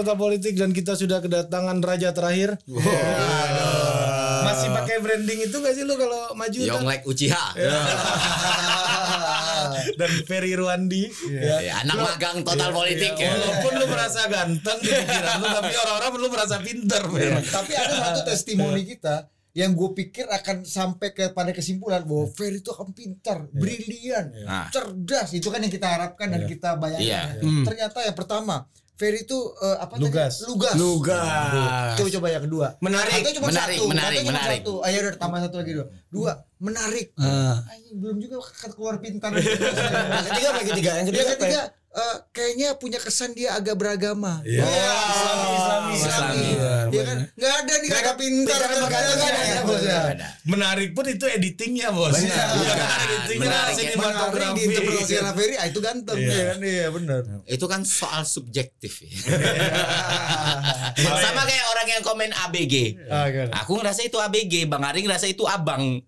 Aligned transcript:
Total 0.00 0.16
Politik 0.16 0.56
dan 0.56 0.72
kita 0.72 0.96
sudah 0.96 1.20
kedatangan 1.20 1.76
raja 1.80 2.08
terakhir. 2.10 2.56
Masih 4.40 4.72
pakai 4.72 4.96
branding 4.98 5.44
itu 5.44 5.52
gak 5.52 5.76
sih 5.76 5.84
lu 5.84 5.92
kalau 5.94 6.32
maju? 6.32 6.56
Tan? 6.56 6.68
Yonglek 6.72 7.04
Uchiha. 7.04 7.44
dan 9.96 10.10
Ferry 10.24 10.56
Ruandi 10.56 11.04
ya. 11.28 11.60
Ya, 11.60 11.74
anak 11.84 12.00
magang 12.00 12.40
total 12.40 12.72
politik 12.72 13.12
Ya, 13.12 13.28
ya. 13.28 13.36
walaupun 13.36 13.72
lu 13.76 13.86
merasa 13.86 14.24
ganteng 14.26 14.78
di 14.80 14.88
pikiran 14.88 15.36
lu 15.36 15.48
tapi 15.50 15.72
orang-orang 15.76 16.10
perlu 16.10 16.28
merasa 16.32 16.56
pinter 16.60 17.02
Fer. 17.04 17.30
Tapi 17.44 17.72
ada 17.76 17.94
satu 18.00 18.20
testimoni 18.24 18.82
kita 18.86 19.28
yang 19.52 19.74
gue 19.74 19.90
pikir 19.92 20.24
akan 20.24 20.62
sampai 20.62 21.10
kepada 21.10 21.50
kesimpulan 21.50 22.06
bahwa 22.06 22.24
Ferry 22.30 22.62
itu 22.62 22.70
akan 22.70 22.94
pintar, 22.94 23.44
brilian, 23.50 24.30
Nah. 24.46 24.70
cerdas. 24.70 25.34
Itu 25.34 25.50
kan 25.50 25.60
yang 25.60 25.68
kita 25.68 25.84
harapkan 25.90 26.30
dan 26.30 26.46
kita 26.46 26.78
bayangkan. 26.78 27.04
Iya. 27.04 27.22
ya. 27.36 27.62
Ternyata 27.66 27.98
yang 28.00 28.16
pertama 28.16 28.64
Ferry 29.00 29.24
itu 29.24 29.38
eh, 29.64 29.76
apa 29.80 29.96
Lugas. 29.96 30.44
tadi? 30.44 30.52
Lugas. 30.52 30.74
Lugas. 30.76 31.96
Coba 31.96 32.08
coba 32.20 32.26
yang 32.28 32.44
kedua. 32.44 32.66
Menarik, 32.84 33.20
Atau 33.24 33.32
cuma 33.40 33.46
menarik, 33.48 33.78
satu. 33.80 33.88
menarik, 33.88 34.16
Atau 34.20 34.28
cuma 34.28 34.36
menarik. 34.36 34.60
Satu. 34.60 34.74
Ayo 34.84 34.96
udah 35.00 35.14
tambah 35.16 35.38
satu 35.40 35.56
lagi 35.56 35.72
dua. 35.72 35.86
Dua, 36.12 36.32
menarik. 36.60 37.06
Ah. 37.16 37.64
Anjing, 37.64 37.96
belum 37.96 38.16
juga 38.20 38.36
keluar 38.76 39.00
pintar. 39.00 39.32
Yang 39.40 40.26
ketiga 40.28 40.48
yang 40.52 40.68
ketiga? 40.68 40.90
Yang 41.00 41.06
ketiga 41.08 41.22
Yang 41.24 41.32
ya? 41.32 41.36
ketiga 41.40 41.60
eh, 41.90 42.16
kayaknya 42.30 42.78
punya 42.78 43.02
kesan 43.02 43.34
dia 43.34 43.58
agak 43.58 43.74
beragama. 43.74 44.38
Iya. 44.46 44.62
Wah, 44.62 44.70
Islami, 44.70 45.50
Islami, 45.50 45.94
Islami. 45.94 45.98
Islami. 45.98 46.46
Iya 46.90 47.02
kan? 47.06 47.18
Enggak 47.34 47.54
ada 47.54 47.74
nih 47.74 47.90
kagak 47.90 48.16
pintar. 48.18 48.58
ada, 48.60 48.74
ya. 49.80 50.00
Ada. 50.14 50.26
Menarik 50.46 50.94
pun 50.94 51.04
itu 51.06 51.26
editingnya 51.26 51.90
bos. 51.90 52.14
Benar. 52.14 52.26
Editingnya 52.26 52.70
Menarik, 52.70 53.18
ya. 53.26 53.38
Menarik 53.38 53.74
sinematografi. 53.74 54.54
di 54.54 54.62
interpretasi 54.66 55.14
Ferry, 55.30 55.54
ah, 55.56 55.66
itu 55.70 55.80
ganteng. 55.80 56.18
Iya. 56.18 56.30
Iya 56.30 56.44
kan? 56.46 56.58
Iya 56.60 56.86
benar. 56.90 57.20
Itu 57.46 57.66
kan 57.66 57.84
soal 57.86 58.22
subjektif 58.26 59.02
ya. 59.02 59.10
Sama 61.24 61.42
kayak 61.46 61.66
orang 61.74 61.88
yang 61.88 62.02
komen 62.02 62.30
ABG. 62.30 62.74
Ah? 63.08 63.26
Aku 63.64 63.78
ngerasa 63.78 64.02
itu 64.06 64.18
ABG, 64.18 64.66
Bang 64.66 64.84
Ari 64.84 65.02
ngerasa 65.06 65.26
itu 65.26 65.46
abang. 65.46 65.82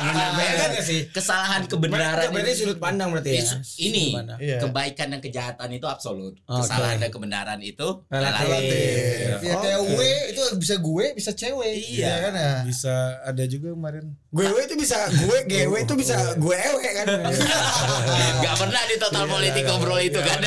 Benar 0.00 0.30
kan 0.56 0.70
ya 0.72 0.82
sih? 0.82 1.00
Kesalahan 1.08 1.62
kebenaran 1.64 2.28
Berarti 2.28 2.52
sudut 2.54 2.78
pandang 2.78 3.08
berarti 3.10 3.30
ya. 3.34 3.44
Ini. 3.78 4.06
Iya. 4.38 4.58
kebaikan 4.60 5.10
dan 5.10 5.20
kejahatan 5.20 5.68
itu 5.70 5.84
absolut. 5.84 6.34
Kesalahan 6.44 6.98
dan 6.98 7.10
kebenaran 7.10 7.58
itu 7.60 8.04
Relatif. 8.08 9.38
Ya 9.40 9.54
kayak. 9.56 9.80
W 9.88 10.00
itu 10.28 10.42
bisa 10.56 10.74
gue, 10.76 11.04
bisa 11.12 11.30
cewek. 11.32 11.72
Iya. 11.94 12.12
kan 12.20 12.32
ya. 12.34 12.52
Bisa 12.64 12.94
ada 13.22 13.44
juga 13.44 13.72
kemarin. 13.72 14.14
Gue 14.28 14.44
itu 14.60 14.76
bisa 14.76 14.96
gue 15.08 15.38
GW 15.46 15.72
itu 15.82 15.94
bisa 15.96 16.16
gue 16.36 16.56
ewe 16.56 16.88
kan. 16.94 17.06
Gak 18.44 18.56
pernah 18.56 18.82
di 18.84 18.96
total 18.96 19.24
politik 19.24 19.62
ngobrol 19.64 19.98
itu 19.98 20.20
kan. 20.20 20.40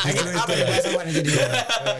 Apa 0.00 0.52
ya 0.56 0.64
bahasa 0.64 0.88
mana 0.90 1.10
jadi? 1.12 1.30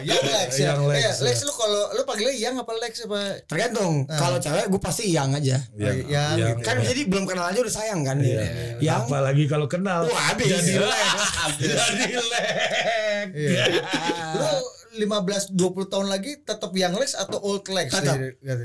Yang 0.01 0.23
Lex 0.25 0.49
ya. 0.57 0.65
Yang 0.73 0.81
Lex, 0.89 1.01
Eh, 1.01 1.13
Lex 1.21 1.37
ya. 1.37 1.45
lu 1.45 1.53
kalau 1.53 1.81
lu 1.93 2.01
panggilnya 2.01 2.33
Yang 2.33 2.55
apa 2.65 2.71
Lex 2.81 2.93
apa? 3.05 3.19
Tergantung. 3.45 3.93
Kalau 4.09 4.37
cewek 4.41 4.65
gue 4.67 4.81
pasti 4.81 5.03
yang 5.13 5.29
aja. 5.31 5.57
Yang, 5.77 5.97
yang. 6.41 6.57
gitu. 6.57 6.65
Kan 6.65 6.77
jadi 6.81 7.01
belum 7.05 7.25
kenal 7.29 7.45
aja 7.53 7.59
udah 7.61 7.73
sayang 7.73 8.01
kan. 8.01 8.17
Yang 8.81 9.01
Apalagi 9.05 9.43
kalau 9.45 9.67
kenal. 9.69 10.09
Wah, 10.09 10.33
habis. 10.33 10.49
Jadi 10.49 10.73
Lex. 10.81 11.09
Jadi 11.61 12.05
Lex. 12.17 13.25
Iya. 13.37 13.65
Lu 14.41 14.53
15 14.91 15.55
20 15.55 15.87
tahun 15.87 16.07
lagi 16.11 16.43
tetap 16.43 16.71
Yang 16.75 16.93
Lex 16.99 17.09
atau 17.15 17.39
Old 17.39 17.63
Lex? 17.71 17.95
Tetap. 17.95 18.17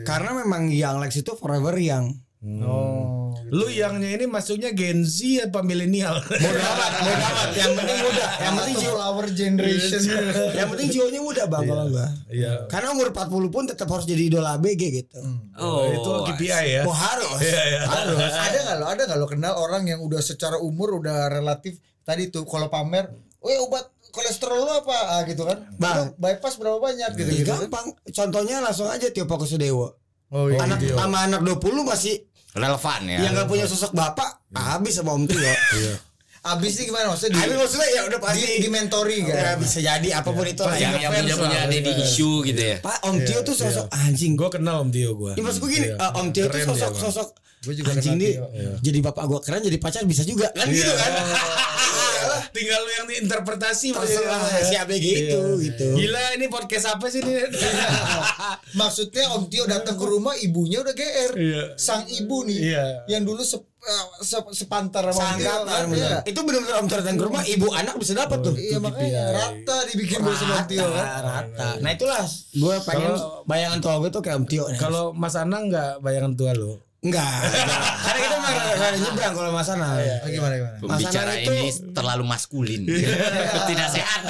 Karena 0.02 0.30
memang 0.42 0.72
yang 0.72 0.98
Lex 0.98 1.22
itu 1.22 1.38
forever 1.38 1.77
yang 1.78 2.10
Oh. 2.45 3.33
Lu 3.48 3.67
yangnya 3.70 4.12
ini 4.12 4.27
masuknya 4.27 4.75
Gen 4.75 5.06
Z 5.06 5.23
apa 5.48 5.62
milenial? 5.62 6.19
Bodoh 6.20 6.62
amat, 6.62 6.92
bodoh 7.01 7.27
amat. 7.33 7.48
Yang 7.55 7.73
penting 7.79 7.98
muda, 8.03 8.25
yang 8.42 8.55
penting 8.59 8.75
Atau 8.77 8.83
jiwa, 8.83 8.95
flower 8.98 9.27
generation. 9.33 10.01
yang 10.59 10.69
penting 10.75 10.89
jiwanya 10.92 11.20
muda 11.23 11.42
bang 11.47 11.62
kalau 11.64 11.84
gua. 11.89 12.07
Iya. 12.29 12.53
Karena 12.67 12.89
umur 12.92 13.09
40 13.14 13.55
pun 13.55 13.62
tetap 13.70 13.89
harus 13.89 14.05
jadi 14.05 14.23
idola 14.29 14.58
ABG 14.58 14.83
gitu. 14.98 15.19
Oh, 15.57 15.86
itu 15.89 16.11
KPI 16.33 16.67
ya. 16.77 16.83
Oh 16.85 16.92
harus, 16.95 17.39
Iya, 17.41 17.63
iya. 17.70 17.80
harus. 17.86 18.19
ada 18.51 18.58
nggak 18.67 18.77
lo 18.83 18.86
ada 18.91 19.02
nggak 19.08 19.19
lo 19.19 19.27
kenal 19.30 19.52
orang 19.57 19.83
yang 19.86 20.01
udah 20.02 20.20
secara 20.20 20.58
umur 20.58 20.98
udah 20.98 21.30
relatif 21.30 21.79
tadi 22.02 22.29
tuh 22.29 22.42
kalau 22.45 22.67
pamer, 22.67 23.11
weh 23.41 23.57
obat 23.63 23.86
kolesterol 24.11 24.58
lo 24.58 24.73
apa 24.83 24.96
ah, 25.17 25.20
gitu 25.29 25.46
kan? 25.46 25.58
Bang. 25.79 26.11
Lu 26.11 26.19
bypass 26.19 26.57
berapa 26.58 26.79
banyak 26.83 27.11
gitu 27.14 27.30
Ya, 27.30 27.39
gitu. 27.42 27.52
gampang. 27.52 27.95
Contohnya 28.11 28.58
langsung 28.58 28.91
aja 28.91 29.07
Tio 29.08 29.25
Pakusudewo. 29.25 29.95
Oh 30.35 30.51
iya. 30.51 30.59
Anak 30.67 30.79
Tio. 30.83 30.95
sama 30.98 31.19
anak 31.27 31.41
20 31.42 31.87
masih 31.87 32.14
relevan 32.57 33.01
ya. 33.05 33.19
yang 33.23 33.33
gak 33.37 33.48
punya 33.51 33.67
sosok 33.69 33.92
bapak 33.95 34.42
habis 34.57 34.98
sama 34.98 35.14
Om 35.14 35.25
Tio. 35.29 35.41
Abis 36.47 36.79
ini 36.79 36.95
gimana 36.95 37.11
maksudnya 37.11 37.35
di, 37.35 37.41
Habis 37.42 37.57
maksudnya 37.59 37.89
ya 37.91 38.01
udah 38.07 38.19
di, 38.23 38.27
pasti 38.31 38.47
di 38.63 38.69
mentori 38.70 39.19
ya, 39.19 39.35
kan? 39.35 39.57
bisa 39.59 39.79
jadi 39.83 40.09
apa 40.14 40.31
pun 40.31 40.47
itu 40.47 40.63
lah. 40.63 40.79
yang, 40.79 40.95
Ya. 40.95 41.11
yang 41.11 41.13
punya 41.19 41.35
punya 41.42 41.59
daddy 41.67 41.92
issue 42.07 42.39
gitu 42.47 42.63
ya. 42.63 42.77
Pak 42.87 43.03
Om 43.03 43.17
Tio 43.27 43.42
tuh 43.42 43.55
sosok 43.59 43.91
anjing. 43.91 44.39
Gue 44.39 44.47
kenal 44.47 44.87
Om 44.87 44.95
Tio 44.95 45.19
gue. 45.19 45.35
Ya 45.35 45.42
maksud 45.42 45.59
gue 45.67 45.70
gini, 45.75 45.89
eh, 45.91 46.11
Om 46.14 46.31
Tio 46.31 46.47
tuh 46.47 46.61
sosok 46.70 46.93
sosok 46.95 47.29
Gua 47.67 47.75
juga 47.75 47.98
anjing 47.98 48.14
nih. 48.14 48.35
Jadi 48.79 48.98
bapak 49.03 49.25
gua 49.27 49.41
keren 49.43 49.58
jadi 49.58 49.79
pacar 49.83 50.07
bisa 50.07 50.23
juga 50.23 50.47
kan 50.55 50.70
gitu 50.70 50.93
kan. 50.93 51.11
Tinggal 52.48 52.79
lu 52.79 52.90
yang 52.92 53.07
diinterpretasi 53.07 53.89
Terserah 53.90 54.40
si 54.61 54.74
ABG 54.74 55.07
itu 55.24 55.40
gitu. 55.62 55.86
Gila 55.95 56.34
ini 56.34 56.46
podcast 56.46 56.86
apa 56.90 57.07
sih 57.07 57.18
ini? 57.18 57.34
Maksudnya 58.79 59.33
Om 59.33 59.46
Tio 59.46 59.64
datang 59.64 59.95
ke 59.95 60.05
rumah 60.05 60.34
ibunya 60.36 60.80
udah 60.80 60.92
GR. 60.92 61.33
Iya. 61.34 61.62
Sang 61.74 62.05
ibu 62.07 62.45
nih 62.45 62.58
Iya. 62.73 62.84
yang 63.08 63.23
dulu 63.23 63.40
sep- 63.40 63.64
eh, 63.79 64.07
se- 64.20 64.52
sepantar 64.52 65.07
sama. 65.08 65.39
Iya. 65.89 66.23
Itu 66.23 66.42
benar-benar 66.42 66.80
Om 66.80 66.86
Tio 66.86 66.98
datang 66.98 67.17
ke 67.17 67.24
rumah 67.24 67.42
ibu 67.45 67.67
anak 67.70 67.95
bisa 67.96 68.12
dapat 68.12 68.39
tuh. 68.42 68.55
Iya 68.55 68.78
makanya 68.78 69.23
rata 69.33 69.77
dibikin 69.86 70.20
bos 70.20 70.36
sama 70.36 70.61
Om 70.61 70.67
Tio 70.67 70.84
kan. 70.84 71.05
Rata, 71.05 71.20
rata. 71.23 71.68
Nah 71.80 71.90
itulah 71.90 72.23
gue 72.52 72.77
pengen 72.83 73.13
bayangan 73.45 73.78
tua 73.78 73.95
gue 73.98 74.11
tuh 74.11 74.20
kayak 74.20 74.36
Om 74.36 74.46
Tio. 74.46 74.64
Kalau 74.77 75.11
Mas 75.11 75.34
Anang 75.34 75.68
nggak 75.68 76.01
bayangan 76.01 76.33
tua 76.34 76.52
lu? 76.52 76.77
Enggak, 77.06 77.39
enggak. 77.46 77.80
karena 78.02 78.18
kita 78.18 78.36
mah 78.36 78.50
rada 78.74 78.98
nyebrang 78.98 79.33
kalau 79.39 79.50
Mas 79.55 79.68
Ana. 79.70 79.86
Ah, 79.94 80.27
gimana 80.27 80.55
gimana? 80.58 80.77
Pembicara 80.83 81.33
itu- 81.39 81.55
ini 81.55 81.70
terlalu 81.94 82.24
maskulin. 82.27 82.83
Tidak 83.70 83.89
sehat. 83.89 84.20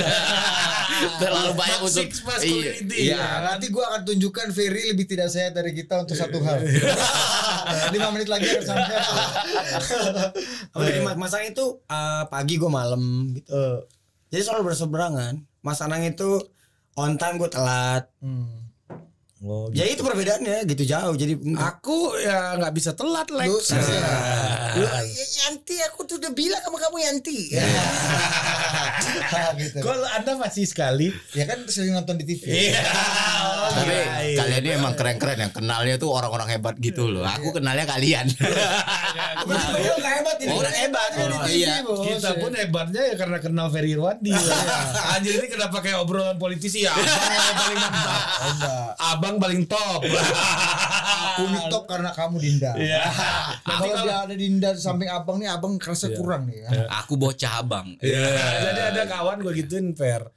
terlalu 1.23 1.53
banyak 1.57 1.81
untuk 1.81 2.09
masculinity. 2.25 3.13
Iya. 3.13 3.21
Nah, 3.21 3.39
nanti 3.53 3.67
gua 3.69 3.85
akan 3.93 4.01
tunjukkan 4.05 4.49
Ferry 4.53 4.93
lebih 4.93 5.05
tidak 5.05 5.29
sehat 5.29 5.53
dari 5.53 5.73
kita 5.77 6.05
untuk 6.05 6.17
satu 6.17 6.41
hal. 6.41 6.61
Lima 7.93 8.09
menit 8.13 8.29
lagi 8.29 8.49
akan 8.49 8.65
sampai. 8.65 8.97
Masang 11.21 11.45
itu 11.49 11.65
eh, 11.85 12.25
pagi 12.29 12.55
gue 12.61 12.71
malam 12.71 13.33
gitu. 13.33 13.85
Jadi 14.31 14.43
selalu 14.43 14.73
berseberangan. 14.73 15.41
Mas 15.65 15.81
Anang 15.83 16.05
itu 16.05 16.39
on 16.97 17.17
time 17.17 17.37
gue 17.41 17.51
telat. 17.51 18.09
Hmm. 18.21 18.66
Oh, 19.45 19.69
Ya 19.69 19.85
itu 19.85 20.01
perbedaannya 20.01 20.65
gitu 20.65 20.89
jauh. 20.89 21.13
Jadi 21.13 21.37
enggak. 21.37 21.77
Aku 21.77 22.17
ya 22.17 22.57
nggak 22.57 22.73
bisa 22.73 22.97
telat 22.97 23.29
Lex. 23.29 23.53
Lu, 23.53 23.61
Lu, 24.81 24.87
ya, 24.89 25.27
Yanti 25.45 25.77
aku 25.85 26.09
tuh 26.09 26.17
udah 26.17 26.33
bilang 26.33 26.61
sama 26.65 26.81
kamu 26.81 26.97
Yanti. 27.05 27.53
Ya. 27.53 27.61
gitu. 29.61 29.79
Kalau 29.85 30.09
anda 30.09 30.33
masih 30.41 30.65
sekali. 30.65 31.13
Ya 31.37 31.45
kan 31.45 31.69
sering 31.69 31.93
nonton 31.93 32.17
di 32.17 32.25
TV. 32.25 32.73
Iya. 32.73 32.81
Tapi 33.67 33.93
iya. 33.93 34.39
kalian 34.43 34.61
ini 34.63 34.71
emang 34.79 34.95
keren-keren 34.95 35.39
yang 35.39 35.53
kenalnya 35.53 35.95
tuh 35.99 36.11
orang-orang 36.13 36.49
hebat 36.57 36.75
gitu 36.79 37.11
loh. 37.11 37.25
Aku 37.27 37.51
kenalnya 37.51 37.87
kalian. 37.89 38.27
Berarti 39.47 39.81
lu 39.83 39.97
nggak 39.99 40.15
hebat 40.23 40.37
ini. 40.43 40.51
Orang 40.53 40.75
hebat. 40.75 41.11
Oh, 41.17 41.49
iya. 41.49 41.75
Kita 41.83 42.31
pun 42.39 42.53
hebatnya 42.55 43.03
ya 43.13 43.15
karena 43.19 43.39
kenal 43.43 43.67
Ferry 43.73 43.97
Irwandi. 43.97 44.33
Anjir 45.17 45.41
ini 45.41 45.47
kenapa 45.51 45.81
kayak 45.83 46.05
obrolan 46.05 46.39
politisi 46.39 46.87
ya? 46.87 46.93
Abang 46.95 47.57
paling 47.57 47.79
mantap. 47.81 48.23
Abang 48.97 49.37
paling 49.41 49.63
top. 49.67 50.01
Aku 51.37 51.43
nih 51.53 51.63
top 51.69 51.85
karena 51.89 52.11
kamu 52.13 52.37
Dinda. 52.41 52.73
Iya. 52.77 53.05
Nah, 53.67 53.77
kalau 53.83 53.97
dia 54.05 54.17
ada 54.25 54.35
Dinda 54.35 54.69
di 54.73 54.81
samping 54.81 55.09
abang 55.11 55.37
nih, 55.41 55.49
abang 55.53 55.77
kerasa 55.77 56.13
kurang 56.15 56.49
nih. 56.49 56.65
Ya. 56.65 56.89
Aku 57.05 57.21
bocah 57.21 57.61
abang. 57.61 57.97
Iya. 58.01 58.31
Jadi 58.73 58.81
ada 58.95 59.03
kawan 59.09 59.43
gue 59.45 59.53
gituin 59.65 59.93
Fer. 59.97 60.29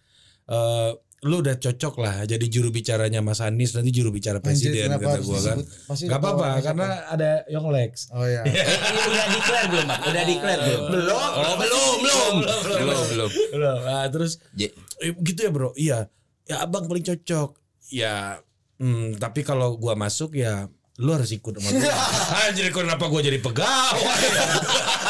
Eh, 0.50 0.92
lu 1.28 1.44
udah 1.44 1.60
cocok 1.60 2.00
lah 2.00 2.24
jadi 2.24 2.46
juru 2.48 2.72
bicaranya 2.72 3.20
Mas 3.20 3.44
Anies 3.44 3.76
nanti 3.76 3.92
juru 3.92 4.08
bicara 4.08 4.40
Anjir, 4.40 4.72
presiden 4.72 4.88
kenapa 4.88 5.04
kata 5.04 5.20
gue 5.20 5.40
kan. 5.44 5.58
Gak 5.92 6.20
apa-apa 6.24 6.48
karena 6.64 6.88
ada 7.12 7.30
Yong 7.52 7.68
Lex. 7.76 8.08
Oh 8.16 8.24
ya. 8.24 8.48
Eh, 8.48 8.56
ini 8.56 9.00
udah 9.04 9.26
declare 9.28 9.68
belum, 9.68 9.86
Bang? 9.92 10.02
Udah 10.08 10.24
declare 10.24 10.60
belum? 10.64 10.82
Belum. 10.96 11.30
Oh, 11.36 11.56
belum, 11.60 11.94
belum. 12.00 12.34
Belum, 12.80 13.04
belum. 13.12 13.30
Loh, 13.60 13.78
nah, 13.84 14.08
terus 14.08 14.40
eh, 14.56 14.72
gitu 15.12 15.40
ya 15.44 15.52
bro. 15.52 15.76
Iya. 15.76 16.08
Ya 16.48 16.56
abang 16.64 16.88
paling 16.88 17.04
cocok. 17.04 17.60
Ya. 17.92 18.40
Hmm, 18.80 19.20
tapi 19.20 19.44
kalau 19.44 19.76
gua 19.76 20.00
masuk 20.00 20.40
ya 20.40 20.72
lu 21.00 21.12
harus 21.12 21.36
ikut 21.36 21.60
sama 21.60 21.68
gua. 21.68 21.96
Anjir 22.48 22.72
kenapa 22.72 23.12
gua 23.12 23.20
jadi 23.20 23.44
pegawai? 23.44 24.08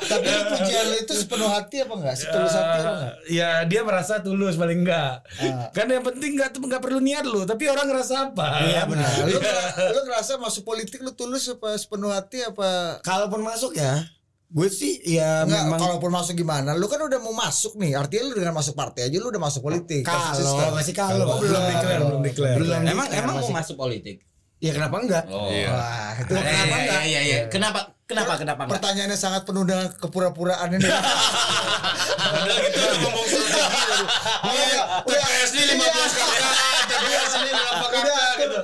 Tapi 0.00 0.26
lu 0.26 0.42
pujian 0.48 0.84
lu 0.84 0.96
itu 0.98 1.14
sepenuh 1.14 1.46
hati 1.46 1.76
apa 1.80 1.92
enggak? 1.92 2.14
Setulus 2.14 2.52
hati 2.52 2.76
apa 2.76 2.90
enggak? 2.92 3.14
ya 3.28 3.50
dia 3.64 3.80
merasa 3.80 4.18
tulus 4.18 4.54
paling 4.54 4.80
enggak. 4.80 5.22
Ah. 5.36 5.68
Karena 5.70 5.98
yang 5.98 6.06
penting 6.06 6.30
enggak 6.34 6.50
enggak 6.54 6.80
perlu 6.80 6.98
niat 6.98 7.24
lu, 7.24 7.42
tapi 7.42 7.66
orang 7.66 7.86
ngerasa 7.86 8.14
apa? 8.28 8.46
Iya, 8.62 8.82
benar. 8.84 9.10
Lu, 9.24 9.38
ngera- 9.42 9.72
lu 9.90 10.00
ngerasa 10.04 10.32
masuk 10.36 10.62
politik 10.64 10.98
lu 10.98 11.10
tulus 11.10 11.48
apa 11.48 11.74
sepenuh 11.74 12.08
hati 12.08 12.42
apa 12.42 13.00
Kalaupun 13.00 13.40
masuk 13.40 13.72
ya 13.72 14.04
gue 14.50 14.66
sih 14.66 14.98
ya 15.06 15.46
Enggak, 15.46 15.62
memang 15.62 15.78
kalaupun 15.78 16.10
masuk 16.10 16.34
gimana? 16.34 16.74
Lu 16.74 16.84
kan 16.84 16.98
udah 16.98 17.18
mau 17.18 17.30
masuk 17.30 17.78
nih. 17.78 17.94
Artinya 17.94 18.22
lu 18.24 18.34
dengan 18.36 18.50
masuk 18.52 18.74
partai 18.74 19.06
aja 19.06 19.16
lu 19.16 19.30
udah 19.30 19.38
masuk 19.38 19.62
politik. 19.62 20.02
kalau 20.02 20.74
masih 20.74 20.90
kalau 20.90 21.38
belum 21.38 21.62
declare, 21.70 22.02
belum 22.02 22.22
declare. 22.22 22.56
Belum 22.58 22.82
Emang 22.82 23.06
declare 23.06 23.22
emang 23.22 23.36
mau 23.38 23.50
masuk 23.52 23.76
politik? 23.76 24.26
ya 24.58 24.74
kenapa 24.74 24.96
enggak 24.98 25.24
Oh. 25.30 25.48
Wah, 25.48 26.12
itu 26.18 26.32
Iya, 26.32 26.42
kenapa 26.42 26.66
iya, 26.68 26.82
enggak? 26.82 27.02
iya, 27.02 27.20
iya. 27.22 27.38
Kenapa 27.48 27.80
kenapa 28.10 28.32
kenapa 28.34 28.60
enggak? 28.66 28.74
Pertanyaannya 28.82 29.18
sangat 29.18 29.42
penuh 29.46 29.62
dengan 29.62 29.86
kepura-puraan 29.94 30.68
ini. 30.74 30.82
Padahal 30.82 32.58
kita 32.66 32.78
udah 32.82 32.98
ngomong 33.06 33.26
strategi. 33.30 33.58
Iya, 34.50 35.04
TPS 35.04 35.50
ini 35.54 35.76
15 35.76 35.76
kakak, 35.76 35.89
TPS 36.02 37.32
ini 37.36 37.50
Udah, 37.50 37.66
kakak 37.82 38.32
gitu. 38.36 38.60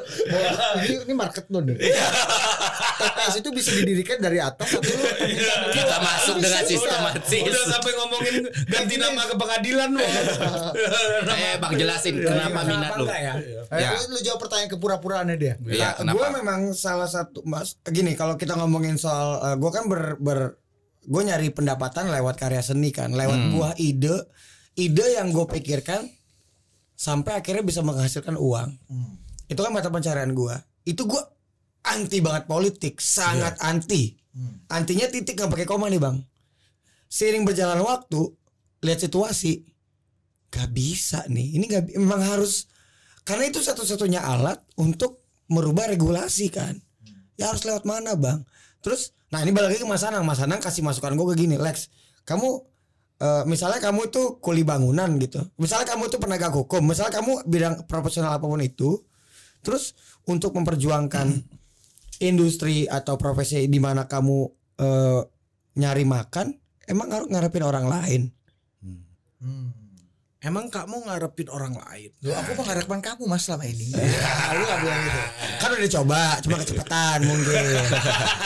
ini, 0.79 0.95
ini 1.03 1.15
market 1.15 1.45
lo 1.47 1.61
nih. 1.61 1.77
TPS 2.97 3.35
itu 3.39 3.49
bisa 3.51 3.71
didirikan 3.73 4.19
dari 4.19 4.39
atas 4.39 4.69
atau 4.73 4.89
lu 4.89 5.05
Kita 5.71 5.97
masuk 5.99 6.37
dengan 6.39 6.63
sistematis. 6.63 7.41
Udah 7.43 7.65
sampai 7.69 7.93
ngomongin 7.95 8.35
ganti 8.67 8.95
nama 8.97 9.23
ke 9.25 9.35
pengadilan 9.35 9.89
loh. 9.93 10.03
Eh, 11.29 11.55
Bang 11.59 11.73
jelasin 11.75 12.15
kenapa 12.17 12.61
minat 12.63 12.93
lu? 12.97 13.05
enggak 13.05 13.21
ya 13.21 13.35
Eh, 13.67 13.79
Ya. 13.79 13.91
lu, 14.01 14.17
jawab 14.19 14.41
pertanyaan 14.41 14.71
kepura-puraannya 14.71 15.37
dia. 15.37 15.55
Iya, 15.59 15.97
gue 15.97 16.07
kenapa? 16.07 16.31
memang 16.33 16.61
salah 16.73 17.07
satu 17.07 17.43
mas 17.43 17.77
gini 17.83 18.15
kalau 18.15 18.35
kita 18.35 18.55
ngomongin 18.55 18.97
soal 18.97 19.29
gue 19.55 19.71
kan 19.71 19.87
ber, 19.87 20.17
ber 20.17 20.39
gue 21.03 21.23
nyari 21.23 21.51
pendapatan 21.51 22.09
lewat 22.09 22.35
karya 22.37 22.59
seni 22.61 22.91
kan 22.91 23.11
lewat 23.11 23.37
Hmm. 23.37 23.51
buah 23.53 23.73
ide 23.77 24.27
ide 24.75 25.07
yang 25.13 25.31
gue 25.31 25.47
pikirkan 25.49 26.03
sampai 26.97 27.39
akhirnya 27.39 27.63
bisa 27.63 27.85
menghasilkan 27.85 28.35
uang. 28.35 28.73
Hmm. 28.89 29.15
itu 29.47 29.61
kan 29.63 29.71
mata 29.71 29.93
pencarian 29.93 30.35
gue 30.35 30.57
itu 30.83 31.07
gue 31.07 31.23
anti 31.87 32.19
banget 32.19 32.51
politik 32.51 32.99
sangat 32.99 33.55
Iya. 33.61 33.71
anti. 33.71 34.03
Hmm. 34.35 34.59
antinya 34.69 35.07
titik 35.07 35.39
nggak 35.39 35.53
pakai 35.53 35.67
koma 35.69 35.87
nih 35.87 36.03
bang. 36.03 36.19
Seiring 37.07 37.47
berjalan 37.47 37.79
waktu 37.81 38.35
lihat 38.83 38.99
situasi 38.99 39.63
gak 40.51 40.75
bisa 40.75 41.23
nih. 41.31 41.57
Ini 41.57 41.65
gak 41.71 41.85
memang 41.95 42.23
harus 42.23 42.67
karena 43.23 43.47
itu 43.47 43.63
satu-satunya 43.63 44.23
alat 44.23 44.59
untuk 44.79 45.23
merubah 45.47 45.87
regulasi 45.87 46.51
kan. 46.51 46.75
Ya 47.39 47.51
harus 47.51 47.63
lewat 47.63 47.87
mana 47.87 48.19
bang? 48.19 48.43
Terus 48.83 49.15
nah 49.31 49.43
ini 49.43 49.55
balik 49.55 49.75
lagi 49.75 49.81
ke 49.83 49.89
Mas 49.89 50.03
Anang. 50.03 50.27
Mas 50.27 50.43
Anang 50.43 50.59
kasih 50.59 50.83
masukan 50.83 51.15
gue 51.15 51.27
ke 51.35 51.47
gini 51.47 51.55
Lex 51.59 51.87
kamu 52.27 52.67
eh, 53.21 53.43
misalnya 53.49 53.81
kamu 53.81 54.13
itu 54.13 54.41
kuli 54.41 54.63
bangunan 54.63 55.09
gitu. 55.21 55.41
Misalnya 55.57 55.95
kamu 55.95 56.09
itu 56.09 56.17
penegak 56.21 56.53
hukum. 56.53 56.83
Misalnya 56.85 57.21
kamu 57.21 57.45
bidang 57.49 57.85
profesional 57.89 58.37
apa 58.37 58.47
pun 58.47 58.61
itu 58.61 59.01
terus 59.67 59.99
untuk 60.31 60.55
memperjuangkan 60.55 61.43
industri 62.23 62.87
atau 62.87 63.19
profesi 63.19 63.67
di 63.67 63.81
mana 63.83 64.07
kamu 64.07 64.39
eh, 64.79 65.21
nyari 65.77 66.05
makan 66.07 66.57
emang 66.89 67.09
harus 67.13 67.29
ngarepin 67.29 67.65
orang 67.67 67.87
lain 67.91 68.23
Emang 70.47 70.71
kamu 70.71 71.11
ngarepin 71.11 71.51
orang 71.51 71.75
lain? 71.75 72.15
Loh, 72.23 72.39
aku 72.39 72.55
mengharapkan 72.55 73.03
kamu 73.03 73.27
mas 73.27 73.51
selama 73.51 73.67
ini. 73.67 73.91
Ya, 73.91 74.55
lu 74.55 74.63
gak 74.63 74.79
bilang 74.79 75.03
gitu. 75.03 75.21
kan 75.59 75.69
udah 75.75 75.83
dicoba 75.83 76.21
cuma 76.39 76.57
kecepatan 76.63 77.19
mungkin. 77.27 77.65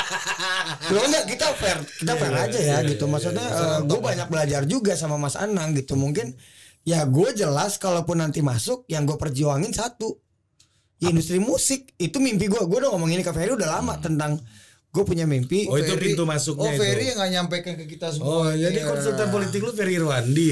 Lo 0.97 1.01
enggak 1.05 1.25
kita 1.29 1.47
fair 1.61 1.79
kita 1.85 2.13
fair 2.17 2.33
aja 2.33 2.57
ya 2.57 2.77
gitu. 2.89 3.05
maksudnya 3.05 3.45
gue 3.85 4.01
banyak 4.01 4.33
belajar 4.33 4.65
juga 4.65 4.97
sama 4.97 5.21
Mas 5.21 5.37
Anang 5.37 5.77
gitu. 5.77 5.93
Mungkin 5.93 6.33
ya 6.89 7.05
gue 7.05 7.37
jelas 7.37 7.77
kalaupun 7.77 8.25
nanti 8.25 8.41
masuk 8.41 8.89
yang 8.89 9.05
gue 9.05 9.21
perjuangin 9.21 9.77
satu. 9.77 10.17
Ya 11.05 11.13
industri 11.13 11.37
musik 11.37 11.93
itu 12.01 12.17
mimpi 12.17 12.49
gue 12.49 12.65
gue 12.65 12.79
udah 12.81 12.97
ngomong 12.97 13.13
ini 13.13 13.21
ke 13.21 13.33
Ferry 13.37 13.53
udah 13.53 13.77
lama 13.77 14.01
tentang 14.01 14.41
gue 14.91 15.05
punya 15.05 15.23
mimpi 15.23 15.65
Oh, 15.65 15.75
itu 15.75 15.87
Ferry- 15.89 16.03
pintu 16.11 16.23
masuknya 16.25 16.67
Oh 16.67 16.73
itu. 16.73 16.83
Ferry 16.83 17.05
yang 17.07 17.17
gak 17.17 17.31
nyampaikan 17.31 17.73
ke 17.75 17.87
kita 17.87 18.11
Oh, 18.11 18.43
semua. 18.43 18.51
jadi 18.53 18.75
Iya. 18.77 18.87
konsultan 18.87 19.29
politik 19.29 19.61
lu 19.61 19.71
Ferry 19.71 19.95
Irwandi. 19.95 20.51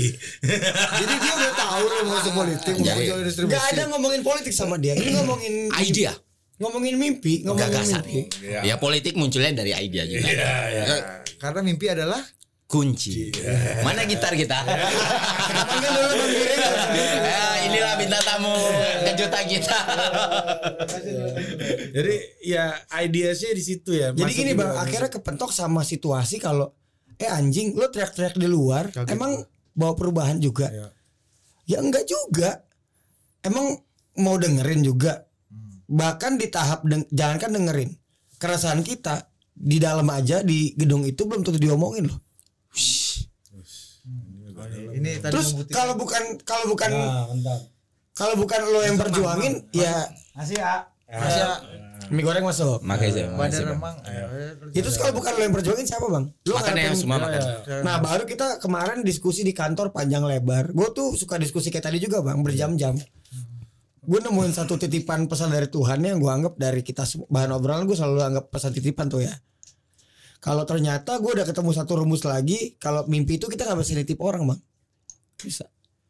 Jadi 1.00 1.14
dia 1.16 1.32
udah 1.34 1.52
tahu 1.52 1.82
lu 1.84 1.96
mau 2.00 2.12
masuk 2.14 2.32
politik, 2.36 2.74
mau 2.76 2.86
Jadi, 2.86 3.02
jual 3.04 3.18
industri 3.20 3.42
nggak 3.44 3.58
musik. 3.60 3.74
ada 3.74 3.82
ngomongin 3.88 4.22
politik 4.22 4.52
sama 4.52 4.76
dia 4.76 4.94
ini 4.94 5.10
ngomongin 5.12 5.54
Idea, 5.84 6.12
ngomongin 6.56 6.94
mimpi 6.94 7.34
ngomongin 7.42 7.66
gagasan. 7.68 8.02
mimpi 8.04 8.46
Ya 8.62 8.74
politik 8.76 9.12
munculnya 9.12 9.50
dari 9.56 9.74
idea 9.74 10.04
juga. 10.04 10.22
Iya, 10.24 10.54
iya. 10.68 10.82
Eh, 10.88 11.02
Karena 11.36 11.60
mimpi 11.60 11.86
adalah 11.88 12.22
Kunci. 12.68 13.32
Mana 13.80 14.04
gitar 14.04 14.36
kita? 14.36 14.60
Dulu 15.82 16.00
Bang. 16.20 16.28
Eh, 17.00 17.56
inilah 17.64 17.96
bintang 17.96 18.20
tamu 18.20 18.52
kejutan 19.08 19.44
kita. 19.48 19.78
Jadi 21.96 22.14
ya 22.44 22.76
ideasnya 22.92 23.56
di 23.56 23.62
situ 23.64 23.96
ya. 23.96 24.12
Jadi 24.12 24.20
Masuk 24.20 24.36
gini 24.36 24.52
bang, 24.52 24.76
akhirnya 24.76 25.08
kepentok 25.08 25.48
sama 25.48 25.80
situasi 25.80 26.36
kalau 26.36 26.76
eh 27.16 27.32
anjing 27.32 27.72
lo 27.72 27.88
teriak-teriak 27.88 28.36
di 28.36 28.44
luar, 28.44 28.92
Kaget 28.92 29.16
emang 29.16 29.48
bawa 29.72 29.96
perubahan 29.96 30.36
juga? 30.36 30.68
Iya. 30.68 30.88
Ya 31.72 31.78
enggak 31.80 32.04
juga. 32.04 32.68
Emang 33.40 33.80
mau 34.20 34.36
dengerin 34.36 34.84
juga. 34.84 35.24
Bahkan 35.88 36.36
di 36.36 36.52
tahap 36.52 36.84
deng 36.84 37.08
jangankan 37.08 37.48
dengerin, 37.48 37.90
keresahan 38.36 38.84
kita 38.84 39.32
di 39.56 39.80
dalam 39.80 40.04
aja 40.12 40.44
di 40.44 40.76
gedung 40.76 41.08
itu 41.08 41.24
belum 41.24 41.48
tentu 41.48 41.56
diomongin 41.56 42.12
loh. 42.12 42.27
Ini 44.90 45.10
tadi 45.18 45.32
Terus 45.32 45.48
kalau 45.68 45.94
bukan 45.94 46.22
kalau 46.42 46.64
bukan 46.66 46.90
Nah, 46.90 47.26
bentar. 47.28 47.58
kalau 48.12 48.34
bukan 48.34 48.60
lo 48.64 48.80
yang 48.80 48.96
perjuangin, 48.96 49.62
ya 49.70 50.08
Masih 50.34 50.58
ya. 50.58 50.86
mie 52.08 52.20
goreng 52.20 52.42
masuk. 52.42 52.80
Makanya 52.80 53.32
Badan 53.32 53.64
remang. 53.68 53.96
Itu 54.70 54.88
kalau 54.92 55.12
bukan 55.14 55.32
lo 55.34 55.42
yang 55.42 55.54
perjuangin 55.54 55.84
siapa 55.84 56.06
bang? 56.06 56.24
Lo 56.42 56.52
Makan 56.52 56.68
ya 56.68 56.82
ngarepin- 56.84 56.96
semua 56.96 57.16
makan. 57.18 57.40
Nah 57.80 57.96
baru 57.98 58.24
kita 58.24 58.46
kemarin 58.58 58.98
diskusi 59.02 59.40
di 59.40 59.52
kantor 59.52 59.90
panjang 59.90 60.22
lebar. 60.22 60.70
Gue 60.70 60.88
tuh 60.90 61.14
suka 61.14 61.36
diskusi 61.36 61.68
kayak 61.68 61.86
tadi 61.86 61.98
juga 61.98 62.20
bang 62.20 62.40
berjam-jam. 62.40 62.96
Gue 64.00 64.18
nemuin 64.18 64.52
satu 64.52 64.74
titipan 64.74 65.28
pesan 65.28 65.48
dari 65.48 65.68
Tuhan 65.68 66.00
yang 66.00 66.16
gue 66.16 66.30
anggap 66.30 66.56
dari 66.56 66.80
kita 66.80 67.02
bahan 67.26 67.52
obrolan 67.52 67.84
gue 67.84 67.92
selalu 67.92 68.24
anggap 68.24 68.48
pesan 68.48 68.72
titipan 68.72 69.06
tuh 69.06 69.20
ya. 69.20 69.34
Kalau 70.38 70.62
ternyata 70.62 71.18
gue 71.18 71.32
udah 71.32 71.42
ketemu 71.42 71.70
satu 71.72 71.98
rumus 71.98 72.22
lagi, 72.22 72.78
kalau 72.78 73.02
mimpi 73.04 73.36
itu 73.36 73.46
kita 73.46 73.66
nggak 73.66 73.78
bisa 73.78 73.92
nitip 73.92 74.18
orang 74.20 74.46
bang. 74.46 74.60
Bisa. 75.36 75.66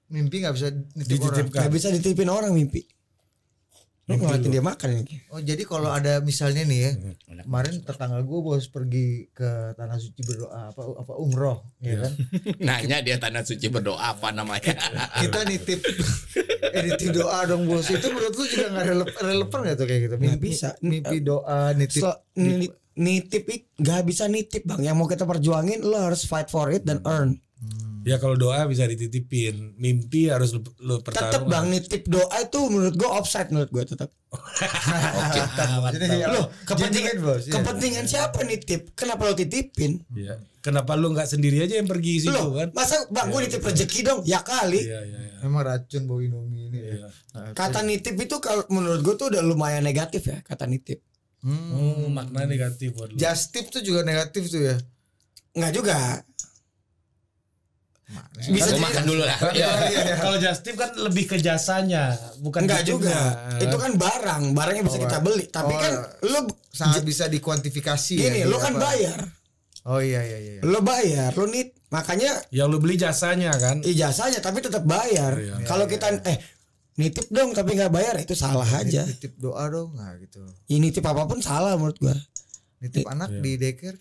Mimpi 0.09 0.41
gak 0.41 0.53
bisa 0.53 0.69
nitip 0.71 1.21
orang. 1.23 1.49
Nggak 1.49 1.71
bisa 1.71 1.89
dititipin 1.89 2.29
orang 2.29 2.53
mimpi. 2.53 2.85
Lu 4.05 4.17
ngeliatin 4.17 4.49
dia 4.49 4.65
makan 4.65 4.89
ini. 4.99 5.21
Oh 5.29 5.37
jadi 5.37 5.69
kalau 5.69 5.93
ada 5.93 6.25
misalnya 6.25 6.65
nih 6.65 6.81
ya 6.81 6.91
kemarin 7.45 7.85
tetangga 7.85 8.25
gue 8.25 8.41
bos 8.41 8.65
pergi 8.67 9.29
ke 9.29 9.77
tanah 9.77 10.01
suci 10.01 10.25
berdoa 10.25 10.73
apa 10.73 10.81
apa 10.97 11.13
umroh 11.15 11.61
ya 11.79 12.01
kan 12.01 12.13
Nanya 12.67 13.05
dia 13.05 13.21
tanah 13.21 13.45
suci 13.45 13.69
berdoa 13.69 14.01
apa 14.01 14.33
namanya? 14.33 14.73
kita 15.21 15.45
nitip 15.45 15.85
eh 16.73 16.83
nitip 16.89 17.13
doa 17.15 17.45
dong 17.45 17.69
bos 17.69 17.85
itu 17.85 18.09
menurut 18.09 18.33
lu 18.33 18.45
juga 18.49 18.67
nggak 18.71 18.85
rele- 18.87 19.13
relevan 19.15 19.61
gak 19.63 19.77
tuh 19.77 19.85
kayak 19.85 20.01
gitu 20.01 20.15
Nggak 20.17 20.41
bisa. 20.41 20.69
mimpi 20.81 21.17
doa 21.21 21.77
nitip 21.77 22.01
So, 22.01 22.09
ni- 22.35 22.73
nitip 22.99 23.47
it 23.49 23.63
nggak 23.79 24.03
bisa 24.05 24.27
nitip 24.27 24.67
bang. 24.67 24.83
Yang 24.83 24.97
mau 24.99 25.07
kita 25.07 25.25
perjuangin 25.25 25.81
lo 25.87 25.97
harus 25.97 26.27
fight 26.27 26.51
for 26.51 26.69
it 26.75 26.83
dan 26.83 26.99
earn. 27.07 27.39
Ya 28.07 28.17
kalau 28.17 28.39
doa 28.39 28.65
bisa 28.65 28.89
dititipin, 28.89 29.77
mimpi 29.77 30.33
harus 30.33 30.55
lu, 30.57 30.65
lu 30.81 30.97
Tetep 31.03 31.13
pertarungan. 31.13 31.51
bang 31.51 31.67
nitip 31.69 32.03
doa 32.09 32.31
itu 32.41 32.61
menurut 32.71 32.95
gue 32.97 33.11
offside 33.11 33.51
menurut 33.53 33.69
gue 33.69 33.85
tetap. 33.85 34.09
Oke. 34.33 35.41
Jadi, 35.99 36.25
Loh 36.31 36.49
genuine, 36.49 36.65
kepentingan 36.65 37.17
bos 37.21 37.43
iya. 37.45 37.53
kepentingan 37.59 38.05
siapa 38.09 38.41
nitip? 38.49 38.97
Kenapa 38.97 39.29
lo 39.29 39.35
titipin? 39.37 40.01
Iya. 40.15 40.41
Kenapa 40.65 40.97
lu 40.97 41.13
nggak 41.13 41.29
sendiri 41.29 41.61
aja 41.61 41.77
yang 41.77 41.91
pergi 41.91 42.25
situ 42.25 42.33
Loh 42.33 42.57
kan? 42.57 42.73
masa 42.73 43.05
bang 43.13 43.29
gue 43.29 43.41
nitip 43.45 43.61
rezeki 43.61 44.01
dong? 44.07 44.21
Ya 44.25 44.41
kali. 44.41 44.89
Iya, 44.89 45.01
iya, 45.05 45.19
iya. 45.29 45.39
memang 45.45 45.69
racun 45.69 46.03
bau 46.09 46.23
indomie 46.25 46.71
ini 46.71 46.79
ya. 46.81 47.13
Nah, 47.37 47.53
Kata 47.53 47.85
nitip 47.85 48.17
itu 48.17 48.37
kalau 48.41 48.65
menurut 48.73 49.05
gue 49.05 49.15
tuh 49.21 49.27
udah 49.37 49.43
lumayan 49.45 49.85
negatif 49.85 50.23
ya 50.33 50.41
kata 50.41 50.65
nitip. 50.65 51.05
Hmm. 51.41 51.71
Oh, 51.73 52.09
makna 52.09 52.45
negatif 52.45 52.93
buat 52.93 53.09
lu. 53.09 53.17
just 53.17 53.51
tip 53.51 53.69
tuh 53.69 53.81
juga 53.81 54.03
negatif 54.03 54.47
tuh 54.47 54.63
ya 54.65 54.77
Nggak 55.51 55.73
juga. 55.75 55.99
Bisa 58.41 58.65
Gua 58.65 58.69
jadi- 58.71 58.81
makan 58.81 59.03
dulu 59.05 59.23
lah. 59.23 59.39
Iya. 59.53 59.69
Kalau 60.17 60.37
just 60.39 60.63
tip 60.63 60.75
kan 60.75 60.91
lebih 60.95 61.25
ke 61.27 61.37
jasanya, 61.37 62.17
bukan 62.39 62.65
Enggak 62.65 62.81
tipnya. 62.81 62.95
juga. 62.95 63.19
Itu 63.59 63.77
kan 63.77 63.93
barang, 63.95 64.43
barangnya 64.53 64.81
bisa 64.83 64.97
kita 64.97 65.19
beli. 65.19 65.45
Tapi 65.47 65.69
Oh, 65.69 65.77
kan 65.77 65.93
lo 66.25 66.41
sangat 66.71 67.03
bisa 67.03 67.27
dikuantifikasi 67.27 68.15
gini, 68.15 68.39
ya, 68.39 68.47
lo 68.47 68.57
di 68.57 68.63
kan 68.63 68.75
apa. 68.75 68.83
bayar. 68.87 69.19
oh 69.85 70.01
iya 70.01 70.21
iya 70.21 70.39
iya 70.39 70.53
Lo 70.63 70.81
bayar, 70.81 71.33
lo 71.33 71.49
nit. 71.49 71.73
Makanya 71.89 72.45
yang 72.51 72.69
lu 72.69 72.77
beli 72.77 72.97
jasanya 72.97 73.53
kan. 73.53 73.81
ijazahnya 73.83 74.39
tapi 74.39 74.61
tetap 74.61 74.85
bayar. 74.85 75.33
Iya. 75.35 75.65
Kalau 75.65 75.85
kita 75.85 76.09
eh 76.25 76.37
nitip 76.99 77.27
dong 77.29 77.53
tapi 77.53 77.73
nggak 77.73 77.89
bayar 77.89 78.15
itu 78.19 78.35
salah 78.35 78.67
aja. 78.67 79.03
nitip 79.03 79.33
doa 79.37 79.67
dong 79.67 79.95
nah 79.95 80.13
gitu 80.17 80.43
Ya, 80.67 80.77
nitip 80.77 81.03
apa 81.03 81.25
pun 81.25 81.39
salah 81.39 81.73
menurut 81.73 81.97
gua. 81.97 82.13
nitip 82.79 83.07
anak 83.07 83.31
Iya. 83.31 83.41
di 83.41 83.53
daycare 83.57 83.99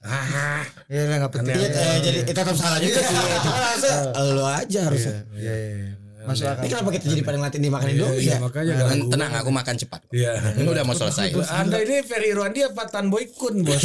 Ah, 0.00 0.62
ya 0.84 1.16
nggak 1.16 1.32
penting 1.32 1.56
Iya, 1.56 1.66
eh, 1.66 1.96
jadi 1.98 2.18
eh, 2.20 2.24
tetap 2.28 2.52
salah 2.52 2.76
juga 2.76 3.00
sih. 3.00 3.08
Itu 3.08 3.48
kan 3.48 3.62
harusnya 3.64 3.96
lo 4.30 4.44
aja 4.44 4.80
harusnya. 4.84 5.12
Iya, 5.32 5.54
iya, 5.54 5.72
iya. 5.80 5.92
Masuk 6.24 6.46
akal. 6.46 6.58
Ini 6.58 6.68
kenapa 6.70 6.90
kita 6.90 7.04
jadi 7.06 7.20
pada 7.20 7.36
ngeliatin 7.36 7.58
dia 7.58 7.70
makan 7.70 7.86
Iya, 7.86 7.94
Indomie 7.94 8.18
iya, 8.18 8.30
ya? 8.30 8.36
makanya 8.38 8.72
ganggu. 8.82 9.08
Tenang 9.08 9.32
aku 9.34 9.50
makan 9.50 9.74
cepat. 9.78 10.00
Iya. 10.08 10.32
Ini 10.56 10.66
udah 10.66 10.82
mau 10.82 10.94
selesai. 10.94 11.26
Anda 11.56 11.76
ini 11.80 11.94
Ferry 12.00 12.26
Irwandi 12.30 12.60
apa 12.62 12.82
Tan 12.86 13.06
Boy 13.08 13.24
Kun 13.30 13.60
bos? 13.60 13.80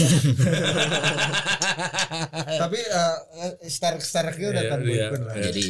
Tapi 2.62 2.80
stark 3.66 4.00
starknya 4.00 4.48
udah 4.50 4.62
Iya, 4.62 4.66
kan 4.66 4.80
iya. 4.82 5.06
Boykun 5.06 5.22
lah. 5.24 5.34
Jadi 5.42 5.66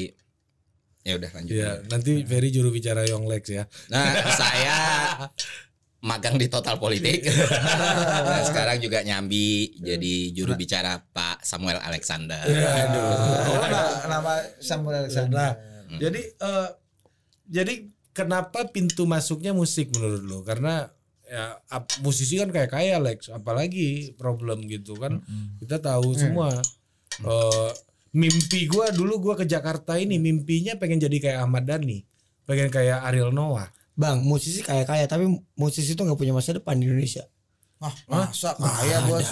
ya 1.10 1.18
udah 1.18 1.32
lanjut. 1.34 1.51
Iya, 1.51 1.72
nanti 1.88 2.12
Ferry 2.24 2.50
juru 2.50 2.70
bicara 2.70 3.01
Yonglex 3.04 3.44
ya. 3.50 3.63
Nah, 3.89 4.06
saya 4.32 4.78
magang 6.00 6.38
di 6.38 6.48
Total 6.48 6.78
Politik. 6.78 7.28
nah, 8.30 8.39
sekarang 8.42 8.80
juga 8.80 9.01
nyambi 9.01 9.75
jadi 9.75 10.13
juru 10.32 10.56
bicara 10.56 11.01
Pak 11.04 11.44
Samuel 11.44 11.82
Alexander. 11.82 12.39
Oh, 12.39 13.66
nah, 13.66 14.08
nama 14.08 14.34
Samuel 14.60 15.04
Alexander. 15.04 15.58
Nah, 15.89 15.98
jadi 15.98 16.22
eh, 16.24 16.70
jadi 17.50 17.74
kenapa 18.12 18.70
pintu 18.70 19.04
masuknya 19.04 19.51
musik 19.51 19.92
menurut 19.92 20.24
lo? 20.24 20.39
Karena 20.42 20.88
ya 21.25 21.60
ap- 21.68 22.00
musisi 22.00 22.38
kan 22.38 22.50
kayak 22.50 22.70
kaya 22.70 22.96
Lex, 22.98 23.28
apalagi 23.30 24.16
problem 24.16 24.66
gitu 24.66 24.96
kan. 24.96 25.20
Kita 25.58 25.78
tahu 25.78 26.16
semua. 26.16 26.50
Eh, 27.20 27.72
mimpi 28.16 28.66
gua 28.66 28.89
dulu 28.89 29.22
gua 29.22 29.36
ke 29.38 29.46
Jakarta 29.46 29.98
ini 29.98 30.18
mimpinya 30.18 30.75
pengen 30.78 31.01
jadi 31.01 31.18
kayak 31.20 31.39
Ahmad 31.46 31.66
Dhani, 31.70 32.06
pengen 32.50 32.70
kayak 32.74 33.06
Ariel 33.06 33.34
Noah. 33.34 33.70
Bang, 34.00 34.24
musisi 34.24 34.63
kaya-kaya 34.63 35.12
tapi 35.12 35.28
musisi 35.60 35.92
itu 35.92 36.00
nggak 36.00 36.16
punya 36.16 36.32
masa 36.32 36.56
depan 36.56 36.80
di 36.80 36.88
Indonesia. 36.88 37.28
Ah, 37.80 37.96
masa 38.12 38.60
kaya 38.60 39.08
bos. 39.08 39.24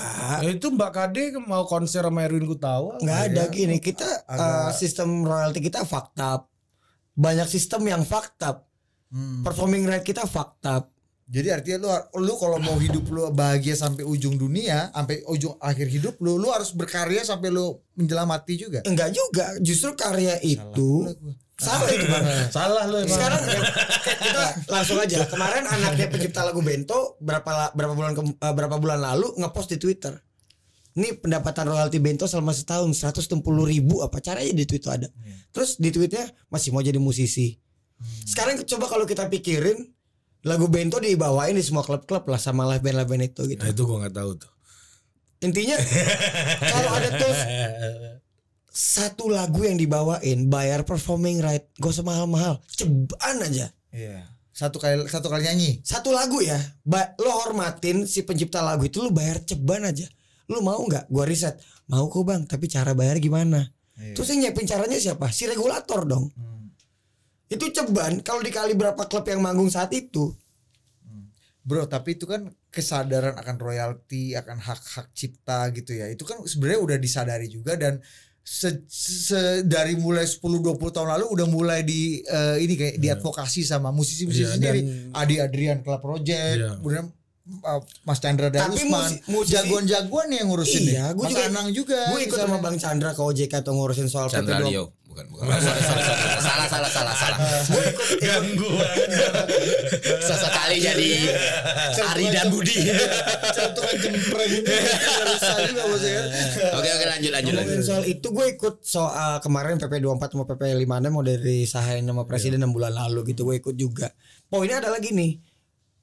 Ya, 0.44 0.56
itu 0.56 0.72
Mbak 0.72 0.92
Kade 0.96 1.36
mau 1.44 1.68
konser 1.68 2.00
sama 2.00 2.24
Erwin 2.24 2.48
Gutawa. 2.48 2.96
Nggak 3.00 3.20
ada 3.32 3.44
gini. 3.52 3.80
Kita 3.84 4.08
eh, 4.24 4.72
sistem 4.72 5.28
royalti 5.28 5.60
kita 5.60 5.84
fucked 5.84 6.20
up. 6.24 6.48
Banyak 7.16 7.48
sistem 7.48 7.84
yang 7.92 8.08
fucked 8.08 8.40
up. 8.48 8.68
Hmm. 9.12 9.44
Performing 9.44 9.84
rate 9.84 10.08
kita 10.08 10.24
fucked 10.24 10.64
up. 10.64 10.92
Jadi 11.28 11.52
artinya 11.52 11.78
lu 11.84 11.92
lu 12.24 12.34
kalau 12.36 12.56
mau 12.58 12.80
hidup 12.80 13.04
lu 13.08 13.28
bahagia 13.30 13.76
sampai 13.76 14.02
ujung 14.02 14.36
dunia, 14.36 14.88
sampai 14.90 15.28
ujung 15.28 15.60
akhir 15.60 15.88
hidup 15.88 16.16
lu, 16.18 16.40
lu 16.40 16.48
harus 16.48 16.72
berkarya 16.72 17.20
sampai 17.22 17.52
lu 17.52 17.76
menjelang 17.94 18.24
mati 18.26 18.56
juga. 18.56 18.80
Enggak 18.84 19.12
juga. 19.12 19.52
Justru 19.60 19.92
karya 19.94 20.40
itu 20.40 21.04
salah 21.58 21.90
itu 21.90 22.06
bang. 22.06 22.24
Salah 22.56 22.84
emang. 22.86 23.10
Sekarang 23.10 23.42
ya, 23.44 23.60
kita 24.24 24.44
langsung 24.70 24.98
aja. 24.98 25.18
Kemarin 25.26 25.66
anaknya 25.66 26.08
pencipta 26.08 26.46
lagu 26.46 26.62
Bento 26.62 27.18
berapa 27.20 27.74
berapa 27.74 27.92
bulan 27.92 28.14
ke- 28.14 28.38
eh, 28.38 28.54
berapa 28.54 28.76
bulan 28.78 29.00
lalu 29.04 29.28
ngepost 29.36 29.74
di 29.74 29.78
Twitter. 29.78 30.16
Ini 30.94 31.20
pendapatan 31.20 31.68
royalti 31.68 32.00
Bento 32.00 32.24
selama 32.24 32.54
setahun 32.54 32.90
160 32.96 33.42
ribu 33.68 34.00
apa 34.00 34.18
caranya 34.18 34.50
di 34.50 34.64
Twitter 34.64 34.96
ada. 34.96 35.10
Terus 35.52 35.76
di 35.76 35.92
tweetnya 35.92 36.24
masih 36.48 36.72
mau 36.72 36.80
jadi 36.80 36.98
musisi. 36.98 37.58
Sekarang 38.24 38.62
coba 38.62 38.86
kalau 38.88 39.04
kita 39.04 39.26
pikirin 39.28 39.97
lagu 40.46 40.70
Bento 40.70 41.02
dibawain 41.02 41.58
di 41.58 41.64
semua 41.66 41.82
klub-klub 41.82 42.30
lah 42.30 42.38
sama 42.38 42.68
live 42.70 42.84
band 42.84 42.98
live 43.02 43.10
band 43.10 43.24
itu 43.26 43.42
gitu. 43.50 43.62
Nah, 43.64 43.72
itu 43.74 43.82
gua 43.88 43.98
nggak 44.06 44.16
tahu 44.16 44.32
tuh. 44.38 44.52
Intinya 45.42 45.78
kalau 46.62 46.92
ada 46.98 47.10
terus 47.14 47.40
satu 48.70 49.30
lagu 49.30 49.66
yang 49.66 49.78
dibawain 49.78 50.50
bayar 50.50 50.86
performing 50.86 51.42
right 51.42 51.66
gak 51.82 51.94
usah 51.94 52.06
mahal-mahal 52.06 52.62
ceban 52.70 53.38
aja. 53.42 53.74
Iya. 53.94 54.26
Satu 54.54 54.82
kali 54.82 55.06
satu 55.06 55.30
kali 55.30 55.46
nyanyi. 55.46 55.82
satu 55.86 56.10
lagu 56.10 56.42
ya 56.42 56.58
ba 56.82 57.14
lo 57.22 57.30
hormatin 57.30 58.10
si 58.10 58.26
pencipta 58.26 58.66
lagu 58.66 58.86
itu 58.90 59.02
lo 59.02 59.14
bayar 59.14 59.42
ceban 59.46 59.86
aja. 59.86 60.10
Lo 60.50 60.66
mau 60.66 60.82
nggak? 60.82 61.10
Gua 61.10 61.26
riset. 61.26 61.58
Mau 61.90 62.10
kok 62.10 62.26
bang 62.26 62.46
tapi 62.50 62.66
cara 62.66 62.98
bayar 62.98 63.22
gimana? 63.22 63.62
Terus 63.98 64.30
yang 64.34 64.46
nyiapin 64.46 64.66
caranya 64.70 64.98
siapa? 64.98 65.30
Si 65.30 65.46
regulator 65.50 66.06
dong 66.06 66.30
itu 67.48 67.66
ceban 67.70 68.20
kalau 68.20 68.40
dikali 68.40 68.74
berapa 68.74 69.00
klub 69.04 69.24
yang 69.24 69.40
manggung 69.40 69.68
saat 69.68 69.92
itu 69.92 70.36
Bro, 71.62 71.84
tapi 71.86 72.16
itu 72.16 72.24
kan 72.24 72.48
kesadaran 72.70 73.36
akan 73.36 73.56
royalti, 73.58 74.32
akan 74.32 74.56
hak-hak 74.56 75.12
cipta 75.12 75.68
gitu 75.72 75.92
ya. 75.92 76.08
Itu 76.08 76.24
kan 76.24 76.40
sebenarnya 76.42 76.80
udah 76.80 76.96
disadari 76.96 77.52
juga 77.52 77.76
dan 77.76 78.00
se, 78.40 78.88
se- 78.88 79.68
dari 79.68 80.00
mulai 80.00 80.24
10 80.24 80.40
20 80.40 80.64
tahun 80.80 81.10
lalu 81.12 81.28
udah 81.28 81.44
mulai 81.46 81.84
di 81.84 82.24
eh, 82.24 82.64
ini 82.64 82.72
kayak 82.72 82.96
diadvokasi 82.98 83.68
sama 83.68 83.92
musisi-musisi 83.92 84.48
Iya, 84.48 84.56
sendiri. 84.56 84.80
dan- 84.80 85.12
Adi 85.14 85.36
Adrian 85.38 85.84
Club 85.84 86.00
Project, 86.00 86.56
Iya. 86.56 86.80
kemudian 86.80 87.12
uh, 87.60 87.82
Mas 88.02 88.20
Chandra 88.22 88.48
Tapi 88.48 88.88
musi- 88.88 89.20
musisi- 89.28 89.52
jagoan-jagoan 89.52 90.26
nih 90.26 90.38
yang 90.40 90.48
ngurusin 90.48 90.82
iya 90.82 91.12
nih. 91.12 91.20
gue 91.20 91.24
Mas 91.28 91.30
juga 91.30 91.44
Anang 91.52 91.68
juga. 91.76 92.00
gue 92.08 92.20
ikut 92.22 92.32
misalnya. 92.32 92.48
sama 92.48 92.64
bang 92.64 92.78
Chandra 92.80 93.10
ke 93.12 93.22
OJK 93.22 93.54
atau 93.60 93.74
ngurusin 93.74 94.08
soal 94.08 94.32
Chandra 94.32 94.56
PP20. 94.56 94.72
Leo. 94.72 94.86
Bukan, 95.18 95.34
bukan. 95.34 95.50
Sorry. 95.50 95.82
Salah, 96.38 96.70
salah, 96.70 96.92
salah, 96.94 97.16
salah. 97.18 97.38
Ganggu 98.22 98.70
Sesekali 100.22 100.78
jadi 100.78 101.10
Ari 102.14 102.26
dan 102.30 102.54
Budi. 102.54 102.78
Cantukan 103.50 103.98
jempreng 103.98 104.62
ya. 104.62 106.22
Oke, 106.78 106.90
oke 106.94 107.06
lanjut, 107.10 107.32
lanjut, 107.34 107.54
lanjut. 107.58 107.82
soal 107.82 108.06
itu 108.06 108.30
gue 108.30 108.46
ikut 108.54 108.86
soal 108.86 109.42
kemarin 109.42 109.82
PP 109.82 110.06
24 110.06 110.38
sama 110.38 110.46
PP 110.46 110.86
56 110.86 111.10
mau 111.10 111.26
dari 111.26 111.66
sahain 111.66 112.06
sama 112.06 112.30
presiden 112.30 112.62
6 112.62 112.78
bulan 112.78 112.94
lalu 112.94 113.34
gitu 113.34 113.50
gue 113.50 113.58
ikut 113.58 113.74
juga. 113.74 114.14
Poinnya 114.54 114.86
adalah 114.86 115.02
gini. 115.02 115.34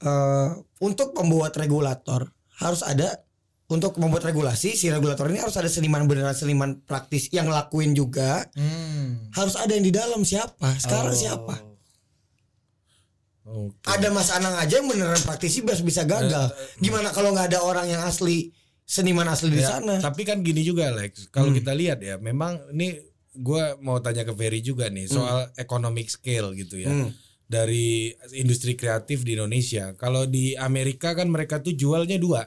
eh 0.02 0.50
untuk 0.82 1.14
membuat 1.14 1.54
regulator 1.54 2.34
harus 2.58 2.82
ada 2.82 3.23
untuk 3.64 3.96
membuat 3.96 4.28
regulasi 4.28 4.72
si 4.72 4.88
regulator 4.88 5.24
ini 5.26 5.40
harus 5.40 5.56
ada 5.56 5.66
seniman 5.66 6.04
beneran 6.04 6.32
seniman 6.32 6.84
praktis 6.84 7.28
yang 7.28 7.48
ngelakuin 7.48 7.92
juga 7.92 8.44
Hmm. 8.52 9.32
harus 9.32 9.56
ada 9.56 9.72
yang 9.72 9.82
di 9.82 9.90
dalam 9.90 10.20
siapa 10.20 10.76
sekarang 10.76 11.16
siapa 11.16 11.64
Oke. 13.44 13.76
ada 13.84 14.08
Mas 14.08 14.32
Anang 14.32 14.56
aja 14.56 14.80
yang 14.80 14.88
beneran 14.88 15.20
praktisi 15.20 15.60
bisa 15.60 15.80
bisa 15.80 16.02
gagal 16.02 16.48
gimana 16.76 17.12
kalau 17.12 17.32
nggak 17.32 17.52
ada 17.52 17.60
orang 17.60 17.84
yang 17.86 18.00
asli 18.00 18.48
seniman 18.84 19.28
asli 19.28 19.48
di 19.48 19.60
Ya, 19.60 19.80
sana 19.80 19.96
Tapi 19.96 20.24
kan 20.24 20.40
gini 20.40 20.60
juga 20.60 20.92
Lex, 20.92 21.28
kalau 21.28 21.48
kita 21.48 21.72
lihat 21.72 22.00
ya, 22.00 22.16
memang 22.16 22.60
ini 22.72 23.00
gua 23.32 23.76
mau 23.80 23.96
tanya 23.98 24.24
ke 24.24 24.32
Ferry 24.32 24.60
juga 24.60 24.88
nih 24.88 25.08
soal 25.08 25.48
economic 25.56 26.08
scale 26.08 26.52
gitu 26.52 26.76
ya. 26.78 26.92
Hmm. 26.92 27.08
Dari 27.44 28.12
industri 28.32 28.72
kreatif 28.72 29.24
di 29.24 29.36
Indonesia. 29.36 29.92
Kalau 29.96 30.24
di 30.24 30.52
Amerika 30.54 31.12
kan 31.12 31.28
mereka 31.28 31.60
tuh 31.60 31.72
jualnya 31.72 32.16
dua, 32.16 32.44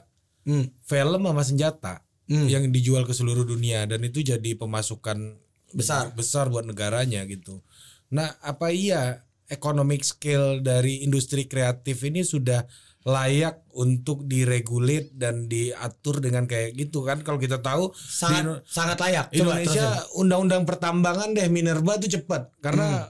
Hmm. 0.48 0.64
film 0.80 1.20
sama 1.22 1.44
senjata 1.44 2.00
Hmm. 2.24 2.48
yang 2.48 2.64
dijual 2.68 3.04
ke 3.04 3.12
seluruh 3.12 3.44
dunia 3.44 3.84
dan 3.84 4.00
itu 4.00 4.20
jadi 4.20 4.56
pemasukan 4.56 5.36
Besar. 5.68 6.12
besar 6.12 6.48
buat 6.48 6.64
negaranya 6.64 7.24
gitu. 7.24 7.60
Nah, 8.08 8.32
apa 8.40 8.68
iya 8.68 9.20
economic 9.46 10.00
scale 10.00 10.60
dari 10.60 11.00
industri 11.00 11.44
kreatif 11.44 12.00
ini 12.02 12.20
sudah 12.20 12.64
layak 13.04 13.64
untuk 13.72 14.24
diregulate 14.24 15.12
dan 15.12 15.44
diatur 15.46 16.20
dengan 16.20 16.44
kayak 16.44 16.72
gitu 16.74 17.00
kan 17.00 17.20
kalau 17.20 17.36
kita 17.36 17.56
tahu 17.58 17.88
di 17.88 17.96
sangat 17.96 18.42
Indo- 18.44 18.60
sangat 18.64 18.98
layak 18.98 19.26
Indonesia 19.32 19.88
undang-undang 20.14 20.64
pertambangan 20.64 21.32
deh 21.32 21.48
Minerba 21.48 21.96
tuh 21.96 22.10
cepat 22.10 22.52
karena 22.60 23.08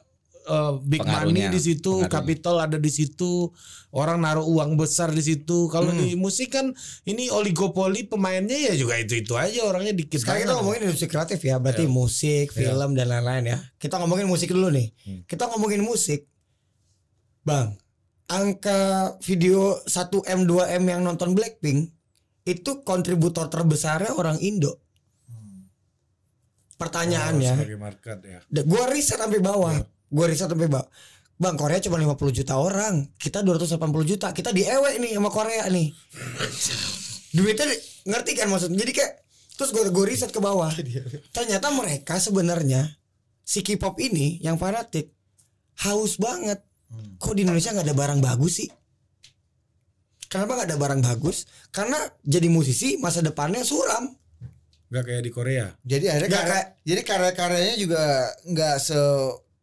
uh, 0.48 0.80
big 0.80 1.04
Pengaruhnya, 1.04 1.52
money 1.52 1.54
di 1.54 1.60
situ, 1.60 1.92
capital 2.08 2.56
ada 2.58 2.80
di 2.80 2.88
situ, 2.88 3.52
orang 3.92 4.24
naruh 4.24 4.42
uang 4.42 4.74
besar 4.74 5.12
di 5.12 5.20
situ. 5.20 5.68
Kalau 5.68 5.92
Hmm. 5.92 6.00
di 6.00 6.16
musik 6.16 6.56
kan 6.56 6.72
ini 7.04 7.28
oligopoli 7.28 8.08
pemainnya 8.08 8.56
ya 8.56 8.74
juga 8.74 8.96
itu-itu 8.96 9.36
aja 9.36 9.62
orangnya 9.62 9.92
dikit 9.92 10.18
Sekarang 10.24 10.48
kita 10.48 10.54
ngomongin 10.56 10.80
industri 10.88 11.06
kreatif 11.06 11.38
ya, 11.38 11.60
berarti 11.60 11.84
musik, 11.86 12.50
film 12.50 12.96
dan 12.96 13.06
lain-lain 13.06 13.44
ya. 13.52 13.58
Kita 13.76 14.00
ngomongin 14.00 14.24
musik 14.24 14.48
dulu 14.48 14.72
nih. 14.72 14.88
Kita 15.28 15.46
ngomongin 15.52 15.84
musik. 15.84 16.24
Bang, 17.44 17.76
angka 18.28 19.14
video 19.20 19.80
1M 19.84 20.44
2M 20.44 20.82
yang 20.84 21.00
nonton 21.00 21.32
Blackpink 21.32 21.92
itu 22.44 22.80
kontributor 22.84 23.48
terbesarnya 23.48 24.16
orang 24.16 24.40
Indo. 24.40 24.80
Pertanyaannya, 26.78 27.52
Oh, 27.52 27.58
sebagai 27.58 27.80
market 27.80 28.18
ya. 28.22 28.38
Gua 28.62 28.86
riset 28.86 29.18
sampai 29.18 29.42
bawah. 29.42 29.74
Gua 30.08 30.26
riset 30.26 30.48
sampai 30.48 30.68
bawah. 30.68 30.88
Bang, 31.38 31.54
Korea 31.54 31.78
cuma 31.78 31.96
50 31.96 32.34
juta 32.34 32.58
orang. 32.58 33.06
Kita 33.14 33.46
280 33.46 33.78
juta. 34.02 34.34
Kita 34.34 34.50
diewek 34.50 34.98
nih 34.98 35.14
sama 35.14 35.30
Korea 35.30 35.70
nih. 35.70 35.94
Duitnya 37.30 37.66
ngerti 38.04 38.32
kan 38.34 38.50
maksudnya? 38.50 38.82
Jadi 38.82 38.92
kayak 38.92 39.12
terus 39.54 39.70
gue 39.70 39.86
gue 39.86 40.04
riset 40.04 40.34
ke 40.34 40.40
bawah. 40.40 40.72
Ternyata 41.30 41.70
mereka 41.70 42.18
sebenarnya 42.18 42.90
si 43.40 43.62
K-pop 43.62 43.94
ini 43.98 44.42
yang 44.42 44.58
fanatik 44.58 45.14
haus 45.86 46.18
banget. 46.18 46.58
Kok 47.20 47.36
di 47.36 47.46
Indonesia 47.46 47.70
nggak 47.70 47.86
ada 47.86 47.94
barang 47.94 48.18
bagus 48.18 48.64
sih? 48.64 48.68
Kenapa 50.26 50.58
nggak 50.58 50.68
ada 50.68 50.78
barang 50.80 51.00
bagus? 51.00 51.46
Karena 51.70 51.96
jadi 52.20 52.50
musisi 52.50 52.96
masa 52.96 53.22
depannya 53.22 53.62
suram. 53.62 54.12
Gak 54.88 55.04
kayak 55.04 55.22
di 55.22 55.30
Korea. 55.30 55.68
Jadi 55.84 56.08
akhirnya 56.08 56.30
karya, 56.32 56.48
kayak- 56.48 56.68
jadi 56.82 57.00
karya-karyanya 57.04 57.76
juga 57.76 58.02
nggak 58.42 58.76
se 58.80 58.98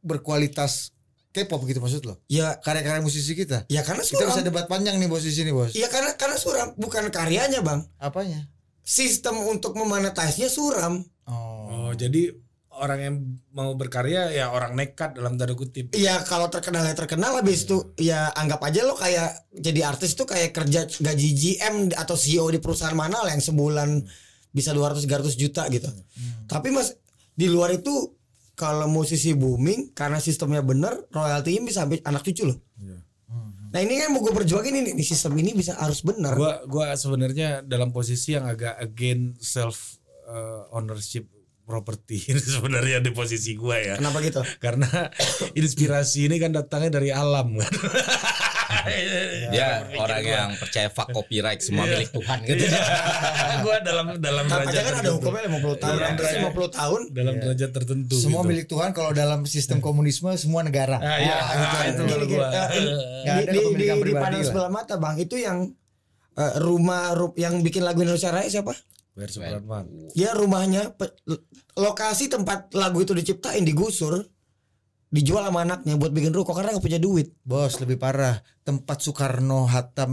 berkualitas 0.05 0.93
K-pop 1.33 1.67
gitu 1.67 1.83
maksud 1.83 2.07
lo? 2.07 2.23
Ya, 2.31 2.55
Karya-karya 2.55 3.03
musisi 3.03 3.35
kita. 3.35 3.67
ya 3.67 3.83
karena 3.83 4.05
Kita 4.05 4.23
suram. 4.23 4.29
bisa 4.31 4.41
debat 4.41 4.71
panjang 4.71 4.95
nih 4.95 5.09
bos 5.09 5.19
di 5.19 5.35
sini 5.35 5.51
bos. 5.51 5.75
Iya 5.75 5.91
karena 5.91 6.15
karena 6.15 6.39
suram 6.39 6.71
bukan 6.79 7.11
karyanya 7.11 7.59
bang. 7.59 7.83
Apanya? 7.99 8.47
Sistem 8.79 9.43
untuk 9.43 9.75
memonetize-nya 9.75 10.47
suram. 10.47 11.03
Oh. 11.27 11.89
Oh, 11.89 11.91
jadi 11.91 12.31
orang 12.71 12.99
yang 13.01 13.15
mau 13.51 13.71
berkarya 13.73 14.31
ya 14.31 14.47
orang 14.47 14.79
nekat 14.79 15.15
dalam 15.15 15.35
tanda 15.35 15.55
kutip. 15.55 15.91
Iya 15.91 16.23
kalau 16.23 16.47
terkenal 16.47 16.83
ya 16.83 16.95
terkenal 16.95 17.35
habis 17.35 17.67
itu 17.67 17.91
ya 17.97 18.31
anggap 18.31 18.63
aja 18.63 18.87
lo 18.87 18.95
kayak 18.95 19.51
jadi 19.51 19.91
artis 19.91 20.15
tuh 20.15 20.23
kayak 20.23 20.55
kerja 20.55 20.87
gaji 20.87 21.29
GM 21.35 21.75
atau 21.95 22.15
CEO 22.15 22.47
di 22.47 22.59
perusahaan 22.59 22.95
mana 22.95 23.19
lah 23.23 23.35
yang 23.35 23.43
sebulan 23.43 24.07
bisa 24.51 24.71
200 24.71 25.03
300 25.03 25.35
juta 25.35 25.67
gitu. 25.67 25.91
Tapi 26.47 26.71
Mas 26.71 26.95
di 27.35 27.51
luar 27.51 27.75
itu 27.75 28.14
kalau 28.55 28.87
musisi 28.87 29.35
booming 29.35 29.91
karena 29.91 30.17
sistemnya 30.23 30.63
bener 30.63 31.07
royaltinya 31.11 31.67
bisa 31.67 31.83
sampai 31.83 31.99
anak 32.03 32.23
cucu 32.23 32.47
loh. 32.47 32.59
Nah 33.75 33.83
ini 33.83 33.99
kan 33.99 34.07
mau 34.15 34.23
gue 34.23 34.31
perjuangin 34.31 34.71
ini, 34.71 34.95
ini 34.95 35.03
sistem 35.03 35.35
ini 35.35 35.51
bisa 35.51 35.75
harus 35.75 35.99
bener. 35.99 36.31
Gua 36.31 36.63
gua 36.63 36.95
sebenarnya 36.95 37.59
dalam 37.59 37.91
posisi 37.91 38.31
yang 38.31 38.47
agak 38.47 38.79
against 38.79 39.43
self 39.43 39.99
uh, 40.31 40.63
ownership 40.71 41.27
property 41.67 42.23
ini 42.23 42.39
sebenarnya 42.55 43.03
di 43.03 43.11
posisi 43.11 43.51
gua 43.59 43.75
ya. 43.75 43.95
Kenapa 43.99 44.23
gitu? 44.23 44.39
Karena 44.63 45.11
inspirasi 45.51 46.31
ini 46.31 46.39
kan 46.39 46.55
datangnya 46.55 47.03
dari 47.03 47.11
alam 47.11 47.59
kan. 47.59 47.67
Dia 49.47 49.67
orang 49.95 50.21
yang 50.21 50.49
percaya 50.55 50.87
fuck 50.87 51.09
copyright 51.09 51.59
semua 51.59 51.83
milik 51.83 52.09
Tuhan 52.09 52.37
gitu. 52.43 52.65
gua 53.63 53.77
dalam 53.79 54.05
dalam 54.17 54.45
aja 54.45 54.57
derajat 54.61 54.83
kan 54.83 54.93
ada 54.99 55.11
hukumnya 55.11 55.41
50 55.47 55.79
tahun, 55.79 55.97
Iya. 55.97 56.09
terus 56.13 56.31
50 56.39 56.69
tahun. 56.71 57.01
dalam 57.11 57.33
derajat 57.35 57.69
tertentu. 57.71 58.15
Semua 58.15 58.41
gitu. 58.41 58.49
milik 58.49 58.65
Tuhan 58.67 58.89
kalau 58.91 59.11
dalam 59.11 59.39
sistem 59.45 59.77
komunisme 59.79 60.29
semua 60.35 60.61
negara. 60.61 60.97
Ah, 60.97 61.17
iya, 61.17 61.35
Ah, 61.35 61.47
ah, 61.71 61.83
itu 61.85 62.01
gini, 62.03 62.25
gua. 62.29 62.47
Nggak 62.49 62.67
di, 62.71 63.41
ada 63.41 63.51
di, 63.51 63.61
di, 64.03 64.13
pandang 64.13 64.33
lah. 64.35 64.45
sebelah 64.45 64.69
mata 64.69 64.95
bang 64.95 65.15
itu 65.17 65.35
yang 65.35 65.57
eh, 66.35 66.53
rumah 66.59 67.13
ru- 67.13 67.35
yang 67.35 67.59
bikin 67.59 67.81
lagu 67.81 68.01
Indonesia 68.01 68.29
Raya 68.29 68.49
siapa? 68.51 68.75
Supratman. 69.15 70.11
Dia 70.11 70.35
rumahnya 70.35 70.91
lokasi 71.73 72.27
tempat 72.27 72.67
lagu 72.71 72.99
itu 72.99 73.11
diciptain 73.11 73.63
digusur 73.63 74.19
dijual 75.15 75.47
sama 75.47 75.63
anaknya 75.63 75.95
buat 75.95 76.11
bikin 76.11 76.35
ruko 76.35 76.51
karena 76.51 76.75
nggak 76.75 76.83
punya 76.83 76.99
duit. 76.99 77.31
Bos 77.47 77.79
lebih 77.79 77.95
parah 77.95 78.43
tempat 78.67 78.99
Soekarno 78.99 79.63
Hatta 79.63 80.03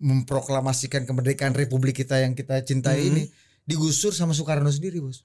memproklamasikan 0.00 1.08
kemerdekaan 1.08 1.56
Republik 1.56 1.96
kita 1.96 2.20
yang 2.20 2.36
kita 2.36 2.60
cintai 2.60 3.00
Hmm. 3.00 3.08
ini 3.08 3.22
digusur 3.64 4.12
sama 4.12 4.36
Soekarno 4.36 4.68
sendiri 4.68 5.00
bos. 5.00 5.24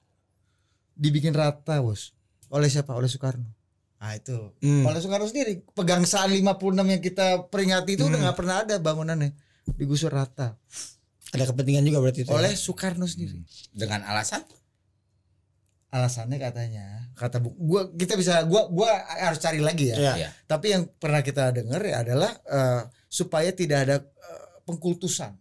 Dibikin 0.96 1.36
rata 1.36 1.84
bos. 1.84 2.16
Oleh 2.48 2.72
siapa? 2.72 2.96
Oleh 2.96 3.12
Soekarno. 3.12 3.52
Nah 4.00 4.12
itu. 4.16 4.56
Hmm. 4.64 4.88
Oleh 4.88 5.00
Soekarno 5.00 5.28
sendiri. 5.28 5.60
Pegangsaan 5.76 6.32
56 6.32 6.86
yang 6.88 7.00
kita 7.00 7.48
peringati 7.52 8.00
itu 8.00 8.08
udah 8.08 8.18
nggak 8.24 8.36
pernah 8.36 8.64
ada 8.64 8.80
bangunannya. 8.80 9.36
Digusur 9.76 10.12
rata. 10.12 10.56
Ada 11.34 11.52
kepentingan 11.52 11.84
juga 11.84 11.98
berarti 12.00 12.24
itu. 12.24 12.30
ya? 12.30 12.38
Oleh 12.38 12.54
Soekarno 12.54 13.04
sendiri. 13.04 13.42
Dengan 13.74 14.06
alasan 14.06 14.40
Alasannya 15.96 16.36
katanya 16.36 16.84
kata 17.16 17.40
bu, 17.40 17.56
gua 17.56 17.88
kita 17.96 18.12
bisa 18.20 18.44
gua 18.44 18.68
gua 18.68 18.92
harus 19.08 19.40
cari 19.40 19.64
lagi 19.64 19.88
ya. 19.88 19.96
Iya. 19.96 20.12
Iya. 20.20 20.28
Tapi 20.44 20.66
yang 20.76 20.84
pernah 21.00 21.24
kita 21.24 21.48
dengar 21.56 21.80
ya 21.80 22.04
adalah 22.04 22.32
eh, 22.44 22.82
supaya 23.08 23.48
tidak 23.56 23.78
ada 23.88 23.96
eh, 24.04 24.46
pengkultusan 24.68 25.32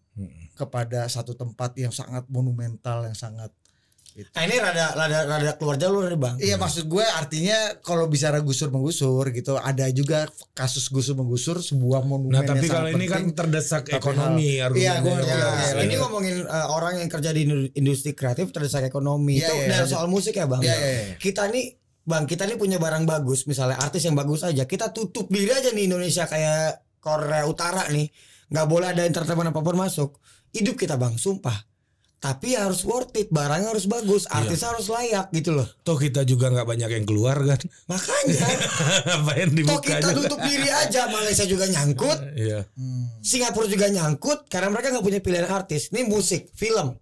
kepada 0.55 1.05
satu 1.11 1.35
tempat 1.35 1.75
yang 1.75 1.91
sangat 1.91 2.23
monumental 2.31 3.03
yang 3.03 3.17
sangat 3.17 3.51
Nah 4.15 4.47
ini 4.47 4.55
rada 4.63 4.95
rada 4.95 5.19
rada 5.27 5.51
keluar 5.59 5.75
jalur 5.75 6.07
nih 6.07 6.15
bang. 6.15 6.35
Iya 6.39 6.55
maksud 6.55 6.87
gue 6.87 7.03
artinya 7.03 7.75
kalau 7.83 8.07
bicara 8.07 8.39
gusur 8.39 8.71
menggusur 8.71 9.27
gitu 9.35 9.59
ada 9.59 9.91
juga 9.91 10.31
kasus 10.55 10.87
gusur 10.87 11.19
menggusur 11.19 11.59
sebuah 11.59 12.07
monumen 12.07 12.31
Nah, 12.31 12.47
tapi 12.47 12.71
kalau 12.71 12.87
ini 12.95 13.11
kan 13.11 13.27
terdesak 13.35 13.91
ekonomi 13.91 14.63
hal-. 14.63 14.71
Iya, 14.71 15.03
ngerti, 15.03 15.27
Ya, 15.27 15.47
oke, 15.51 15.83
ini 15.83 15.95
ngomongin 15.99 16.35
uh, 16.47 16.71
orang 16.71 17.03
yang 17.03 17.11
kerja 17.11 17.35
di 17.35 17.43
indu- 17.43 17.71
industri 17.75 18.15
kreatif 18.15 18.55
terdesak 18.55 18.87
ekonomi. 18.87 19.35
Iya, 19.35 19.51
itu 19.51 19.53
iya, 19.59 19.67
dari 19.67 19.83
lanjut. 19.83 19.91
soal 19.91 20.07
musik 20.07 20.39
ya 20.39 20.47
bang. 20.47 20.63
Iya, 20.63 20.75
iya, 20.79 20.89
iya. 21.11 21.15
Kita 21.19 21.51
nih 21.51 21.75
bang 22.05 22.23
kita 22.29 22.47
nih 22.47 22.55
punya 22.55 22.77
barang 22.77 23.03
bagus 23.03 23.49
misalnya 23.49 23.81
artis 23.81 24.05
yang 24.05 24.13
bagus 24.13 24.45
aja 24.45 24.69
kita 24.69 24.93
tutup 24.93 25.25
diri 25.25 25.49
aja 25.49 25.73
nih 25.73 25.89
Indonesia 25.89 26.29
kayak 26.29 26.85
Korea 27.01 27.49
Utara 27.49 27.89
nih 27.89 28.13
nggak 28.53 28.67
boleh 28.69 28.93
ada 28.93 29.09
entertainment 29.09 29.49
apa 29.49 29.57
pun 29.65 29.73
masuk 29.73 30.21
hidup 30.53 30.77
kita 30.77 31.01
bang 31.01 31.17
sumpah 31.17 31.65
tapi 32.25 32.57
harus 32.57 32.81
worth 32.81 33.13
it 33.13 33.29
barangnya 33.29 33.69
harus 33.69 33.85
bagus 33.85 34.25
artis 34.25 34.65
harus 34.65 34.89
layak 34.89 35.29
gitu 35.29 35.53
loh 35.53 35.69
Toh 35.85 35.93
kita 35.93 36.25
juga 36.25 36.49
nggak 36.49 36.65
banyak 36.65 36.89
yang 36.89 37.05
keluar 37.05 37.37
kan. 37.37 37.61
makanya 37.85 38.49
Ngapain 39.05 39.49
toh 39.53 39.77
kita 39.77 40.09
juga. 40.09 40.17
tutup 40.25 40.39
diri 40.41 40.65
aja 40.65 41.05
Malaysia 41.05 41.45
juga 41.45 41.69
nyangkut 41.69 42.17
Iya. 42.33 42.65
Hmm. 42.73 43.13
Singapura 43.21 43.69
juga 43.69 43.93
nyangkut 43.93 44.49
karena 44.49 44.73
mereka 44.73 44.89
nggak 44.89 45.05
punya 45.05 45.21
pilihan 45.21 45.45
artis. 45.45 45.93
Ini 45.93 46.09
musik, 46.09 46.49
film. 46.57 46.97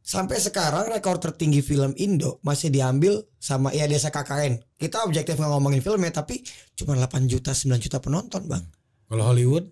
Sampai 0.00 0.42
sekarang 0.42 0.90
rekor 0.90 1.16
tertinggi 1.16 1.62
film 1.62 1.94
Indo 1.96 2.42
masih 2.42 2.68
diambil 2.68 3.24
sama 3.38 3.70
ya 3.70 3.86
desa 3.86 4.10
KKN. 4.10 4.58
Kita 4.74 5.06
objektif 5.06 5.38
nggak 5.38 5.48
ngomongin 5.48 5.80
filmnya 5.80 6.10
tapi 6.10 6.42
cuma 6.74 6.92
8 6.92 7.24
juta 7.24 7.54
9 7.54 7.78
juta 7.78 8.02
penonton 8.02 8.42
bang. 8.44 8.64
Kalau 9.08 9.24
Hollywood 9.24 9.64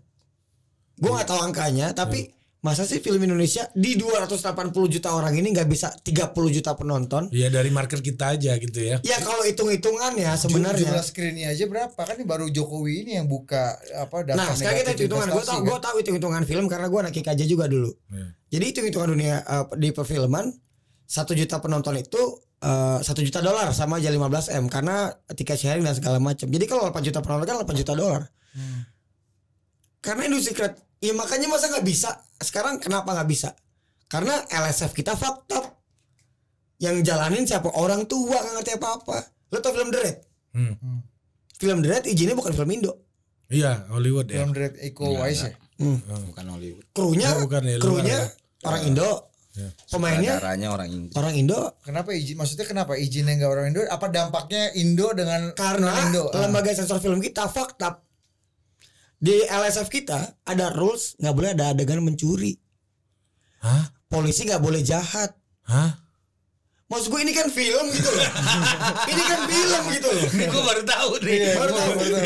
Gue 0.97 1.11
nggak 1.13 1.29
tahu 1.29 1.41
angkanya 1.43 1.93
tapi 1.93 2.38
masa 2.59 2.83
sih 2.83 2.99
film 2.99 3.23
Indonesia 3.23 3.71
di 3.71 3.95
280 3.95 4.75
juta 4.91 5.15
orang 5.15 5.31
ini 5.39 5.55
nggak 5.55 5.69
bisa 5.71 5.95
30 5.95 6.35
juta 6.51 6.75
penonton? 6.75 7.31
ya 7.31 7.47
dari 7.47 7.71
market 7.71 8.03
kita 8.03 8.35
aja 8.35 8.59
gitu 8.59 8.81
ya. 8.83 8.99
Ya 9.07 9.19
kalau 9.23 9.47
hitung-hitungan 9.47 10.19
ya 10.19 10.35
sebenarnya. 10.35 10.91
jumlah 10.91 11.05
screennya 11.07 11.55
aja 11.55 11.65
berapa 11.71 11.95
kan 11.95 12.19
ini 12.19 12.27
baru 12.27 12.51
Jokowi 12.51 13.07
ini 13.07 13.13
yang 13.15 13.31
buka 13.31 13.79
apa 13.95 14.27
data 14.27 14.39
Nah 14.43 14.49
sekarang 14.59 14.79
kita 14.83 14.91
negatif 14.91 15.07
hitungan 15.07 15.29
gue 15.31 15.45
tau 15.47 15.59
kan? 15.63 15.69
gue 15.71 15.79
tahu 15.79 15.95
hitung 16.03 16.17
hitungan 16.19 16.43
film 16.43 16.67
karena 16.67 16.87
gue 16.91 16.99
anak 16.99 17.15
IKJ 17.15 17.41
juga 17.47 17.71
dulu. 17.71 17.95
Iya. 18.11 18.27
Jadi 18.59 18.65
hitung 18.75 18.87
hitungan 18.91 19.09
dunia 19.15 19.37
uh, 19.47 19.67
di 19.79 19.89
perfilman 19.95 20.51
satu 21.07 21.33
juta 21.39 21.63
penonton 21.63 21.95
itu 21.95 22.21
uh, 22.67 22.99
satu 22.99 23.23
juta 23.23 23.39
dolar 23.39 23.71
sama 23.71 24.03
aja 24.03 24.11
15 24.11 24.59
m 24.59 24.65
karena 24.67 25.15
tiket 25.31 25.59
sharing 25.63 25.87
dan 25.87 25.95
segala 25.95 26.19
macam. 26.19 26.51
Jadi 26.51 26.65
kalau 26.67 26.91
8 26.91 27.07
juta 27.07 27.23
penonton 27.23 27.47
kan 27.47 27.57
8 27.63 27.81
juta 27.87 27.93
dolar. 27.95 28.23
Hmm. 28.51 28.83
Karena 29.99 30.31
industri 30.31 30.55
kreatif, 30.55 30.88
ya 30.99 31.13
makanya 31.13 31.47
masa 31.47 31.69
nggak 31.69 31.83
bisa? 31.83 32.11
Sekarang 32.37 32.79
kenapa 32.79 33.13
nggak 33.13 33.29
bisa? 33.29 33.55
Karena 34.07 34.41
LSF 34.45 34.93
kita 34.93 35.15
fucked 35.15 35.53
up. 35.53 35.67
Yang 36.79 37.03
jalanin 37.05 37.43
siapa? 37.43 37.69
Orang 37.73 38.07
tua 38.07 38.39
nggak 38.39 38.55
ngerti 38.57 38.73
apa-apa. 38.75 39.17
Lo 39.49 39.59
tau 39.59 39.73
film 39.73 39.91
The 39.91 39.99
Red? 39.99 40.17
Hmm. 40.55 40.75
Film 41.55 41.79
The 41.81 41.89
Red 41.91 42.05
izinnya 42.07 42.33
bukan 42.33 42.53
film 42.53 42.71
Indo. 42.71 42.93
Iya, 43.49 43.89
Hollywood 43.89 44.29
ya. 44.29 44.41
Film 44.41 44.53
Red 44.53 44.75
Iko 44.79 45.09
Enggak, 45.09 45.23
Wise 45.25 45.43
ya 45.43 45.53
Hmm. 45.79 45.99
bukan 46.29 46.47
Hollywood. 46.49 46.85
Krunya, 46.91 47.29
Oh, 47.33 47.47
bukan 47.47 47.63
ya, 47.63 47.77
krunya 47.79 48.19
ya. 48.19 48.23
orang 48.63 48.83
Indo. 48.85 49.11
Ya. 49.55 49.69
Pemainnya 49.91 50.35
orang 50.71 50.87
Inggris. 50.87 51.19
orang 51.19 51.35
Indo 51.35 51.75
kenapa 51.83 52.15
izin 52.15 52.39
maksudnya 52.39 52.63
kenapa 52.63 52.95
izinnya 52.95 53.35
nggak 53.35 53.51
orang 53.51 53.67
Indo 53.69 53.83
apa 53.85 54.07
dampaknya 54.07 54.71
Indo 54.73 55.11
dengan 55.11 55.51
karena 55.51 55.91
non 55.91 55.99
Indo 56.07 56.23
Ah. 56.31 56.47
lembaga 56.47 56.71
sensor 56.71 57.03
film 57.03 57.19
kita 57.19 57.51
fucked 57.51 57.83
up. 57.83 58.07
Di 59.19 59.43
LSF 59.51 59.91
kita 59.91 60.39
ada 60.47 60.71
rules 60.71 61.19
nggak 61.19 61.35
boleh 61.35 61.51
ada 61.55 61.75
adegan 61.75 62.03
mencuri. 62.03 62.55
Hah? 63.59 63.91
Polisi 64.07 64.47
nggak 64.47 64.63
boleh 64.63 64.81
jahat. 64.81 65.35
Hah? 65.67 66.08
Maksud 66.89 67.09
gue 67.09 67.21
ini 67.23 67.33
kan 67.33 67.49
film 67.49 67.85
gitu 67.91 68.09
loh. 68.09 68.25
ini 69.05 69.23
kan 69.23 69.41
film 69.45 69.83
gitu 69.91 70.09
loh. 70.09 70.25
Gue 70.25 70.63
baru 70.65 70.83
tahu 70.83 71.11
nih. 71.21 71.37
Iya, 71.39 71.53
Baru 71.55 71.71
tahu. 71.71 71.91
baru 71.95 72.11
tahu. 72.11 72.25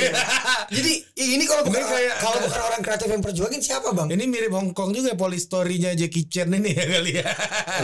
Jadi 0.72 0.92
ini 1.18 1.44
kalau 1.44 1.62
bukan 1.62 1.82
kayak- 1.82 2.16
kalau 2.16 2.38
bukan 2.40 2.60
orang 2.62 2.80
kreatif 2.80 3.08
yang 3.08 3.20
perjuangin 3.20 3.58
siapa 3.58 3.90
bang? 3.90 4.08
Ini 4.08 4.24
mirip 4.24 4.52
Hong 4.52 4.70
Kong 4.70 4.90
juga 4.90 5.12
polistorynya 5.12 5.92
Jackie 5.92 6.24
Chan 6.24 6.46
ini 6.48 6.70
ya 6.70 6.84
kali 6.88 7.12
ya. 7.12 7.26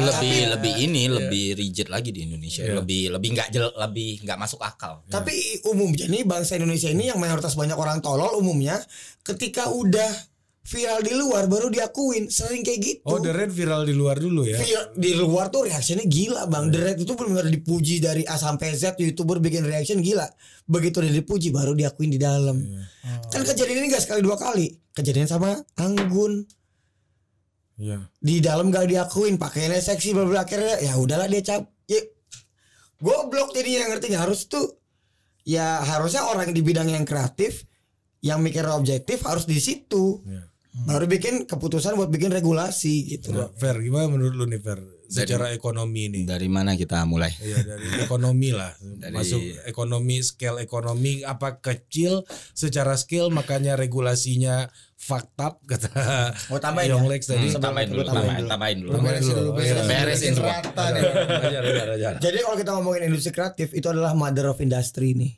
lebih 0.01 0.37
lebih 0.49 0.75
ini 0.81 1.03
lebih 1.09 1.47
rigid 1.55 1.89
lagi 1.89 2.11
di 2.11 2.23
Indonesia. 2.25 2.63
Iya. 2.63 2.79
Lebih 2.79 3.03
lebih 3.11 3.29
nggak 3.35 3.49
jel 3.51 3.67
lebih 3.69 4.23
nggak 4.23 4.39
masuk 4.39 4.61
akal. 4.61 5.03
Tapi 5.05 5.35
umumnya 5.67 6.07
nih 6.07 6.23
bangsa 6.23 6.55
Indonesia 6.55 6.87
ini 6.87 7.11
yang 7.11 7.19
mayoritas 7.19 7.53
banyak 7.53 7.75
orang 7.75 7.99
tolol 7.99 8.33
umumnya 8.35 8.79
ketika 9.21 9.67
udah 9.69 10.28
viral 10.69 11.01
di 11.01 11.13
luar 11.13 11.49
baru 11.49 11.67
diakuin 11.67 12.29
sering 12.29 12.61
kayak 12.61 12.81
gitu. 12.81 13.01
Oh, 13.05 13.17
The 13.17 13.33
Red 13.33 13.49
viral 13.49 13.89
di 13.89 13.97
luar 13.97 14.21
dulu 14.21 14.45
ya. 14.45 14.61
Viral- 14.61 14.93
di 14.93 15.17
luar 15.17 15.49
tuh 15.49 15.65
reaksinya 15.65 16.05
gila 16.05 16.45
bang. 16.45 16.69
The 16.69 16.81
Red 16.85 16.99
itu 17.01 17.13
benar-benar 17.13 17.49
dipuji 17.49 17.99
dari 17.99 18.23
A 18.23 18.37
sampai 18.37 18.73
Z 18.73 19.01
youtuber 19.01 19.41
bikin 19.41 19.65
reaction 19.65 19.99
gila. 19.99 20.29
Begitu 20.65 21.01
dia 21.01 21.15
dipuji 21.15 21.49
baru 21.49 21.73
diakuin 21.73 22.13
di 22.13 22.21
dalam. 22.21 22.61
Kan 23.33 23.43
kejadian 23.43 23.81
ini 23.81 23.89
gak 23.89 24.05
sekali 24.05 24.21
dua 24.21 24.37
kali. 24.37 24.69
Kejadian 24.93 25.25
sama 25.25 25.57
Anggun 25.75 26.45
Iya. 27.79 28.11
di 28.19 28.43
dalam 28.43 28.69
gak 28.69 28.91
diakuin 28.91 29.39
pakaiannya 29.39 29.79
seksi 29.79 30.11
bla 30.11 30.43
akhirnya 30.43 30.83
ya 30.83 30.99
udahlah 30.99 31.25
dia 31.25 31.41
cap. 31.41 31.63
Ya, 31.87 32.03
goblok 32.99 33.55
jadinya 33.55 33.89
ngerti 33.89 34.11
nggak 34.11 34.25
harus 34.27 34.45
tuh 34.45 34.77
ya 35.47 35.81
harusnya 35.81 36.27
orang 36.27 36.51
di 36.51 36.61
bidang 36.61 36.91
yang 36.91 37.07
kreatif 37.07 37.65
yang 38.19 38.43
mikir 38.43 38.67
objektif 38.67 39.23
harus 39.23 39.47
di 39.47 39.57
situ 39.57 40.21
Iya. 40.27 40.43
Baru 40.85 41.07
bikin 41.07 41.35
keputusan 41.45 41.95
buat 41.95 42.07
bikin 42.07 42.29
regulasi 42.29 43.09
gitu 43.09 43.33
Nah, 43.33 43.49
Fer, 43.51 43.79
gimana 43.79 44.07
menurut 44.07 44.35
lu 44.35 44.45
nih 44.45 44.59
Fer? 44.59 44.79
secara 45.09 45.51
ekonomi 45.51 46.13
nih. 46.13 46.25
Dari 46.25 46.47
mana 46.47 46.77
kita 46.77 47.01
mulai? 47.03 47.33
Iya 47.35 47.65
dari 47.65 47.89
ekonomi 47.99 48.53
lah 48.53 48.77
Dari- 48.77 49.09
masuk 49.11 49.41
ekonomi 49.65 50.21
scale 50.21 50.61
ekonomi 50.61 51.25
apa 51.25 51.59
kecil 51.59 52.29
secara 52.53 52.93
skill 52.93 53.33
makanya 53.33 53.73
regulasinya 53.73 54.69
fucked 54.95 55.39
up 55.39 55.65
kata 55.65 55.89
Mau 56.53 56.61
tambahin 56.63 56.93
Young 56.93 57.09
ya? 57.09 57.11
Lex 57.11 57.23
tadi. 57.25 57.49
Hmm, 57.49 57.57
tambahin 57.57 57.89
dulu, 57.89 58.03
tambahin, 58.05 58.45
tambahin 58.45 58.77
dulu. 58.79 58.91
Tambahin 58.93 59.15
Beresin 59.17 59.33
dulu. 59.33 59.49
dulu, 59.49 59.61
Iya. 59.63 59.75
beresin, 59.81 60.33
semua. 60.37 60.61
ajar. 61.89 62.13
Jadi 62.21 62.37
kalau 62.39 62.57
kita 62.59 62.71
ngomongin 62.75 63.03
industri 63.07 63.33
kreatif 63.33 63.73
itu 63.73 63.87
adalah 63.87 64.13
mother 64.13 64.45
of 64.47 64.61
industry 64.61 65.17
nih. 65.17 65.38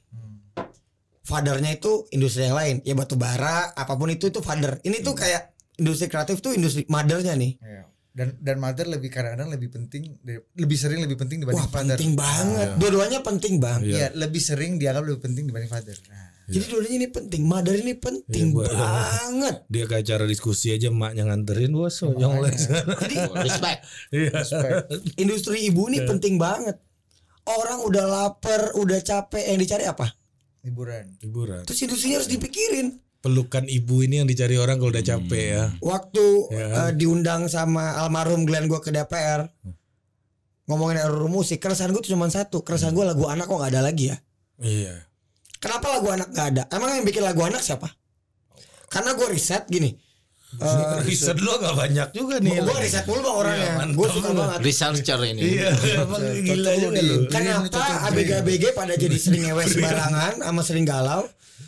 Fathernya 1.30 1.70
itu 1.72 2.10
industri 2.10 2.42
yang 2.42 2.52
lain, 2.52 2.82
ya 2.82 2.92
batu 2.92 3.14
bara, 3.14 3.70
apa 3.70 3.94
pun 3.94 4.10
itu 4.10 4.26
itu 4.26 4.40
father. 4.40 4.82
Ini 4.82 4.98
tuh 5.00 5.14
kayak 5.14 5.48
industri 5.76 6.06
kreatif 6.06 6.38
tuh 6.40 6.50
industri 6.50 6.82
mothernya 6.84 7.32
nih. 7.32 7.54
Iya. 7.56 7.82
Dan 8.10 8.34
dan 8.36 8.58
mother 8.58 8.84
lebih 8.84 9.06
kadang-kadang 9.06 9.48
lebih 9.48 9.70
penting 9.70 10.18
lebih 10.52 10.74
sering 10.74 10.98
lebih 10.98 11.14
penting 11.14 11.38
dibanding 11.38 11.62
Wah 11.62 11.70
father. 11.70 11.94
penting 11.94 12.18
banget. 12.18 12.68
Dua-duanya 12.74 13.22
penting 13.22 13.56
bang. 13.56 13.80
Iya, 13.80 14.10
lebih 14.12 14.42
sering 14.42 14.76
dianggap 14.76 15.06
lebih 15.06 15.22
penting 15.22 15.46
dibanding 15.46 15.70
father. 15.70 15.94
Nah, 16.04 16.26
Jadi 16.50 16.64
dua-duanya 16.66 16.98
ini 16.98 17.08
penting. 17.08 17.42
Mother 17.46 17.74
ini 17.76 17.94
penting 17.94 18.44
Iya, 18.44 18.54
buat- 18.58 18.74
banget. 18.74 19.56
Dia 19.72 19.84
ke 19.86 19.94
acara 19.96 20.24
diskusi 20.26 20.74
aja 20.74 20.90
emaknya 20.90 21.22
nganterin 21.24 21.70
bos 21.70 22.02
Young 22.02 22.42
Lex. 22.42 22.66
Jadi 22.98 23.14
Respect. 23.46 23.78
Iya. 24.10 24.30
respect. 24.34 24.74
industri 25.14 25.62
ibu 25.64 25.86
ini 25.86 26.02
penting 26.02 26.34
banget. 26.34 26.82
Orang 27.40 27.82
udah 27.82 28.04
lapar, 28.04 28.74
udah 28.74 29.00
capek, 29.00 29.48
yang 29.48 29.58
dicari 29.58 29.86
apa? 29.86 30.10
Hiburan. 30.60 31.16
Hiburan. 31.20 31.62
Terus 31.64 31.80
industrinya 31.80 32.20
harus 32.20 32.28
dipikirin. 32.28 33.00
Pelukan 33.20 33.68
ibu 33.68 34.00
ini 34.00 34.20
yang 34.20 34.28
dicari 34.28 34.56
orang 34.56 34.80
kalau 34.80 34.92
udah 34.92 35.04
capek 35.04 35.44
ya. 35.52 35.64
Waktu 35.80 36.24
Ya. 36.52 36.66
eh, 36.88 36.92
diundang 36.96 37.48
sama 37.48 37.96
almarhum 37.96 38.48
Glenn 38.48 38.64
gue 38.64 38.80
ke 38.80 38.88
DPR 38.88 39.44
ngomongin 40.64 41.02
RUU 41.04 41.28
musik, 41.28 41.58
keresahan 41.58 41.90
gue 41.90 42.00
tuh 42.00 42.14
cuma 42.14 42.30
satu. 42.30 42.62
Keresahan 42.62 42.92
gue 42.92 43.04
lagu 43.04 43.26
anak 43.26 43.44
kok 43.44 43.56
nggak 43.56 43.72
ada 43.72 43.82
lagi 43.84 44.08
ya. 44.08 44.16
Iya. 44.56 45.04
Kenapa 45.60 45.92
lagu 45.92 46.08
anak 46.08 46.28
nggak 46.32 46.46
ada? 46.56 46.62
Emang 46.72 46.96
yang 46.96 47.04
bikin 47.04 47.20
lagu 47.20 47.44
anak 47.44 47.60
siapa? 47.60 47.92
Karena 48.88 49.12
gue 49.12 49.26
riset 49.28 49.68
gini. 49.68 49.92
Eh, 50.52 51.06
Riset 51.06 51.38
lo 51.38 51.56
gak 51.56 51.72
banyak 51.72 52.08
juga 52.10 52.36
nih. 52.36 52.58
gue 52.58 52.74
riset 52.76 53.06
mulu 53.06 53.22
bang 53.22 53.36
orangnya. 53.38 53.62
Iya, 53.62 53.72
mantap 53.76 53.96
gue 53.96 54.08
suka 54.10 54.28
banget. 54.32 54.58
Researcher 54.60 55.20
ini. 55.24 55.40
Iya, 55.54 55.70
emang 56.00 56.20
gila 56.42 56.72
juga. 56.74 56.90
Green, 56.92 57.22
Kenapa 57.28 57.70
green. 57.70 57.98
ABG-ABG 58.04 58.64
pada 58.72 58.94
jadi 58.94 59.16
sering 59.16 59.42
ngewe 59.46 59.62
sembarangan 59.64 60.34
sama 60.40 60.60
sering 60.60 60.82
galau? 60.84 61.22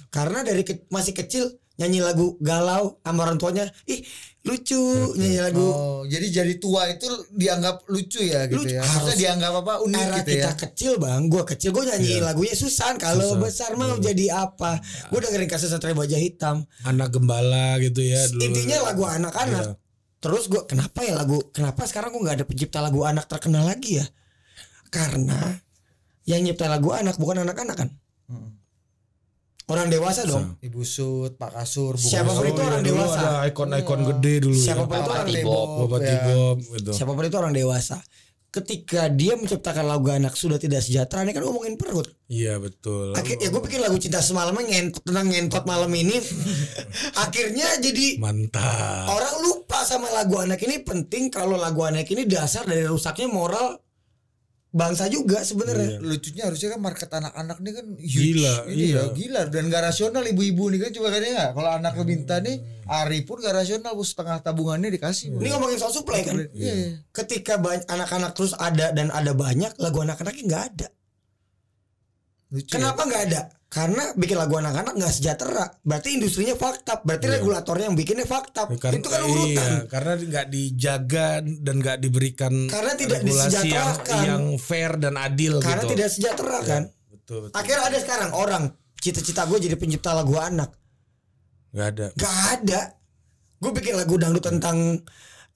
Karena 0.08 0.42
dari 0.42 0.60
ke- 0.60 0.82
masih 0.88 1.14
kecil 1.14 1.44
nyanyi 1.74 2.00
lagu 2.00 2.36
galau 2.38 2.98
sama 3.00 3.22
orang 3.22 3.38
tuanya, 3.38 3.64
ih 3.86 4.02
lucu 4.42 4.82
nyanyi 5.14 5.38
lagu. 5.38 5.62
Oh, 5.62 6.02
jadi 6.02 6.42
jadi 6.42 6.54
tua 6.58 6.90
itu 6.90 7.06
dianggap 7.30 7.86
lucu 7.86 8.18
ya 8.18 8.50
gitu 8.50 8.58
Lucu. 8.58 8.74
ya. 8.74 8.82
Maksudnya 8.82 9.06
Harus- 9.06 9.20
dianggap 9.22 9.52
apa 9.62 9.72
unik 9.86 10.02
Era 10.02 10.16
gitu 10.18 10.30
kita 10.34 10.50
ya. 10.50 10.52
kecil 10.58 10.92
bang, 10.98 11.22
gue 11.30 11.42
kecil 11.46 11.70
gue 11.70 11.84
nyanyi 11.86 12.14
lagunya 12.18 12.54
Susan. 12.58 12.94
Kalau 12.98 13.38
besar 13.38 13.78
mau 13.78 13.94
jadi 13.96 14.26
apa? 14.34 14.82
Gue 15.14 15.22
dengerin 15.22 15.46
kasus 15.46 15.70
Satria 15.70 15.94
Baja 15.94 16.18
Hitam. 16.18 16.66
Anak 16.82 17.14
gembala 17.14 17.78
gitu 17.78 18.02
ya 18.02 18.26
dulu. 18.26 18.42
Intinya 18.42 18.76
lagu 18.82 19.02
anak-anak. 19.06 19.64
Iya. 19.64 19.74
Terus 20.18 20.46
gue 20.46 20.62
kenapa 20.66 21.02
ya 21.02 21.14
lagu? 21.14 21.38
Kenapa 21.50 21.86
sekarang 21.86 22.10
gue 22.10 22.22
nggak 22.22 22.36
ada 22.42 22.46
pencipta 22.46 22.78
lagu 22.82 23.02
anak 23.02 23.26
terkenal 23.26 23.62
lagi 23.62 24.02
ya? 24.02 24.06
Karena 24.90 25.38
yang 26.26 26.42
nyipta 26.42 26.66
lagu 26.66 26.90
anak 26.90 27.14
bukan 27.14 27.42
anak-anak 27.42 27.74
kan? 27.78 27.88
Mm. 28.26 28.61
Orang 29.72 29.88
dewasa 29.88 30.20
dong. 30.28 30.60
Ibu 30.60 30.82
Sud, 30.84 31.40
Pak 31.40 31.56
Kasur, 31.56 31.96
Bu 31.96 32.04
Siapa 32.04 32.28
pun 32.28 32.44
Kasur. 32.44 32.52
itu 32.52 32.60
orang 32.60 32.82
iya, 32.84 32.88
dulu 32.92 32.98
dewasa. 33.00 33.20
Ada 33.24 33.48
ikon-ikon 33.48 34.00
gede 34.12 34.34
dulu. 34.44 34.52
ya. 34.54 34.64
Siapa 34.68 34.82
pun 34.84 34.92
itu 34.92 35.00
Bapak 35.00 35.16
orang 35.16 35.28
Bapak 35.80 36.00
ya. 36.04 36.20
Gitu. 36.76 36.90
Siapa 36.92 37.12
pun 37.16 37.24
itu 37.24 37.36
orang 37.40 37.54
dewasa. 37.56 37.98
Ketika 38.52 39.08
dia 39.08 39.32
menciptakan 39.32 39.88
lagu 39.88 40.12
anak 40.12 40.36
sudah 40.36 40.60
tidak 40.60 40.84
sejahtera, 40.84 41.24
ini 41.24 41.32
kan 41.32 41.40
ngomongin 41.40 41.80
perut. 41.80 42.04
Iya 42.28 42.60
betul. 42.60 43.16
Akhir, 43.16 43.40
ya 43.40 43.48
gue 43.48 43.62
bikin 43.64 43.80
lagu 43.80 43.96
cinta 43.96 44.20
semalamnya 44.20 44.68
ngentot 44.68 45.00
tentang 45.08 45.24
ngentot 45.32 45.64
malam 45.64 45.88
ini. 45.96 46.20
Akhirnya 47.24 47.80
jadi 47.80 48.20
Mantap. 48.20 49.08
orang 49.08 49.34
lupa 49.40 49.80
sama 49.88 50.12
lagu 50.12 50.36
anak 50.36 50.60
ini 50.68 50.84
penting 50.84 51.32
kalau 51.32 51.56
lagu 51.56 51.80
anak 51.80 52.04
ini 52.12 52.28
dasar 52.28 52.68
dari 52.68 52.84
rusaknya 52.84 53.24
moral 53.32 53.80
bangsa 54.72 55.04
juga 55.12 55.44
sebenarnya. 55.44 56.00
Lucunya 56.00 56.48
harusnya 56.48 56.72
kan 56.72 56.80
market 56.80 57.10
anak-anak 57.12 57.58
nih 57.60 57.72
kan 57.76 57.86
huge. 58.00 58.20
Gila, 58.32 58.54
Ini 58.72 58.84
iya. 58.88 59.02
ya, 59.04 59.04
gila 59.12 59.40
dan 59.52 59.68
gak 59.68 59.84
rasional 59.84 60.24
ibu-ibu 60.24 60.72
nih 60.72 60.88
kan 60.88 60.90
coba 60.96 61.08
kan 61.12 61.22
ya 61.22 61.46
kalau 61.52 61.70
anak 61.76 61.92
lu 62.00 62.04
minta 62.08 62.40
nih 62.40 62.56
Ari 62.88 63.22
pun 63.28 63.38
gak 63.38 63.52
rasional 63.52 63.92
bu 63.92 64.02
setengah 64.02 64.40
tabungannya 64.40 64.88
dikasih. 64.88 65.36
Bu. 65.36 65.44
Ini 65.44 65.48
ngomongin 65.54 65.78
soal 65.78 65.92
supply 65.92 66.24
kan. 66.24 66.34
Iya. 66.56 66.72
iya. 66.72 66.88
Ketika 67.12 67.60
banyak 67.60 67.84
anak-anak 67.84 68.32
terus 68.32 68.56
ada 68.56 68.90
dan 68.96 69.12
ada 69.12 69.36
banyak 69.36 69.76
lagu 69.76 69.98
anak-anaknya 70.02 70.44
nggak 70.48 70.64
ada. 70.72 70.88
Lucu 72.52 72.72
ya. 72.72 72.72
Kenapa 72.80 73.00
nggak 73.04 73.22
ada? 73.28 73.40
Karena 73.72 74.12
bikin 74.12 74.36
lagu 74.36 74.60
anak-anak 74.60 75.00
nggak 75.00 75.14
sejahtera. 75.16 75.64
Berarti 75.80 76.20
industrinya 76.20 76.52
fakta. 76.60 77.00
Berarti 77.00 77.24
regulatornya 77.24 77.88
yang 77.88 77.96
bikinnya 77.96 78.28
fakta. 78.28 78.68
Karena, 78.76 79.00
Itu 79.00 79.08
kan 79.08 79.20
urutan. 79.24 79.48
iya, 79.48 79.88
karena 79.88 80.12
nggak 80.20 80.46
dijaga 80.52 81.28
dan 81.40 81.74
nggak 81.80 81.98
diberikan 82.04 82.52
Karena 82.68 82.92
tidak 83.00 83.24
regulasi 83.24 83.72
yang, 83.72 83.96
yang 84.28 84.44
fair 84.60 85.00
dan 85.00 85.16
adil 85.16 85.56
Karena 85.64 85.88
gitu. 85.88 85.96
tidak 85.96 86.08
sejahtera 86.12 86.58
kan. 86.60 86.82
Betul, 87.08 87.48
betul. 87.48 87.56
Akhirnya 87.56 87.84
ada 87.88 87.98
sekarang 88.04 88.30
orang 88.36 88.64
cita-cita 89.00 89.48
gue 89.48 89.56
jadi 89.56 89.76
pencipta 89.80 90.12
lagu 90.12 90.36
anak. 90.36 90.76
Nggak 91.72 91.86
ada. 91.96 92.06
Gak 92.12 92.36
ada. 92.60 92.80
Gue 93.56 93.72
bikin 93.72 93.96
lagu 93.96 94.20
dangdut 94.20 94.44
tentang 94.44 95.00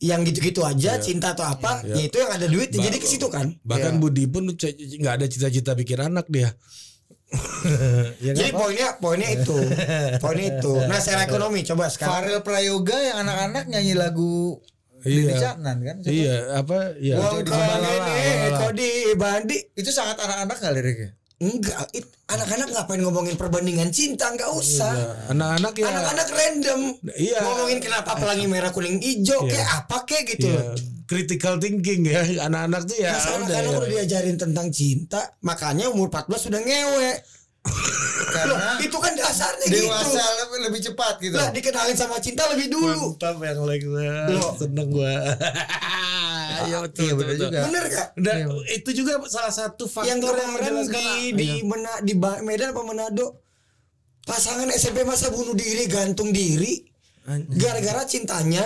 yang 0.01 0.25
gitu-gitu 0.25 0.65
aja, 0.65 1.01
cinta 1.01 1.33
atau 1.33 1.49
apa, 1.49 1.81
ya 1.81 2.05
itu 2.05 2.21
yang 2.21 2.29
ada 2.29 2.45
duit 2.45 2.69
jadi 2.69 2.97
ke 3.01 3.09
situ 3.09 3.33
kan. 3.33 3.57
Bahkan 3.65 3.97
Budi 3.97 4.29
pun 4.29 4.45
nggak 4.53 5.15
ada 5.21 5.27
cita-cita 5.29 5.73
bikin 5.73 6.01
anak 6.05 6.29
dia. 6.29 6.53
Ya 8.23 8.33
Jadi 8.33 8.51
poinnya 8.55 8.89
poinnya 9.03 9.29
itu, 9.35 9.59
poinnya 10.23 10.47
itu. 10.59 10.73
Nah, 10.87 10.99
secara 11.03 11.27
ekonomi 11.27 11.67
coba 11.67 11.91
sekarang. 11.91 12.13
Farel 12.13 12.41
Prayoga 12.47 12.97
yang 12.97 13.17
anak-anak 13.27 13.65
nyanyi 13.67 13.95
lagu 13.99 14.63
Iya. 15.07 15.39
Caknan 15.39 15.77
kan. 15.87 15.97
Coba. 16.03 16.11
Iya, 16.11 16.37
apa? 16.59 16.79
Iya. 16.99 17.15
Ini 17.47 18.51
kau 18.59 18.73
dibandi 18.75 19.59
Itu 19.79 19.91
sangat 19.95 20.19
anak-anak 20.19 20.57
gak 20.59 20.75
liriknya? 20.75 21.11
Enggak 21.37 21.93
anak-anak 22.27 22.69
ngapain 22.71 22.99
ngomongin 22.99 23.37
perbandingan 23.37 23.93
cinta 23.93 24.33
enggak 24.33 24.49
usah 24.51 24.89
Anak-anak 25.29 25.73
ya. 25.75 25.85
anak-anak 25.87 26.29
random 26.29 26.81
Iya. 27.13 27.39
ngomongin 27.41 27.79
kenapa 27.79 28.17
pelangi 28.17 28.47
merah 28.47 28.73
kuning 28.73 28.97
hijau 28.99 29.45
Iya. 29.45 29.53
kayak 29.53 29.69
apa 29.77 29.97
kayak 30.05 30.25
gitu 30.33 30.49
Iya. 30.49 30.63
Critical 31.07 31.55
thinking 31.57 32.03
ya 32.03 32.19
anak-anak 32.43 32.83
tuh 32.83 32.99
ya. 32.99 33.15
Masa 33.15 33.29
udah, 33.31 33.47
anak-anak 33.47 33.63
ya. 33.63 33.79
udah 33.79 33.91
diajarin 33.93 34.37
tentang 34.37 34.67
cinta 34.69 35.21
makanya 35.41 35.87
umur 35.87 36.09
14 36.09 36.41
sudah 36.43 36.59
ngewe 36.59 37.11
Loh, 37.67 38.27
Karena 38.29 38.79
itu 38.79 38.97
kan 38.97 39.13
dasarnya 39.13 39.67
dewasa 39.67 40.07
gitu 40.07 40.41
lebih, 40.41 40.59
lebih 40.65 40.81
cepat 40.83 41.15
gitu. 41.19 41.35
lah 41.35 41.49
dikenalin 41.51 41.97
sama 41.97 42.17
cinta 42.19 42.47
lebih 42.49 42.69
dulu 42.69 43.15
Mantap 43.15 43.37
yang 43.39 43.61
like 43.65 43.87
Loh. 44.31 44.53
seneng 44.55 44.89
gua. 44.89 45.15
Iya 46.57 46.81
betul, 46.81 47.05
Iya, 47.05 47.13
betul, 47.15 47.29
betul. 47.29 47.47
juga. 47.47 47.61
bener 47.69 47.85
gak 47.87 48.09
Dan 48.17 48.37
itu 48.67 48.91
juga 48.95 49.13
salah 49.27 49.53
satu 49.53 49.85
faktor 49.85 50.09
yang 50.09 50.19
yang 50.19 50.33
kemarin 50.33 50.51
menjelaskan 50.73 50.97
di 50.97 51.19
di 51.35 51.49
Mena- 51.63 52.01
di 52.01 52.13
Medan 52.17 52.73
apa 52.73 52.83
Manado 52.83 53.27
pasangan 54.25 54.67
SMP 54.71 55.05
masa 55.05 55.29
bunuh 55.29 55.53
diri 55.53 55.85
gantung 55.87 56.33
diri 56.33 56.81
gara-gara 57.53 58.03
cintanya 58.05 58.65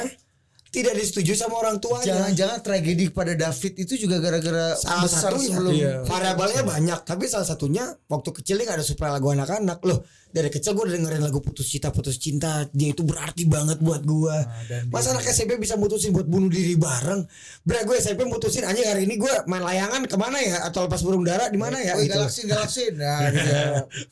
tidak 0.71 0.95
disetujui 0.95 1.35
sama 1.35 1.59
orang 1.59 1.83
tuanya. 1.83 2.07
Jangan-jangan 2.15 2.59
tragedi 2.63 3.11
pada 3.11 3.35
David 3.35 3.73
itu 3.75 4.07
juga 4.07 4.23
gara-gara 4.23 4.79
salah 4.79 5.03
besar 5.03 5.35
satunya. 5.35 5.47
sebelum 5.51 5.73
Iya. 5.75 5.95
variabelnya 6.07 6.63
banyak 6.63 6.99
tapi 7.03 7.27
salah 7.27 7.43
satunya 7.43 7.91
waktu 8.07 8.31
kecil 8.31 8.55
dia 8.55 8.71
nggak 8.71 8.79
ada 8.79 8.87
supply 8.87 9.11
lagu 9.11 9.35
anak-anak. 9.35 9.83
Loh 9.83 10.07
dari 10.31 10.47
kecil 10.47 10.79
gue 10.79 10.87
udah 10.87 10.95
dengerin 10.95 11.23
lagu 11.23 11.43
putus 11.43 11.67
cinta 11.67 11.91
putus 11.91 12.15
cinta 12.17 12.67
dia 12.71 12.95
itu 12.95 13.03
berarti 13.03 13.47
banget 13.47 13.83
buat 13.83 14.03
gue 14.03 14.37
dan 14.71 14.87
masa 14.89 15.11
anak 15.11 15.27
SMP 15.27 15.59
bisa 15.59 15.75
mutusin 15.75 16.15
buat 16.15 16.27
bunuh 16.27 16.47
diri 16.47 16.79
bareng 16.79 17.27
Bra 17.67 17.83
gue 17.83 17.97
SMP 17.99 18.23
mutusin 18.27 18.63
anjing 18.63 18.87
hari 18.87 19.11
ini 19.11 19.19
gue 19.19 19.33
main 19.51 19.61
layangan 19.61 20.07
ke 20.07 20.15
mana 20.15 20.39
ya 20.39 20.67
atau 20.71 20.87
lepas 20.87 21.03
burung 21.03 21.27
dara 21.27 21.51
di 21.51 21.59
mana 21.59 21.79
ya 21.79 21.99
Woi 21.99 22.07
gitu 22.07 22.17
galaksi 22.17 22.41
galaksi 22.47 22.83
nah 23.01 23.27
gitu. 23.29 23.53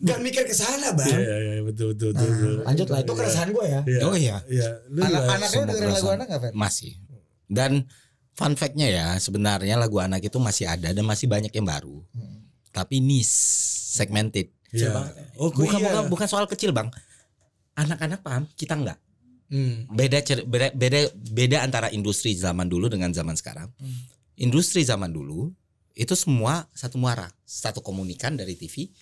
Gak 0.03 0.19
mikir 0.21 0.43
ke 0.43 0.55
sana 0.55 0.91
bang 0.93 1.07
Iya, 1.09 1.37
iya, 1.39 1.53
iya, 1.59 1.63
betul 1.63 1.95
betul 1.95 2.11
betul. 2.13 2.29
betul. 2.31 2.57
lanjut 2.67 2.87
lah 2.91 3.01
itu 3.01 3.13
keresahan 3.15 3.49
gue 3.51 3.65
ya 3.65 3.81
Iya. 3.87 4.01
Oh 4.05 4.17
iya. 4.17 4.37
Iya, 4.51 4.69
lu 4.91 5.01
juga 5.01 5.17
Anak-anak 5.23 5.49
lu 5.49 5.55
Semua 5.55 5.67
dengerin 5.71 5.93
lagu 5.95 6.09
anak 6.13 6.27
gak 6.29 6.41
Fer? 6.43 6.53
Masih. 6.53 6.93
Dan 7.49 7.73
fun 8.35 8.53
fact-nya 8.55 8.89
ya, 8.91 9.07
sebenarnya 9.17 9.75
lagu 9.79 9.97
anak 9.99 10.21
itu 10.21 10.37
masih 10.37 10.69
ada 10.69 10.93
dan 10.93 11.05
masih 11.07 11.27
banyak 11.27 11.51
yang 11.51 11.67
baru. 11.67 12.05
Tapi 12.71 13.01
niche, 13.01 13.33
segmented. 13.97 14.53
Iya. 14.73 14.93
Oh, 15.41 15.49
bukan 15.49 15.81
iya. 15.81 15.89
bukan 15.89 16.05
bukan 16.13 16.27
soal 16.29 16.45
kecil, 16.45 16.77
Bang. 16.77 16.93
Anak-anak 17.79 18.21
paham, 18.21 18.45
kita 18.59 18.75
enggak. 18.75 18.99
Hmm. 19.49 19.89
Beda 19.89 20.21
beda 20.45 20.69
beda 20.77 20.99
beda 21.15 21.59
antara 21.65 21.89
industri 21.89 22.37
zaman 22.37 22.69
dulu 22.69 22.93
dengan 22.93 23.09
zaman 23.15 23.33
sekarang. 23.33 23.73
Industri 24.37 24.85
zaman 24.85 25.09
dulu 25.09 25.49
itu 25.97 26.13
semua 26.15 26.69
satu 26.77 27.01
muara, 27.01 27.33
satu 27.43 27.81
komunikan 27.81 28.37
dari 28.37 28.55
TV. 28.55 28.93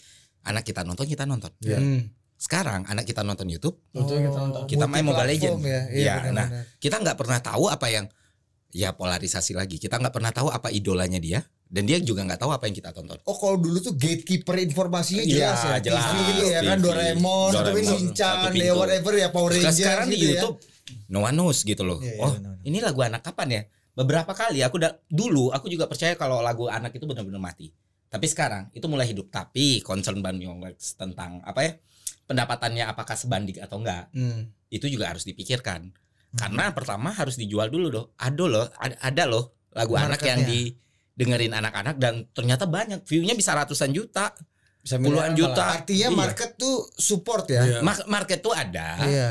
Anak 0.47 0.63
kita 0.63 0.87
nonton, 0.87 1.03
kita 1.09 1.27
nonton. 1.27 1.51
Iya. 1.59 1.83
Hmm. 1.83 2.07
Sekarang 2.37 2.85
anak 2.87 3.09
kita 3.09 3.25
nonton 3.25 3.49
YouTube, 3.49 3.81
Betul 3.91 4.23
kita 4.23 4.39
nonton. 4.39 4.63
kita 4.69 4.85
main 4.87 5.03
Mobile 5.03 5.25
Legend. 5.35 5.57
Ya. 5.65 5.67
Iya, 5.67 5.81
Ya, 5.89 6.15
benar-benar. 6.21 6.47
nah, 6.53 6.63
kita 6.79 6.97
nggak 7.01 7.17
pernah 7.17 7.39
tahu 7.41 7.65
apa 7.73 7.87
yang 7.91 8.07
ya 8.71 8.93
polarisasi 8.93 9.57
lagi. 9.57 9.81
Kita 9.81 9.97
nggak 9.99 10.13
pernah 10.15 10.31
tahu 10.31 10.53
apa 10.53 10.69
idolanya 10.69 11.17
dia 11.17 11.41
dan 11.67 11.83
dia 11.83 11.99
juga 11.99 12.23
nggak 12.23 12.39
tahu 12.39 12.51
apa 12.55 12.71
yang 12.71 12.77
kita 12.79 12.91
tonton. 12.95 13.19
Oh 13.27 13.35
kalau 13.35 13.59
dulu 13.59 13.83
tuh 13.83 13.99
gatekeeper 13.99 14.55
informasinya 14.63 15.27
Iya, 15.27 15.51
jelas 15.51 15.61
ya. 15.61 15.77
jelas. 15.91 16.05
TV 16.07 16.19
gitu 16.31 16.45
ya 16.47 16.61
kan. 16.63 16.79
Doraemon, 16.79 17.51
Doraemon, 17.51 17.85
Shinchan, 17.85 18.55
ya 18.55 18.73
whatever 18.73 19.13
ya 19.19 19.29
Power 19.35 19.51
Rangers 19.51 19.75
sekarang 19.75 20.07
di 20.07 20.17
gitu 20.17 20.27
ya. 20.31 20.43
YouTube 20.43 20.57
no 21.11 21.27
one 21.27 21.35
knows 21.35 21.63
gitu 21.67 21.83
loh. 21.83 21.99
Iya, 21.99 22.15
iya, 22.15 22.23
oh, 22.23 22.33
benar. 22.39 22.55
ini 22.63 22.79
lagu 22.79 23.01
anak 23.03 23.23
kapan 23.27 23.49
ya? 23.51 23.63
Beberapa 23.97 24.33
kali 24.37 24.61
aku 24.63 24.77
udah 24.79 24.93
dulu 25.09 25.51
aku 25.51 25.67
juga 25.73 25.89
percaya 25.89 26.15
kalau 26.15 26.45
lagu 26.45 26.69
anak 26.71 26.95
itu 26.95 27.05
benar-benar 27.09 27.43
mati. 27.43 27.73
Tapi 28.07 28.27
sekarang 28.31 28.71
itu 28.71 28.87
mulai 28.87 29.11
hidup. 29.11 29.33
Tapi 29.33 29.83
concern 29.83 30.23
Bang 30.23 30.39
Yonglex 30.39 30.95
tentang 30.95 31.43
apa 31.43 31.61
ya? 31.67 31.73
Pendapatannya 32.27 32.87
apakah 32.87 33.19
sebanding 33.19 33.59
atau 33.59 33.83
enggak? 33.83 34.11
Hmm. 34.15 34.51
Itu 34.71 34.87
juga 34.87 35.11
harus 35.11 35.27
dipikirkan. 35.27 35.91
Karena 36.37 36.71
pertama 36.77 37.11
harus 37.15 37.41
dijual 37.41 37.73
dulu 37.73 37.89
loh. 37.89 38.07
Ada 38.21 38.45
loh, 38.45 38.67
ada, 38.77 38.97
ada 39.01 39.25
loh 39.27 39.57
lagu 39.73 39.97
anak 39.97 40.21
yang 40.23 40.45
Marketnya. 40.45 40.86
Didengerin 41.17 41.51
anak-anak 41.51 41.97
dan 41.97 42.29
ternyata 42.31 42.65
banyak 42.65 43.01
view-nya 43.03 43.33
bisa 43.33 43.51
ratusan 43.53 43.89
juta, 43.91 44.37
Bisa 44.79 45.01
puluhan 45.01 45.33
juta. 45.33 45.75
Artinya 45.75 46.09
Iya. 46.09 46.15
market 46.15 46.51
tuh 46.55 46.87
support 46.95 47.49
ya. 47.49 47.65
Iya. 47.65 47.79
Ma- 47.81 48.07
Market 48.07 48.39
tuh 48.39 48.53
ada. 48.53 49.01
Iya. 49.03 49.31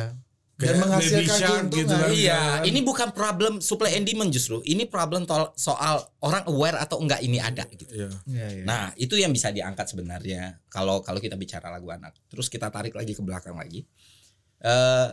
Dan 0.56 0.72
Kayak 0.72 0.82
menghasilkan 0.82 1.36
Shark 1.38 1.52
keuntungan. 1.68 1.76
gitu 1.78 1.94
kan. 1.94 2.10
Iya, 2.12 2.40
Kan. 2.40 2.60
ini 2.66 2.80
bukan 2.82 3.10
problem 3.12 3.54
supply 3.60 3.92
and 3.94 4.04
demand 4.04 4.32
justru. 4.32 4.60
Ini 4.62 4.84
problem 4.86 5.24
tol- 5.24 5.52
soal 5.54 6.00
orang 6.20 6.44
aware 6.46 6.76
atau 6.76 6.98
enggak 6.98 7.20
ini 7.20 7.38
ada 7.38 7.64
gitu. 7.70 7.84
Iya. 7.86 8.08
Iya, 8.26 8.48
iya. 8.52 8.64
Nah, 8.64 8.84
itu 8.96 9.16
yang 9.16 9.30
bisa 9.30 9.48
diangkat 9.50 9.84
sebenarnya 9.86 10.60
kalau 10.66 11.00
kalau 11.00 11.20
kita 11.20 11.36
bicara 11.36 11.68
lagu 11.70 11.88
anak. 11.88 12.16
Terus 12.26 12.48
kita 12.48 12.68
tarik 12.68 12.92
lagi 12.92 13.12
ke 13.12 13.20
belakang 13.20 13.54
lagi. 13.54 13.84
Eh 14.58 15.08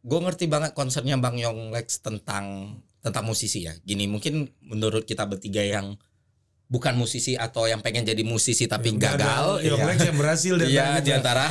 gue 0.00 0.18
ngerti 0.18 0.48
banget 0.48 0.72
concernnya 0.72 1.14
Bang 1.14 1.36
Yong 1.36 1.68
Lex 1.70 2.00
tentang 2.00 2.76
tentang 3.00 3.24
musisi 3.24 3.64
ya. 3.64 3.72
Gini, 3.78 4.04
mungkin 4.04 4.34
menurut 4.60 5.02
kita 5.02 5.24
bertiga 5.24 5.60
yang 5.60 5.96
bukan 6.66 6.94
musisi 6.94 7.34
atau 7.34 7.64
yang 7.64 7.80
pengen 7.80 8.04
jadi 8.04 8.22
musisi 8.22 8.64
tapi 8.64 8.94
gagal, 8.94 9.58
Yang 9.58 9.74
iya. 9.74 9.88
Lex 9.88 9.98
yang 10.04 10.16
berhasil 10.16 10.54
dan 10.54 10.66
Iya, 10.66 10.84
lain 10.88 11.02
di 11.02 11.12
antara 11.12 11.44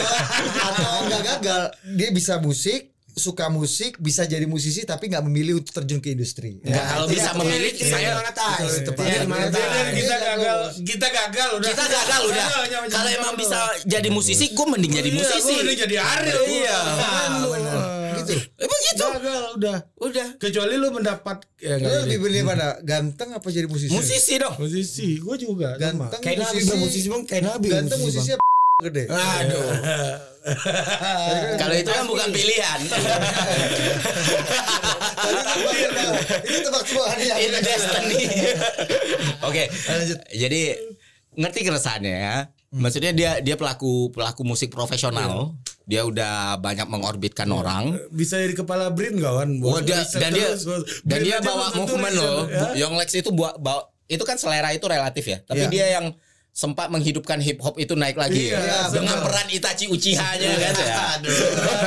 atau 0.68 0.90
enggak 1.02 1.22
gagal 1.24 1.62
dia 1.90 2.08
bisa 2.10 2.36
musik 2.38 2.92
suka 3.10 3.48
musik 3.48 3.96
bisa 3.96 4.22
jadi 4.22 4.44
musisi 4.44 4.84
tapi 4.84 5.08
nggak 5.08 5.24
memilih 5.24 5.58
untuk 5.58 5.74
terjun 5.74 5.98
ke 5.98 6.12
industri 6.12 6.60
Enggak, 6.60 6.84
kalau 6.86 7.06
itu 7.06 7.14
bisa 7.16 7.30
memilih, 7.34 7.72
dia 7.72 7.88
saya- 7.88 8.14
monetize. 8.16 8.84
Dan 8.84 9.86
kita 9.90 10.16
gagal, 10.20 10.58
kita 10.78 11.08
gagal 11.10 11.48
udah. 11.56 11.68
kita 11.68 11.84
gagal 11.86 12.20
udah. 12.22 12.46
Kalau 12.86 13.10
emang 13.10 13.34
bisa 13.34 13.58
jadi 13.82 14.08
musisi, 14.08 14.44
gue 14.50 14.66
mending 14.68 14.92
jadi 14.94 15.08
Iya, 15.08 15.18
musisi. 15.18 15.50
gua 15.50 15.64
udah 15.64 15.76
jadi 15.78 15.96
Ariel. 15.98 16.42
Iya. 16.46 16.78
Benar. 17.40 17.80
gitu 18.20 18.32
Emang 18.56 18.79
gitu. 18.90 19.06
Gagal 19.06 19.42
udah. 19.56 19.78
Udah. 20.00 20.28
Kecuali 20.36 20.74
lu 20.76 20.88
mendapat 20.90 21.36
ya 21.58 21.78
lu 21.78 21.88
lebih 22.04 22.18
pilih 22.24 22.42
mana 22.44 22.78
ganteng 22.82 23.30
apa 23.32 23.46
jadi 23.48 23.66
musisi 23.66 23.92
Musisi 23.92 24.34
dong. 24.36 24.54
Musisi, 24.58 25.18
gua 25.18 25.36
juga 25.36 25.74
sama. 25.78 26.08
ganteng 26.10 26.20
Kayak 26.20 26.38
Nabi 26.44 26.60
bang, 26.64 26.78
musisi 26.78 27.08
bang, 27.08 27.22
kayak 27.26 27.42
Nabi. 27.46 27.68
ganteng 27.70 28.00
musisi 28.00 28.30
gede 28.80 29.04
Aduh. 29.12 29.68
Kalau 31.60 31.74
itu 31.76 31.90
kan 31.92 32.04
bukan 32.08 32.28
pilihan. 32.32 32.80
itu 36.48 36.56
tebak 36.64 36.82
tebakan 36.88 37.18
ya 37.20 37.34
Itu 37.36 37.58
destiny. 37.60 38.24
Oke. 39.44 39.68
Lanjut. 39.68 40.18
Jadi 40.32 40.60
ngerti 41.36 41.60
keresahannya 41.60 42.14
ya. 42.16 42.36
Maksudnya 42.70 43.12
dia 43.12 43.30
dia 43.42 43.56
pelaku 43.58 44.08
pelaku 44.14 44.42
musik 44.46 44.72
profesional. 44.72 45.52
Dia 45.90 46.06
udah 46.06 46.54
banyak 46.56 46.86
mengorbitkan 46.86 47.50
orang. 47.50 47.98
Bisa 48.08 48.38
jadi 48.38 48.54
kepala 48.54 48.94
BRIN 48.94 49.18
kawan. 49.18 49.58
Oh, 49.58 49.82
dia, 49.82 50.06
dan 50.06 50.30
dia 50.30 50.54
terus, 50.54 50.86
dan 51.02 51.18
dia 51.18 51.42
bawa 51.42 51.74
movement 51.74 52.14
loh. 52.14 52.46
ya. 52.46 52.86
Young 52.86 52.94
Lex 52.94 53.10
itu 53.12 53.34
bawa, 53.34 53.58
bawa 53.58 53.90
itu 54.06 54.22
kan 54.22 54.38
selera 54.38 54.70
itu 54.70 54.86
relatif 54.86 55.26
ya. 55.26 55.42
Tapi 55.42 55.66
Iya. 55.66 55.68
dia 55.68 55.86
yang 55.98 56.06
sempat 56.50 56.90
menghidupkan 56.90 57.38
hip 57.38 57.58
hop 57.58 57.74
itu 57.74 57.94
naik 57.94 58.14
lagi 58.14 58.50
Iya, 58.50 58.58
ya. 58.58 58.78
dengan 58.90 59.18
betul. 59.18 59.26
peran 59.26 59.46
Itachi 59.48 59.86
Uchiha-nya 59.86 60.50
kan 60.52 60.74
ya. 60.76 60.98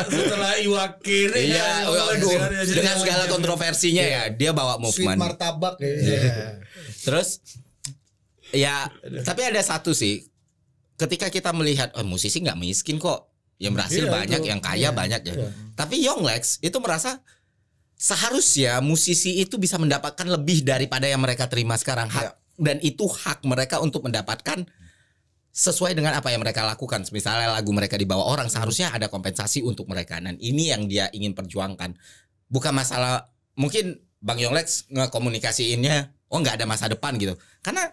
Setelah 0.06 0.52
Iwaki 0.58 1.18
ini 1.30 1.40
Iya, 1.52 1.68
kan, 1.84 2.52
ya 2.52 2.64
jadi 2.64 2.80
dengan 2.80 2.96
segala 2.98 3.24
kontroversinya 3.28 4.04
ya, 4.04 4.24
dia 4.30 4.52
bawa 4.52 4.80
sweet 4.84 5.04
movement. 5.08 5.20
martabak 5.20 5.76
ya 5.80 6.60
Terus 7.02 7.44
ya, 8.52 8.88
tapi 9.24 9.42
ada 9.44 9.60
satu 9.60 9.92
sih. 9.92 10.28
Ketika 10.94 11.28
kita 11.28 11.52
melihat 11.52 11.92
oh 11.96 12.04
musisi 12.04 12.40
nggak 12.40 12.56
miskin 12.56 13.00
kok. 13.00 13.33
Yang 13.64 13.74
berhasil 13.80 14.04
Iya, 14.04 14.12
banyak, 14.12 14.40
itu. 14.44 14.50
yang 14.52 14.60
kaya 14.60 14.90
banyak 14.92 15.22
ya. 15.24 15.34
Tapi 15.74 15.96
Young 16.04 16.22
Lex 16.28 16.60
itu 16.60 16.76
merasa 16.84 17.24
seharusnya 17.96 18.84
musisi 18.84 19.40
itu 19.40 19.56
bisa 19.56 19.80
mendapatkan 19.80 20.28
lebih 20.28 20.68
daripada 20.68 21.08
yang 21.08 21.24
mereka 21.24 21.48
terima 21.48 21.80
sekarang 21.80 22.12
hak 22.12 22.36
dan 22.60 22.78
itu 22.84 23.08
hak 23.08 23.48
mereka 23.48 23.80
untuk 23.80 24.04
mendapatkan 24.04 24.68
sesuai 25.54 25.96
dengan 25.96 26.18
apa 26.18 26.34
yang 26.34 26.42
mereka 26.44 26.66
lakukan. 26.68 27.06
Misalnya 27.14 27.54
lagu 27.56 27.72
mereka 27.72 27.96
dibawa 27.96 28.26
orang 28.28 28.52
seharusnya 28.52 28.92
ada 28.92 29.08
kompensasi 29.08 29.64
untuk 29.64 29.88
mereka 29.88 30.20
dan 30.20 30.36
ini 30.42 30.74
yang 30.74 30.90
dia 30.90 31.08
ingin 31.16 31.32
perjuangkan. 31.32 31.96
Bukan 32.52 32.74
masalah 32.76 33.32
mungkin 33.56 34.02
Bang 34.20 34.42
Yonglex 34.42 34.90
ngekomunikasiinnya 34.92 36.12
oh 36.34 36.38
nggak 36.42 36.60
ada 36.60 36.66
masa 36.68 36.90
depan 36.90 37.16
gitu. 37.22 37.38
Karena 37.64 37.88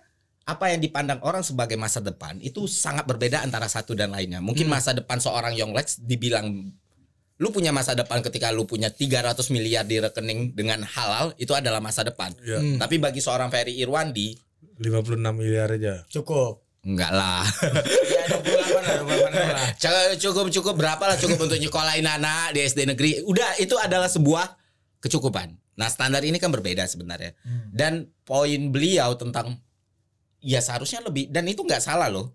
apa 0.51 0.75
yang 0.75 0.83
dipandang 0.83 1.23
orang 1.23 1.47
sebagai 1.47 1.79
masa 1.79 2.03
depan 2.03 2.37
itu 2.43 2.67
sangat 2.67 3.07
berbeda 3.07 3.39
antara 3.47 3.71
satu 3.71 3.95
dan 3.95 4.11
lainnya. 4.11 4.43
Mungkin 4.43 4.67
masa 4.67 4.91
depan 4.91 5.23
seorang 5.23 5.55
Yonglex 5.55 6.03
dibilang 6.03 6.75
lu 7.41 7.49
punya 7.49 7.73
masa 7.73 7.97
depan 7.97 8.21
ketika 8.21 8.53
lu 8.53 8.69
punya 8.69 8.93
300 8.93 9.33
miliar 9.49 9.89
di 9.89 9.97
rekening 9.97 10.53
dengan 10.53 10.85
halal 10.85 11.33
itu 11.41 11.57
adalah 11.57 11.81
masa 11.81 12.05
depan. 12.05 12.35
Iya. 12.45 12.77
Tapi 12.77 13.01
bagi 13.01 13.25
seorang 13.25 13.49
Ferry 13.49 13.81
Irwandi 13.81 14.37
56 14.81 15.17
miliar 15.37 15.69
aja. 15.73 16.05
Cukup. 16.11 16.67
enggak 16.81 17.13
lah. 17.13 17.45
Ya 18.31 18.39
28 18.41 18.87
lah, 18.87 18.95
28 19.05 19.37
lah. 19.37 20.17
Cukup 20.17 20.47
cukup 20.55 20.75
berapa 20.79 21.03
lah 21.03 21.19
cukup 21.19 21.45
untuk 21.51 21.59
nyekolahin 21.59 22.07
anak 22.07 22.55
di 22.55 22.63
SD 22.65 22.87
negeri. 22.89 23.21
Udah 23.27 23.59
itu 23.59 23.75
adalah 23.77 24.07
sebuah 24.07 24.57
kecukupan. 25.03 25.51
Nah, 25.77 25.89
standar 25.89 26.21
ini 26.23 26.37
kan 26.37 26.53
berbeda 26.53 26.85
sebenarnya. 26.87 27.35
Dan 27.73 28.09
poin 28.23 28.71
beliau 28.71 29.17
tentang 29.17 29.59
ya 30.41 30.61
seharusnya 30.61 31.05
lebih 31.05 31.29
dan 31.29 31.45
itu 31.47 31.63
nggak 31.63 31.81
salah 31.81 32.09
loh. 32.09 32.35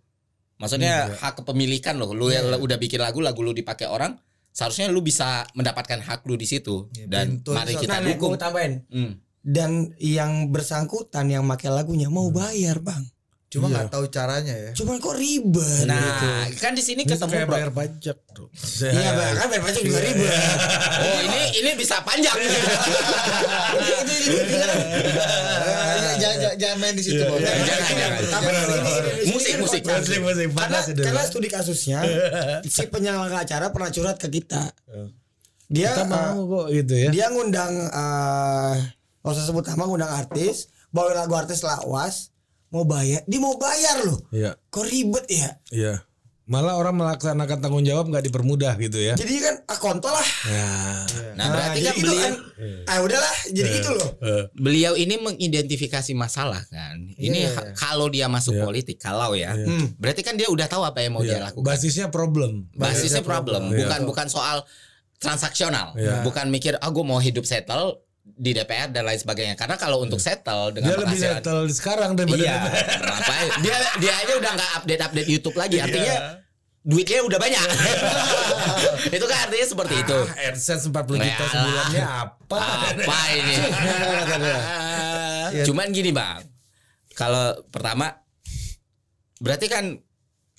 Maksudnya 0.55 1.11
hak 1.19 1.43
kepemilikan 1.43 1.99
loh. 1.99 2.15
Lu 2.15 2.31
yang 2.31 2.47
udah 2.47 2.79
bikin 2.79 3.03
lagu, 3.03 3.19
lagu 3.19 3.43
lu 3.43 3.51
dipakai 3.51 3.91
orang, 3.91 4.15
seharusnya 4.55 4.87
lu 4.87 5.03
bisa 5.03 5.43
mendapatkan 5.51 5.99
hak 5.99 6.23
lu 6.23 6.39
di 6.39 6.47
situ. 6.47 6.87
Ya, 6.95 7.11
dan 7.11 7.43
bentuk 7.43 7.53
mari 7.59 7.75
itu 7.75 7.83
kita 7.83 7.95
Nah, 7.99 8.07
dukung. 8.07 8.31
tambahin. 8.39 8.73
Hmm. 8.87 9.11
Dan 9.45 9.93
yang 9.99 10.49
bersangkutan 10.55 11.27
yang 11.27 11.43
pakai 11.45 11.69
lagunya 11.69 12.07
mau 12.07 12.31
bayar 12.31 12.79
bang. 12.79 13.03
Cuma 13.47 13.65
Iya. 13.65 13.73
nggak 13.77 13.87
tahu 13.89 14.05
caranya 14.09 14.53
ya 14.53 14.69
Cuman 14.73 14.97
kok 14.97 15.13
ribet. 15.13 15.85
Nah, 15.85 16.47
kan 16.55 16.71
di 16.71 16.79
sini 16.79 17.01
Ini 17.01 17.07
ketemu 17.07 17.31
kayak 17.31 17.45
bro. 17.45 17.53
bayar 17.55 17.69
pajak 17.71 18.17
tuh. 18.29 18.47
Iya 18.81 19.09
kan 19.33 19.45
bayar 19.47 19.63
pajak 19.63 19.81
juga 19.81 19.99
ribet. 19.99 20.27
Oh, 20.27 21.19
ini 21.23 21.39
ini 21.55 21.69
bisa 21.73 21.95
panjang. 22.01 22.35
Eh, 22.35 22.51
jangan, 26.17 26.37
jangan, 26.37 26.55
jangan 26.57 26.77
main 26.79 26.93
di 26.93 27.01
situ. 27.01 27.21
Jangan, 27.21 27.39
jangan, 27.39 27.91
jangan. 27.91 28.21
Tapi 28.27 28.47
Musik, 29.25 29.53
musik. 29.57 29.81
Musik, 29.83 30.19
musik. 30.19 30.47
Karena, 30.51 30.79
karena 30.85 31.21
studi 31.23 31.47
kasusnya 31.47 31.99
si 32.65 32.83
penyelenggara 32.87 33.41
acara 33.41 33.69
pernah 33.69 33.89
curhat 33.89 34.17
ke 34.17 34.27
kita. 34.31 34.71
Dia 35.65 35.91
Kita 35.91 36.03
eh, 36.03 36.07
mau 36.07 36.39
kok 36.45 36.65
gitu 36.69 36.93
ya. 36.95 37.09
dia 37.09 37.25
ngundang 37.29 37.73
eh 37.73 38.73
nggak 39.17 39.33
usah 39.33 39.43
sebut 39.43 39.65
nama 39.65 39.83
ngundang 39.83 40.11
artis, 40.13 40.69
bawain 40.93 41.17
lagu 41.17 41.33
artis 41.33 41.59
lawas, 41.59 42.29
mau 42.75 42.83
bayar, 42.85 43.23
dia 43.23 43.39
mau 43.39 43.55
bayar 43.55 44.03
loh. 44.03 44.19
Iya. 44.29 44.51
Kok 44.67 44.85
ribet 44.85 45.25
ya? 45.31 45.49
Iya. 45.71 45.95
Malah 46.45 46.77
orang 46.77 46.93
melaksanakan 46.93 47.57
tanggung 47.57 47.81
jawab 47.81 48.05
nggak 48.05 48.29
dipermudah 48.29 48.77
gitu 48.77 49.01
ya. 49.01 49.17
Jadi 49.17 49.33
kan 49.41 49.55
ah 49.65 49.79
konto 49.81 50.05
lah. 50.05 50.27
Ya. 50.45 50.69
Nah, 51.33 51.45
berarti 51.49 51.79
jadi 51.81 51.89
kan 51.89 51.95
gitu 51.97 52.05
beliau 52.05 52.33
Ah 52.85 52.97
udahlah, 53.01 53.35
jadi 53.49 53.69
gitu 53.73 53.89
loh. 53.89 54.09
Eh, 54.21 54.43
beliau 54.53 54.93
ini 54.93 55.17
mengidentifikasi 55.17 56.13
masalah 56.13 56.61
kan. 56.69 57.01
Ini 57.17 57.49
Iya, 57.49 57.49
ha- 57.49 57.65
iya. 57.65 57.73
kalau 57.73 58.13
dia 58.13 58.29
masuk 58.29 58.61
politik, 58.61 59.01
kalau 59.01 59.33
ya, 59.33 59.57
Hmm. 59.57 59.97
berarti 59.97 60.21
kan 60.21 60.37
dia 60.37 60.45
udah 60.45 60.69
tahu 60.69 60.85
apa 60.85 61.01
yang 61.01 61.17
mau 61.17 61.25
dia 61.25 61.41
lakukan. 61.41 61.65
Basisnya 61.65 62.13
problem. 62.13 62.69
Basisnya 62.71 63.25
problem, 63.25 63.73
Iya. 63.73 63.81
bukan 63.81 63.99
bukan 64.05 64.27
soal 64.29 64.61
transaksional, 65.17 65.97
Iya. 65.97 66.21
bukan 66.21 66.53
mikir 66.53 66.77
ah 66.77 66.89
gue 66.89 67.01
mau 67.01 67.17
hidup 67.17 67.41
settle 67.41 68.04
di 68.35 68.51
DPR 68.51 68.91
dan 68.91 69.07
lain 69.07 69.15
sebagainya. 69.15 69.55
Karena 69.55 69.79
kalau 69.79 70.03
untuk 70.03 70.19
settle 70.19 70.75
dengan 70.75 70.91
Dia 70.91 70.99
lebih 70.99 71.17
settle 71.17 71.65
sekarang 71.71 72.13
daripada 72.13 72.43
Iya, 72.43 72.55
ngapain? 73.01 73.49
Dia 73.63 73.75
dia 73.97 74.13
aja 74.13 74.33
udah 74.35 74.51
nggak 74.53 74.71
update 74.77 75.01
update 75.01 75.29
YouTube 75.31 75.55
lagi. 75.55 75.79
Artinya 75.79 76.43
duitnya 76.85 77.23
udah 77.23 77.39
banyak. 77.39 77.67
itu 79.15 79.25
kan 79.25 79.37
artinya 79.49 79.67
seperti 79.67 79.95
itu. 80.03 80.17
Ah, 80.21 80.47
AdSense 80.51 80.85
40 80.91 81.17
juta 81.17 81.25
Nah. 81.25 81.49
sebulannya 81.49 82.03
apa? 82.05 82.59
Apa 82.93 83.19
ini? 83.31 83.55
Cuman 85.65 85.87
gini 85.89 86.11
bang, 86.11 86.43
kalau 87.15 87.55
pertama 87.71 88.19
berarti 89.39 89.67
kan 89.67 89.97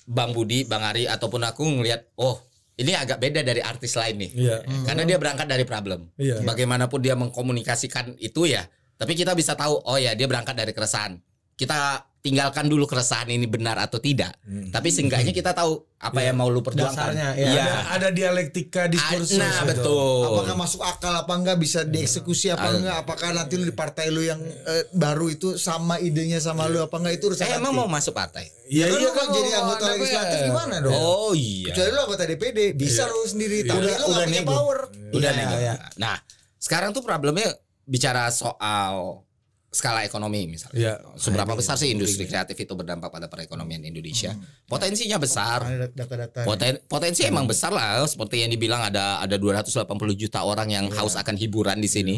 Bang 0.07 0.31
Budi, 0.31 0.63
Bang 0.63 0.81
Ari 0.81 1.03
ataupun 1.03 1.43
aku 1.43 1.67
ngelihat, 1.67 2.07
oh 2.15 2.39
ini 2.77 2.93
agak 2.93 3.17
beda 3.17 3.41
dari 3.41 3.61
artis 3.61 3.97
lain 3.97 4.21
nih. 4.21 4.31
Iya. 4.37 4.57
Karena 4.85 5.03
dia 5.03 5.17
berangkat 5.17 5.49
dari 5.49 5.65
problem. 5.65 6.13
Iya. 6.15 6.45
Bagaimanapun 6.45 7.01
dia 7.01 7.17
mengkomunikasikan 7.17 8.21
itu 8.21 8.45
ya, 8.45 8.69
tapi 9.01 9.17
kita 9.17 9.33
bisa 9.33 9.57
tahu 9.57 9.81
oh 9.81 9.97
ya 9.97 10.13
dia 10.13 10.29
berangkat 10.29 10.53
dari 10.53 10.71
keresahan. 10.77 11.17
Kita 11.57 12.05
tinggalkan 12.27 12.67
dulu 12.67 12.83
keresahan 12.83 13.29
ini 13.29 13.47
benar 13.47 13.79
atau 13.79 13.97
tidak. 13.97 14.35
Tapi 14.67 14.87
seenggaknya 14.87 15.31
kita 15.31 15.51
tahu 15.51 15.79
apa 15.97 16.19
yang 16.19 16.35
mau 16.35 16.45
lu 16.45 16.59
perjuangkan. 16.59 16.93
Dasarnya, 16.93 17.29
ya. 17.33 17.47
Iya. 17.49 17.63
Ada, 17.63 17.81
ada 17.89 18.07
dialektika 18.11 18.85
diskursus. 18.85 19.39
Nah, 19.39 19.63
gitu. 19.63 19.71
betul. 19.71 20.21
Apakah 20.29 20.55
masuk 20.55 20.81
akal 20.81 21.13
apa 21.15 21.33
enggak 21.33 21.55
bisa 21.55 21.81
dieksekusi 21.81 22.51
apa 22.51 22.67
enggak? 22.69 22.95
Apakah 23.01 23.31
nanti 23.31 23.55
lu 23.55 23.63
di 23.63 23.71
partai 23.71 24.11
lu 24.11 24.21
yang 24.21 24.37
eh, 24.43 24.83
baru 24.91 25.27
itu 25.27 25.55
sama 25.55 25.97
idenya 25.97 26.37
sama 26.37 26.67
lu 26.67 26.79
apa 26.79 26.95
enggak 26.97 27.15
itu 27.15 27.31
urusan 27.31 27.43
Eh, 27.43 27.55
emang 27.55 27.71
mau 27.71 27.87
masuk 27.87 28.11
partai? 28.11 28.51
Ya, 28.67 28.83
Iya, 28.83 28.85
kan 28.85 28.93
iya 28.93 28.99
lu 28.99 29.09
kan 29.09 29.25
jadi 29.31 29.49
anggota 29.55 29.79
DPR. 29.81 29.93
legislatif 29.95 30.37
gimana 30.43 30.75
dong? 30.77 30.91
Oh 30.93 31.31
iya. 31.31 31.71
Kecuali 31.71 31.89
lu 31.89 31.99
anggota 32.03 32.23
DPD, 32.25 32.59
bisa 32.73 33.03
lu 33.05 33.21
sendiri, 33.23 33.57
tapi 33.63 33.79
Udah- 33.79 33.87
lu 33.87 34.05
nggak 34.05 34.07
udah 34.11 34.25
punya 34.27 34.37
nego. 34.37 34.51
power. 34.53 34.79
Udah 35.09 35.31
Iya, 35.31 35.39
nih. 35.39 35.45
iya. 35.57 35.73
Nah, 35.95 36.15
sekarang 36.57 36.91
tuh 36.91 36.99
problemnya 36.99 37.47
bicara 37.83 38.27
soal 38.29 39.23
skala 39.67 40.07
ekonomi 40.07 40.47
misalnya. 40.47 40.79
Iya. 40.79 40.93
Seberapa 41.19 41.51
besar 41.53 41.75
sih 41.75 41.91
industri 41.91 42.23
kreatif 42.23 42.55
itu 42.55 42.73
berdampak 42.73 43.11
pada 43.11 43.27
perekonomian 43.27 43.83
Indonesia? 43.83 44.31
Potensinya 44.65 45.19
besar. 45.19 45.59
Ada 45.67 45.87
data-data. 45.91 46.39
Poten, 46.47 46.79
potensi 46.87 47.27
emang 47.27 47.45
besar 47.45 47.75
lah 47.75 48.07
seperti 48.07 48.47
yang 48.47 48.51
dibilang 48.51 48.81
ada 48.87 49.19
ada 49.19 49.35
280 49.35 49.83
juta 50.15 50.39
orang 50.47 50.71
yang 50.71 50.85
haus 50.95 51.19
akan 51.19 51.35
hiburan 51.35 51.77
di 51.83 51.89
sini 51.91 52.15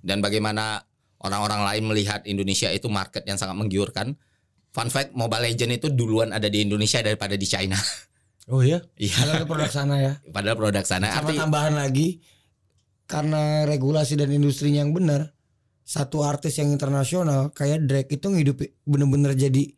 dan 0.00 0.24
bagaimana 0.24 0.82
orang-orang 1.20 1.62
lain 1.68 1.82
melihat 1.88 2.20
Indonesia 2.24 2.72
itu 2.72 2.88
market 2.88 3.22
yang 3.28 3.36
sangat 3.36 3.56
menggiurkan. 3.60 4.16
Fun 4.72 4.92
fact 4.92 5.16
Mobile 5.16 5.52
Legend 5.52 5.80
itu 5.80 5.88
duluan 5.88 6.36
ada 6.36 6.48
di 6.52 6.60
Indonesia 6.64 7.00
daripada 7.00 7.36
di 7.36 7.46
China. 7.46 7.76
Oh 8.46 8.62
iya. 8.62 8.78
Iya, 8.94 9.26
Padahal 9.26 9.46
produk 9.50 9.70
sana 9.74 9.94
ya. 9.98 10.12
padahal 10.30 10.54
produk 10.54 10.86
sana 10.86 11.10
Sama 11.10 11.18
arti 11.18 11.34
tambahan 11.34 11.74
lagi 11.74 12.22
karena 13.10 13.66
regulasi 13.66 14.14
dan 14.14 14.30
industrinya 14.30 14.86
yang 14.86 14.94
benar, 14.94 15.34
satu 15.86 16.26
artis 16.26 16.58
yang 16.58 16.74
internasional 16.74 17.54
kayak 17.54 17.86
Drake 17.86 18.10
itu 18.18 18.26
ngidupi 18.26 18.74
bener-bener 18.82 19.38
jadi 19.38 19.70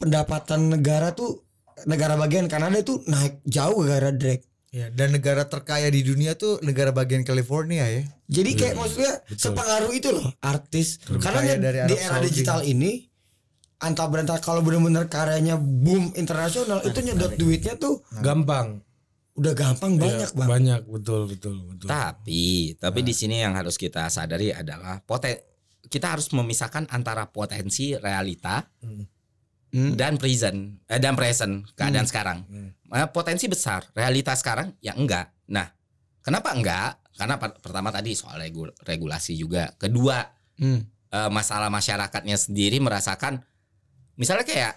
pendapatan 0.00 0.72
negara 0.72 1.12
tuh 1.12 1.44
negara 1.84 2.16
bagian 2.16 2.48
Kanada 2.48 2.80
itu 2.80 3.04
naik 3.04 3.44
jauh 3.44 3.84
gara 3.84 4.08
Drake. 4.08 4.48
Ya, 4.74 4.90
dan 4.90 5.14
negara 5.14 5.46
terkaya 5.46 5.86
di 5.86 6.02
dunia 6.02 6.34
tuh 6.34 6.58
negara 6.66 6.90
bagian 6.90 7.22
California 7.22 7.86
ya. 7.86 8.02
Jadi 8.26 8.50
kayak 8.58 8.74
maksudnya 8.74 9.22
sepengaruh 9.30 9.92
itu 9.94 10.10
loh 10.10 10.26
artis 10.42 10.98
karena 11.22 11.46
Kaya 11.46 11.54
dari 11.62 11.78
di 11.86 11.94
Arab 11.94 12.02
era 12.02 12.10
Saudi. 12.18 12.26
digital 12.26 12.60
ini 12.66 12.90
antah 13.78 14.10
berantah 14.10 14.42
kalau 14.42 14.66
bener-bener 14.66 15.06
karyanya 15.06 15.54
boom 15.60 16.10
internasional 16.18 16.82
itu 16.82 16.98
nyedot 17.06 17.38
duitnya 17.38 17.78
tuh 17.78 18.02
Gampang. 18.18 18.82
Udah 19.34 19.52
gampang 19.52 19.98
banyak 19.98 20.30
Iya, 20.30 20.36
bang. 20.36 20.48
Banyak 20.48 20.80
betul 20.86 21.26
betul 21.26 21.56
betul. 21.64 21.88
Tapi, 21.90 22.44
tapi 22.76 23.00
di 23.02 23.10
sini 23.10 23.38
yang 23.38 23.54
harus 23.54 23.74
kita 23.74 24.06
sadari 24.06 24.50
adalah 24.50 24.98
poten 25.00 25.34
kita 25.84 26.14
harus 26.14 26.30
memisahkan 26.30 26.86
antara 26.88 27.26
potensi 27.26 27.92
realita 27.94 28.62
Hmm. 29.74 29.98
dan 29.98 30.14
present 30.16 30.78
eh, 30.86 30.98
dan 30.98 31.14
present 31.14 31.66
keadaan 31.74 32.06
sekarang. 32.06 32.38
Eh, 32.86 33.08
potensi 33.10 33.50
besar, 33.50 33.82
realita 33.90 34.30
sekarang 34.32 34.70
ya 34.78 34.94
enggak. 34.94 35.34
Nah, 35.50 35.66
kenapa 36.20 36.54
enggak? 36.54 37.02
Karena 37.14 37.34
per- 37.36 37.58
pertama 37.58 37.90
tadi 37.90 38.14
soal 38.14 38.38
regu- 38.38 38.70
regulasi 38.80 39.34
juga. 39.34 39.74
Kedua, 39.74 40.22
Hmm. 40.56 40.78
eh, 41.10 41.30
masalah 41.30 41.68
masyarakatnya 41.68 42.38
sendiri 42.38 42.78
merasakan 42.78 43.42
misalnya 44.14 44.46
kayak 44.46 44.74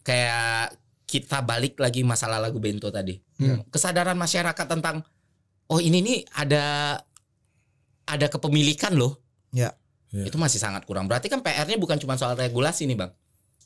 kayak 0.00 0.72
kita 1.10 1.42
balik 1.42 1.74
lagi 1.82 2.06
masalah 2.06 2.38
lagu 2.38 2.62
Bento 2.62 2.86
tadi. 2.94 3.18
Kesadaran 3.74 4.14
masyarakat 4.14 4.66
tentang 4.70 5.02
oh 5.66 5.82
ini 5.82 5.98
nih 5.98 6.18
ada 6.38 6.64
ada 8.06 8.26
kepemilikan 8.30 8.94
loh. 8.94 9.18
Ya. 9.50 9.74
Ya. 10.10 10.26
Itu 10.26 10.38
masih 10.38 10.58
sangat 10.62 10.86
kurang. 10.86 11.06
Berarti 11.06 11.26
kan 11.30 11.42
PR-nya 11.42 11.78
bukan 11.78 11.98
cuma 11.98 12.18
soal 12.18 12.34
regulasi 12.34 12.86
nih, 12.86 12.98
Bang. 12.98 13.14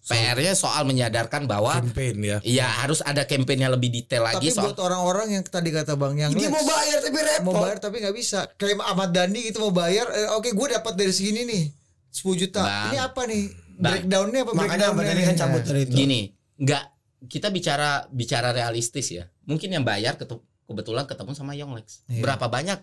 PR-nya 0.04 0.52
soal 0.52 0.84
menyadarkan 0.84 1.48
bahwa 1.48 1.80
Campaign 1.80 2.20
ya. 2.20 2.36
Iya 2.44 2.68
harus 2.84 3.00
ada 3.00 3.24
campaign 3.24 3.64
yang 3.64 3.72
lebih 3.72 3.88
detail 3.88 4.28
lagi 4.28 4.52
Tapi 4.52 4.52
soal 4.52 4.76
buat 4.76 4.84
orang-orang 4.84 5.40
yang 5.40 5.42
tadi 5.48 5.72
kata 5.72 5.96
Bang 5.96 6.20
yang 6.20 6.28
Lex, 6.36 6.52
mau 6.52 6.60
bayar 6.60 6.98
tapi 7.00 7.18
repot. 7.24 7.44
mau 7.48 7.54
bayar 7.64 7.78
tapi 7.80 7.96
nggak 8.04 8.12
bisa. 8.12 8.44
Kayak 8.60 8.84
Ahmad 8.84 9.16
Dhani 9.16 9.40
gitu 9.48 9.64
mau 9.64 9.72
bayar, 9.72 10.04
eh, 10.12 10.28
oke 10.36 10.52
gue 10.52 10.66
dapat 10.76 10.92
dari 10.92 11.08
segini 11.08 11.48
nih 11.48 11.64
10 12.12 12.36
juta. 12.36 12.60
Bang. 12.60 12.92
Ini 12.92 12.98
apa 13.00 13.20
nih? 13.24 13.44
Breakdownnya 13.80 14.40
apa? 14.44 14.52
Makanya 14.52 14.60
breakdownnya 14.60 14.88
Ahmad 14.92 15.04
Dhani 15.08 15.16
nih? 15.16 15.24
kan 15.24 15.36
cabut 15.40 15.62
dari 15.64 15.82
itu. 15.88 15.94
gini, 15.96 16.20
nggak 16.60 16.84
kita 17.24 17.48
bicara 17.48 18.06
bicara 18.08 18.50
realistis 18.50 19.10
ya. 19.10 19.24
Mungkin 19.44 19.68
yang 19.68 19.82
bayar 19.82 20.14
ketu- 20.14 20.42
kebetulan 20.64 21.04
ketemu 21.04 21.32
sama 21.32 21.52
Yonglex. 21.52 22.02
Iya. 22.06 22.22
Berapa 22.22 22.46
banyak 22.46 22.78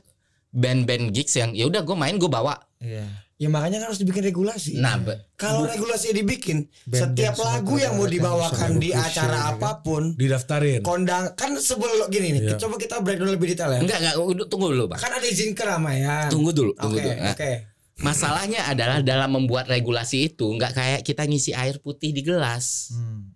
band-band 0.49 1.10
gigs 1.10 1.34
yang 1.34 1.51
ya 1.51 1.65
udah 1.65 1.82
gue 1.82 1.95
main 1.95 2.15
gue 2.15 2.27
bawa. 2.27 2.60
Iya. 2.77 3.08
Ya 3.36 3.49
makanya 3.49 3.82
kan 3.82 3.89
harus 3.89 3.97
dibikin 3.97 4.21
regulasi. 4.21 4.77
Nah, 4.77 5.01
be- 5.01 5.17
Kalau 5.34 5.65
regulasinya 5.65 6.13
dibikin, 6.13 6.69
Band-band 6.86 7.17
setiap 7.17 7.36
lagu 7.41 7.73
yang 7.75 7.97
mau 7.97 8.06
dibawakan 8.06 8.77
di 8.77 8.93
acara 8.93 9.34
ya, 9.34 9.58
apa 9.58 9.82
pun, 9.82 10.13
Didaftarin. 10.13 10.86
kondang 10.86 11.34
kan 11.34 11.58
sebelum 11.58 12.06
gini 12.06 12.38
nih, 12.38 12.54
Iya. 12.54 12.62
coba 12.62 12.77
kita 12.77 13.01
breakdown 13.01 13.34
lebih 13.34 13.49
detail 13.49 13.73
ya. 13.73 13.82
enggak 13.82 13.97
enggak 13.97 14.15
udah, 14.15 14.45
tunggu 14.45 14.69
dulu, 14.69 14.86
Bang. 14.88 15.01
Kan 15.01 15.10
ada 15.12 15.25
izin 15.25 15.58
keramaian. 15.58 16.30
Tunggu 16.30 16.54
dulu, 16.54 16.69
Oke, 16.71 16.82
tunggu 16.86 16.97
oke. 16.97 17.06
dulu. 17.08 17.17
Nah, 17.17 17.36
Masalahnya 18.01 18.65
adalah 18.65 19.01
dalam 19.01 19.30
membuat 19.32 19.65
regulasi 19.67 20.25
itu 20.27 20.49
nggak 20.51 20.73
kayak 20.73 21.01
kita 21.01 21.21
ngisi 21.21 21.54
air 21.54 21.77
putih 21.77 22.10
di 22.10 22.21
gelas. 22.21 22.89
Hmm. 22.89 23.31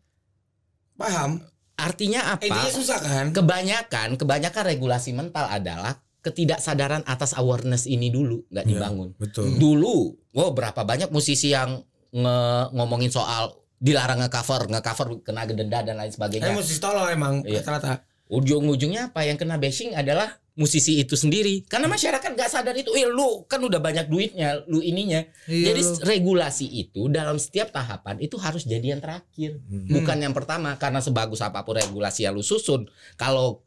Paham? 0.95 1.43
Artinya 1.75 2.33
apa? 2.33 2.41
Intinya 2.41 2.71
susah 2.71 2.99
kan? 2.99 3.25
kebanyakan 3.31 4.15
kebanyakan 4.15 4.63
regulasi 4.65 5.11
mental 5.11 5.43
adalah 5.45 5.99
ketidaksadaran 6.21 7.03
atas 7.05 7.35
awareness 7.35 7.85
ini 7.85 8.07
dulu 8.07 8.41
nggak 8.47 8.63
Iya, 8.63 8.71
dibangun. 8.71 9.09
Betul. 9.15 9.55
Dulu, 9.55 9.95
wow 10.31 10.49
berapa 10.49 10.81
banyak 10.81 11.11
musisi 11.11 11.51
yang 11.51 11.83
nge- 12.09 12.67
ngomongin 12.71 13.09
soal 13.09 13.53
dilarang 13.75 14.23
nge-cover, 14.23 14.65
nge-cover 14.67 15.21
kena 15.21 15.45
denda 15.45 15.83
dan 15.83 15.95
lain 15.95 16.07
Eh 16.07 16.15
sebagainya. 16.15 16.49
mesti 16.49 16.79
tolong 16.79 17.05
emang 17.07 17.33
Iya. 17.43 17.61
rata-rata. 17.61 18.01
Ujung-ujungnya 18.25 19.13
apa 19.13 19.21
yang 19.21 19.35
kena 19.35 19.55
bashing 19.55 19.93
adalah 19.93 20.39
musisi 20.55 20.97
itu 20.97 21.13
sendiri. 21.13 21.67
Karena 21.67 21.85
masyarakat 21.85 22.31
nggak 22.31 22.49
sadar 22.49 22.73
itu, 22.73 22.95
eh 22.95 23.03
lu 23.05 23.43
kan 23.45 23.59
udah 23.59 23.77
banyak 23.77 24.07
duitnya, 24.07 24.63
lu 24.65 24.79
ininya. 24.79 25.19
Iya, 25.45 25.75
Jadi 25.75 25.81
lu. 25.83 25.93
regulasi 26.01 26.65
itu 26.65 27.11
dalam 27.11 27.35
setiap 27.35 27.69
tahapan 27.69 28.23
itu 28.23 28.39
harus 28.39 28.63
jadi 28.63 28.95
yang 28.95 29.03
terakhir, 29.03 29.59
bukan 29.67 30.17
yang 30.17 30.31
pertama. 30.31 30.79
Karena 30.79 31.03
sebagus 31.03 31.43
apa 31.43 31.61
pun 31.61 31.75
regulasi 31.75 32.23
yang 32.23 32.33
lu 32.33 32.41
susun, 32.41 32.87
kalau 33.15 33.61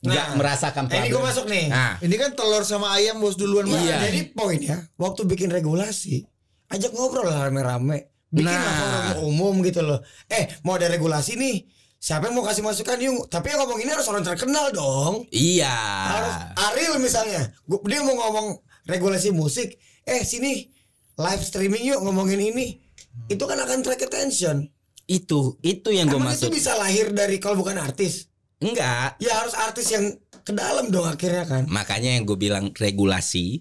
nggak 0.00 0.26
Nah, 0.32 0.36
merasakan 0.40 0.88
Eh, 0.88 0.96
ini 0.96 1.08
gue 1.12 1.20
masuk 1.20 1.44
nih. 1.44 1.68
Nah, 1.68 2.00
Ini 2.00 2.14
kan 2.16 2.32
telur 2.32 2.64
sama 2.64 2.96
ayam 2.96 3.20
bos 3.20 3.36
duluan 3.36 3.68
Iya. 3.68 4.00
Jadi 4.08 4.32
poinnya 4.32 4.88
waktu 4.96 5.28
bikin 5.28 5.52
regulasi 5.52 6.24
ajak 6.72 6.96
ngobrol 6.96 7.28
lah 7.28 7.52
rame-rame. 7.52 8.08
Bikin 8.32 8.48
Nah. 8.48 9.20
umum 9.20 9.60
gitu 9.60 9.84
loh. 9.84 10.00
Eh 10.24 10.48
mau 10.64 10.80
ada 10.80 10.88
regulasi 10.88 11.36
nih. 11.36 11.68
Siapa 12.00 12.26
yang 12.26 12.40
mau 12.40 12.48
kasih 12.48 12.64
masukan 12.64 12.96
yuk. 12.96 13.28
Tapi 13.28 13.52
yang 13.52 13.60
ngomong 13.60 13.78
ini 13.78 13.92
harus 13.92 14.08
orang 14.08 14.24
terkenal 14.24 14.72
dong. 14.72 15.28
iya. 15.28 15.76
Harus 16.08 16.34
Ariel 16.72 16.96
misalnya. 16.96 17.52
Gua, 17.68 17.76
dia 17.84 18.00
mau 18.00 18.16
ngomong 18.16 18.56
regulasi 18.88 19.30
musik. 19.30 19.76
Eh 20.02 20.24
sini 20.24 20.72
live 21.14 21.44
streaming 21.44 21.84
yuk 21.84 22.00
ngomongin 22.00 22.40
ini. 22.40 22.80
Itu 23.28 23.44
kan 23.44 23.60
akan 23.60 23.84
track 23.84 24.08
attention. 24.08 24.64
Itu 25.04 25.60
itu 25.60 25.92
yang 25.92 26.08
gue 26.08 26.16
Emang 26.16 26.32
itu 26.32 26.48
maksud. 26.48 26.56
bisa 26.56 26.72
lahir 26.74 27.12
dari 27.12 27.36
kalau 27.36 27.60
bukan 27.60 27.76
artis. 27.76 28.32
Enggak. 28.64 29.20
Ya 29.20 29.36
harus 29.36 29.52
artis 29.52 29.92
yang 29.92 30.16
ke 30.40 30.56
dalam 30.56 30.88
dong 30.88 31.04
akhirnya 31.04 31.44
kan. 31.44 31.62
Makanya 31.68 32.16
yang 32.16 32.24
gue 32.24 32.38
bilang 32.38 32.72
regulasi 32.72 33.60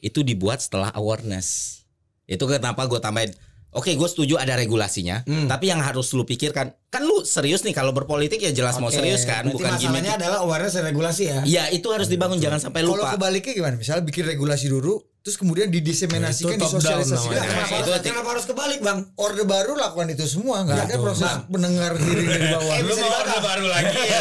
itu 0.00 0.20
dibuat 0.24 0.64
setelah 0.64 0.96
awareness. 0.96 1.82
Itu 2.24 2.48
kenapa 2.48 2.88
gue 2.88 2.96
tambahin. 2.98 3.36
Oke, 3.76 3.92
gue 3.92 4.08
setuju 4.08 4.34
ada 4.34 4.52
regulasinya, 4.52 5.20
Hmm. 5.22 5.44
tapi 5.44 5.68
yang 5.68 5.78
harus 5.78 6.08
lu 6.10 6.24
pikirkan, 6.24 6.72
kan 6.86 7.02
lu 7.02 7.20
serius 7.22 7.60
nih 7.60 7.70
kalau 7.70 7.92
berpolitik 7.92 8.38
ya 8.38 8.50
jelas 8.50 8.76
mau 8.76 8.88
Oke, 8.88 8.96
serius 8.96 9.22
kan, 9.22 9.44
berarti 9.44 9.52
bukan 9.52 9.70
gimmick. 9.74 9.84
masalahnya 10.00 10.12
adalah 10.16 10.38
awareness 10.40 10.72
dan 10.72 10.84
regulasi 10.86 11.22
ya. 11.26 11.38
Ya 11.44 11.64
itu 11.68 11.84
harus 11.86 12.06
dibangun, 12.06 12.38
jangan 12.38 12.56
sampai 12.58 12.80
Kalau 12.80 12.96
lupa. 12.96 13.12
kebaliknya 13.12 13.52
gimana? 13.52 13.76
Misalnya 13.76 14.00
bikin 14.02 14.24
regulasi 14.24 14.66
dulu, 14.66 14.96
terus 15.20 15.36
kemudian 15.36 15.68
didiseminasikan, 15.68 16.56
disosialisasikan. 16.56 17.36
Nah, 17.36 17.44
Kenapa, 17.44 17.76
itu- 17.92 18.04
kenapa 18.06 18.28
harus 18.32 18.44
kebalik 18.44 18.80
bang? 18.80 18.98
Orde 19.14 19.44
baru 19.44 19.72
lakukan 19.74 20.08
itu 20.10 20.24
semua, 20.24 20.62
nggak 20.62 20.76
ada 20.78 20.86
Betul. 20.90 21.04
proses 21.04 21.28
Bang. 21.28 21.40
pendengar 21.46 21.92
diri 21.94 22.24
dari 22.24 22.46
bawah. 22.54 22.74
Eh, 22.74 22.82
bisa 22.82 23.02
dibantah. 23.02 23.40
baru 23.40 23.66
lagi 23.66 23.98
ya. 24.00 24.18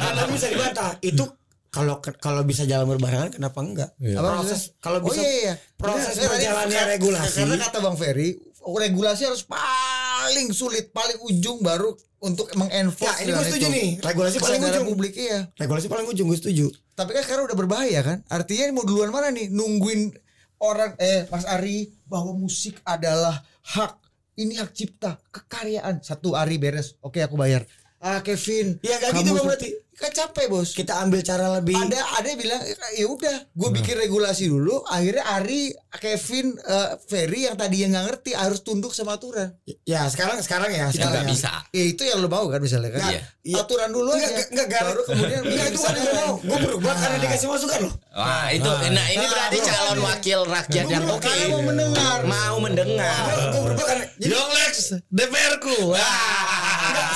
Kalau 0.00 0.24
bisa 0.28 0.46
dibantah 0.48 0.88
itu 1.02 1.24
kalau 1.68 1.94
kalau 1.98 2.42
bisa 2.42 2.62
jalan 2.62 2.86
berbarengan 2.88 3.28
kenapa 3.32 3.58
enggak? 3.58 3.90
Iya. 3.98 4.16
Apa 4.16 4.38
Proses 4.38 4.60
kalau 4.78 4.98
Oh 4.98 5.04
bisa 5.04 5.20
iya 5.20 5.34
iya. 5.42 5.54
proses 5.74 6.14
nggak, 6.14 6.30
berjalannya 6.30 6.82
regulasi. 6.88 7.38
Karena 7.40 7.56
kata 7.60 7.78
Bang 7.80 7.96
Ferry, 7.96 8.28
regulasi 8.66 9.28
harus 9.28 9.44
paling 9.44 10.48
sulit, 10.50 10.88
paling 10.90 11.20
ujung 11.22 11.60
baru 11.60 11.92
untuk 12.18 12.48
Ya 12.48 12.56
mengenforce. 12.56 13.20
ini 13.20 13.30
gue 13.30 13.44
setuju 13.44 13.66
itu. 13.68 13.76
nih 13.76 13.88
regulasi 14.00 14.36
paling 14.40 14.60
ujung. 14.62 14.84
publik 14.88 15.12
iya. 15.12 15.44
Regulasi 15.54 15.86
paling 15.86 16.06
ujung 16.08 16.26
gue 16.26 16.38
setuju. 16.40 16.66
Tapi 16.94 17.10
kan 17.12 17.22
sekarang 17.22 17.44
udah 17.44 17.58
berbahaya 17.58 18.00
kan? 18.00 18.18
Artinya 18.26 18.72
mau 18.72 18.82
duluan 18.82 19.12
mana 19.12 19.28
nih? 19.28 19.52
Nungguin 19.52 20.14
orang 20.58 20.96
eh 20.96 21.28
Mas 21.28 21.44
Ari 21.44 21.92
bahwa 22.06 22.32
musik 22.32 22.80
adalah 22.82 23.44
hak 23.60 24.00
ini 24.34 24.56
hak 24.56 24.72
cipta, 24.72 25.20
kekaryaan. 25.28 26.00
Satu 26.00 26.32
Ari 26.32 26.56
beres. 26.56 26.96
Oke, 27.04 27.20
aku 27.20 27.36
bayar. 27.36 27.62
Ah 28.04 28.20
Kevin 28.20 28.76
Ya 28.80 28.96
kayak 28.96 29.10
kamu 29.10 29.18
gitu 29.18 29.30
Bang 29.32 29.46
berarti. 29.48 29.70
kan 29.94 30.10
capek 30.10 30.46
bos 30.46 30.70
Kita 30.70 31.00
ambil 31.00 31.22
cara 31.22 31.46
lebih 31.52 31.72
ada 31.72 31.94
ada 32.12 32.26
yang 32.26 32.36
bilang 32.36 32.58
ya 32.92 33.06
udah 33.06 33.36
gue 33.48 33.68
bikin 33.72 33.94
regulasi 33.96 34.44
dulu 34.44 34.82
akhirnya 34.84 35.22
Ari 35.24 35.70
Kevin 35.94 36.58
eh, 36.58 36.98
Ferry 37.00 37.40
yang 37.42 37.54
tadi 37.54 37.76
yang 37.78 37.90
nggak 37.90 38.04
ngerti 38.04 38.30
harus 38.32 38.60
tunduk 38.60 38.90
sama 38.90 39.14
aturan 39.14 39.54
Ya 39.82 40.04
sekarang 40.04 40.36
sekarang 40.38 40.68
ya 40.68 40.90
Kita 40.90 40.98
sekarang 41.00 41.12
nggak 41.14 41.24
ya. 41.24 41.30
bisa. 41.30 41.50
ya 41.70 41.84
itu 41.86 42.02
yang 42.02 42.18
lo 42.18 42.28
mau 42.28 42.44
kan 42.44 42.58
misalnya 42.58 42.90
kan 42.90 43.06
Iya. 43.06 43.20
Iya. 43.40 43.56
aturan 43.62 43.88
dulu 43.88 44.10
enggak, 44.10 44.30
enggak, 44.50 44.66
enggak. 44.66 44.82
baru 44.84 45.02
kemudian 45.06 45.40
Enggak 45.42 45.66
itu 45.66 45.78
kan 45.78 45.92
gue 45.94 46.12
mau. 46.12 46.32
Gue 46.38 46.58
berubah 46.60 46.94
karena 46.94 47.16
dikasih 47.20 47.46
masukan 47.46 47.78
loh. 47.80 47.94
Wah 48.12 48.46
itu, 48.48 48.70
nah 48.88 49.06
ini 49.06 49.20
Nah, 49.20 49.30
berarti 49.30 49.56
bro. 49.56 49.66
calon 49.66 49.98
wakil 50.02 50.40
rakyat 50.44 50.86
yang 50.86 51.04
oke. 51.06 51.32
mau 51.46 51.60
mendengar. 51.62 52.18
Mau 52.24 52.56
mendengar. 52.58 53.22
Gue 53.46 53.60
berubah 53.62 53.84
karena 53.86 54.04
Yonglex 54.18 54.74
DPR 55.06 55.54
ku. 55.58 55.76
enggak, 55.92 56.63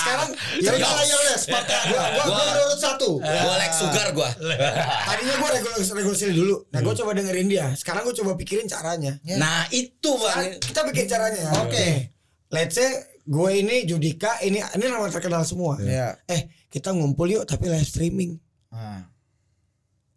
sekarang 0.14 0.30
ya 0.58 0.70
ya 0.70 0.70
udah 0.74 1.04
ya 1.04 1.16
les 1.28 1.44
partai 1.44 1.76
gua 1.86 2.04
gua 2.08 2.24
gua 2.24 2.36
Gua- 2.38 2.64
urut 2.64 2.80
satu 2.80 3.10
Gue 3.18 3.54
like 3.56 3.74
sugar 3.74 4.08
gue. 4.10 4.30
tadinya 5.08 5.34
gue 5.34 5.50
regulasi 5.54 5.90
regulasi 5.92 6.24
dulu. 6.30 6.56
Nah 6.68 6.80
gue 6.80 6.94
coba 6.94 7.10
dengerin 7.12 7.46
dia. 7.46 7.66
Sekarang 7.74 8.02
gue 8.02 8.14
coba 8.14 8.32
pikirin 8.34 8.66
caranya. 8.66 9.16
Nah 9.34 9.64
itu 9.70 10.10
bang. 10.14 10.56
kita 10.58 10.80
bikin 10.84 11.06
caranya. 11.06 11.40
ya. 11.40 11.52
Oke. 11.62 11.86
Let's 12.48 12.74
say 12.74 12.88
gue 13.22 13.50
ini 13.54 13.84
Judika 13.84 14.40
ini 14.40 14.60
ini 14.60 14.84
nama 14.84 15.08
terkenal 15.08 15.42
semua. 15.42 15.76
Iya. 15.78 16.16
Eh 16.24 16.48
kita 16.66 16.90
ngumpul 16.90 17.28
yuk 17.28 17.44
tapi 17.44 17.68
live 17.68 17.84
streaming 17.84 18.36
Nah, 18.68 19.00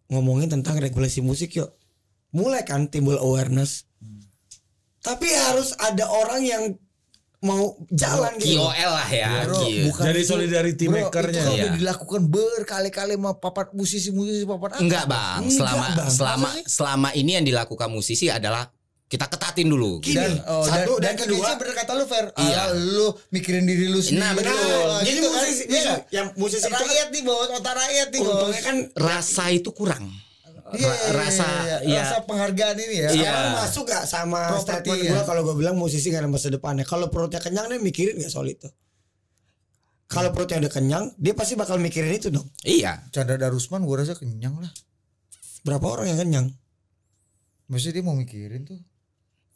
ngomongin 0.10 0.52
tentang 0.52 0.76
regulasi 0.76 1.24
musik 1.24 1.56
yuk. 1.56 1.72
Mulai 2.32 2.64
kan 2.64 2.88
timbul 2.88 3.16
awareness. 3.16 3.88
Tapi 5.02 5.28
harus 5.28 5.74
ada 5.78 6.06
orang 6.06 6.42
yang 6.44 6.64
mau 7.42 7.74
jalan 7.90 8.38
gitu. 8.38 8.62
KOL 8.62 8.92
lah 8.92 9.10
ya. 9.10 9.30
Bro, 9.44 9.66
bukan 9.90 10.04
Jadi 10.08 10.22
solidarity 10.24 10.86
Bro, 10.86 11.10
makernya. 11.10 11.30
itu 11.32 11.42
kan 11.42 11.52
Iya. 11.52 11.64
udah 11.64 11.72
dilakukan 11.76 12.22
berkali-kali 12.28 13.14
sama 13.16 13.32
papat 13.34 13.68
musisi-musisi 13.72 14.46
papat 14.46 14.70
atas. 14.74 14.82
Enggak 14.82 15.04
bang. 15.06 15.40
Enggak, 15.42 15.58
Selama 15.58 15.86
Bang. 15.92 16.10
selama 16.10 16.50
selama 16.64 17.10
ini 17.14 17.32
yang 17.34 17.44
dilakukan 17.44 17.90
musisi 17.90 18.30
adalah 18.30 18.70
kita 19.08 19.28
ketatin 19.28 19.68
dulu. 19.68 20.00
Gini, 20.00 20.16
dan 20.16 20.40
oh, 20.46 20.64
satu 20.64 20.96
dan, 20.96 21.12
dan, 21.12 21.14
dan 21.14 21.16
kedua 21.20 21.50
bener 21.58 21.76
kata 21.76 21.92
lu 21.94 22.06
Fer 22.06 22.26
Iya. 22.32 22.56
Ah, 22.56 22.68
lu 22.72 23.08
mikirin 23.30 23.66
diri 23.66 23.86
lu 23.86 24.00
sendiri 24.00 24.22
Nah, 24.22 24.32
betul. 24.32 24.56
Nah, 24.56 25.02
jadi 25.02 25.12
gitu 25.12 25.28
kan. 25.28 25.36
musisi, 25.36 25.64
Iya 25.66 25.82
nggak? 25.82 26.00
yang 26.14 26.28
musisi 26.38 26.62
itu 26.62 26.70
kan 26.70 26.80
rakyat 26.80 27.08
nih 27.10 27.22
bos 27.22 27.50
otak 27.52 27.74
rakyat 27.76 28.08
nih 28.08 28.20
bos 28.20 28.30
untungnya 28.32 28.62
kan 28.62 28.76
Rasa 28.94 29.44
itu 29.50 29.70
kurang. 29.72 30.06
Iya, 30.72 30.88
Ra- 30.88 30.96
iya, 30.96 31.12
rasa 31.14 31.46
iya, 31.64 31.78
ya. 31.84 32.00
rasa 32.02 32.16
penghargaan 32.24 32.78
ini 32.80 32.96
ya 32.96 33.10
Iya. 33.12 33.12
sekarang 33.12 33.54
masuk 33.60 33.84
gak 33.86 34.04
sama 34.06 34.42
Properti, 34.56 34.88
statement 34.88 35.00
ya. 35.04 35.12
gue 35.12 35.24
kalau 35.28 35.42
gue 35.44 35.56
bilang 35.56 35.76
musisi 35.76 36.08
gak 36.08 36.24
ada 36.24 36.32
masa 36.32 36.48
depannya. 36.48 36.84
Kalau 36.84 37.12
perutnya 37.12 37.40
kenyang 37.40 37.68
dia 37.68 37.78
mikirin 37.78 38.16
gak 38.18 38.32
soal 38.32 38.48
itu. 38.48 38.72
Kalau 40.08 40.32
perutnya 40.32 40.60
udah 40.60 40.72
kenyang, 40.72 41.06
dia 41.16 41.32
pasti 41.32 41.56
bakal 41.56 41.80
mikirin 41.80 42.12
itu 42.12 42.28
dong. 42.28 42.44
Iya. 42.64 43.08
Chandra 43.10 43.40
Darusman 43.40 43.84
gua 43.84 44.04
rasa 44.04 44.12
kenyang 44.14 44.60
lah 44.60 44.72
Berapa 45.64 45.88
orang 45.88 46.12
yang 46.12 46.20
kenyang? 46.20 46.48
Maksudnya 47.68 48.00
dia 48.00 48.04
mau 48.04 48.16
mikirin 48.16 48.68
tuh 48.68 48.80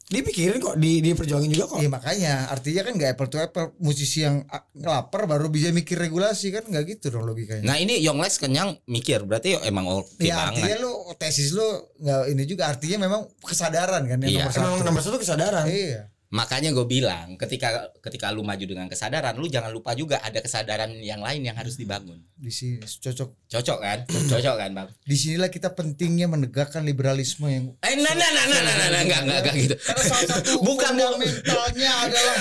Dia 0.06 0.22
pikirin 0.22 0.62
kok, 0.62 0.78
di 0.78 1.02
diperjuangin 1.02 1.50
juga 1.50 1.66
kok. 1.66 1.78
Iya 1.82 1.90
makanya 1.90 2.32
artinya 2.46 2.86
kan 2.86 2.92
nggak 2.94 3.10
apple 3.18 3.26
to 3.26 3.42
apple 3.42 3.74
musisi 3.82 4.22
yang 4.22 4.46
ah, 4.46 4.62
lapar 4.78 5.26
baru 5.26 5.50
bisa 5.50 5.74
mikir 5.74 5.98
regulasi 5.98 6.54
kan 6.54 6.62
nggak 6.62 6.84
gitu 6.94 7.10
dong 7.10 7.26
logikanya. 7.26 7.66
Nah 7.66 7.74
ini 7.74 7.98
Yonglex 7.98 8.38
kenyang 8.38 8.78
mikir 8.86 9.26
berarti 9.26 9.58
emang 9.60 9.90
oke 9.90 10.22
ya 10.22 10.46
artinya 10.46 10.78
banget. 10.78 10.86
lu 10.86 10.92
tesis 11.18 11.50
lu 11.50 11.66
nggak 11.98 12.22
ini 12.30 12.42
juga 12.46 12.70
artinya 12.70 13.02
memang 13.02 13.26
kesadaran 13.42 14.06
kan 14.06 14.18
yang 14.22 14.30
Iya. 14.30 14.38
nomor 14.40 14.52
satu. 14.54 14.62
Emang 14.62 14.82
nomor 14.86 15.02
satu 15.02 15.18
kesadaran. 15.18 15.66
Iya. 15.66 16.02
Makanya 16.36 16.70
gue 16.76 16.84
bilang 16.84 17.40
ketika 17.40 17.88
ketika 18.04 18.28
lu 18.28 18.44
maju 18.44 18.60
dengan 18.60 18.92
kesadaran, 18.92 19.32
lu 19.40 19.48
jangan 19.48 19.72
lupa 19.72 19.96
juga 19.96 20.20
ada 20.20 20.44
kesadaran 20.44 20.92
yang 21.00 21.24
lain 21.24 21.40
yang 21.48 21.56
harus 21.56 21.80
dibangun. 21.80 22.20
Di 22.36 22.52
sini 22.52 22.84
cocok. 22.84 23.48
Cocok 23.48 23.78
kan? 23.80 23.98
Cocok 24.04 24.56
kan 24.60 24.70
bang? 24.76 24.88
Di 25.08 25.16
sinilah 25.16 25.48
kita 25.48 25.72
pentingnya 25.72 26.28
menegakkan 26.28 26.84
liberalisme 26.84 27.48
yang 27.48 27.72
Eh 27.80 27.96
nah 27.96 28.12
nah 28.12 28.30
nah 28.36 28.44
nah 28.44 28.60
nah 28.60 28.74
nah, 28.76 28.88
nah 28.92 29.00
enggak 29.00 29.20
enggak 29.24 29.38
enggak 29.40 29.54
gitu. 29.56 29.74
karena 29.80 30.02
salah 30.04 30.28
satu 30.28 30.52
Bukan 30.68 30.92
fundamentalnya 30.92 31.92
adalah 32.04 32.38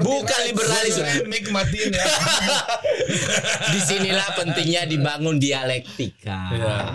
Bukan 0.00 0.40
liberalisme. 0.48 1.28
Mic 1.28 1.52
matiin 1.52 1.92
ya. 1.92 2.04
Di 3.76 3.80
sinilah 3.84 4.28
pentingnya 4.32 4.88
dibangun 4.88 5.36
dialektika. 5.36 6.40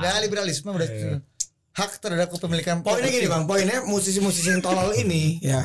Nah, 0.02 0.18
liberalisme 0.24 0.74
udah 0.74 0.90
hak 1.80 2.04
terhadap 2.04 2.28
kepemilikan 2.36 2.84
Poinnya 2.84 3.08
gini 3.08 3.32
bang, 3.32 3.48
poinnya 3.48 3.88
musisi-musisi 3.88 4.52
yang 4.52 4.60
tolol 4.60 4.92
ini 4.92 5.40
ya 5.40 5.64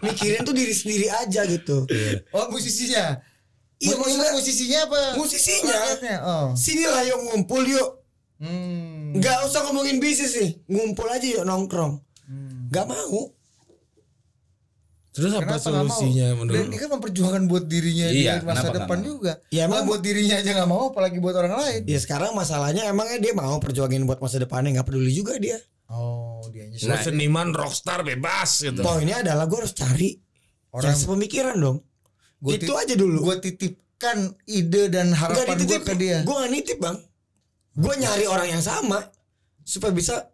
mikirin 0.00 0.42
tuh 0.48 0.56
diri 0.56 0.72
sendiri 0.72 1.12
aja 1.12 1.44
gitu. 1.44 1.84
Oh 2.32 2.48
musisinya. 2.48 3.20
Iya, 3.78 3.94
maksudnya- 3.94 4.34
musisinya 4.34 4.78
apa? 4.90 5.00
Musisinya. 5.14 5.78
Oh. 6.24 6.48
Sinilah 6.56 7.04
yuk 7.06 7.20
ngumpul 7.30 7.62
yuk. 7.62 7.90
Hmm. 8.42 9.12
Nggak 9.14 9.44
usah 9.46 9.68
ngomongin 9.68 10.00
bisnis 10.00 10.34
nih, 10.34 10.50
ngumpul 10.66 11.06
aja 11.06 11.26
yuk 11.26 11.44
nongkrong. 11.46 12.00
Gak 12.72 12.88
mau. 12.88 13.32
Terus 15.18 15.34
apa 15.34 15.42
Kenapa 15.42 15.58
nggak 15.58 15.66
solusinya 15.66 16.26
Dan 16.30 16.36
menurut 16.38 16.64
ini 16.64 16.76
kan 16.78 16.88
memperjuangkan 16.94 17.42
buat 17.50 17.64
dirinya 17.66 18.06
Iya, 18.06 18.14
di 18.14 18.22
masa 18.22 18.38
kenapa 18.38 18.62
nggak 18.62 18.76
depan 18.78 18.98
mau? 18.98 19.06
juga. 19.10 19.32
Ya, 19.50 19.62
Emang 19.66 19.82
buat 19.82 20.00
dirinya 20.00 20.36
aja 20.38 20.50
nggak 20.54 20.70
mau, 20.70 20.84
apalagi 20.94 21.18
buat 21.18 21.34
orang 21.34 21.54
lain. 21.58 21.80
Ya 21.90 21.98
sekarang 21.98 22.30
masalahnya 22.32 22.86
emangnya 22.86 23.18
dia 23.18 23.34
mau 23.34 23.58
perjuangin 23.58 24.06
buat 24.06 24.22
masa 24.22 24.38
depannya 24.38 24.78
nggak 24.78 24.86
peduli 24.86 25.10
juga 25.10 25.34
dia. 25.42 25.58
Oh, 25.90 26.44
dia 26.54 26.70
lu? 26.70 26.94
seniman 27.02 27.50
rockstar 27.50 28.06
bebas 28.06 28.62
gitu. 28.62 28.78
Poinnya 28.78 29.26
adalah 29.26 29.50
gue 29.50 29.58
harus 29.58 29.74
cari 29.74 30.14
Orang- 30.70 30.94
orang 30.94 30.96
sepemikiran 30.96 31.56
dong. 31.58 31.78
Gua 32.38 32.54
itu 32.54 32.70
aja 32.70 32.94
dulu. 32.94 33.18
Gue 33.26 33.36
titipkan 33.42 34.30
ide 34.46 34.86
dan 34.86 35.10
harapan 35.10 35.58
gue 35.58 35.80
ke 35.82 35.94
dia. 35.98 36.22
Gue 36.22 36.34
gak 36.38 36.52
nitip 36.54 36.78
bang. 36.78 36.94
Gue 37.74 37.94
nyari 37.98 38.30
orang 38.30 38.48
yang 38.52 38.62
sama 38.62 39.02
supaya 39.66 39.90
bisa 39.90 40.30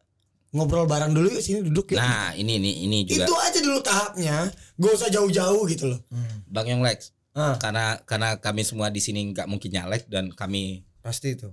ngobrol 0.55 0.87
bareng 0.87 1.11
dulu 1.11 1.29
yuk 1.29 1.43
sini 1.43 1.61
duduk 1.61 1.93
yuk. 1.93 1.99
Nah 1.99 2.31
ini 2.33 2.57
ini 2.57 2.71
ini 2.87 2.99
juga 3.03 3.27
itu 3.27 3.35
aja 3.35 3.59
dulu 3.59 3.79
tahapnya. 3.83 4.37
Gak 4.75 4.93
usah 4.95 5.11
jauh-jauh 5.11 5.67
gitu 5.67 5.91
loh. 5.91 6.01
Bang 6.47 6.65
Yonglex. 6.65 7.11
Ah. 7.35 7.59
Karena 7.59 7.99
karena 8.01 8.39
kami 8.39 8.63
semua 8.63 8.89
di 8.89 9.03
sini 9.03 9.27
nggak 9.29 9.45
mungkin 9.45 9.69
nyalek 9.69 10.07
dan 10.07 10.31
kami 10.31 10.87
Pasti 11.03 11.35
itu. 11.35 11.51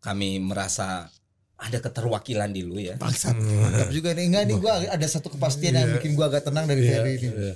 kami 0.00 0.40
merasa 0.40 1.12
ada 1.54 1.78
keterwakilan 1.78 2.48
di 2.48 2.64
lu 2.64 2.78
ya. 2.78 2.96
Bangsat. 2.96 3.36
Tapi 3.36 3.92
juga 3.92 4.16
nih 4.16 4.24
enggak 4.26 4.44
nih 4.46 4.56
gue 4.56 4.72
ada 4.88 5.06
satu 5.06 5.28
kepastian 5.28 5.74
yang 5.74 5.90
bikin 5.98 6.14
gue 6.14 6.24
agak 6.24 6.48
tenang 6.48 6.64
dari 6.64 6.80
Iya, 6.80 6.90
Ferry 6.96 7.12
ini. 7.14 7.28
iya. 7.28 7.54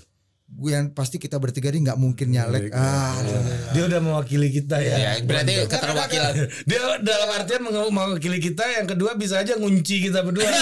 Gue 0.53 0.77
yang 0.77 0.93
pasti 0.93 1.17
kita 1.17 1.41
bertiga 1.41 1.73
ini 1.73 1.81
nggak 1.83 1.97
mungkin 1.97 2.29
nyalek. 2.29 2.71
Ah, 2.71 3.17
Dia 3.73 3.89
udah 3.89 3.99
mewakili 3.99 4.53
kita 4.53 4.79
ya. 4.79 4.95
Ya, 4.95 5.13
berarti 5.25 5.65
keterwakilan. 5.65 6.33
Dia 6.69 6.81
dalam 7.01 7.29
artian 7.33 7.65
mewakili 7.65 8.37
kita, 8.39 8.61
yang 8.69 8.85
kedua 8.85 9.17
bisa 9.17 9.41
aja 9.41 9.57
ngunci 9.57 10.07
kita 10.07 10.21
berdua. 10.21 10.45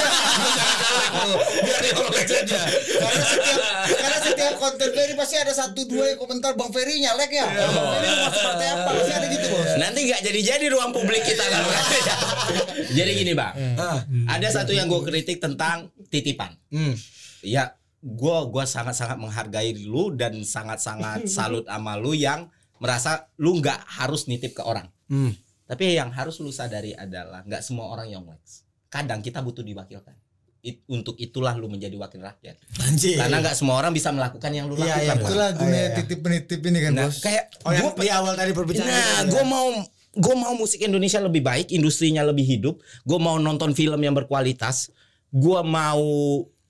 Biar 1.61 1.83
Yonglex 1.91 2.29
aja. 2.33 2.61
karena 2.71 3.25
setiap 3.27 3.61
karena 3.83 4.19
setiap 4.23 4.55
konten 4.57 4.89
Ferry 4.95 5.15
pasti 5.19 5.37
ada 5.37 5.51
satu 5.51 5.83
dua 5.85 6.15
yang 6.15 6.19
komentar 6.19 6.55
Bang 6.55 6.71
Ferry 6.71 7.03
nyalek 7.03 7.31
ya. 7.35 7.51
Bang 7.51 7.89
Ferry 7.91 8.09
mau 8.15 8.31
partai 8.31 8.69
apa? 8.71 8.91
Pasti 8.95 9.13
ada 9.13 9.27
gitu 9.27 9.47
bos. 9.51 9.71
Nanti 9.75 10.01
nggak 10.07 10.21
jadi-jadi 10.23 10.65
ruang 10.71 10.91
publik 10.95 11.23
kita 11.25 11.45
kan. 11.45 11.63
jadi 12.97 13.11
gini 13.11 13.33
bang, 13.35 13.53
Ah. 13.75 14.07
ada 14.31 14.49
satu 14.49 14.71
yang 14.71 14.87
gue 14.87 15.03
kritik 15.03 15.43
tentang 15.43 15.91
titipan. 16.09 16.55
Hmm. 16.71 16.95
Ya, 17.41 17.75
gue 18.01 18.37
gua 18.49 18.65
sangat-sangat 18.65 19.17
menghargai 19.17 19.77
lu 19.77 20.13
dan 20.13 20.41
sangat-sangat 20.41 21.29
salut 21.37 21.65
sama 21.65 21.95
lu 21.95 22.13
yang 22.13 22.49
merasa 22.81 23.29
lu 23.37 23.61
nggak 23.61 23.77
harus 24.01 24.25
nitip 24.25 24.57
ke 24.57 24.63
orang. 24.65 24.89
Hmm. 25.07 25.37
Tapi 25.65 25.95
yang 25.95 26.09
harus 26.11 26.41
lu 26.41 26.49
sadari 26.49 26.91
adalah 26.93 27.45
nggak 27.45 27.61
semua 27.61 27.89
orang 27.89 28.09
Yonglex. 28.09 28.65
Kadang 28.89 29.21
kita 29.21 29.39
butuh 29.39 29.61
diwakilkan. 29.61 30.17
It- 30.61 30.85
untuk 30.89 31.17
itulah 31.17 31.53
lu 31.55 31.69
menjadi 31.69 31.95
wakil 31.95 32.21
rakyat. 32.21 32.57
Anjir. 32.83 33.17
Karena 33.17 33.39
nggak 33.39 33.57
semua 33.57 33.79
orang 33.79 33.93
bisa 33.93 34.11
melakukan 34.11 34.51
yang 34.51 34.67
lu 34.67 34.77
Iya, 34.77 34.97
lakukan. 34.97 35.01
iya. 35.01 35.15
Itulah 35.15 35.49
Oh, 35.49 35.57
gunanya 35.57 35.77
iya, 35.77 35.87
iya. 35.87 35.97
titip 35.97 36.19
penitip 36.21 36.61
ini 36.65 36.79
kan 36.81 36.93
Nah, 36.93 37.07
bos. 37.09 37.17
kayak 37.21 37.45
Oh 37.65 37.73
yang 37.73 37.85
gua- 37.87 37.97
di 37.97 38.09
awal 38.11 38.33
tadi 38.35 38.53
perbincangan. 38.53 38.91
Nah, 38.91 39.17
ya. 39.21 39.29
gue 39.29 39.45
mau 39.45 39.69
gue 40.11 40.35
mau 40.35 40.53
musik 40.53 40.81
Indonesia 40.81 41.21
lebih 41.23 41.41
baik, 41.41 41.71
industrinya 41.71 42.21
lebih 42.21 42.43
hidup. 42.43 42.75
Gue 43.05 43.17
mau 43.17 43.37
nonton 43.37 43.73
film 43.73 44.01
yang 44.01 44.13
berkualitas. 44.13 44.91
Gue 45.31 45.61
mau 45.63 46.03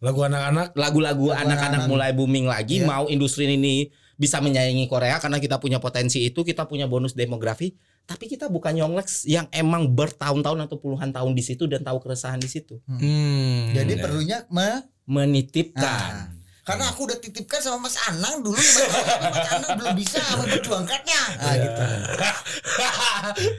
Lagu 0.01 0.25
anak-anak 0.25 0.73
lagu-lagu 0.73 1.29
Lagu 1.29 1.45
anak-anak 1.45 1.85
mulai 1.85 2.11
booming 2.17 2.49
lagi. 2.49 2.81
Iya. 2.81 2.89
Mau 2.89 3.05
industri 3.13 3.45
ini 3.45 3.93
bisa 4.17 4.41
menyaingi 4.41 4.89
Korea 4.89 5.21
karena 5.21 5.41
kita 5.41 5.61
punya 5.61 5.81
potensi 5.81 6.25
itu, 6.25 6.41
kita 6.41 6.65
punya 6.65 6.89
bonus 6.89 7.13
demografi. 7.13 7.77
Tapi 8.09 8.27
kita 8.27 8.49
bukan 8.49 8.75
Yonglex 8.75 9.29
yang 9.29 9.47
emang 9.53 9.93
bertahun-tahun 9.93 10.67
atau 10.67 10.77
puluhan 10.81 11.13
tahun 11.13 11.33
di 11.37 11.45
situ 11.45 11.69
dan 11.69 11.85
tahu 11.85 12.01
keresahan 12.01 12.41
di 12.41 12.49
situ. 12.49 12.81
Hmm. 12.89 13.77
Jadi 13.77 14.01
perlunya 14.01 14.49
me 14.49 14.89
Menitipkan. 15.11 16.31
Ah. 16.31 16.40
Karena 16.61 16.87
aku 16.87 17.05
udah 17.05 17.17
titipkan 17.17 17.59
sama 17.59 17.89
Mas 17.89 17.97
Anang 18.05 18.41
dulu 18.41 18.55
Mas, 18.55 18.77
Mas 19.33 19.49
Anang 19.51 19.73
belum 19.75 19.95
bisa 19.95 20.21
memperjuangkannya. 20.37 21.23
Nah, 21.37 21.55
gitu. 21.57 21.83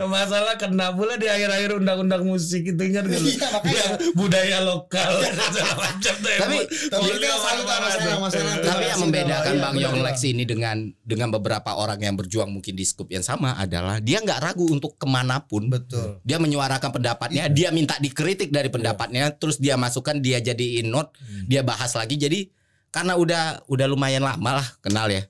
Masalah 0.06 0.56
kena 0.56 0.92
pula 0.92 1.16
di 1.16 1.26
akhir-akhir 1.26 1.76
undang-undang 1.76 2.24
musik 2.24 2.64
itu 2.64 2.78
ingat 2.78 3.04
gak 3.04 3.18
lu? 3.18 3.28
Iya, 3.28 3.48
makanya. 3.50 3.82
Yang 3.82 3.92
budaya 4.14 4.58
lokal 4.62 5.12
macam 5.82 6.14
tuh. 6.16 6.38
Tapi- 6.38 6.66
Tapi 6.88 7.10
Anang. 7.12 8.30
Tapi 8.62 8.84
yang 8.86 9.00
membedakan. 9.02 9.54
Bang 9.58 9.74
Iya, 9.74 9.88
Yong. 9.88 10.02
Lex 10.02 10.18
ini 10.24 10.44
dengan 10.44 10.78
dengan 11.02 11.30
beberapa 11.30 11.74
orang 11.74 12.00
yang 12.00 12.16
berjuang 12.16 12.50
mungkin 12.50 12.74
di 12.74 12.84
skup 12.84 13.10
yang 13.10 13.22
sama 13.22 13.56
adalah 13.56 13.98
dia 13.98 14.20
nggak 14.20 14.40
ragu 14.42 14.66
untuk 14.68 14.96
ke 14.96 15.06
mana 15.06 15.42
pun. 15.42 15.68
Betul. 15.68 16.22
Dia 16.22 16.38
menyuarakan 16.38 16.92
pendapatnya, 16.92 17.48
dia 17.48 17.70
minta 17.70 17.98
dikritik 17.98 18.50
dari 18.50 18.68
pendapatnya, 18.68 19.32
terus 19.32 19.58
dia 19.58 19.76
masukkan, 19.76 20.18
dia 20.18 20.38
jadiin 20.38 20.88
note, 20.88 21.14
dia 21.46 21.62
bahas 21.62 21.94
lagi. 21.94 22.16
Jadi 22.16 22.50
karena 22.92 23.16
udah 23.16 23.44
udah 23.66 23.88
lumayan 23.88 24.22
lama 24.22 24.60
lah 24.60 24.68
kenal 24.80 25.08
ya. 25.08 25.24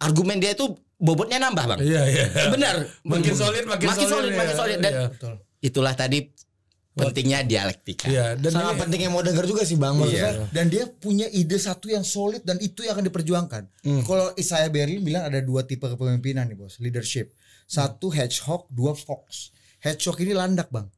Argumen 0.00 0.40
dia 0.40 0.52
itu 0.52 0.64
bobotnya 0.96 1.36
nambah 1.38 1.64
bang. 1.66 1.80
Iya 1.80 2.02
iya. 2.06 2.24
Benar. 2.48 2.74
Makin 3.04 3.34
solid 3.34 3.64
makin, 3.64 3.86
makin 3.86 4.06
solid, 4.06 4.32
ya. 4.32 4.38
makin 4.38 4.54
solid. 4.56 4.78
Dan 4.80 4.92
Iya. 4.92 5.06
Betul. 5.12 5.34
itulah 5.60 5.92
tadi 5.92 6.18
pentingnya 6.90 7.44
dialektika. 7.44 8.08
Iya, 8.08 8.34
dan 8.34 8.50
Sangat 8.50 8.74
ini- 8.74 8.80
penting 8.82 9.00
yang 9.04 9.12
mau 9.12 9.22
denger 9.22 9.44
juga 9.44 9.62
sih 9.62 9.76
bang 9.76 9.94
maksudnya. 9.94 10.48
Dan 10.50 10.66
dia 10.66 10.84
punya 10.88 11.28
ide 11.30 11.56
satu 11.56 11.86
yang 11.86 12.02
solid 12.02 12.42
dan 12.42 12.56
itu 12.58 12.82
yang 12.82 12.96
akan 12.96 13.06
diperjuangkan. 13.06 13.62
Kalau 14.02 14.32
Isaiah 14.34 14.68
Berlin 14.68 15.00
bilang 15.00 15.24
ada 15.24 15.38
dua 15.38 15.62
tipe 15.62 15.84
kepemimpinan 15.84 16.48
nih 16.48 16.56
bos, 16.56 16.76
leadership. 16.78 17.32
Satu 17.64 18.10
hedgehog, 18.10 18.66
dua 18.68 18.92
fox. 18.92 19.52
Hedgehog 19.78 20.18
ini 20.18 20.32
landak 20.32 20.68
bang. 20.68 20.88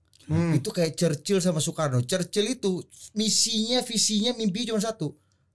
Itu 0.54 0.70
kayak 0.70 0.94
Churchill 0.94 1.38
sama 1.38 1.58
Soekarno. 1.58 2.00
Churchill 2.02 2.46
itu 2.48 2.80
misinya, 3.12 3.82
visinya, 3.82 4.32
mimpi 4.32 4.64
cuma 4.64 4.80
satu. 4.80 5.12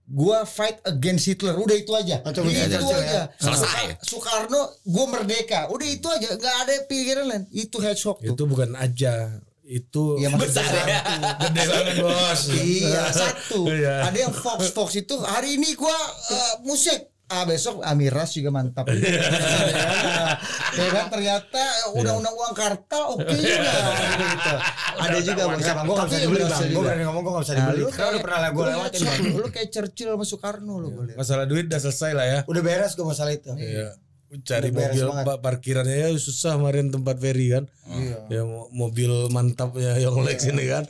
Gua 0.08 0.48
fight 0.48 0.80
against 0.88 1.28
Hitler. 1.28 1.52
Udah 1.52 1.76
itu 1.76 1.92
aja. 1.92 2.24
Oh, 2.24 2.32
itu 2.32 2.40
itu 2.48 2.64
Churchill 2.64 2.96
aja. 2.96 3.12
ya. 3.12 3.24
Selesai. 3.36 3.84
Soekarno, 4.00 4.72
gua 4.88 5.04
merdeka. 5.12 5.68
Udah 5.68 5.84
itu 5.84 6.08
aja. 6.08 6.32
Gak 6.32 6.56
ada 6.64 6.72
pikiran 6.88 7.24
lain. 7.28 7.42
Itu 7.52 7.76
hedgehog 7.76 8.24
tuh. 8.24 8.32
itu 8.32 8.42
bukan 8.48 8.72
aja. 8.72 9.36
Itu 9.68 10.16
maksudnya 10.16 10.64
Besar 10.64 10.64
ya. 10.88 11.00
gede 11.44 11.62
banget 11.68 11.94
bos. 12.00 12.40
Iya 12.56 13.02
satu. 13.12 13.68
Iya. 13.68 14.08
Ada 14.08 14.18
yang 14.24 14.32
Fox 14.32 14.72
Fox 14.72 14.96
itu 14.96 15.12
hari 15.20 15.60
ini 15.60 15.76
gua 15.76 15.92
eh, 16.32 16.54
musik. 16.64 17.04
Ah 17.28 17.44
besok 17.44 17.84
Amiras 17.84 18.32
juga 18.32 18.48
mantap. 18.48 18.88
ya 20.80 20.88
kan 20.88 21.06
ternyata 21.12 21.60
undang-undang 21.92 22.32
uang 22.32 22.54
kartal 22.56 23.20
oke 23.20 23.36
juga. 23.36 23.68
gitu. 24.16 24.54
Ada 24.98 25.18
juga 25.20 25.42
bang, 25.44 25.60
gue 25.60 25.94
gak 25.94 26.08
bisa 26.08 26.18
dibeli 26.24 26.42
bang. 26.42 26.60
Gue 26.72 26.82
berani 26.82 27.02
ngomong 27.04 27.22
gue 27.22 27.32
gak 27.36 27.44
bisa 27.44 27.52
Nah, 27.52 27.60
dibeli. 27.60 27.80
Karena 27.92 28.08
udah 28.08 28.22
pernah 28.24 28.38
lah 28.40 28.50
gue 28.50 28.64
lewatin. 28.64 29.00
Lu 29.36 29.48
kayak 29.52 29.68
Churchill 29.68 30.08
sama 30.16 30.24
Soekarno 30.24 30.74
lu 30.80 30.88
lihat. 31.04 31.16
Masalah 31.20 31.44
duit 31.44 31.68
udah 31.68 31.80
selesai 31.80 32.10
lah 32.16 32.26
ya. 32.26 32.38
Udah 32.48 32.62
beres 32.64 32.96
gue 32.96 33.04
masalah 33.04 33.32
itu. 33.36 33.52
Iya. 33.54 33.92
Cari 34.38 34.68
Udah 34.68 34.76
mobil 34.84 35.04
banget. 35.06 35.24
pa- 35.24 35.40
parkirannya 35.40 35.96
ya 35.98 36.08
susah 36.14 36.54
kemarin 36.54 36.88
tempat 36.88 37.16
ferry 37.16 37.48
kan. 37.50 37.64
Iya. 37.86 38.16
Ya 38.28 38.42
mo- 38.42 38.68
mobil 38.70 39.08
mantapnya 39.28 39.96
yang 39.96 40.20
Lex 40.20 40.44
ini 40.46 40.68
kan. 40.68 40.84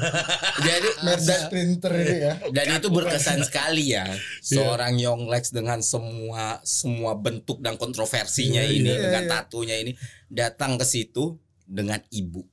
Jadi 0.66 0.88
Mercedes 1.00 1.40
Sprinter 1.44 1.92
ini 1.94 2.16
ya. 2.20 2.34
dan 2.50 2.66
itu 2.74 2.88
berkesan 2.88 3.40
sekali 3.40 3.90
ya 3.90 4.04
seorang 4.40 4.96
Young 4.96 5.26
Lex 5.26 5.48
dengan 5.50 5.80
semua 5.80 6.60
semua 6.62 7.12
bentuk 7.14 7.58
dan 7.58 7.74
kontroversinya 7.74 8.60
Iya, 8.60 8.72
ini 8.74 8.90
iya, 8.90 9.00
dengan 9.00 9.22
iya. 9.24 9.30
tatunya 9.32 9.76
ini 9.78 9.92
datang 10.26 10.76
ke 10.76 10.84
situ 10.84 11.36
dengan 11.64 12.04
ibu. 12.10 12.44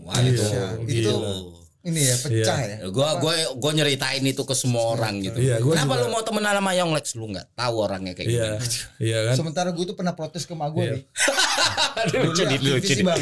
Wah 0.00 0.14
Iya, 0.14 0.30
itu, 0.30 0.44
itu 1.02 1.10
gila. 1.10 1.61
Ini 1.82 2.00
ya 2.00 2.14
pecah 2.16 2.58
ya. 2.60 2.76
Gua 2.88 3.18
gua 3.18 3.34
gua 3.52 3.72
nyeritain 3.72 4.22
itu 4.22 4.40
ke 4.40 4.52
semua 4.52 4.92
orang 4.92 5.18
gitu. 5.20 5.34
Iya, 5.36 5.58
gua 5.58 5.74
Kenapa 5.74 5.94
juga. 5.94 6.02
lu 6.02 6.08
mau 6.08 6.22
temenan 6.22 6.54
sama 6.54 6.70
Young 6.72 6.92
Lex? 6.92 7.06
Lu 7.14 7.26
nggak 7.26 7.46
tahu 7.52 7.74
orangnya 7.76 8.12
kayak 8.12 8.28
Iya. 8.28 8.42
gimana. 8.48 8.66
Iya 8.98 9.18
kan. 9.24 9.34
Sementara 9.34 9.68
gue 9.70 9.84
tuh 9.84 9.94
pernah 9.94 10.14
protes 10.14 10.42
ke 10.42 10.52
mak 10.52 10.70
gue 10.70 10.80
Iya. 10.80 10.92
nih. 10.94 11.02
lucu 12.22 12.42
nih, 12.44 12.58
lucu 12.58 12.70
aktivis 12.76 12.96
nih. 12.96 13.04
bang 13.04 13.20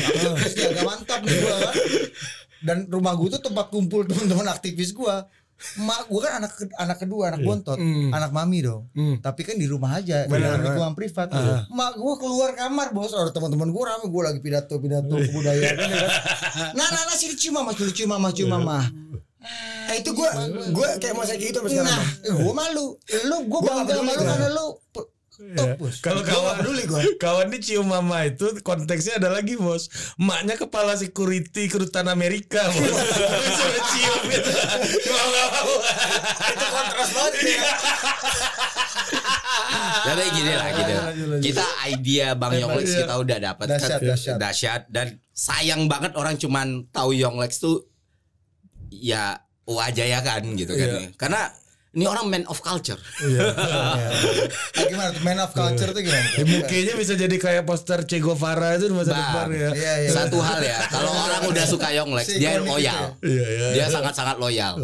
agak 0.70 0.84
mantap 0.84 1.20
nih 1.20 1.36
gua 1.36 1.56
kan 1.58 1.74
dan 2.60 2.78
rumah 2.86 3.16
gua 3.16 3.28
tuh 3.30 3.42
tempat 3.42 3.66
kumpul 3.68 4.04
teman-teman 4.04 4.44
aktivis 4.46 4.92
gua 4.92 5.24
mak 5.84 6.08
gua 6.08 6.20
kan 6.24 6.32
anak 6.40 6.52
anak 6.80 6.96
kedua 6.98 7.22
anak 7.32 7.40
bontot 7.44 7.76
anak 8.10 8.30
mami 8.32 8.64
dong. 8.64 8.88
Tapi 9.20 9.40
kan 9.44 9.56
di 9.60 9.68
rumah 9.68 10.00
aja 10.00 10.24
di 10.24 10.32
dalam 10.32 10.60
lingkungan 10.64 10.96
privat. 10.96 11.28
Mak 11.68 12.00
gua 12.00 12.14
keluar 12.16 12.56
kamar 12.56 12.96
bos. 12.96 13.12
Ada 13.12 13.30
teman-teman 13.32 13.68
gua 13.68 13.94
rame 13.96 14.08
gua 14.08 14.32
lagi 14.32 14.40
pidato 14.40 14.80
pidato 14.80 15.14
kebudayaan 15.14 15.74
kan. 15.76 15.90
Nah 16.76 16.88
nah 16.88 17.02
nah 17.06 17.16
sini 17.16 17.36
cium 17.36 17.60
mama 17.60 17.76
cium 17.76 17.92
cium 17.92 18.08
mama 18.08 18.28
cium 18.32 18.48
mama. 18.48 18.80
Eh 19.90 20.04
itu 20.04 20.12
gue 20.12 20.28
gue 20.70 20.88
kayak 21.00 21.16
mau 21.16 21.24
kayak 21.24 21.40
gitu 21.40 21.58
sampai 21.64 21.72
sekarang. 21.72 21.88
nah 21.88 22.04
gua 22.44 22.54
malu. 22.54 22.86
Lu 23.26 23.36
nggak 23.48 23.60
bangga 23.64 23.92
sama 23.96 24.12
peduli 24.12 24.12
lu 24.12 24.12
gua. 24.20 24.28
karena 24.28 24.48
lu 24.52 24.66
bos 25.76 25.98
Kalau 25.98 26.20
kawan 26.20 26.60
peduli 26.60 26.84
gua. 26.84 27.00
kawan 27.24 27.48
ini 27.50 27.58
cium 27.58 27.88
mama 27.88 28.22
itu 28.24 28.60
konteksnya 28.60 29.18
ada 29.18 29.32
lagi 29.32 29.56
bos. 29.56 29.88
Maknya 30.16 30.54
kepala 30.54 30.94
security 30.94 31.66
kedutaan 31.66 32.06
Amerika 32.06 32.60
bos. 32.68 32.96
Disuruh 33.44 33.84
cium 33.90 34.20
gitu. 34.28 34.50
Mau. 35.10 35.74
Itu 36.50 36.66
kontras 36.68 37.10
banget 37.10 37.32
ya. 37.40 37.60
Tapi 40.00 40.22
gini 40.32 40.52
lah 40.54 40.68
gitu. 40.72 40.92
Kita 41.40 41.64
idea 41.86 42.26
Bang 42.34 42.54
Young 42.56 42.72
Lex 42.76 42.88
Iya. 42.90 42.98
kita 43.04 43.14
udah 43.16 43.38
dapat 43.38 43.66
Dahsyat, 43.68 44.00
dahsyat. 44.00 44.36
dahsyat 44.38 44.82
dan 44.90 45.06
sayang 45.30 45.86
banget 45.86 46.16
orang 46.16 46.36
cuman 46.36 46.88
tahu 46.90 47.14
Young 47.14 47.38
Lex 47.38 47.60
tuh 47.62 47.86
ya 48.90 49.38
wajah 49.64 50.06
ya 50.06 50.20
kan 50.20 50.42
gitu 50.54 50.72
kan. 50.74 50.88
Iya. 50.90 51.08
Karena 51.16 51.42
ini 51.90 52.04
orang 52.04 52.26
man 52.26 52.44
of 52.46 52.58
culture. 52.60 52.98
Iya. 53.18 53.50
Ah, 53.50 53.98
gimana 54.86 55.10
tuh 55.10 55.22
man 55.22 55.38
of 55.38 55.50
culture 55.50 55.90
tuh 55.90 55.98
gimana 55.98 56.22
Ya, 56.32 56.44
mukanya 56.44 56.94
bisa 56.94 57.12
jadi 57.14 57.34
kayak 57.34 57.62
poster 57.64 58.02
Che 58.04 58.18
Guevara 58.18 58.74
itu 58.74 58.86
di 58.86 58.94
masa 58.94 59.10
Bang, 59.10 59.20
depan 59.20 59.46
ya. 59.50 59.70
Iya, 59.74 59.94
iya. 60.00 60.10
Satu 60.10 60.38
hal 60.38 60.60
ya, 60.60 60.78
kalau 60.86 61.10
orang 61.10 61.42
udah 61.46 61.64
suka 61.66 61.90
Young 61.90 62.14
Lex, 62.14 62.26
Si 62.26 62.38
dia 62.38 62.56
loyal. 62.56 63.18
Iya, 63.20 63.46
iya. 63.46 63.68
Dia 63.74 63.86
sangat-sangat 63.88 64.38
loyal. 64.38 64.78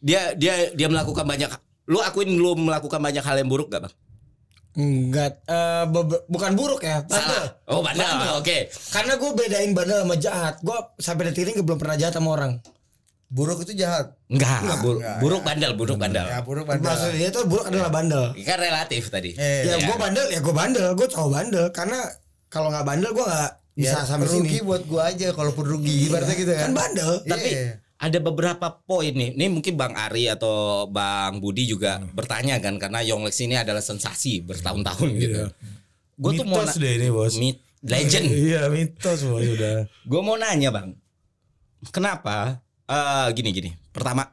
Dia 0.00 0.32
dia 0.32 0.72
dia 0.72 0.88
melakukan 0.88 1.24
banyak 1.24 1.48
lu 1.84 2.00
akuin 2.00 2.32
lu 2.32 2.56
melakukan 2.56 2.96
banyak 2.96 3.20
hal 3.20 3.36
yang 3.36 3.48
buruk 3.48 3.68
gak 3.68 3.84
bang? 3.84 3.94
Enggak, 4.74 5.38
eh, 5.46 5.84
bebe- 5.86 6.24
bukan 6.26 6.52
buruk 6.58 6.82
ya. 6.82 7.04
Bandel. 7.04 7.14
Salah. 7.14 7.46
Oh 7.70 7.78
bandel. 7.78 8.10
Oke. 8.34 8.72
Karena 8.90 9.14
gue 9.14 9.30
bedain 9.30 9.70
bandel 9.70 10.02
sama 10.02 10.16
jahat. 10.18 10.58
Gue 10.60 10.74
sampai 10.98 11.30
detik 11.30 11.46
ini 11.46 11.62
belum 11.62 11.78
pernah 11.78 11.94
jahat 11.94 12.16
sama 12.16 12.34
orang. 12.34 12.52
Buruk 13.34 13.58
itu 13.60 13.74
jahat 13.74 14.14
Enggak, 14.30 14.62
bur- 14.78 15.02
enggak, 15.02 15.18
buruk 15.18 15.42
bandel, 15.42 15.72
buruk 15.74 15.98
bandel. 15.98 16.22
ya 16.24 16.38
buruk 16.40 16.64
bandel 16.64 16.86
Maksudnya 16.86 17.18
dia 17.18 17.28
tuh 17.28 17.44
buruk 17.44 17.66
adalah 17.66 17.90
bandel. 17.90 18.24
Kan 18.38 18.58
relatif 18.58 19.02
tadi. 19.08 19.34
Eh, 19.34 19.66
Ya 19.66 19.74
Iya. 19.74 19.84
gue 19.84 19.96
bandel, 19.96 20.26
ya 20.30 20.38
gue 20.38 20.54
bandel. 20.54 20.88
Gue 20.94 21.06
cowok 21.06 21.30
bandel. 21.32 21.66
Karena 21.68 21.98
kalau 22.46 22.70
nggak 22.70 22.86
bandel 22.86 23.10
gue 23.10 23.24
nggak 23.24 23.50
bisa 23.74 23.98
ya, 23.98 24.06
sampai 24.06 24.30
rugi 24.30 24.54
sini. 24.54 24.62
buat 24.62 24.82
gua 24.84 25.10
aja 25.10 25.34
kalaupun 25.34 25.66
rugi 25.66 26.06
ibaratnya 26.06 26.34
gitu 26.36 26.46
kan 26.48 26.62
Kan 26.62 26.74
bandel. 26.74 27.10
Tapi 27.24 27.48
Iya. 27.50 27.82
ada 27.96 28.18
beberapa 28.20 28.66
poin 28.80 29.10
nih. 29.10 29.34
Ini 29.34 29.46
mungkin 29.50 29.74
Bang 29.74 29.92
Ari 29.92 30.30
atau 30.30 30.86
Bang 30.86 31.42
Budi 31.42 31.66
juga 31.66 31.98
bertanya 32.08 32.58
kan 32.58 32.78
karena 32.78 33.02
Yonglex 33.02 33.34
ini 33.40 33.56
adalah 33.56 33.82
sensasi 33.82 34.40
bertahun-tahun 34.40 35.10
gitu. 35.16 35.42
Gue 36.14 36.32
tuh 36.34 36.46
mau 36.46 36.62
deh 36.62 36.92
ini 36.94 37.10
bos. 37.10 37.34
Mit- 37.34 37.58
legend. 37.82 38.30
Iya 38.46 38.70
mitos 38.70 39.26
bos 39.26 39.42
sudah. 39.42 39.90
Gue 40.00 40.20
mau 40.22 40.34
nanya 40.34 40.70
Bang. 40.70 40.94
Kenapa? 41.90 42.63
Eh 42.84 43.28
gini 43.32 43.50
gini. 43.54 43.70
Pertama, 43.92 44.28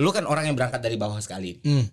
lu 0.00 0.10
kan 0.10 0.26
orang 0.26 0.50
yang 0.50 0.56
berangkat 0.58 0.82
dari 0.82 0.96
bawah 0.98 1.20
sekali. 1.22 1.60
Hmm. 1.62 1.86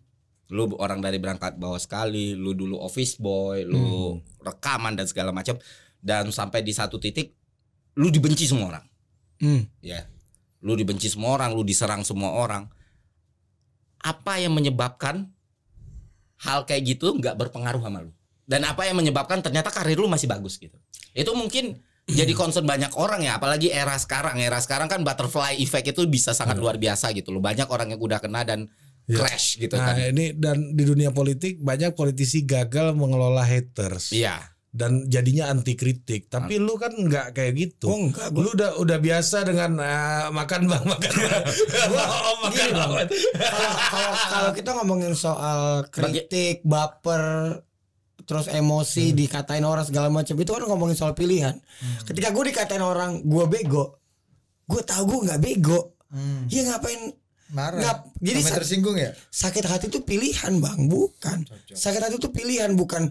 Lu 0.49 0.65
orang 0.81 0.99
dari 1.03 1.21
berangkat 1.21 1.61
bawah 1.61 1.77
sekali. 1.77 2.33
Lu 2.33 2.57
dulu 2.57 2.81
office 2.81 3.21
boy, 3.21 3.67
lu 3.67 3.77
Hmm. 3.77 4.21
rekaman 4.41 4.97
dan 4.97 5.05
segala 5.05 5.29
macam. 5.29 5.59
Dan 5.99 6.31
sampai 6.31 6.63
di 6.63 6.71
satu 6.71 6.97
titik, 6.97 7.35
lu 7.99 8.09
dibenci 8.09 8.47
semua 8.47 8.75
orang. 8.77 8.85
Hmm. 9.39 9.63
ya 9.79 10.03
lu 10.59 10.75
dibenci 10.75 11.07
semua 11.07 11.39
orang 11.39 11.55
lu 11.55 11.63
diserang 11.63 12.03
semua 12.03 12.35
orang 12.35 12.67
apa 14.03 14.35
yang 14.35 14.51
menyebabkan 14.51 15.31
hal 16.43 16.67
kayak 16.67 16.83
gitu 16.83 17.15
nggak 17.15 17.39
berpengaruh 17.39 17.79
sama 17.79 18.03
lu 18.03 18.11
dan 18.43 18.67
apa 18.67 18.83
yang 18.83 18.99
menyebabkan 18.99 19.39
ternyata 19.39 19.71
karir 19.71 19.95
lu 19.95 20.11
masih 20.11 20.27
bagus 20.27 20.59
gitu 20.59 20.75
itu 21.15 21.31
mungkin 21.31 21.79
jadi 22.10 22.34
concern 22.34 22.66
banyak 22.66 22.93
orang 22.97 23.22
ya 23.24 23.38
apalagi 23.38 23.70
era 23.70 23.95
sekarang 23.95 24.41
era 24.41 24.57
sekarang 24.60 24.89
kan 24.89 25.05
butterfly 25.05 25.55
effect 25.62 25.93
itu 25.93 26.05
bisa 26.10 26.34
sangat 26.34 26.57
luar 26.57 26.82
biasa 26.82 27.14
gitu 27.14 27.30
loh 27.30 27.41
banyak 27.41 27.70
orang 27.70 27.93
yang 27.93 28.01
udah 28.01 28.20
kena 28.20 28.43
dan 28.43 28.68
Iya. 29.10 29.26
crash 29.26 29.57
gitu 29.57 29.74
Nah 29.74 29.89
kan 29.89 29.97
ini 29.97 30.38
dan 30.38 30.78
di 30.78 30.86
dunia 30.86 31.10
politik 31.10 31.57
banyak 31.57 31.97
politisi 31.97 32.45
gagal 32.45 32.93
mengelola 32.93 33.41
haters 33.41 34.14
iya 34.14 34.38
dan 34.70 35.10
jadinya 35.10 35.49
anti 35.49 35.74
kritik. 35.74 36.30
Tapi 36.30 36.62
lu 36.62 36.78
kan 36.78 36.93
nggak 36.93 37.34
kayak 37.34 37.53
gitu. 37.57 37.89
Oh, 37.89 37.97
enggak, 38.05 38.30
Lu 38.30 38.53
udah 38.53 38.78
udah 38.78 38.97
biasa 39.01 39.41
dengan 39.41 39.82
ah, 39.82 40.30
makan 40.30 40.70
bang 40.70 40.84
makan 40.86 41.14
bang. 41.26 41.43
oh, 41.89 42.36
makan 42.45 42.53
Gini, 42.70 42.78
Bang. 42.78 42.91
bang. 42.93 43.07
Kalau 43.10 43.74
kalau 43.89 44.12
kalau 44.30 44.51
kita 44.53 44.70
ngomongin 44.78 45.14
soal 45.18 45.89
kritik, 45.89 46.62
baper, 46.62 47.57
terus 48.30 48.45
emosi, 48.45 49.09
dikatain 49.11 49.65
orang 49.65 49.82
segala 49.82 50.13
macam. 50.13 50.38
Itu 50.38 50.53
kan 50.53 50.69
ngomongin 50.69 50.93
soal 50.93 51.17
pilihan. 51.17 51.57
Ketika 52.05 52.30
gue 52.30 52.53
dikatain 52.53 52.80
orang 52.80 53.25
gue 53.25 53.45
bego, 53.49 53.97
gue 54.63 54.82
tahu 54.86 55.03
gue 55.09 55.19
nggak 55.25 55.41
bego. 55.41 55.97
Hmm. 56.13 56.45
Ya 56.45 56.69
ngapain? 56.69 57.09
Marah. 57.49 57.82
Nggak, 57.82 57.97
jadi 58.21 58.39
Sampai 58.39 58.53
sa- 58.53 58.57
tersinggung 58.61 58.93
ya? 58.93 59.09
sakit 59.34 59.65
hati 59.65 59.89
itu 59.89 60.05
pilihan 60.05 60.61
bang. 60.61 60.86
Bukan. 60.86 61.49
Sakit 61.73 61.97
hati 61.97 62.21
itu 62.21 62.30
pilihan 62.30 62.77
bukan. 62.77 63.09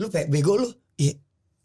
Lu 0.00 0.08
kayak 0.08 0.32
bego 0.32 0.56
lu. 0.56 0.72
Iya. 0.96 1.12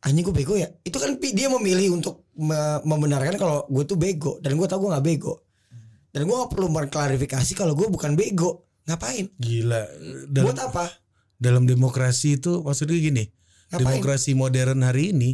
Anjing 0.04 0.28
gue 0.28 0.36
bego 0.36 0.60
ya? 0.60 0.68
Itu 0.84 1.00
kan 1.00 1.16
dia 1.16 1.48
memilih 1.48 1.96
untuk 1.96 2.28
me- 2.36 2.84
membenarkan 2.84 3.40
kalau 3.40 3.64
gue 3.72 3.88
tuh 3.88 3.96
bego. 3.96 4.36
Dan 4.44 4.60
gue 4.60 4.68
tau 4.68 4.84
gue 4.84 4.92
nggak 4.92 5.06
bego. 5.08 5.40
Dan 6.12 6.28
gue 6.28 6.36
gak 6.36 6.52
perlu 6.54 6.68
mengklarifikasi 6.70 7.52
kalau 7.56 7.74
gue 7.74 7.88
bukan 7.88 8.14
bego. 8.14 8.68
Ngapain? 8.84 9.32
Gila. 9.40 9.82
Dalam, 10.28 10.52
buat 10.52 10.60
apa 10.60 10.86
dalam 11.44 11.68
demokrasi 11.68 12.40
itu 12.40 12.64
maksudnya 12.64 12.96
gini. 12.96 13.28
Ngapain? 13.68 14.00
Demokrasi 14.00 14.32
modern 14.34 14.80
hari 14.82 15.12
ini 15.12 15.32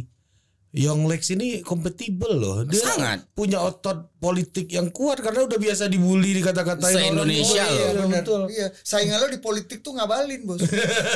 Young 0.70 1.10
Lex 1.10 1.34
ini 1.34 1.66
kompatibel 1.66 2.30
loh. 2.30 2.62
Dia 2.62 2.78
Sangat. 2.78 3.26
punya 3.34 3.58
otot 3.58 4.14
politik 4.18 4.70
yang 4.70 4.86
kuat 4.88 5.18
karena 5.18 5.42
udah 5.42 5.58
biasa 5.58 5.90
dibully 5.90 6.30
dikata-katain 6.32 6.94
Se-Indonesia 7.10 7.58
orang. 7.58 7.66
loh. 7.66 7.74
Iya, 7.74 7.88
benar. 7.90 8.10
betul. 8.22 8.40
Iya, 8.46 8.66
saingan 8.80 9.18
lo 9.18 9.26
di 9.26 9.38
politik 9.38 9.82
tuh 9.82 9.98
ngabalin, 9.98 10.46
Bos. 10.46 10.62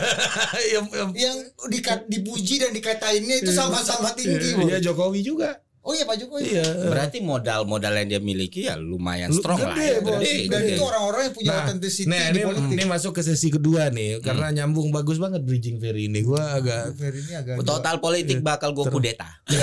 Yang- 0.75 0.91
yang- 0.91 1.15
yang 1.15 1.37
dikat, 1.71 2.03
dipuji 2.07 2.59
dan 2.59 2.71
dikatainnya 2.71 3.37
itu 3.41 3.51
sama-sama 3.51 4.11
tinggi. 4.13 4.59
Iya 4.59 4.83
Jokowi 4.83 5.23
juga. 5.23 5.63
Oh 5.85 5.93
iya 5.93 6.09
Pak 6.09 6.17
Jokowi. 6.17 6.49
Iya. 6.49 6.65
Berarti 6.89 7.21
modal-modal 7.21 7.93
yang 7.93 8.09
dia 8.09 8.17
miliki 8.19 8.65
ya 8.65 8.75
lumayan 8.75 9.29
Lu- 9.29 9.37
strong 9.37 9.61
lah. 9.61 9.77
gede, 9.77 9.85
ya. 9.87 9.99
Bos. 10.01 10.17
Gede, 10.17 10.35
Dan 10.49 10.59
gede. 10.59 10.73
itu 10.73 10.83
orang-orang 10.83 11.23
yang 11.23 11.35
punya 11.35 11.45
Nah, 11.47 11.59
authenticity 11.61 12.09
Nah, 12.09 12.25
di 12.25 12.31
ini, 12.31 12.41
politik. 12.43 12.73
ini 12.73 12.85
masuk 12.87 13.13
ke 13.13 13.23
sesi 13.23 13.49
kedua 13.49 13.83
nih 13.89 14.11
karena 14.19 14.47
nyambung 14.51 14.89
bagus 14.89 15.21
banget 15.21 15.45
bridging 15.45 15.77
Ferry 15.77 16.09
ini. 16.09 16.25
Gua 16.25 16.57
agak 16.57 16.97
Ferry 16.97 17.21
ini 17.21 17.33
agak 17.35 17.61
Total 17.61 17.97
politik 17.99 18.41
bakal 18.41 18.73
gue 18.73 18.87
kudeta. 18.87 19.29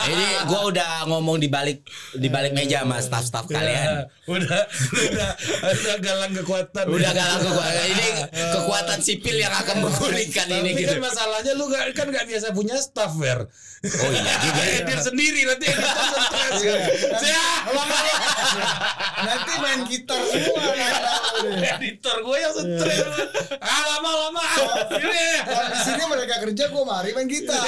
Ini 0.00 0.26
gue 0.42 0.60
udah 0.66 1.04
ngomong 1.04 1.36
di 1.36 1.48
balik 1.48 1.84
di 2.14 2.28
balik 2.28 2.56
meja 2.56 2.80
sama 2.80 2.96
staff-staff 2.98 3.44
kalian. 3.46 4.08
Ya, 4.08 4.08
udah 4.34 4.60
udah 5.04 5.30
udah 5.68 5.96
galang 6.00 6.32
kekuatan. 6.34 6.84
Udah 6.86 7.12
laku 7.12 7.48
gua. 7.50 7.64
Ini 7.68 8.08
kekuatan 8.30 8.98
sipil 8.98 9.36
yang 9.36 9.52
akan 9.52 9.84
menggulingkan 9.84 10.48
ini 10.50 10.70
Tapi 10.72 10.80
gitu. 10.80 10.92
kan 10.94 11.00
masalahnya 11.02 11.52
lu 11.52 11.68
gak, 11.68 11.92
kan 11.92 12.08
gak 12.08 12.24
biasa 12.24 12.46
punya 12.52 12.76
staff, 12.78 13.12
Ver. 13.14 13.52
Oh 13.84 14.10
iya 14.10 14.32
juga. 14.40 14.62
Edit 14.98 15.06
sendiri 15.14 15.40
nanti 15.46 15.66
stres. 15.70 16.60
Lama 17.68 17.98
nanti 19.28 19.52
main 19.62 19.80
gitar 19.86 20.20
semua. 20.26 20.62
editor 21.78 22.16
gue 22.26 22.36
yang 22.42 22.52
stres. 22.54 23.06
Ah 23.62 23.82
lama 23.94 24.10
lama. 24.26 24.42
Ini. 24.98 25.26
Kalau 25.46 25.68
di 25.70 25.80
sini 25.86 26.04
mereka 26.10 26.34
kerja, 26.42 26.64
gue 26.66 26.84
mari 26.84 27.10
main 27.14 27.28
gitar. 27.30 27.62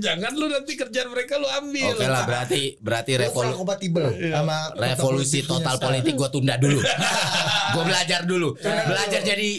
Jangan 0.00 0.32
lu 0.32 0.46
nanti 0.48 0.72
kerjaan 0.74 1.08
mereka 1.12 1.36
lu 1.36 1.48
ambil. 1.48 1.94
Oke 1.96 2.06
lah 2.08 2.24
berarti 2.24 2.62
berarti 2.80 3.10
Gue 3.20 3.28
kurang 3.28 3.52
revolu 3.52 3.60
kompatibel 3.60 4.04
sama 4.08 4.56
revolusi 4.76 5.44
total 5.44 5.76
politik 5.76 6.16
gue 6.16 6.28
tunda 6.32 6.56
dulu. 6.56 6.80
gue 7.76 7.84
belajar 7.84 8.24
dulu. 8.24 8.56
Belajar 8.64 9.20
jadi 9.20 9.50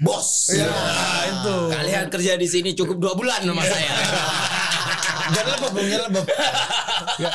bos. 0.00 0.52
Iya. 0.52 0.68
Nah, 0.68 1.22
itu. 1.24 1.56
Kalian 1.72 2.06
kerja 2.12 2.32
di 2.36 2.48
sini 2.48 2.70
cukup 2.76 2.96
dua 3.00 3.12
bulan 3.16 3.40
sama 3.44 3.64
saya. 3.64 3.92
Jangan 5.26 5.56
lebih, 5.56 5.70
Bung, 5.72 5.86
jangan 5.86 6.06
lebih. 6.12 6.24
Ya, 7.16 7.30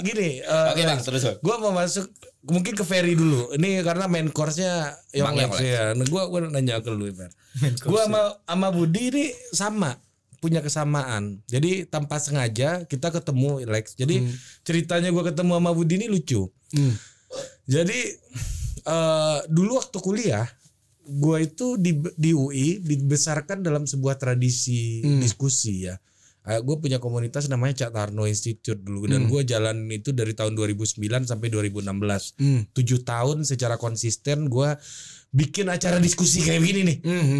gini. 0.00 0.40
eh, 0.40 0.66
Oke 0.72 0.82
bang 0.82 1.00
terus. 1.00 1.24
Gue 1.40 1.54
mau 1.56 1.72
masuk 1.72 2.08
mungkin 2.44 2.72
ke 2.72 2.84
Ferry 2.84 3.16
dulu. 3.16 3.52
Ini 3.52 3.80
karena 3.80 4.04
main 4.04 4.28
course-nya 4.28 4.92
yang 5.12 5.32
Lex 5.34 5.52
ya. 5.60 5.82
Nah, 5.92 6.04
gua 6.06 6.28
gua 6.28 6.44
nanya 6.44 6.80
ke 6.80 6.92
lu, 6.92 7.08
Fer. 7.08 7.32
Gua 7.84 8.04
sama 8.04 8.20
sama 8.44 8.68
Budi 8.68 9.02
ini 9.08 9.24
sama 9.50 9.96
punya 10.40 10.60
kesamaan. 10.60 11.40
Jadi 11.46 11.84
tanpa 11.84 12.20
sengaja 12.20 12.84
kita 12.84 13.08
ketemu 13.08 13.64
Lex. 13.64 13.96
Jadi 13.96 14.28
ceritanya 14.60 15.08
gua 15.08 15.24
ketemu 15.24 15.56
sama 15.56 15.70
Budi 15.72 15.94
ini 15.96 16.08
lucu. 16.08 16.44
Jadi 17.64 17.98
eh 18.84 19.38
dulu 19.48 19.80
waktu 19.80 19.98
kuliah 19.98 20.44
gua 21.04 21.40
itu 21.40 21.76
di 21.76 21.96
di 22.16 22.32
UI 22.32 22.76
dibesarkan 22.78 23.60
dalam 23.60 23.84
sebuah 23.84 24.16
tradisi 24.16 25.00
diskusi 25.18 25.88
ya. 25.88 25.96
Gue 26.44 26.76
punya 26.76 27.00
komunitas 27.00 27.48
namanya 27.48 27.88
Cak 27.88 27.96
Tarno 27.96 28.28
Institute 28.28 28.76
dulu 28.76 29.08
dan 29.08 29.24
gue 29.32 29.42
jalan 29.48 29.88
itu 29.88 30.12
dari 30.12 30.36
tahun 30.36 30.52
2009 30.52 31.00
sampai 31.24 31.48
2016. 31.48 32.36
Tujuh 32.76 33.00
tahun 33.00 33.48
secara 33.48 33.80
konsisten 33.80 34.52
gue 34.52 34.76
bikin 35.34 35.66
acara 35.66 35.98
diskusi 35.98 36.44
kayak 36.46 36.62
gini 36.62 36.80
nih. 36.86 36.98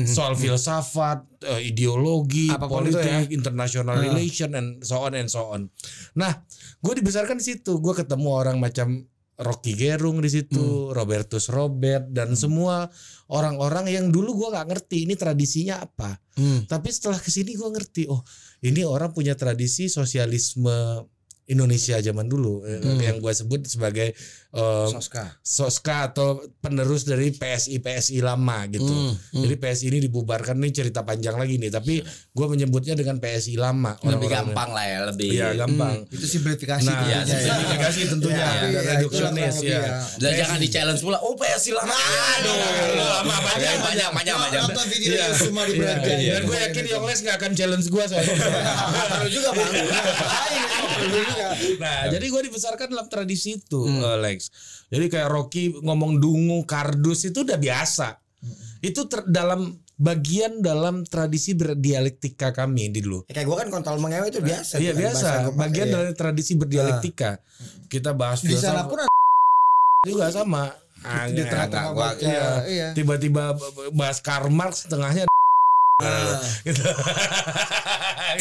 Soal 0.08 0.34
filsafat, 0.34 1.46
eh, 1.46 1.70
ideologi, 1.70 2.50
Apa 2.50 2.66
pun 2.66 2.90
politik, 2.90 3.06
ya. 3.06 3.22
international 3.30 4.02
relation 4.02 4.50
and 4.58 4.82
so 4.82 5.04
on 5.04 5.14
and 5.14 5.30
so 5.30 5.52
on. 5.54 5.70
Nah, 6.18 6.42
gue 6.82 6.92
dibesarkan 6.98 7.38
di 7.38 7.54
situ. 7.54 7.78
Gue 7.78 7.94
ketemu 7.94 8.28
orang 8.34 8.58
macam 8.58 9.06
Rocky 9.34 9.74
Gerung 9.74 10.22
di 10.22 10.30
situ, 10.30 10.94
Robertus 10.94 11.50
Robert 11.50 12.06
dan 12.06 12.38
semua 12.38 12.86
orang-orang 13.26 13.90
yang 13.90 14.06
dulu 14.14 14.46
gue 14.46 14.48
nggak 14.54 14.68
ngerti 14.70 15.10
ini 15.10 15.18
tradisinya 15.18 15.82
apa. 15.82 16.22
Tapi 16.70 16.88
setelah 16.90 17.18
ke 17.18 17.30
sini 17.34 17.58
gue 17.58 17.66
ngerti, 17.66 18.06
oh 18.06 18.22
ini 18.64 18.80
orang 18.82 19.12
punya 19.12 19.36
tradisi 19.36 19.92
sosialisme 19.92 21.04
Indonesia 21.44 22.00
zaman 22.00 22.24
dulu 22.24 22.64
eh, 22.64 22.80
yang 23.04 23.20
gue 23.20 23.32
sebut 23.36 23.68
sebagai 23.68 24.16
eh, 24.54 24.86
Soska. 24.88 25.24
Soska 25.42 25.96
atau 26.08 26.28
penerus 26.62 27.02
dari 27.02 27.28
PSI 27.28 27.78
PSI 27.78 28.22
lama 28.22 28.64
gitu. 28.70 28.86
Jadi 29.34 29.54
PSI 29.54 29.84
ini 29.90 29.98
dibubarkan 30.00 30.56
ini 30.56 30.70
cerita 30.70 31.02
panjang 31.02 31.34
lagi 31.34 31.58
nih, 31.58 31.68
tapi 31.68 32.00
gue 32.06 32.46
menyebutnya 32.46 32.94
dengan 32.94 33.18
PSI 33.18 33.58
lama. 33.58 33.98
Lebih 34.00 34.30
gampang 34.30 34.70
lah 34.70 34.86
ya 34.86 34.98
lebih. 35.10 35.28
Iya 35.28 35.48
gampang. 35.58 36.06
Itu 36.08 36.22
simplifikasi. 36.24 36.86
Nah, 36.86 37.02
tentunya 37.02 37.18
ya. 37.20 37.42
simplifikasi 37.50 38.00
tentunya 38.06 38.44
Iya, 38.44 38.50
dan 38.54 38.70
iya, 38.70 38.80
reduksionis 38.94 39.56
ya. 39.58 39.82
lebih 39.82 40.20
Dan 40.22 40.30
jangan 40.38 40.58
di 40.58 40.68
challenge 40.70 41.00
pula. 41.02 41.18
Oh 41.18 41.34
PSI 41.34 41.70
lama. 41.74 41.90
Aduh. 41.92 42.54
lama, 42.94 43.34
Panjang 43.44 43.78
panjang, 43.80 44.10
panjang 44.10 44.36
panjang. 44.38 44.62
Nonton 44.64 44.86
video 44.86 45.10
Iya. 45.14 45.26
semua 45.34 45.62
di. 45.66 45.72
Iya, 45.74 46.38
Dan 46.38 46.42
gue 46.44 46.58
yakin 46.60 46.84
Yongles 46.88 47.20
gak 47.20 47.36
akan 47.36 47.50
challenge 47.52 47.86
gue 47.88 48.04
soalnya. 48.06 48.34
Perlu 49.10 49.28
juga 49.28 49.48
bang. 49.50 49.72
Nah, 51.78 51.98
jadi 52.10 52.26
gue 52.26 52.42
dibesarkan 52.50 52.86
dalam 52.90 53.06
tradisi 53.06 53.58
itu, 53.58 53.86
eh, 53.86 54.16
Jadi 54.88 55.06
kayak 55.08 55.28
Rocky 55.28 55.74
ngomong 55.80 56.18
dungu, 56.18 56.62
kardus 56.64 57.28
itu 57.28 57.42
udah 57.42 57.56
biasa. 57.56 58.18
Itu 58.80 59.08
ter- 59.08 59.24
dalam 59.24 59.72
bagian 59.94 60.58
dalam 60.58 61.06
tradisi 61.06 61.54
berdialektika 61.54 62.50
kami 62.50 62.90
di 62.90 62.98
dulu. 62.98 63.22
Ya, 63.30 63.40
kayak 63.40 63.46
gue 63.46 63.56
kan 63.62 63.68
kontol 63.70 63.96
mengewe 64.02 64.26
itu 64.28 64.42
biasa. 64.42 64.82
Iya 64.82 64.92
biasa, 64.92 65.54
bagian 65.54 65.86
ya. 65.88 65.92
dari 65.94 66.12
tradisi 66.12 66.52
berdialektika. 66.58 67.38
Kita 67.86 68.10
bahas 68.10 68.42
Di 68.42 68.58
sana 68.58 68.84
pun 68.90 69.06
juga 70.02 70.28
sama. 70.34 70.74
Ah, 71.04 71.28
di 71.32 71.44
tengah-tengah 71.44 71.90
gua- 71.94 72.16
iya. 72.18 72.48
Iya. 72.66 72.88
Tiba-tiba 72.92 73.54
bahas 73.94 74.18
Karl 74.18 74.50
Marx 74.50 74.84
tengahnya 74.84 75.24
gitu. 76.66 76.82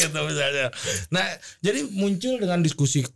gitu 0.00 0.18
misalnya. 0.26 0.68
Nah, 1.14 1.26
jadi 1.62 1.86
muncul 1.86 2.42
dengan 2.42 2.60
diskusi 2.60 3.06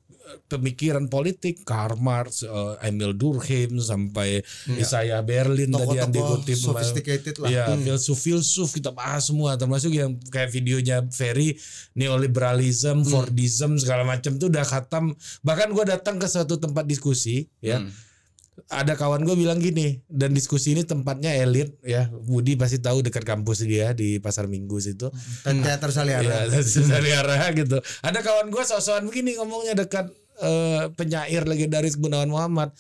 pemikiran 0.49 1.07
politik 1.07 1.63
Karl 1.63 2.01
Marx, 2.01 2.45
eh, 2.45 2.89
Emil 2.89 3.15
Durkheim 3.15 3.79
sampai 3.79 4.41
Isaiah 4.77 5.21
Berlin 5.25 5.73
tadi 5.73 5.97
yang 5.99 6.13
dikutip 6.13 6.57
sophisticated 6.57 7.37
lah. 7.41 7.49
Ya, 7.49 7.65
filsuf-filsuf 7.73 8.75
kita 8.77 8.91
bahas 8.93 9.29
semua 9.29 9.57
termasuk 9.61 9.93
yang 9.93 10.17
kayak 10.33 10.51
videonya 10.53 11.05
Ferry 11.13 11.57
neoliberalism, 11.97 13.05
Fordism 13.05 13.77
segala 13.77 14.03
macam 14.05 14.37
tuh 14.37 14.49
udah 14.51 14.65
khatam. 14.65 15.13
Bahkan 15.45 15.69
gua 15.73 15.85
datang 15.85 16.17
ke 16.17 16.27
suatu 16.27 16.57
tempat 16.57 16.85
diskusi 16.89 17.49
ya. 17.61 17.85
Ada 18.67 18.99
kawan 18.99 19.23
gue 19.23 19.39
bilang 19.39 19.63
gini 19.63 20.03
dan 20.11 20.35
diskusi 20.35 20.75
ini 20.75 20.83
tempatnya 20.83 21.31
elit 21.39 21.79
ya 21.87 22.11
Budi 22.11 22.59
pasti 22.59 22.83
tahu 22.83 23.07
dekat 23.07 23.23
kampus 23.23 23.63
dia 23.63 23.95
di 23.95 24.19
pasar 24.19 24.51
Minggu 24.51 24.83
situ 24.83 25.09
Dan 25.47 25.63
teater 25.63 25.95
Saliara. 25.95 26.51
Ya, 26.51 26.61
dari 26.91 27.11
arah 27.15 27.55
gitu. 27.55 27.79
Ada 28.03 28.19
kawan 28.21 28.51
gue 28.51 28.63
sok-sokan 28.67 29.07
begini 29.07 29.39
ngomongnya 29.39 29.79
dekat 29.79 30.11
eh, 30.41 30.83
penyair 30.93 31.43
legendaris 31.43 31.95
Gunawan 31.95 32.27
Muhammad. 32.27 32.71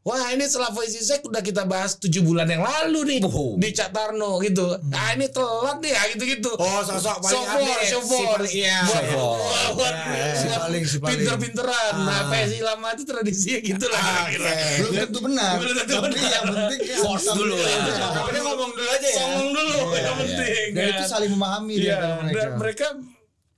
Wah 0.00 0.32
ini 0.32 0.42
Slavoj 0.42 0.86
Zizek 0.86 1.20
udah 1.22 1.38
kita 1.38 1.62
bahas 1.64 1.94
tujuh 1.94 2.22
bulan 2.22 2.46
yang 2.46 2.60
lalu 2.60 3.04
nih 3.06 3.18
Oh. 3.22 3.52
di 3.54 3.68
Cak 3.68 3.90
Tarno 3.90 4.40
gitu. 4.40 4.64
Nah 4.86 5.12
ini 5.12 5.28
telat 5.28 5.76
nih 5.78 5.90
ya 5.90 6.02
gitu-gitu. 6.10 6.50
Oh, 6.52 6.80
sosok 6.80 7.20
paling 7.20 7.36
Sofor, 7.36 7.78
sofor. 7.84 8.38
Si- 8.42 8.58
iya. 8.58 8.80
Buat- 8.80 8.96
Sofor. 9.04 9.36
buat- 9.76 9.76
buat- 9.76 9.98
Si 10.32 10.46
paling, 10.48 10.82
si 10.84 10.96
paling. 10.96 11.20
Pinter-pinteran. 11.20 11.92
Nah 12.00 12.20
PSI 12.26 12.60
lama 12.60 12.88
itu 12.90 13.04
tradisinya 13.04 13.58
gitu 13.60 13.84
lah 13.86 14.00
kira-kira. 14.00 14.50
Belum 14.78 14.92
tentu 14.96 15.18
benar. 15.20 15.52
Belum 15.60 15.74
tentu 15.76 15.92
Tapi 15.92 16.04
benar. 16.08 16.30
yang 16.30 16.44
penting 16.48 16.80
ya, 16.80 16.96
Force 16.96 17.26
dulu. 17.30 17.54
Pokoknya 17.60 18.40
ngomong 18.42 18.70
dulu 18.72 18.88
aja 18.88 19.04
ya. 19.04 19.16
Songong 19.20 19.48
dulu 19.52 19.76
yang 19.94 20.16
penting. 20.16 20.66
Dan 20.72 20.84
itu 20.88 21.04
saling 21.04 21.30
memahami 21.30 21.74
Iya, 21.76 21.96
dan 22.30 22.50
mereka 22.56 22.86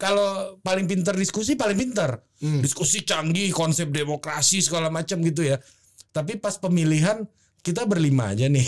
kalau 0.03 0.59
paling 0.67 0.91
pintar 0.91 1.15
diskusi 1.15 1.55
paling 1.55 1.79
pintar. 1.79 2.19
Hmm. 2.43 2.59
Diskusi 2.59 3.07
canggih, 3.07 3.55
konsep 3.55 3.87
demokrasi 3.95 4.59
segala 4.59 4.91
macam 4.91 5.23
gitu 5.23 5.47
ya. 5.47 5.63
Tapi 6.11 6.43
pas 6.43 6.59
pemilihan 6.59 7.23
kita 7.63 7.87
berlima 7.87 8.35
aja 8.35 8.51
nih. 8.51 8.67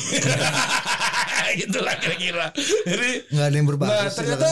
Gitulah 1.59 1.99
kira-kira. 1.99 2.55
Jadi 2.87 3.11
Nggak 3.35 3.47
ada 3.51 3.57
yang 3.59 3.67
berbahasa. 3.67 3.99
Nah 3.99 4.11
ternyata 4.15 4.49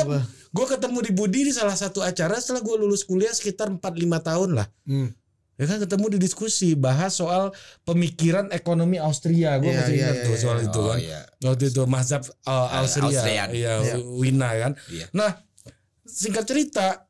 gue 0.52 0.66
ketemu 0.66 0.98
di 1.06 1.10
Budi 1.14 1.40
di 1.46 1.52
salah 1.54 1.78
satu 1.78 2.02
acara 2.02 2.34
setelah 2.42 2.66
gue 2.66 2.76
lulus 2.78 3.06
kuliah 3.06 3.30
sekitar 3.30 3.70
4-5 3.70 3.78
tahun 4.18 4.50
lah. 4.58 4.66
Hmm. 4.82 5.14
Ya 5.60 5.70
kan 5.70 5.78
ketemu 5.78 6.16
di 6.16 6.18
diskusi 6.18 6.74
bahas 6.74 7.14
soal 7.14 7.54
pemikiran 7.86 8.50
ekonomi 8.50 8.98
Austria. 8.98 9.54
Gue 9.62 9.70
Iya, 9.70 9.78
masih 9.78 9.94
iya, 9.94 10.02
ingat 10.02 10.16
iya, 10.18 10.24
tuh 10.26 10.34
soal 10.34 10.58
itu 10.66 10.80
Oh, 10.82 10.90
kan. 10.90 10.98
iya. 10.98 11.20
Waktu 11.46 11.64
itu 11.70 11.82
mazhab 11.86 12.22
uh, 12.42 12.68
Austria. 12.82 13.06
Austrian. 13.14 13.48
Iya, 13.54 13.72
Iya. 13.78 13.94
Wina 14.02 14.50
kan. 14.58 14.72
Iya. 14.90 15.06
Nah, 15.14 15.30
singkat 16.12 16.44
cerita 16.44 17.08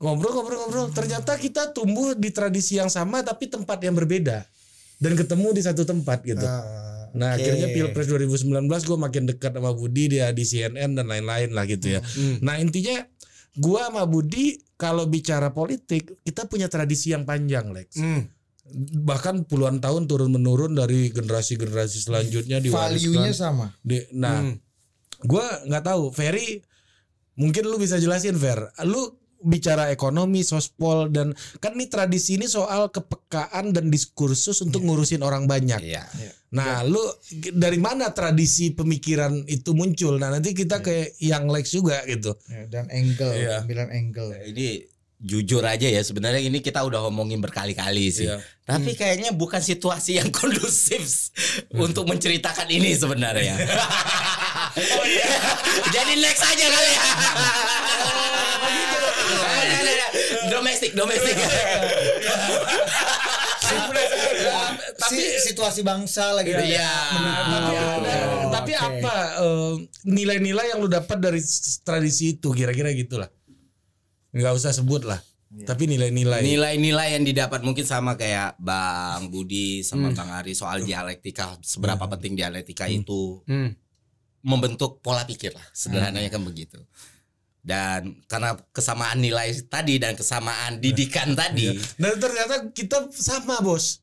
ngobrol-ngobrol-ngobrol 0.00 0.94
ternyata 0.94 1.36
kita 1.36 1.74
tumbuh 1.76 2.16
di 2.16 2.32
tradisi 2.32 2.80
yang 2.80 2.88
sama 2.88 3.20
tapi 3.20 3.50
tempat 3.50 3.82
yang 3.82 3.92
berbeda 3.98 4.46
dan 4.98 5.12
ketemu 5.14 5.52
di 5.52 5.62
satu 5.62 5.84
tempat 5.84 6.24
gitu. 6.24 6.42
Ah, 6.42 6.88
Nah 7.16 7.34
Oke. 7.34 7.40
akhirnya 7.44 7.68
pilpres 7.72 8.06
2019 8.10 8.68
gue 8.68 8.98
makin 8.98 9.24
dekat 9.28 9.52
sama 9.56 9.72
Budi 9.72 10.12
dia 10.12 10.28
di 10.34 10.44
CNN 10.44 10.92
dan 10.92 11.06
lain-lain 11.08 11.54
lah 11.56 11.64
gitu 11.64 11.96
ya. 11.96 12.00
Nah 12.44 12.60
intinya 12.60 13.00
gue 13.56 13.80
sama 13.80 14.04
Budi 14.04 14.60
kalau 14.76 15.08
bicara 15.08 15.50
politik 15.50 16.20
kita 16.22 16.44
punya 16.46 16.68
tradisi 16.68 17.10
yang 17.16 17.24
panjang 17.24 17.72
Lex. 17.72 17.96
Hmm. 17.98 18.28
Bahkan 19.08 19.48
puluhan 19.48 19.80
tahun 19.80 20.04
turun 20.04 20.28
menurun 20.28 20.76
dari 20.76 21.08
generasi-generasi 21.08 22.04
selanjutnya 22.04 22.60
value-nya 22.60 23.32
diwariskan. 23.32 23.32
sama. 23.32 23.66
Di, 23.80 24.04
nah 24.12 24.44
gue 25.18 25.46
nggak 25.66 25.84
tahu 25.88 26.12
Ferry 26.12 26.60
mungkin 27.38 27.64
lu 27.64 27.78
bisa 27.78 27.96
jelasin 27.96 28.34
Fer. 28.34 28.58
Lu 28.82 29.06
bicara 29.38 29.88
ekonomi, 29.88 30.42
sospol 30.42 31.06
dan 31.08 31.30
kan 31.56 31.70
ini 31.72 31.86
tradisi 31.86 32.34
ini 32.34 32.44
soal 32.44 32.90
kepekaan 32.90 33.70
dan 33.70 33.86
diskursus 33.86 34.58
untuk 34.60 34.82
ngurusin 34.82 35.22
orang 35.22 35.46
banyak. 35.46 35.78
Iya. 35.78 36.02
Nah, 36.50 36.82
lu 36.82 36.98
g- 37.30 37.54
dari 37.54 37.78
mana 37.78 38.10
tradisi 38.10 38.72
pemikiran 38.72 39.46
itu 39.46 39.70
muncul? 39.72 40.18
Nah, 40.18 40.34
nanti 40.34 40.50
kita 40.52 40.80
ke 40.80 41.14
yang 41.20 41.46
Lex 41.46 41.70
juga 41.70 42.02
gitu. 42.02 42.34
Ya, 42.50 42.66
dan 42.66 42.90
angle, 42.90 43.30
Iya. 43.30 43.62
ambilan 43.62 43.88
angle. 43.88 44.34
Ini 44.42 44.68
jujur 45.18 45.62
aja 45.62 45.86
ya 45.86 45.98
sebenarnya 45.98 46.38
ini 46.40 46.58
kita 46.58 46.78
udah 46.80 47.02
ngomongin 47.04 47.38
berkali-kali 47.38 48.06
sih. 48.08 48.26
Iya. 48.26 48.42
Tapi 48.64 48.94
kayaknya 48.94 49.30
bukan 49.30 49.58
situasi 49.58 50.18
yang 50.18 50.34
kondusif 50.38 51.30
untuk 51.70 52.06
menceritakan 52.06 52.66
ini 52.66 52.90
sebenarnya. 52.92 53.54
oh 54.78 55.04
iya. 55.14 55.26
Jadi 55.90 56.12
next 56.18 56.42
aja 56.42 56.66
kali 56.66 56.90
ya. 56.90 57.02
domestik, 60.54 60.92
domestik. 60.94 61.36
Tapi 64.98 65.18
situasi 65.40 65.80
bangsa 65.86 66.34
lagi 66.34 66.50
Iya. 66.52 66.92
Nah, 67.14 68.50
tapi 68.50 68.72
apa 68.74 69.14
eh, 69.40 69.74
nilai-nilai 70.08 70.74
yang 70.74 70.80
lu 70.82 70.88
dapat 70.90 71.18
dari 71.20 71.40
tradisi 71.84 72.36
itu 72.36 72.50
kira-kira 72.52 72.90
gitulah. 72.92 73.28
Nggak 74.34 74.52
usah 74.56 74.72
sebut 74.74 75.04
lah. 75.08 75.20
Tapi 75.48 75.88
nilai-nilai. 75.88 76.44
Nilai-nilai 76.44 77.16
yang 77.16 77.24
didapat 77.24 77.64
mungkin 77.64 77.80
sama 77.80 78.20
kayak 78.20 78.60
Bang 78.60 79.32
Budi 79.32 79.80
sama 79.80 80.12
Bang 80.12 80.28
Ari 80.28 80.52
soal 80.52 80.84
dialektika 80.84 81.56
seberapa 81.64 82.04
penting 82.04 82.36
dialektika 82.36 82.84
itu 82.84 83.40
Hmm. 83.48 83.72
Membentuk 84.42 85.02
pola 85.02 85.26
pikir 85.26 85.54
lah 85.54 85.66
sederhananya 85.74 86.30
kan 86.30 86.42
begitu. 86.42 86.78
Dan 87.58 88.22
karena 88.30 88.56
kesamaan 88.72 89.18
nilai 89.20 89.52
tadi 89.66 90.00
dan 90.00 90.16
kesamaan 90.16 90.80
didikan 90.80 91.36
tadi 91.36 91.74
Dan 92.00 92.16
ternyata 92.16 92.70
kita 92.72 93.10
sama, 93.12 93.60
Bos. 93.60 94.00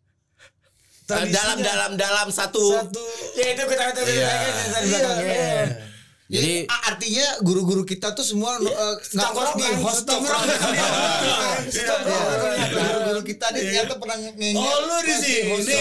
dalam 1.05 1.29
Tradisinya 1.29 1.65
dalam 1.65 1.91
dalam 1.97 2.27
satu, 2.33 2.61
satu 2.61 3.03
Ya 3.37 3.53
itu 3.53 3.63
kita 3.65 3.83
kita 3.93 4.01
Iya. 4.05 4.33
Iya. 5.21 5.94
Jadi 6.25 6.65
Jadi- 6.65 6.65
a- 6.65 6.83
artinya 6.89 7.25
guru-guru 7.39 7.85
kita 7.85 8.09
tuh 8.11 8.25
semua 8.25 8.57
uh, 8.57 8.95
ngakos 8.97 9.49
di 9.55 9.65
host 9.77 10.03
tongkrongan. 10.03 10.57
Iya. 11.69 11.93
Guru-guru 12.65 13.21
kita 13.23 13.45
nih 13.49 13.61
ternyata 13.61 13.93
pernah 13.95 14.17
nge 14.17 14.49
Oh, 14.55 14.77
lu 14.81 14.97
di 15.01 15.15
sini. 15.15 15.77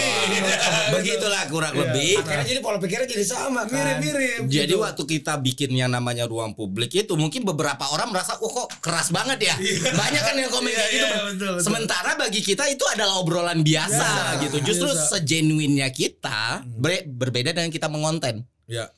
begitulah 0.91 1.43
kurang 1.49 1.73
lebih. 1.73 2.21
Akhirnya 2.21 2.45
jadi 2.45 2.61
pola 2.61 2.77
pikirnya 2.77 3.07
jadi 3.07 3.25
sama 3.25 3.65
kan. 3.65 3.73
mirip-mirip. 3.73 4.45
Jadi 4.45 4.69
gitu. 4.69 4.81
waktu 4.81 5.03
kita 5.07 5.33
bikin 5.39 5.73
yang 5.73 5.89
namanya 5.89 6.25
ruang 6.25 6.53
publik 6.53 6.93
itu 6.93 7.13
mungkin 7.15 7.41
beberapa 7.41 7.89
orang 7.89 8.13
merasa 8.13 8.37
oh 8.37 8.45
kok 8.47 8.69
keras 8.79 9.09
banget 9.09 9.41
ya. 9.43 9.55
Banyak 9.91 10.21
kan 10.21 10.35
yang 10.35 10.51
komen 10.51 10.69
Iya, 10.69 10.77
kayak 10.77 10.91
gitu. 10.91 11.05
iya. 11.41 11.57
Sementara 11.57 12.11
bagi 12.15 12.41
kita 12.41 12.69
itu 12.69 12.85
adalah 12.87 13.17
obrolan 13.17 13.61
biasa 13.61 14.07
gitu. 14.41 14.61
Justru 14.61 14.87
biasa. 14.87 15.17
segenuinnya 15.17 15.89
kita 15.89 16.61
ber- 16.67 17.05
berbeda 17.07 17.49
dengan 17.49 17.69
kita 17.69 17.87
mengonten. 17.87 18.45
ya. 18.65 18.89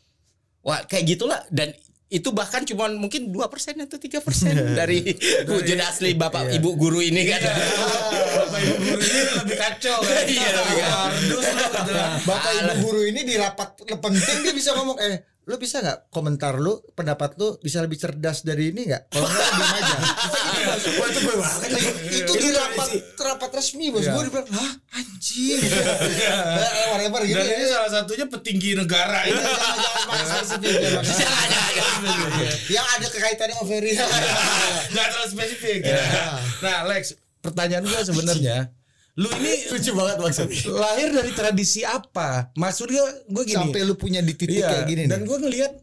Wah, 0.68 0.84
kayak 0.84 1.16
gitulah 1.16 1.40
dan 1.48 1.72
itu 2.08 2.32
bahkan 2.32 2.64
cuma 2.64 2.88
mungkin 2.92 3.32
2% 3.32 3.88
atau 3.88 4.00
3% 4.00 4.20
dari 4.80 5.16
wujud 5.48 5.80
asli 5.80 6.12
Bapak 6.16 6.52
Iya. 6.52 6.60
Ibu 6.60 6.70
guru 6.76 7.00
ini 7.04 7.24
kan. 7.28 7.40
Bapak 7.44 8.60
Ibu 8.64 8.76
guru 8.84 9.00
ini 9.00 9.22
lebih 9.44 9.56
kacau 9.60 9.98
kan. 10.04 10.24
Iya, 10.28 10.50
lebih 10.56 10.76
kacau. 10.84 11.08
Gitu. 11.20 11.38
Bapak 12.28 12.52
ibu 12.52 12.74
guru 12.84 13.02
ini 13.08 13.22
di 13.24 13.36
rapat 13.40 13.80
penting 13.80 14.38
dia 14.44 14.54
bisa 14.56 14.76
ngomong 14.76 15.00
eh 15.00 15.24
lu 15.48 15.56
bisa 15.56 15.80
nggak 15.80 16.12
komentar 16.12 16.60
lu 16.60 16.76
pendapat 16.92 17.40
lu 17.40 17.56
bisa 17.64 17.80
lebih 17.80 17.96
cerdas 17.96 18.44
dari 18.44 18.76
ini 18.76 18.92
nggak? 18.92 19.16
Kalau 19.16 19.32
nggak 19.32 19.48
diam 19.56 19.76
aja. 19.80 19.96
Wah 21.00 21.08
itu 21.08 21.20
gue 21.24 21.36
banget 21.40 21.60
lagi. 21.72 22.20
itu 22.20 22.32
di 22.36 22.50
rapat 22.52 22.90
rapat 23.16 23.52
resmi 23.56 23.88
bos. 23.88 24.04
Iya. 24.04 24.12
gue 24.12 24.24
dibilang 24.28 24.50
hah? 24.52 24.72
Anjing. 25.00 25.60
Eh, 25.64 26.86
whatever 26.92 27.24
gitu 27.24 27.40
Dan 27.40 27.48
ya. 27.48 27.56
ini 27.56 27.66
salah 27.72 27.92
satunya 27.96 28.26
petinggi 28.28 28.76
negara. 28.76 29.20
Ini. 29.24 29.40
yang 32.68 32.86
ada 33.00 33.08
kekaitannya 33.08 33.56
sama 33.56 33.66
Ferry. 33.72 33.92
Gak 34.92 35.06
terlalu 35.16 35.30
spesifik. 35.32 35.80
Nah, 36.60 36.84
Lex, 36.92 37.16
pertanyaan 37.40 37.88
gue 37.88 38.02
sebenarnya, 38.04 38.58
lu 39.18 39.28
ini 39.42 39.54
Lucu 39.74 39.92
banget 39.98 40.18
maksudnya. 40.22 40.62
lahir 40.78 41.10
dari 41.10 41.32
tradisi 41.34 41.82
apa? 41.82 42.54
Maksudnya 42.54 43.02
gue 43.26 43.44
gini. 43.44 43.58
sampai 43.58 43.82
lu 43.82 43.98
punya 43.98 44.22
di 44.22 44.38
titik 44.38 44.62
Iya, 44.62 44.70
kayak 44.70 44.86
gini 44.86 45.04
dan 45.10 45.26
gue 45.26 45.38
ngelihat 45.42 45.74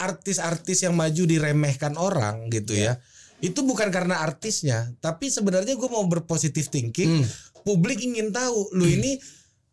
artis-artis 0.00 0.84
yang 0.84 0.96
maju 0.96 1.22
diremehkan 1.24 1.96
orang 1.96 2.48
gitu 2.48 2.76
ya. 2.76 3.00
Itu 3.40 3.64
bukan 3.64 3.88
karena 3.88 4.20
artisnya, 4.20 4.92
tapi 5.00 5.32
sebenarnya 5.32 5.72
gue 5.72 5.88
mau 5.88 6.04
berpositif 6.04 6.68
thinking. 6.68 7.24
Publik 7.64 8.00
ingin 8.00 8.32
tahu 8.32 8.72
lu 8.76 8.84
ini 8.84 9.20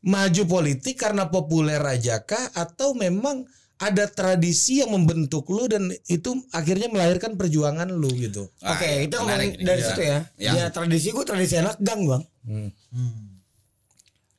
maju 0.03 0.43
politik 0.47 0.99
karena 0.99 1.27
populer 1.27 1.79
aja 1.83 2.23
kah 2.23 2.51
atau 2.55 2.95
memang 2.95 3.43
ada 3.77 4.05
tradisi 4.05 4.81
yang 4.81 4.89
membentuk 4.89 5.45
lu 5.47 5.65
dan 5.65 5.87
itu 6.05 6.33
akhirnya 6.49 6.89
melahirkan 6.89 7.37
perjuangan 7.37 7.85
lu 7.87 8.09
gitu. 8.11 8.49
Ah, 8.59 8.73
Oke, 8.73 9.05
itu 9.05 9.15
menarik 9.15 9.53
ngomong 9.53 9.61
nih. 9.61 9.65
dari 9.65 9.79
Iya. 9.79 9.87
situ 9.87 10.01
ya. 10.01 10.19
Ya. 10.35 10.51
Ya, 10.55 10.65
tradisi 10.69 11.07
gue 11.09 11.21
tradisi 11.21 11.55
anak 11.55 11.77
gang, 11.77 12.01
Bang. 12.03 12.23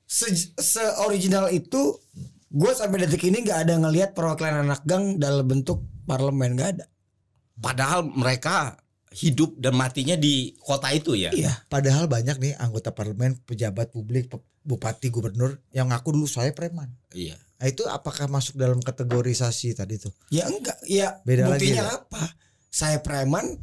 Se, 0.09 0.83
original 1.05 1.53
itu 1.53 2.01
gue 2.49 2.73
sampai 2.73 3.05
detik 3.05 3.23
ini 3.23 3.45
nggak 3.45 3.61
ada 3.63 3.75
ngelihat 3.77 4.11
perwakilan 4.13 4.65
anak 4.65 4.81
gang 4.83 5.21
dalam 5.21 5.45
bentuk 5.45 5.85
parlemen 6.03 6.57
nggak 6.57 6.71
ada. 6.75 6.87
Padahal 7.55 8.03
mereka 8.03 8.81
hidup 9.11 9.57
dan 9.57 9.73
matinya 9.73 10.15
di 10.15 10.53
kota 10.59 10.89
itu 10.91 11.13
ya. 11.13 11.33
Iya. 11.33 11.65
padahal 11.67 12.07
banyak 12.07 12.37
nih 12.39 12.53
anggota 12.55 12.93
parlemen 12.93 13.41
pejabat 13.41 13.89
publik 13.89 14.29
bupati 14.61 15.09
gubernur 15.09 15.57
yang 15.73 15.89
ngaku 15.89 16.13
dulu 16.13 16.29
saya 16.29 16.53
preman 16.53 16.93
Iya. 17.11 17.41
Nah 17.59 17.67
itu 17.67 17.83
apakah 17.85 18.27
masuk 18.27 18.55
dalam 18.55 18.79
kategorisasi 18.79 19.75
tadi 19.75 19.99
tuh 19.99 20.15
Ya 20.31 20.47
enggak, 20.47 20.79
ya 20.85 21.19
Beda 21.23 21.47
lagi 21.47 21.69
buktinya 21.69 21.85
ya? 21.85 21.95
apa? 21.99 22.23
Saya 22.69 22.99
preman, 22.99 23.59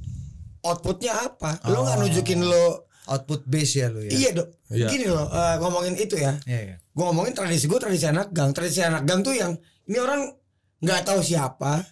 outputnya 0.62 1.16
apa? 1.22 1.64
Lo 1.66 1.82
nggak 1.82 1.96
Oh. 1.96 2.02
nunjukin 2.04 2.42
lo, 2.42 2.90
output 3.06 3.46
base 3.46 3.74
ya 3.78 3.88
lu 3.88 4.02
ya 4.02 4.12
iya 4.12 4.30
dok. 4.32 4.50
Iya. 4.68 4.88
Gini 4.90 5.06
loh, 5.06 5.26
eh, 5.26 5.56
ngomongin 5.58 5.96
itu 5.96 6.18
ya. 6.18 6.36
Iya, 6.42 6.60
iya. 6.66 6.76
Gue 6.90 7.06
ngomongin 7.06 7.32
tradisi 7.32 7.66
gue 7.66 7.78
tradisi 7.78 8.04
anak 8.04 8.30
gang. 8.30 8.50
Tradisi 8.50 8.82
anak 8.82 9.06
gang 9.06 9.22
tuh 9.22 9.32
yang 9.32 9.54
ini 9.86 9.96
orang 9.96 10.34
nggak 10.82 11.06
tahu 11.06 11.22
siapa, 11.22 11.86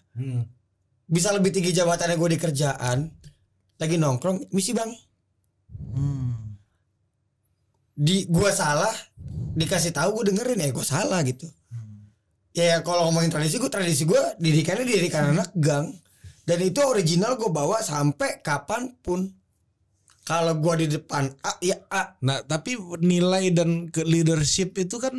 bisa 1.05 1.29
lebih 1.31 1.49
tinggi 1.49 1.71
jabatannya 1.71 2.17
gue 2.17 2.29
di 2.29 2.39
kerjaan, 2.41 3.13
lagi 3.77 3.95
nongkrong, 3.95 4.49
misi 4.49 4.73
bang, 4.73 4.89
Hmm. 5.93 6.57
di 7.93 8.25
gue 8.25 8.49
salah, 8.51 8.91
dikasih 9.53 9.93
tahu 9.93 10.17
gue 10.17 10.33
dengerin 10.33 10.59
ya 10.59 10.69
gue 10.71 10.83
salah 10.83 11.21
gitu. 11.21 11.45
Ya 12.53 12.81
kalau 12.81 13.09
ngomongin 13.09 13.29
tradisi 13.29 13.57
gue 13.57 13.67
tradisi 13.67 14.05
gue 14.05 14.21
didikannya 14.37 14.85
didikan 14.85 15.33
anak 15.33 15.49
gang. 15.55 15.89
Dan 16.43 16.59
itu 16.59 16.79
original 16.79 17.33
gue 17.33 17.49
bawa 17.49 17.79
sampai 17.79 18.39
kapan 18.39 18.93
pun. 18.99 19.25
Kalau 20.23 20.55
gue 20.55 20.85
di 20.85 20.93
depan 20.93 21.27
A 21.41 21.57
ya 21.59 21.75
A. 21.89 22.15
Nah, 22.21 22.39
tapi 22.41 22.77
nilai 23.01 23.51
dan 23.51 23.89
ke 23.89 24.03
leadership 24.03 24.77
itu 24.77 24.95
kan 24.95 25.11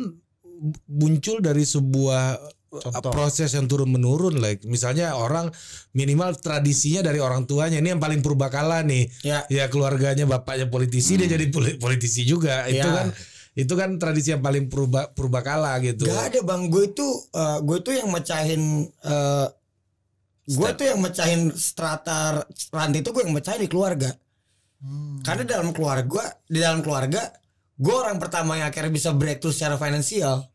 muncul 0.87 1.37
dari 1.39 1.61
sebuah 1.61 2.39
Contoh. 2.75 3.11
proses 3.11 3.51
yang 3.51 3.67
turun 3.67 3.87
menurun 3.87 4.35
like 4.35 4.63
misalnya 4.63 5.15
orang 5.15 5.47
minimal 5.91 6.33
tradisinya 6.35 7.03
dari 7.03 7.19
orang 7.19 7.43
tuanya. 7.43 7.77
Ini 7.77 7.95
yang 7.95 8.01
paling 8.01 8.19
purbakala 8.19 8.81
nih. 8.81 9.11
Ya. 9.21 9.43
Ya 9.47 9.67
keluarganya 9.67 10.23
bapaknya 10.23 10.67
politisi 10.67 11.15
dia 11.15 11.27
jadi 11.27 11.47
poli- 11.49 11.77
politisi 11.77 12.23
juga. 12.23 12.63
Itu 12.65 12.81
Ya. 12.81 12.95
kan 12.95 13.07
itu 13.55 13.73
kan 13.73 13.95
tradisi 13.95 14.35
yang 14.35 14.43
paling 14.43 14.67
purba 14.67 15.07
purbakala 15.15 15.79
gitu 15.79 16.03
Gak 16.03 16.35
ada 16.35 16.39
bang, 16.43 16.67
gue 16.67 16.83
itu 16.91 17.07
eh, 17.31 17.57
gue 17.63 17.77
itu 17.79 17.91
yang 17.95 18.09
mecahin 18.11 18.63
eh, 18.91 19.47
gue 20.45 20.69
tuh 20.77 20.85
yang 20.85 21.01
mecahin 21.01 21.41
strata 21.57 22.45
rantai 22.69 23.01
itu 23.01 23.09
gue 23.09 23.23
yang 23.25 23.33
mecahin 23.33 23.65
di 23.65 23.71
keluarga. 23.71 24.13
Hmm. 24.77 25.23
Karena 25.25 25.43
dalam 25.47 25.73
keluarga, 25.73 26.37
di 26.45 26.61
dalam 26.61 26.85
keluarga 26.85 27.31
gue 27.75 27.95
orang 27.95 28.19
pertama 28.19 28.55
yang 28.55 28.71
akhirnya 28.71 28.91
bisa 28.91 29.11
breakthrough 29.11 29.51
secara 29.51 29.75
finansial 29.75 30.47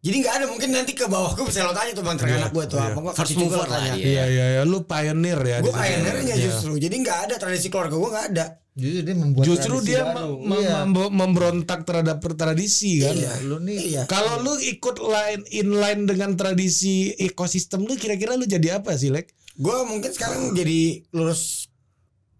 jadi 0.00 0.16
nggak 0.16 0.34
ada 0.34 0.44
mungkin 0.48 0.68
nanti 0.70 0.92
ke 0.92 1.04
bawah 1.04 1.32
gue 1.32 1.44
bisa 1.44 1.60
lo 1.60 1.72
tanya 1.72 1.92
tuh 1.92 2.00
bang 2.00 2.16
terkenal 2.16 2.48
gue 2.48 2.64
tuh 2.66 2.76
iya. 2.76 2.88
apa 2.88 2.98
gue 2.98 3.12
kasih 3.12 3.36
juga 3.36 3.56
tanya 3.64 3.92
dia. 3.92 4.00
Iya 4.02 4.24
iya 4.26 4.46
iya 4.50 4.62
lu 4.64 4.78
pioneer 4.82 5.40
ya. 5.40 5.56
gue 5.60 5.68
pioneernya 5.70 6.34
Iya. 6.34 6.44
justru 6.46 6.72
jadi 6.76 6.94
nggak 6.96 7.18
ada 7.28 7.34
tradisi 7.36 7.68
keluarga 7.68 7.94
gue 7.94 8.10
nggak 8.10 8.28
ada 8.32 8.46
Justru 8.70 9.02
dia 9.02 9.16
membuat 9.18 9.44
Justru 9.44 9.74
tradisi 9.76 9.88
dia 9.90 10.02
baru. 10.06 10.34
mem- 10.40 10.46
mem- 10.46 10.62
Iya. 10.62 10.78
mem- 10.86 11.12
memberontak 11.12 11.80
terhadap 11.82 12.16
tradisi 12.32 13.02
kan. 13.02 13.12
Iya, 13.12 13.32
lu 13.42 13.58
nih 13.60 13.78
iya 13.90 14.02
Kalau 14.06 14.40
lu 14.40 14.56
ikut 14.56 14.96
line 14.96 15.42
inline 15.52 16.02
dengan 16.06 16.32
tradisi 16.32 17.12
ekosistem 17.12 17.82
lu 17.82 17.92
kira-kira 17.94 18.34
lu 18.34 18.46
jadi 18.46 18.78
apa 18.78 18.94
sih, 18.94 19.10
Lek? 19.10 19.28
gue 19.52 19.76
mungkin 19.84 20.08
sekarang 20.08 20.54
jadi 20.54 21.04
lulus 21.12 21.68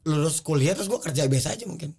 lulus 0.02 0.40
kuliah 0.40 0.72
terus 0.72 0.88
gue 0.88 0.96
kerja 0.96 1.28
biasa 1.28 1.52
aja 1.52 1.68
mungkin 1.68 1.92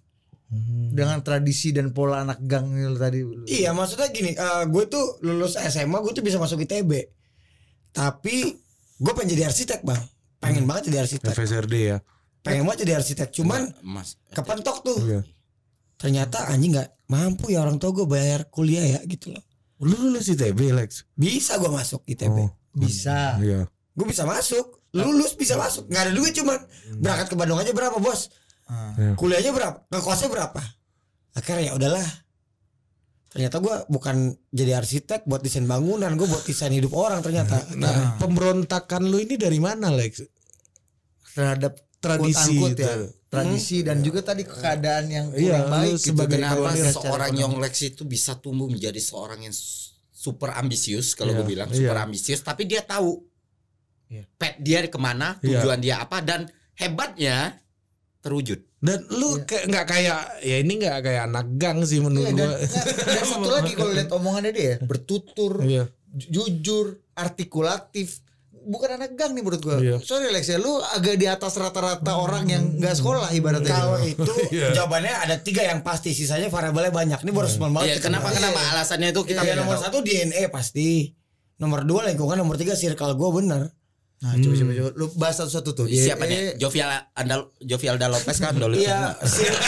dengan 0.92 1.18
tradisi 1.18 1.72
dan 1.72 1.90
pola 1.90 2.20
anak 2.20 2.44
gang 2.44 2.68
itu 2.70 2.92
tadi. 2.94 3.20
Iya 3.48 3.72
maksudnya 3.72 4.08
gini, 4.08 4.36
gue 4.68 4.84
tuh 4.86 5.16
lulus 5.20 5.56
SMA 5.56 5.96
gue 5.98 6.12
tuh 6.12 6.20
bisa 6.20 6.36
masuk 6.36 6.60
ITB, 6.60 7.08
tapi 7.90 8.56
gue 8.96 9.12
pengen 9.12 9.32
jadi 9.32 9.48
arsitek 9.48 9.80
bang, 9.80 10.02
pengen 10.38 10.64
banget 10.64 10.92
jadi 10.92 11.04
arsitek, 11.04 11.32
FSRD 11.32 11.74
ya. 11.74 11.98
pengen 12.40 12.64
banget 12.64 12.84
jadi 12.84 12.98
arsitek, 12.98 13.28
cuman 13.32 13.72
Mas. 13.80 14.20
kepentok 14.30 14.82
tuh, 14.82 14.98
Iya. 15.00 15.20
ternyata 15.96 16.48
anjing 16.48 16.74
nggak 16.74 16.90
mampu 17.08 17.48
ya 17.48 17.62
orang 17.62 17.76
tua 17.76 17.92
gue 17.92 18.04
bayar 18.04 18.48
kuliah 18.48 18.84
ya 18.84 19.00
gitu 19.04 19.32
loh, 19.32 19.42
Lu 19.80 19.96
lulus 19.98 20.28
ITB, 20.28 20.70
Lex. 20.70 21.08
bisa 21.14 21.56
gue 21.56 21.70
masuk 21.70 22.04
ITB, 22.04 22.38
Oh, 22.38 22.50
Bisa. 22.74 23.36
iya. 23.40 23.64
gue 23.92 24.06
bisa 24.06 24.24
masuk, 24.24 24.80
lulus 24.92 25.32
bisa 25.32 25.56
masuk, 25.56 25.88
nggak 25.88 26.02
ada 26.04 26.12
duit 26.12 26.32
cuman 26.32 26.58
berangkat 26.96 27.26
ke 27.28 27.36
Bandung 27.36 27.56
aja 27.56 27.72
berapa 27.72 27.96
bos, 27.96 28.28
Ah. 28.72 28.96
Iya. 28.96 29.12
kuliahnya 29.20 29.52
berapa, 29.52 29.78
ngekosnya 29.92 30.28
berapa, 30.32 30.60
akhirnya 31.36 31.62
ya 31.68 31.72
udahlah. 31.76 32.08
Ternyata 33.28 33.56
gue 33.60 33.76
bukan 33.88 34.16
jadi 34.48 34.76
arsitek 34.76 35.24
buat 35.24 35.40
desain 35.40 35.64
bangunan, 35.64 36.12
gue 36.12 36.24
buat 36.24 36.44
desain 36.44 36.68
hidup 36.68 36.92
orang 36.92 37.20
ternyata. 37.20 37.64
Nah, 37.76 38.16
pemberontakan 38.16 39.08
lu 39.08 39.20
ini 39.20 39.36
dari 39.36 39.56
mana, 39.56 39.88
Lex? 39.88 40.20
Terhadap 41.32 41.80
Tradisi 42.02 42.58
quote 42.58 42.74
unquote 42.74 42.76
itu. 42.76 42.82
ya. 42.82 42.96
Tradisi 43.30 43.76
dan 43.80 44.02
juga 44.02 44.20
tadi 44.20 44.42
keadaan 44.42 45.06
yang 45.08 45.26
Iya, 45.32 45.64
kurang 45.64 45.64
lu 45.64 45.72
baik 45.72 45.94
gitu. 45.94 46.04
sebagai 46.12 46.38
Kenapa 46.42 46.70
seorang 46.76 47.32
Young 47.32 47.56
Lex 47.62 47.74
itu 47.86 48.02
bisa 48.04 48.36
tumbuh 48.36 48.68
menjadi 48.68 48.98
seorang 49.00 49.40
yang 49.40 49.54
super 50.12 50.52
ambisius 50.52 51.14
kalau 51.14 51.32
Iya, 51.32 51.38
gue 51.40 51.46
bilang 51.48 51.68
iya. 51.72 51.78
super 51.78 51.96
ambisius 51.96 52.42
tapi 52.42 52.66
dia 52.66 52.82
tahu 52.84 53.22
Iya. 54.10 54.28
pet 54.36 54.60
dia 54.60 54.84
ke 54.84 54.98
mana 54.98 55.38
Iya. 55.40 55.62
tujuan 55.62 55.78
dia 55.80 56.02
apa 56.02 56.20
dan 56.20 56.50
hebatnya 56.76 57.61
terwujud 58.22 58.62
Dan 58.78 59.02
lu 59.10 59.42
kayak 59.42 59.66
nggak 59.66 59.84
kayak 59.84 60.20
ya 60.40 60.56
ini 60.56 60.72
nggak 60.76 60.98
kayak 61.00 61.22
anak 61.24 61.46
gang 61.54 61.82
sih 61.82 61.98
Iya, 61.98 62.02
menurut 62.02 62.26
dan, 62.28 62.34
gua. 62.36 62.54
dan 62.56 63.24
satu 63.30 63.48
lagi 63.52 63.72
kalau 63.72 63.92
lihat 63.92 64.10
omongannya 64.10 64.50
dia 64.50 64.64
ya, 64.64 64.76
bertutur, 64.80 65.52
Iya. 65.60 65.84
ju- 66.08 66.30
jujur, 66.40 66.86
artikulatif. 67.12 68.22
Bukan 68.62 68.94
anak 68.94 69.14
gang 69.14 69.32
nih 69.32 69.42
menurut 69.42 69.58
gua. 69.60 69.76
Iya. 69.76 69.98
Sorry 69.98 70.30
Lex 70.30 70.46
ya, 70.46 70.54
lu 70.56 70.70
agak 70.78 71.14
di 71.14 71.26
atas 71.26 71.54
rata-rata 71.56 72.14
orang 72.16 72.46
yang 72.46 72.62
nggak 72.76 72.94
sekolah 72.94 73.30
ibaratnya. 73.32 73.70
Kalau 73.72 73.98
itu 74.00 74.22
Iya. 74.54 74.70
jawabannya 74.72 75.14
ada 75.20 75.36
tiga 75.36 75.62
yang 75.64 75.82
pasti, 75.82 76.10
sisanya 76.10 76.46
variabelnya 76.46 76.90
banyak. 76.90 77.18
Ini 77.20 77.30
baru 77.30 77.48
sembilan 77.48 77.70
banget. 77.72 77.86
Iya, 77.88 77.94
kita 77.96 78.06
kenapa 78.08 78.22
bahas. 78.24 78.36
kenapa 78.36 78.60
alasannya 78.72 79.08
itu 79.10 79.20
kita 79.24 79.40
Ya, 79.40 79.54
nomor 79.56 79.74
tahu. 79.76 79.84
satu 79.84 79.98
DNA 80.00 80.46
pasti. 80.48 81.10
Nomor 81.54 81.82
dua 81.82 82.06
lingkungan, 82.06 82.34
nomor 82.36 82.54
tiga 82.54 82.74
circle 82.74 83.12
gue 83.12 83.30
bener. 83.36 83.62
Nah, 84.22 84.34
coba 84.36 84.54
coba 84.54 84.72
coba 84.72 84.90
lu 84.94 85.06
bahas 85.16 85.36
satu-satu 85.36 85.70
tuh. 85.74 85.86
siapa 85.88 86.22
Eh, 86.22 86.28
nih 86.28 86.40
Jovial 86.56 86.88
Andal 87.12 87.50
Jovialda 87.58 88.06
Lopez 88.06 88.38
kan 88.38 88.54
Dolo 88.54 88.74
Iya, 88.74 89.18
sir- 89.26 89.58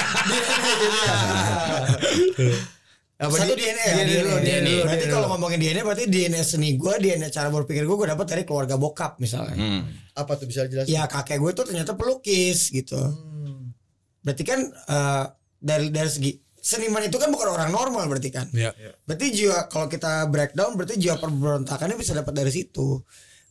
Apa 3.17 3.31
satu 3.33 3.55
DNA 3.55 3.79
ya. 3.81 3.95
DNA 3.97 4.05
dulu, 4.21 4.31
DNA. 4.37 4.43
DNA 4.43 4.59
dulu, 4.61 4.83
Berarti 4.85 5.07
kalau 5.07 5.23
dulu. 5.23 5.33
ngomongin 5.33 5.59
DNA 5.61 5.83
berarti 5.83 6.05
DNA 6.07 6.43
seni 6.43 6.75
gue, 6.75 6.95
DNA 6.97 7.29
cara 7.29 7.49
berpikir 7.49 7.83
gue, 7.83 7.97
gue 7.97 8.09
dapat 8.09 8.27
dari 8.27 8.43
keluarga 8.43 8.75
bokap 8.77 9.19
misalnya. 9.19 9.55
Hmm. 9.55 9.83
apa 10.15 10.33
tuh 10.33 10.47
bisa 10.47 10.63
jelasin? 10.65 10.87
Ya 10.89 11.07
kakek 11.07 11.37
gue 11.37 11.51
tuh 11.53 11.65
ternyata 11.65 11.93
pelukis 11.93 12.71
gitu. 12.71 12.95
Hmm. 12.95 13.75
Berarti 14.21 14.43
kan 14.43 14.61
eh, 14.67 15.25
dari 15.57 15.91
dari 15.91 16.07
segi 16.07 16.31
seniman 16.57 17.03
itu 17.03 17.15
kan 17.17 17.29
bukan 17.29 17.51
orang 17.51 17.69
normal 17.69 18.07
berarti 18.09 18.31
kan. 18.31 18.47
Iya. 18.49 18.71
Berarti 19.03 19.27
jiwa 19.33 19.67
kalau 19.67 19.87
kita 19.87 20.27
breakdown 20.27 20.75
berarti 20.75 20.95
jiwa 20.97 21.19
pemberontakannya 21.19 21.95
bisa 21.95 22.15
dapat 22.15 22.31
dari 22.33 22.49
situ. 22.49 23.03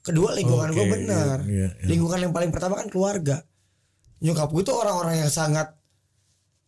Kedua 0.04 0.36
lingkungan 0.36 0.70
Oke, 0.70 0.76
gue 0.76 0.86
benar. 0.92 1.38
iya, 1.48 1.72
iya. 1.72 1.88
Lingkungan 1.88 2.20
yang 2.20 2.34
paling 2.36 2.52
pertama 2.52 2.76
kan 2.76 2.92
keluarga. 2.92 3.40
Nyokap 4.20 4.52
gue 4.52 4.64
tuh 4.64 4.76
orang-orang 4.76 5.24
yang 5.24 5.32
sangat 5.32 5.80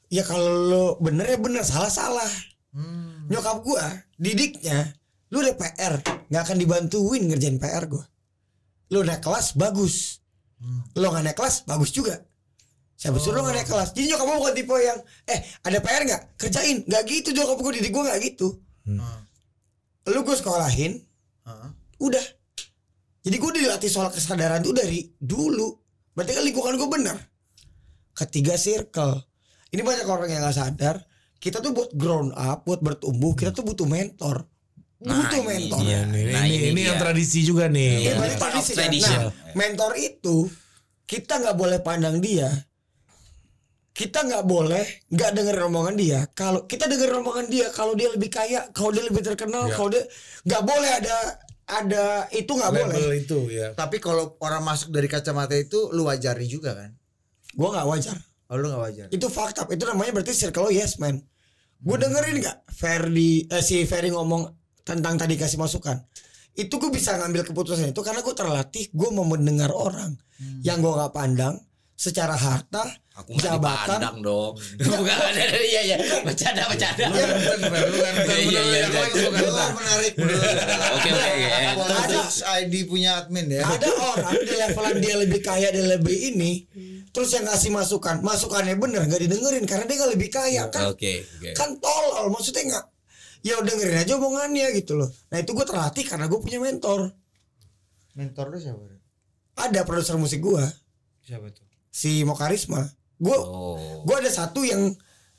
ya 0.08 0.24
kalau 0.24 0.48
lo 0.72 0.86
bener 1.04 1.28
ya 1.28 1.36
bener 1.36 1.64
salah 1.68 1.92
salah. 1.92 2.32
Hmm. 2.72 3.28
Nyokap 3.28 3.60
gue 3.62 3.84
didiknya 4.16 4.96
lu 5.34 5.44
udah 5.44 5.52
PR 5.54 6.00
nggak 6.32 6.42
akan 6.42 6.58
dibantuin 6.58 7.28
ngerjain 7.28 7.60
PR 7.60 7.84
gue. 7.86 8.04
Lu 8.96 9.04
naik 9.04 9.20
kelas 9.20 9.60
bagus. 9.60 10.24
Lo 10.96 11.12
nggak 11.12 11.24
naik 11.28 11.38
kelas 11.38 11.68
bagus 11.68 11.92
juga. 11.92 12.16
Siapa 12.96 13.20
suruh 13.20 13.40
lo 13.40 13.44
nggak 13.44 13.56
naik 13.60 13.68
kelas? 13.68 13.90
Jadi 13.92 14.16
nyokap 14.16 14.26
gue 14.26 14.38
bukan 14.40 14.56
tipe 14.56 14.76
yang 14.80 15.00
eh 15.28 15.40
ada 15.60 15.78
PR 15.84 16.02
nggak 16.08 16.22
kerjain 16.40 16.78
nggak 16.88 17.04
gitu 17.04 17.36
nyokap 17.36 17.60
gue 17.60 17.72
didik 17.76 17.92
gue 17.92 18.04
nggak 18.08 18.20
gitu. 18.24 18.48
Hmm. 18.88 19.04
Lu 20.08 20.24
gue 20.24 20.36
sekolahin 20.40 21.04
Ah. 21.44 21.68
udah. 22.00 22.24
Jadi 23.26 23.36
gue 23.42 23.52
dilatih 23.58 23.90
soal 23.90 24.14
kesadaran 24.14 24.62
tuh 24.62 24.78
dari 24.78 25.02
dulu. 25.18 25.74
Berarti 26.14 26.38
kan 26.38 26.44
lingkungan 26.46 26.78
gue 26.78 26.90
bener. 26.90 27.18
Ketiga 28.14 28.54
circle. 28.54 29.18
Ini 29.74 29.82
banyak 29.82 30.06
orang 30.06 30.30
yang 30.30 30.46
gak 30.46 30.56
sadar. 30.56 30.96
Kita 31.42 31.58
tuh 31.60 31.74
buat 31.74 31.92
grown 31.98 32.30
up, 32.38 32.64
buat 32.64 32.86
bertumbuh, 32.86 33.34
kita 33.34 33.50
tuh 33.52 33.66
butuh 33.66 33.90
mentor. 33.90 34.46
Nah, 35.04 35.26
Butuh 35.26 35.42
ini 35.42 35.50
mentor. 35.50 35.80
Ini, 35.84 36.22
Nah, 36.32 36.46
ini, 36.48 36.56
ini 36.56 36.68
ini 36.72 36.82
yang 36.88 36.98
tradisi 37.02 37.44
juga 37.44 37.68
nih. 37.68 38.10
Iya, 38.10 38.14
of 38.16 38.38
tradisi 38.40 38.74
kan. 38.78 38.90
Nah, 39.30 39.34
mentor 39.58 39.92
itu 40.00 40.48
kita 41.06 41.42
nggak 41.42 41.58
boleh 41.58 41.80
pandang 41.84 42.18
dia. 42.24 42.48
Kita 43.96 44.24
nggak 44.28 44.44
boleh 44.48 44.84
nggak 45.12 45.32
dengerin 45.36 45.68
omongan 45.72 45.96
dia. 45.96 46.20
Kalau 46.32 46.64
kita 46.68 46.88
dengerin 46.88 47.22
omongan 47.22 47.48
dia, 47.48 47.68
kalau 47.72 47.94
dia 47.94 48.10
lebih 48.12 48.28
kaya, 48.32 48.68
kalau 48.72 48.92
dia 48.92 49.04
lebih 49.08 49.24
terkenal, 49.24 49.68
Ya. 49.70 49.76
kalau 49.76 49.90
dia 49.92 50.04
nggak 50.48 50.64
boleh 50.64 50.92
ada 51.04 51.16
ada 51.66 52.30
itu 52.30 52.52
nggak 52.54 52.72
boleh. 52.72 53.00
Itu 53.18 53.50
ya. 53.50 53.74
Tapi 53.74 53.98
kalau 53.98 54.38
orang 54.42 54.62
masuk 54.62 54.94
dari 54.94 55.10
kacamata 55.10 55.58
itu 55.58 55.90
lu 55.92 56.06
wajari 56.06 56.46
juga 56.46 56.78
kan? 56.78 56.94
Gue 57.58 57.70
nggak 57.74 57.88
wajar. 57.90 58.18
Oh 58.46 58.62
lu 58.62 58.70
gak 58.70 58.82
wajar. 58.82 59.08
Itu 59.10 59.26
fakta. 59.26 59.66
Itu 59.74 59.90
namanya 59.90 60.22
berarti 60.22 60.34
circle 60.38 60.70
lo 60.70 60.72
yes 60.72 61.02
man. 61.02 61.18
Gue 61.82 61.98
dengerin 61.98 62.46
nggak 62.46 62.58
Ferdi 62.70 63.50
eh, 63.50 63.64
si 63.66 63.82
Ferdi 63.90 64.14
ngomong 64.14 64.46
tentang 64.86 65.18
tadi 65.18 65.34
kasih 65.34 65.58
masukan. 65.58 65.98
Itu 66.54 66.78
gue 66.78 66.94
bisa 66.94 67.18
ngambil 67.18 67.50
keputusan 67.50 67.90
itu 67.90 68.02
karena 68.06 68.22
gue 68.22 68.36
terlatih 68.38 68.86
gue 68.94 69.10
mau 69.12 69.26
mendengar 69.26 69.74
orang 69.74 70.14
yang 70.62 70.80
gue 70.80 70.94
nggak 70.94 71.12
pandang 71.12 71.58
secara 71.96 72.38
harta, 72.38 72.86
Aku 73.16 73.32
nggak 73.32 73.64
dipandang 73.64 74.20
dong. 74.20 74.54
Bukan 74.84 75.16
ada 75.16 75.44
iya 75.64 75.82
iya. 75.88 75.98
Bercanda 76.28 76.68
bercanda. 76.68 77.08
Lu 77.08 77.16
kan 77.16 77.60
bener, 77.64 77.88
lu 77.88 77.98
kan 78.04 78.14
Iya, 78.28 78.44
iya, 78.44 78.62
iya, 78.62 79.04
iya. 79.08 79.66
Menarik. 79.72 80.14
Oke 81.00 81.10
oke. 81.16 81.60
Politics 81.80 82.38
ID 82.44 82.74
punya 82.92 83.24
admin 83.24 83.48
ya. 83.48 83.64
Ada 83.64 83.88
orang 83.88 84.36
di 84.36 84.56
levelan 84.60 84.96
dia 85.00 85.16
lebih 85.16 85.40
kaya 85.40 85.72
dia 85.72 85.86
lebih 85.96 86.36
ini, 86.36 86.68
terus 87.16 87.32
yang 87.32 87.48
ngasih 87.48 87.72
masukan, 87.72 88.20
masukannya 88.20 88.76
bener 88.76 89.08
nggak 89.08 89.22
didengerin 89.24 89.64
karena 89.64 89.88
dia 89.88 89.96
nggak 89.96 90.12
lebih 90.20 90.30
kaya 90.30 90.64
kan? 90.68 90.92
Oke 90.92 91.24
kan 91.56 91.80
tolol 91.80 92.28
maksudnya 92.36 92.64
nggak 92.68 92.86
ya 93.46 93.62
udah 93.62 93.70
dengerin 93.70 94.02
aja 94.02 94.18
omongannya 94.18 94.74
gitu 94.74 94.98
loh 94.98 95.10
nah 95.30 95.38
itu 95.38 95.54
gue 95.54 95.62
terlatih 95.64 96.04
karena 96.04 96.26
gue 96.26 96.40
punya 96.42 96.58
mentor 96.58 97.14
Mentor 98.16 98.46
lu 98.50 98.58
siapa? 98.58 98.82
ada 99.56 99.82
produser 99.86 100.18
musik 100.18 100.42
gue 100.42 100.66
Siapa 101.24 101.48
tuh? 101.54 101.64
si 101.94 102.26
Mokarisma 102.26 102.82
gue 103.18 103.38
Oh. 103.38 104.04
gue 104.04 104.16
ada 104.16 104.28
satu 104.28 104.62
yang 104.62 104.92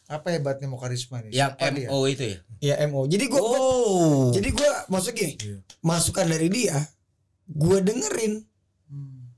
Apa 0.07 0.31
hebatnya 0.31 0.71
mau 0.71 0.79
karisma 0.79 1.19
nih? 1.19 1.35
Yang 1.35 1.53
Siapa 1.53 1.67
dia? 1.75 1.87
MO 1.89 1.99
itu 2.07 2.25
ya. 2.25 2.39
ya 2.63 2.75
MO 2.87 3.05
jadi 3.05 3.25
gue 3.27 3.41
Oh. 3.41 4.31
jadi 4.31 4.49
gue 4.49 4.71
maksudnya 4.87 5.15
gini 5.19 5.35
masukan 5.81 6.27
dari 6.27 6.47
dia 6.47 6.79
gue 7.47 7.79
dengerin 7.81 8.39
Hmm. 8.87 9.35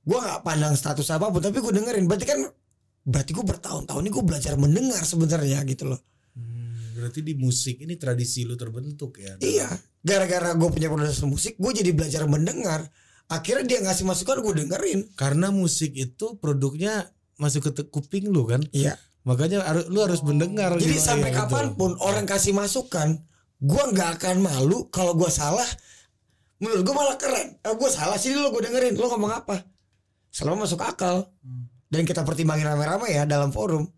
gue 0.00 0.18
nggak 0.18 0.40
pandang 0.40 0.74
status 0.74 1.08
apa 1.08 1.28
pun 1.28 1.40
tapi 1.40 1.58
gue 1.58 1.72
dengerin 1.72 2.04
berarti 2.04 2.24
kan 2.24 2.44
berarti 3.02 3.32
gue 3.32 3.40
bertahun-tahun 3.42 4.00
ini 4.00 4.10
gue 4.10 4.20
belajar 4.22 4.52
mendengar 4.54 5.00
sebenarnya 5.00 5.64
gitu 5.64 5.88
loh 5.88 6.00
Hmm, 6.30 6.94
berarti 6.94 7.20
di 7.20 7.34
musik 7.34 7.80
ini 7.80 7.96
tradisi 7.96 8.44
lu 8.44 8.54
terbentuk 8.54 9.16
ya. 9.16 9.34
Iya, 9.36 9.66
gara-gara 9.98 10.52
gue 10.52 10.68
punya 10.68 10.86
produser 10.86 11.26
musik, 11.26 11.58
gue 11.58 11.72
jadi 11.74 11.90
belajar 11.90 12.22
mendengar. 12.24 12.86
Akhirnya 13.26 13.66
dia 13.66 13.78
ngasih 13.82 14.04
masukan, 14.04 14.38
gue 14.38 14.54
dengerin. 14.62 15.00
Karena 15.14 15.50
musik 15.50 15.90
itu 15.92 16.38
produknya 16.38 17.10
masuk 17.40 17.72
ke 17.72 17.88
kuping 17.88 18.28
lu 18.28 18.44
kan. 18.44 18.60
Iya. 18.70 19.00
Makanya 19.24 19.64
harus 19.64 19.88
lu 19.88 20.04
harus 20.04 20.20
mendengar. 20.20 20.76
Jadi 20.76 20.96
gitu. 20.96 21.02
sampai 21.02 21.32
betul. 21.32 21.40
kapan 21.40 21.66
pun 21.74 21.90
orang 22.04 22.28
kasih 22.28 22.52
masukan, 22.52 23.16
gue 23.60 23.82
nggak 23.96 24.20
akan 24.20 24.36
malu 24.44 24.92
kalau 24.92 25.16
gue 25.16 25.28
salah. 25.32 25.66
Menurut 26.60 26.84
gue 26.84 26.94
malah 26.94 27.16
keren. 27.16 27.56
Eh, 27.56 27.74
gue 27.74 27.90
salah 27.90 28.20
sih 28.20 28.36
lo 28.36 28.52
gue 28.52 28.68
dengerin. 28.68 29.00
Lo 29.00 29.08
ngomong 29.08 29.32
apa? 29.32 29.64
Selama 30.28 30.68
masuk 30.68 30.84
akal. 30.84 31.32
Dan 31.90 32.04
kita 32.06 32.22
pertimbangin 32.22 32.68
rame-rame 32.68 33.08
ya 33.10 33.24
dalam 33.24 33.50
forum. 33.50 33.88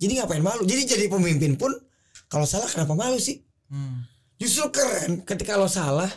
Jadi 0.00 0.16
ngapain 0.16 0.40
malu? 0.40 0.64
Jadi 0.64 0.96
jadi 0.96 1.04
pemimpin 1.12 1.60
pun 1.60 1.74
kalau 2.30 2.48
salah 2.48 2.70
kenapa 2.70 2.96
malu 2.96 3.20
sih? 3.20 3.44
Hmm. 3.68 4.06
Justru 4.40 4.72
keren 4.72 5.20
ketika 5.28 5.60
lo 5.60 5.68
salah, 5.68 6.08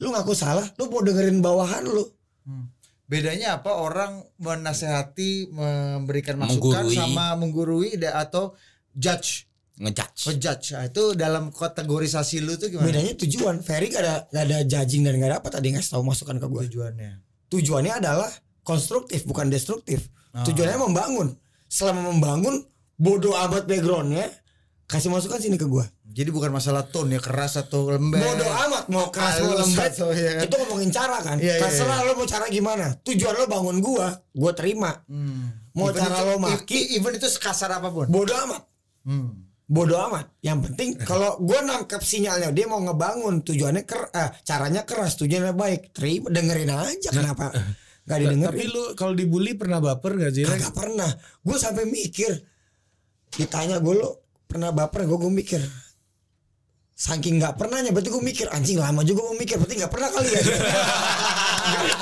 lu 0.00 0.08
ngaku 0.14 0.32
salah, 0.32 0.64
lu 0.80 0.88
mau 0.88 1.04
dengerin 1.04 1.44
bawahan 1.44 1.84
lu. 1.84 2.08
Hmm. 2.48 2.72
Bedanya 3.08 3.56
apa 3.56 3.72
orang 3.72 4.20
menasehati, 4.36 5.48
memberikan 5.48 6.36
masukan 6.36 6.84
Menggurui. 6.84 6.92
sama 6.92 7.26
menggurui 7.40 7.90
atau 8.04 8.52
judge, 8.92 9.48
ngejudge. 9.80 10.28
ngejudge. 10.28 10.66
Nah, 10.76 10.84
itu 10.92 11.04
dalam 11.16 11.48
kategorisasi 11.48 12.44
lu 12.44 12.60
tuh 12.60 12.68
gimana? 12.68 12.92
Bedanya 12.92 13.16
tujuan. 13.16 13.64
Ferry 13.64 13.88
gak 13.88 14.04
ada 14.04 14.16
gak 14.28 14.44
ada 14.44 14.58
judging 14.68 15.08
dan 15.08 15.16
gak 15.16 15.28
ada 15.32 15.36
apa 15.40 15.48
tadi 15.48 15.72
ngasih 15.72 15.96
tahu 15.96 16.04
masukan 16.04 16.36
ke 16.36 16.46
gue. 16.52 16.62
tujuannya. 16.68 17.12
Tujuannya 17.48 17.92
adalah 17.96 18.28
konstruktif 18.60 19.24
bukan 19.24 19.48
destruktif. 19.48 20.12
Tujuannya 20.44 20.76
membangun. 20.76 21.32
Selama 21.64 22.12
membangun 22.12 22.60
bodoh 23.00 23.32
amat 23.48 23.64
backgroundnya 23.64 24.28
kasih 24.84 25.08
masukan 25.08 25.40
sini 25.40 25.56
ke 25.56 25.64
gue. 25.64 25.84
Jadi 26.18 26.34
bukan 26.34 26.50
masalah 26.50 26.82
tone 26.82 27.14
ya 27.14 27.22
keras 27.22 27.54
atau 27.56 27.86
lembek. 27.88 28.18
Bodoh 28.18 28.50
amat 28.66 28.84
mau 28.90 29.06
keras 29.06 29.38
mau 29.38 29.54
lembek. 29.54 29.94
atau 29.94 30.10
ya 30.10 30.30
kan? 30.34 30.42
Itu 30.42 30.54
ngomongin 30.58 30.90
cara 30.90 31.16
kan. 31.22 31.36
Iya, 31.38 31.54
iya, 31.54 31.62
Terserah 31.62 32.02
lo 32.02 32.12
mau 32.12 32.26
cara 32.26 32.50
gimana. 32.50 32.86
Tujuan 32.98 33.34
lo 33.34 33.46
bangun 33.46 33.78
gua, 33.78 34.10
gua 34.34 34.50
terima. 34.50 34.98
Hmm. 35.06 35.70
Mau 35.72 35.88
Even 35.88 36.02
cara 36.02 36.16
itu- 36.18 36.26
lo 36.26 36.34
maki, 36.36 36.80
even 36.92 37.14
itu 37.14 37.30
sekasar 37.30 37.70
apa 37.70 37.86
pun. 37.88 38.10
bodoh 38.10 38.34
amat. 38.34 38.66
Hmm. 39.06 39.46
Bodoh 39.64 40.00
amat. 40.02 40.26
Yang 40.40 40.58
penting 40.66 40.88
kalau 40.98 41.38
gua 41.38 41.62
nangkep 41.62 42.02
sinyalnya 42.02 42.50
dia 42.50 42.66
mau 42.66 42.82
ngebangun 42.82 43.46
tujuannya 43.46 43.86
ker 43.86 44.10
eh, 44.10 44.34
caranya 44.42 44.82
keras, 44.82 45.14
tujuannya 45.14 45.54
baik. 45.54 45.94
Terima 45.94 46.28
dengerin 46.28 46.72
aja 46.72 47.14
kenapa 47.14 47.54
nggak 47.54 48.10
Tapi 48.10 48.24
didengerin. 48.26 48.68
lu 48.72 48.84
kalau 48.96 49.12
dibully 49.12 49.52
pernah 49.52 49.78
baper 49.78 50.18
gak 50.18 50.32
sih? 50.32 50.42
Kagak 50.42 50.72
pernah. 50.72 51.12
Gue 51.38 51.54
sampai 51.54 51.84
mikir 51.84 52.32
ditanya 53.30 53.78
gue 53.78 53.94
lo 53.94 54.08
pernah 54.48 54.72
baper 54.72 55.04
gue 55.04 55.18
gue 55.18 55.28
mikir 55.30 55.60
saking 56.98 57.38
nggak 57.38 57.54
pernahnya 57.54 57.94
berarti 57.94 58.10
gue 58.10 58.24
mikir 58.26 58.46
anjing 58.50 58.82
lama 58.82 59.06
juga 59.06 59.30
gue 59.30 59.38
mikir 59.38 59.54
berarti 59.54 59.74
nggak 59.78 59.92
pernah 59.92 60.10
kali 60.10 60.28
ya 60.34 60.42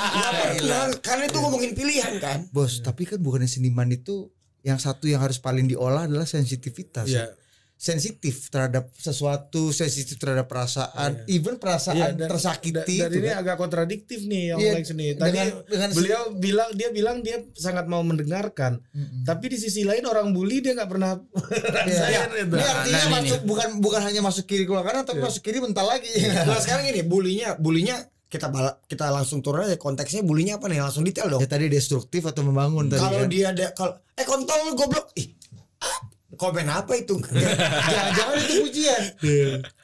Nggak 0.07 0.31
pernah 0.33 0.83
karena 1.03 1.23
itu 1.29 1.37
ngomongin 1.37 1.71
pilihan 1.77 2.13
kan 2.17 2.39
Bos, 2.49 2.81
tapi 2.81 3.05
kan 3.05 3.21
bukannya 3.21 3.45
seniman 3.45 3.93
itu 3.93 4.33
yang 4.65 4.81
satu 4.81 5.05
yang 5.07 5.23
harus 5.23 5.39
paling 5.39 5.63
diolah 5.69 6.11
adalah 6.11 6.27
sensitivitas. 6.27 7.07
Iya. 7.07 7.31
Sensitif 7.77 8.49
terhadap 8.49 8.89
sesuatu, 8.91 9.69
sensitif 9.71 10.17
terhadap 10.17 10.45
perasaan, 10.45 11.21
even 11.25 11.55
perasaan 11.55 11.93
Iya, 11.93 12.07
dan- 12.11 12.25
tersakiti 12.27 12.73
da- 12.73 12.85
dan 12.99 13.07
itu 13.07 13.17
ini 13.19 13.29
kan. 13.29 13.37
agak 13.39 13.55
kontradiktif 13.55 14.19
nih 14.23 14.43
yang 14.47 14.57
Iya, 14.57 14.71
Lex 14.73 14.85
nih. 14.91 15.09
Tadi 15.13 15.29
dengan- 15.29 15.53
dengan- 15.63 15.91
beliau 15.93 16.21
bilang 16.33 16.69
dia 16.73 16.89
bilang 16.89 17.17
dia 17.21 17.37
sangat 17.53 17.85
mau 17.85 18.01
mendengarkan. 18.01 18.81
Tapi 19.21 19.45
di 19.47 19.57
sisi 19.57 19.81
lain 19.81 20.03
orang 20.03 20.29
bully 20.31 20.57
dia 20.59 20.73
nggak 20.73 20.89
pernah 20.89 21.21
Iya. 21.85 22.25
rasain 22.25 22.29
itu. 22.35 22.49
Ini 22.51 22.65
artinya 22.65 22.97
Nah, 22.97 23.05
ini 23.05 23.13
masuk 23.29 23.41
bukan 23.45 23.69
bukan 23.77 24.01
hanya 24.03 24.21
masuk 24.21 24.43
kiri 24.43 24.63
keluar 24.63 24.81
kanan 24.81 25.03
tapi 25.03 25.19
masuk 25.19 25.39
kiri 25.39 25.57
bentar 25.57 25.83
lagi. 25.83 26.09
nah 26.49 26.57
sekarang 26.57 26.85
ini 26.87 27.01
bulinya 27.01 27.55
bulinya 27.55 27.95
kita 28.25 28.49
bala, 28.49 28.75
kita 28.83 29.07
langsung 29.07 29.39
turun 29.39 29.63
aja 29.63 29.77
konteksnya 29.77 30.19
bulinya 30.19 30.57
apa 30.57 30.65
nih 30.65 30.81
langsung 30.81 30.99
detail 31.01 31.29
dong 31.29 31.39
ya 31.39 31.47
tadi 31.47 31.69
destruktif 31.69 32.25
atau 32.25 32.41
membangun 32.41 32.89
tadi 32.89 32.99
kalau 32.99 33.21
kan. 33.21 33.29
dia 33.29 33.45
ada 33.47 33.65
kalau 33.71 33.93
eh 34.11 34.25
kontol 34.25 34.59
goblok 34.73 35.15
ih 35.15 35.31
ah, 35.79 35.99
komen 36.37 36.65
apa 36.65 36.93
itu 36.95 37.17
Jangan-jangan 37.91 38.35
itu 38.39 38.53
pujian. 38.63 39.01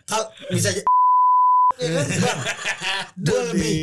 kalau 0.05 0.25
bisa 0.49 0.69
aja 0.69 0.81
ya 1.73 1.89
kan 1.91 2.05
bang 2.15 2.39
gue 3.19 3.41
lebih 3.49 3.75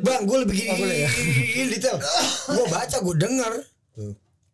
bang 0.00 0.20
gue 0.20 0.38
lebih 0.42 0.56
gini, 0.58 0.96
ya? 0.98 1.10
detail 1.68 1.96
gue 2.52 2.64
baca 2.66 2.96
gue 2.98 3.14
dengar 3.16 3.52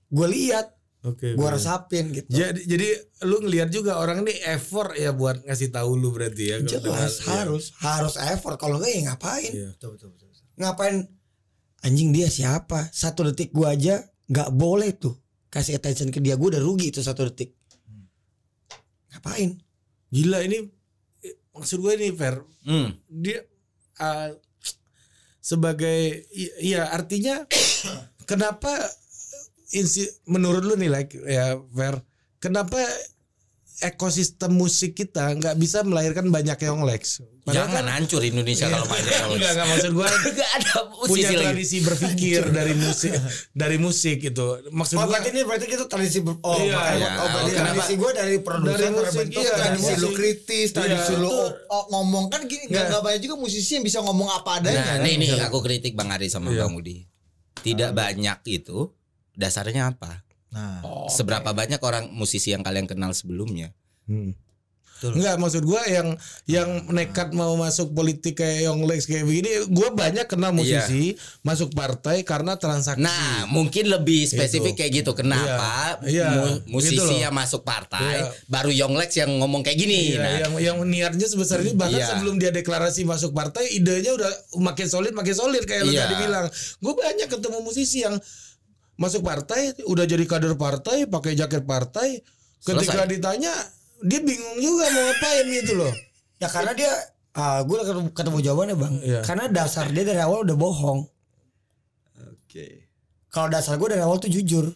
gue 0.08 0.26
lihat 0.28 0.76
Oke. 1.02 1.32
gue 1.32 1.40
oke. 1.40 1.50
resapin 1.50 2.12
gitu 2.12 2.28
Jadi 2.28 2.62
jadi 2.62 2.88
lu 3.22 3.40
ngelihat 3.40 3.68
juga 3.68 3.96
orang 3.96 4.22
ini 4.22 4.36
effort 4.46 4.94
ya 4.94 5.10
buat 5.10 5.40
ngasih 5.40 5.72
tahu 5.72 5.96
lu 5.96 6.12
berarti 6.12 6.44
ya. 6.46 6.56
kalau 6.58 6.68
jelas 6.70 7.12
dengar- 7.18 7.36
harus 7.42 7.64
harus 7.76 8.14
effort 8.22 8.54
kalau 8.54 8.76
enggak 8.76 8.92
ya 8.92 9.00
ngapain 9.08 9.50
Iya. 9.50 9.68
Betul, 9.74 9.88
betul, 9.92 10.08
betul, 10.10 10.26
betul. 10.28 10.42
ngapain 10.54 10.96
anjing 11.82 12.10
dia 12.10 12.28
siapa 12.28 12.92
satu 12.92 13.26
detik 13.26 13.50
gue 13.50 13.66
aja 13.66 13.98
nggak 14.28 14.50
boleh 14.52 14.92
tuh 14.92 15.16
kasih 15.48 15.74
attention 15.74 16.08
ke 16.08 16.20
dia 16.20 16.36
gue 16.36 16.48
udah 16.48 16.60
rugi 16.60 16.88
itu 16.88 17.00
satu 17.00 17.26
detik 17.26 17.50
ngapain 19.12 19.60
Gila 20.12 20.44
ini 20.44 20.68
maksud 21.56 21.80
gue 21.80 21.92
ini 21.96 22.12
fair. 22.12 22.44
Hmm. 22.68 23.00
Dia 23.08 23.40
ah, 23.96 24.28
sebagai 25.40 26.28
iya 26.60 26.92
artinya 26.92 27.48
kenapa 28.30 28.70
insi, 29.72 30.04
menurut 30.28 30.62
lu 30.62 30.74
nih 30.76 30.92
like 30.92 31.16
ya 31.26 31.58
fair 31.74 31.98
kenapa 32.38 32.78
ekosistem 33.84 34.50
musik 34.50 34.94
kita 34.94 35.34
nggak 35.34 35.54
bisa 35.54 35.82
melahirkan 35.82 36.26
banyak 36.26 36.56
yang 36.56 36.80
Lex 36.82 37.18
Jangan 37.42 37.82
hancur 37.84 38.22
Indonesia 38.22 38.70
kalau 38.70 38.86
banyak 38.86 39.10
yang 39.10 39.30
Enggak, 39.32 39.50
enggak 39.52 39.66
maksud 39.68 39.90
gua 39.92 40.06
Gak 40.38 40.50
ada 40.54 40.72
punya 40.86 41.02
musisi 41.02 41.26
lagi. 41.28 41.42
tradisi 41.42 41.76
berpikir 41.80 42.40
dari 42.48 42.72
musik 42.72 43.12
dari 43.52 43.76
musik 43.76 44.18
itu. 44.22 44.46
Maksud 44.70 44.94
Oh 44.94 45.00
gua 45.00 45.10
berarti 45.12 45.28
ini 45.28 45.40
berarti 45.42 45.66
kita 45.66 45.84
tradisi 45.84 46.18
ber- 46.20 46.38
oh, 46.40 46.54
Iya, 46.54 46.78
iya. 46.94 47.08
oh 47.12 47.26
berarti 47.26 47.42
Oh, 47.42 47.42
kenapa? 47.52 47.66
tradisi 47.74 47.92
gue 47.98 48.10
dari 48.14 48.36
produser 48.38 48.78
Dari 48.78 48.86
musik, 48.88 49.02
terbentuk 49.04 49.42
iya, 49.42 49.52
Tradisi 49.52 49.82
musik. 49.84 49.98
lu 49.98 50.08
kritis, 50.14 50.68
tradisi 50.70 51.02
Iya, 51.10 51.18
lu 51.18 51.26
itu- 51.26 51.34
oh, 51.34 51.50
oh, 51.68 51.84
ngomong 51.90 52.24
kan 52.28 52.40
gini 52.44 52.62
nggak 52.62 52.70
Nggak. 52.70 52.86
nggak 52.88 53.02
banyak 53.02 53.20
juga 53.20 53.34
musisi 53.36 53.70
yang 53.74 53.84
bisa 53.84 53.98
ngomong 54.00 54.28
apa 54.30 54.50
adanya. 54.56 54.78
Nah, 54.78 54.86
kan? 54.92 55.02
nih 55.02 55.14
nih 55.18 55.30
aku 55.42 55.58
kritik 55.60 55.92
Bang 55.92 56.08
Ari 56.08 56.30
sama 56.30 56.46
Iya. 56.48 56.62
Bang 56.62 56.78
Udi. 56.78 57.02
Tidak 57.58 57.90
banyak 57.90 58.38
itu 58.46 58.78
dasarnya 59.32 59.90
apa? 59.90 60.22
Nah, 60.52 60.84
Seberapa 61.08 61.50
banyak 61.50 61.80
orang 61.80 62.12
musisi 62.12 62.52
yang 62.52 62.60
kalian 62.60 62.84
kenal 62.84 63.10
sebelumnya? 63.12 63.72
Hmm. 64.04 64.36
Betul. 65.02 65.18
Enggak 65.18 65.34
maksud 65.34 65.62
gua 65.66 65.82
yang 65.82 66.14
yang 66.46 66.68
nekat 66.86 67.34
mau 67.34 67.58
masuk 67.58 67.90
politik 67.90 68.38
kayak 68.38 68.70
Young 68.70 68.86
Lex 68.86 69.10
kayak 69.10 69.26
begini, 69.26 69.50
gua 69.66 69.90
banyak 69.90 70.30
kenal 70.30 70.54
musisi 70.54 71.18
masuk 71.42 71.74
partai 71.74 72.22
karena 72.22 72.54
transaksi. 72.54 73.02
Nah, 73.02 73.50
mungkin 73.50 73.90
lebih 73.90 74.30
spesifik 74.30 74.78
kayak 74.78 75.02
gitu. 75.02 75.10
Kenapa 75.10 75.98
Iya, 76.06 76.06
iya, 76.06 76.26
mu- 76.30 76.78
musisi 76.78 76.94
gitu 76.94 77.18
yang 77.18 77.34
masuk 77.34 77.66
partai 77.66 78.22
Iya. 78.22 78.30
baru 78.46 78.70
Yonglex 78.70 79.10
yang 79.18 79.34
ngomong 79.42 79.66
kayak 79.66 79.78
gini? 79.80 80.14
Iya, 80.14 80.22
nah, 80.22 80.34
yang 80.38 80.52
yang 80.62 80.76
niatnya 80.86 81.26
sebesar 81.26 81.66
ini 81.66 81.74
bahkan 81.74 81.98
Iya. 81.98 82.06
sebelum 82.14 82.38
dia 82.38 82.54
deklarasi 82.54 83.02
masuk 83.02 83.34
partai 83.34 83.74
idenya 83.74 84.14
udah 84.14 84.30
makin 84.62 84.86
solid 84.86 85.18
makin 85.18 85.34
solid 85.34 85.66
kayak 85.66 85.82
lu 85.82 85.90
Iya. 85.90 86.06
tadi 86.06 86.14
bilang. 86.22 86.46
Gue 86.78 86.94
banyak 86.94 87.26
ketemu 87.26 87.58
musisi 87.58 88.06
yang 88.06 88.22
masuk 89.00 89.24
partai 89.24 89.72
udah 89.88 90.04
jadi 90.04 90.24
kader 90.24 90.54
partai 90.54 91.08
pakai 91.08 91.32
jaket 91.34 91.64
partai. 91.64 92.20
Ketika 92.62 93.02
Selesai. 93.02 93.10
ditanya 93.10 93.52
dia 94.02 94.20
bingung 94.22 94.58
juga 94.58 94.86
mau 94.94 95.02
ngapain 95.10 95.46
gitu 95.50 95.72
loh. 95.78 95.92
ya 96.42 96.50
karena 96.50 96.74
dia 96.74 96.90
ah 97.38 97.62
gue 97.62 97.74
udah 97.74 97.86
ketemu, 97.86 98.08
ketemu 98.14 98.38
jawabannya 98.42 98.76
bang. 98.76 98.94
Iya. 99.02 99.20
karena 99.22 99.44
dasar 99.50 99.86
dia 99.90 100.04
dari 100.06 100.20
awal 100.20 100.42
udah 100.46 100.56
bohong. 100.58 101.00
Kalau 103.32 103.48
dasar 103.48 103.80
gue 103.80 103.88
dari 103.88 104.02
awal 104.04 104.20
tuh 104.20 104.28
jujur. 104.28 104.68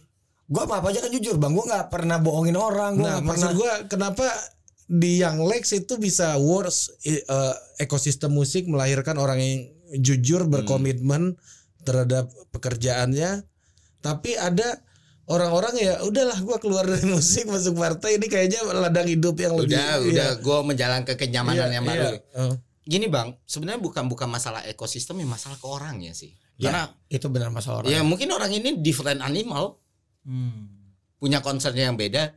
Gue 0.47 0.61
apa 0.63 0.81
apa 0.81 0.89
aja 0.89 1.05
kan 1.05 1.11
jujur 1.13 1.37
bang. 1.37 1.53
Gue 1.53 1.65
nggak 1.67 1.93
pernah 1.93 2.17
bohongin 2.17 2.57
orang 2.57 2.97
gue 2.97 3.05
Nah, 3.05 3.19
maksud 3.21 3.53
pernah 3.53 3.53
gua 3.53 3.71
kenapa 3.85 4.25
di 4.87 5.19
Young 5.19 5.43
Lex 5.45 5.75
itu 5.75 5.99
bisa 5.99 6.39
worse 6.39 6.95
eh, 7.03 7.21
ekosistem 7.77 8.31
musik 8.31 8.65
melahirkan 8.65 9.19
orang 9.19 9.39
yang 9.43 9.55
jujur 9.99 10.47
berkomitmen 10.47 11.35
terhadap 11.83 12.31
pekerjaannya 12.55 13.43
tapi 14.01 14.37
ada 14.37 14.81
orang-orang 15.27 15.75
ya 15.75 15.93
udahlah 16.07 16.39
gua 16.41 16.57
keluar 16.57 16.87
dari 16.87 17.03
musik 17.13 17.45
masuk 17.51 17.75
partai 17.75 18.17
ini 18.17 18.27
kayaknya 18.31 18.63
ladang 18.71 19.07
hidup 19.07 19.35
yang 19.37 19.53
lebih 19.59 19.75
udah 19.75 19.83
iya. 19.83 20.07
udah 20.07 20.29
gue 20.39 20.57
menjalankan 20.63 21.15
kenyamanan 21.19 21.67
Iya, 21.69 21.75
yang 21.75 21.85
iya. 21.85 21.91
baru. 21.91 22.07
Oh. 22.39 22.55
Gini 22.87 23.11
bang, 23.11 23.35
sebenarnya 23.43 23.83
bukan 23.83 24.07
bukan 24.07 24.31
masalah 24.31 24.63
ekosistem, 24.63 25.19
ya 25.19 25.27
masalah 25.27 25.59
ke 25.59 25.67
orangnya 25.67 26.15
sih. 26.15 26.31
Karena 26.55 26.87
itu 27.11 27.27
benar 27.27 27.51
masalah 27.51 27.83
orang 27.83 27.91
ya 27.91 28.01
mungkin 28.01 28.31
orang 28.31 28.49
ini 28.49 28.79
different 28.79 29.19
animal, 29.19 29.77
hmm. 30.23 30.71
punya 31.19 31.43
concernnya 31.43 31.91
yang 31.91 31.99
beda. 31.99 32.31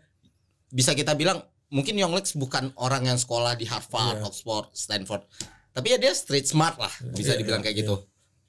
Bisa 0.75 0.93
kita 0.99 1.15
bilang 1.15 1.41
mungkin 1.71 1.95
Yonglex 1.95 2.35
bukan 2.35 2.75
orang 2.83 3.07
yang 3.07 3.17
sekolah 3.17 3.55
di 3.55 3.71
Harvard, 3.71 4.19
Iya. 4.21 4.27
Oxford, 4.27 4.67
Stanford, 4.75 5.23
tapi 5.71 5.95
ya 5.95 5.99
dia 6.03 6.13
street 6.13 6.51
smart 6.51 6.77
lah, 6.83 6.91
bisa 7.15 7.39
Iya, 7.39 7.47
dibilang 7.47 7.63
iya, 7.63 7.71
kayak 7.71 7.77
gitu. 7.87 7.95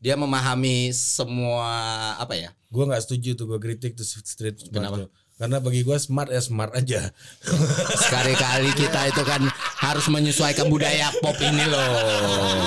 Dia 0.01 0.17
memahami 0.17 0.89
semua 0.91 1.69
apa 2.17 2.33
ya? 2.33 2.49
Gua 2.73 2.89
nggak 2.89 3.05
setuju 3.05 3.37
tuh 3.37 3.45
gua 3.45 3.61
kritik 3.61 3.93
tuh 3.93 4.03
street 4.03 4.57
smart 4.57 4.73
Kenapa? 4.73 4.97
tuh. 5.05 5.09
Karena 5.41 5.57
bagi 5.57 5.81
gua 5.81 5.97
smart 5.97 6.29
ya 6.29 6.37
smart 6.37 6.77
aja. 6.77 7.09
Sekali-kali 8.05 8.69
kita 8.77 9.09
itu 9.09 9.25
kan 9.25 9.41
harus 9.81 10.05
menyesuaikan 10.05 10.69
budaya 10.69 11.09
pop 11.17 11.33
ini 11.41 11.65
loh. 11.65 12.61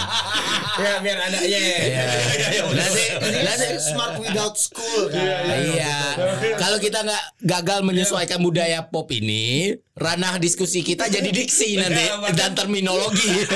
ya 0.75 0.99
biar 0.99 1.19
ada 1.31 1.39
ya. 1.47 1.55
Iya. 1.55 2.05
Nanti 2.75 3.05
nanti 3.47 3.67
smart 3.79 4.19
without 4.19 4.59
school 4.59 5.07
kan. 5.07 5.55
Iya. 5.55 6.19
Kalau 6.59 6.83
kita 6.83 7.07
nggak 7.07 7.25
gagal 7.47 7.87
menyesuaikan 7.87 8.43
budaya 8.43 8.83
pop 8.91 9.07
ini, 9.15 9.79
ranah 9.95 10.43
diskusi 10.43 10.83
kita 10.83 11.07
jadi 11.07 11.31
diksi 11.31 11.79
nanti 11.79 12.11
dan 12.35 12.59
terminologi. 12.59 13.47
itu, 13.47 13.55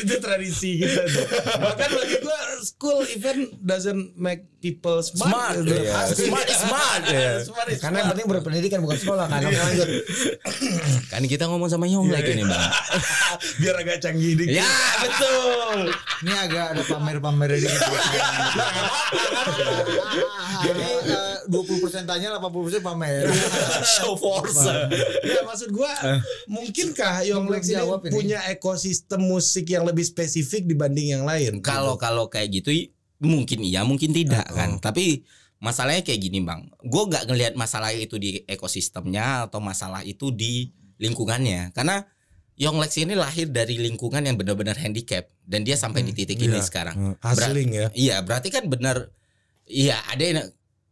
itu 0.04 0.14
tradisi 0.20 0.84
kita 0.84 1.02
tuh. 1.08 1.26
Bahkan 1.64 1.88
bagi 1.96 2.16
gua 2.20 2.40
school 2.60 3.00
event 3.08 3.56
doesn't 3.64 4.12
make 4.20 4.44
people 4.60 5.00
smart. 5.00 5.32
Smart, 5.32 5.56
gitu. 5.64 5.80
iya. 5.80 6.00
Smart 6.12 6.46
is 6.46 6.58
smart. 6.60 7.02
Iya. 7.08 7.32
Smart 7.48 7.68
is 7.70 7.80
Karena 7.80 8.02
yang 8.02 8.10
penting 8.12 8.26
berpendidikan 8.26 8.78
bukan 8.82 8.98
sekolah 8.98 9.24
kan. 9.30 9.40
Oke 9.46 9.58
lanjut. 9.58 9.88
Kan 11.12 11.22
kita 11.26 11.46
ngomong 11.46 11.70
sama 11.70 11.86
Yong 11.86 12.10
lagi 12.10 12.34
nih 12.34 12.46
bang. 12.46 12.64
biar 13.62 13.74
agak 13.82 13.98
canggih 14.02 14.34
dikit. 14.38 14.58
Ya 14.58 14.74
betul. 15.02 15.94
Ini 16.26 16.32
agak 16.36 16.64
ada 16.76 16.82
pamer-pamer 16.86 17.50
dikit. 17.58 17.72
Jadi 20.66 20.86
eh, 21.08 21.36
20% 21.50 22.06
tanya 22.06 22.38
80% 22.38 22.82
pamer. 22.84 23.26
Show 23.98 24.14
force. 24.18 24.66
Ya 25.24 25.40
maksud 25.46 25.70
gua 25.74 25.90
mungkinkah 26.50 27.26
Yonglex 27.26 27.70
ini 27.70 27.74
jawab 27.78 28.06
ini. 28.06 28.12
punya 28.12 28.38
ekosistem 28.50 29.22
musik 29.24 29.70
yang 29.70 29.86
lebih 29.86 30.06
spesifik 30.06 30.66
dibanding 30.66 31.18
yang 31.18 31.24
lain? 31.26 31.58
Kalau 31.62 31.98
kalau 31.98 32.26
kayak 32.30 32.62
gitu 32.62 32.74
mungkin 33.20 33.66
iya 33.66 33.82
mungkin 33.82 34.14
tidak 34.14 34.46
kan. 34.50 34.78
Tapi 34.78 35.24
masalahnya 35.60 36.02
kayak 36.02 36.20
gini 36.20 36.40
bang. 36.40 36.66
Gue 36.82 37.06
nggak 37.06 37.28
ngelihat 37.28 37.54
masalah 37.54 37.92
itu 37.92 38.16
di 38.16 38.42
ekosistemnya 38.48 39.46
atau 39.46 39.60
masalah 39.60 40.00
itu 40.02 40.32
di 40.32 40.72
lingkungannya. 40.96 41.72
Karena 41.76 42.04
Yonglex 42.60 43.00
ini 43.00 43.16
lahir 43.16 43.48
dari 43.48 43.80
lingkungan 43.80 44.20
yang 44.20 44.36
benar-benar 44.36 44.76
handicap 44.76 45.32
dan 45.48 45.64
dia 45.64 45.80
sampai 45.80 46.04
di 46.04 46.12
titik 46.12 46.36
ini 46.36 46.60
Iya. 46.60 46.64
sekarang. 46.64 46.96
Hmm, 46.96 47.14
hustling 47.24 47.70
ya. 47.72 47.86
Iya, 47.96 48.16
berarti 48.20 48.52
kan 48.52 48.68
benar 48.68 49.08
iya 49.64 49.96
ada 50.12 50.20
yang 50.20 50.38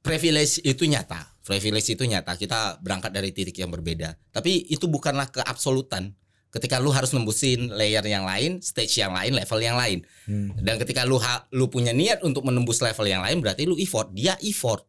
privilege 0.00 0.64
itu 0.64 0.88
nyata. 0.88 1.28
Privilege 1.44 1.92
itu 1.92 2.04
nyata. 2.08 2.36
Kita 2.40 2.80
berangkat 2.80 3.12
dari 3.12 3.32
titik 3.36 3.56
yang 3.60 3.68
berbeda. 3.68 4.16
Tapi 4.32 4.68
itu 4.68 4.84
bukanlah 4.88 5.28
keabsolutan. 5.28 6.16
Ketika 6.48 6.80
lu 6.80 6.88
harus 6.88 7.12
nembusin 7.12 7.68
layer 7.70 8.00
yang 8.00 8.24
lain, 8.24 8.64
stage 8.64 8.96
yang 8.96 9.12
lain, 9.12 9.36
level 9.36 9.60
yang 9.60 9.76
lain. 9.76 10.00
Hmm. 10.24 10.56
Dan 10.56 10.80
ketika 10.80 11.04
lu 11.04 11.20
ha- 11.20 11.44
lu 11.52 11.68
punya 11.68 11.92
niat 11.92 12.24
untuk 12.24 12.40
menembus 12.42 12.80
level 12.80 13.04
yang 13.04 13.20
lain, 13.20 13.44
berarti 13.44 13.68
lu 13.68 13.76
effort. 13.76 14.08
Dia 14.16 14.32
effort. 14.40 14.88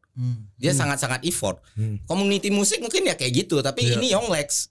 Dia 0.56 0.76
sangat-sangat 0.76 1.24
effort. 1.24 1.64
Hmm. 1.76 2.00
Community 2.04 2.52
musik 2.52 2.80
mungkin 2.80 3.08
ya 3.08 3.16
kayak 3.16 3.48
gitu, 3.48 3.60
tapi 3.60 3.88
Iya. 3.88 3.96
ini 3.96 4.08
Yonglex. 4.12 4.68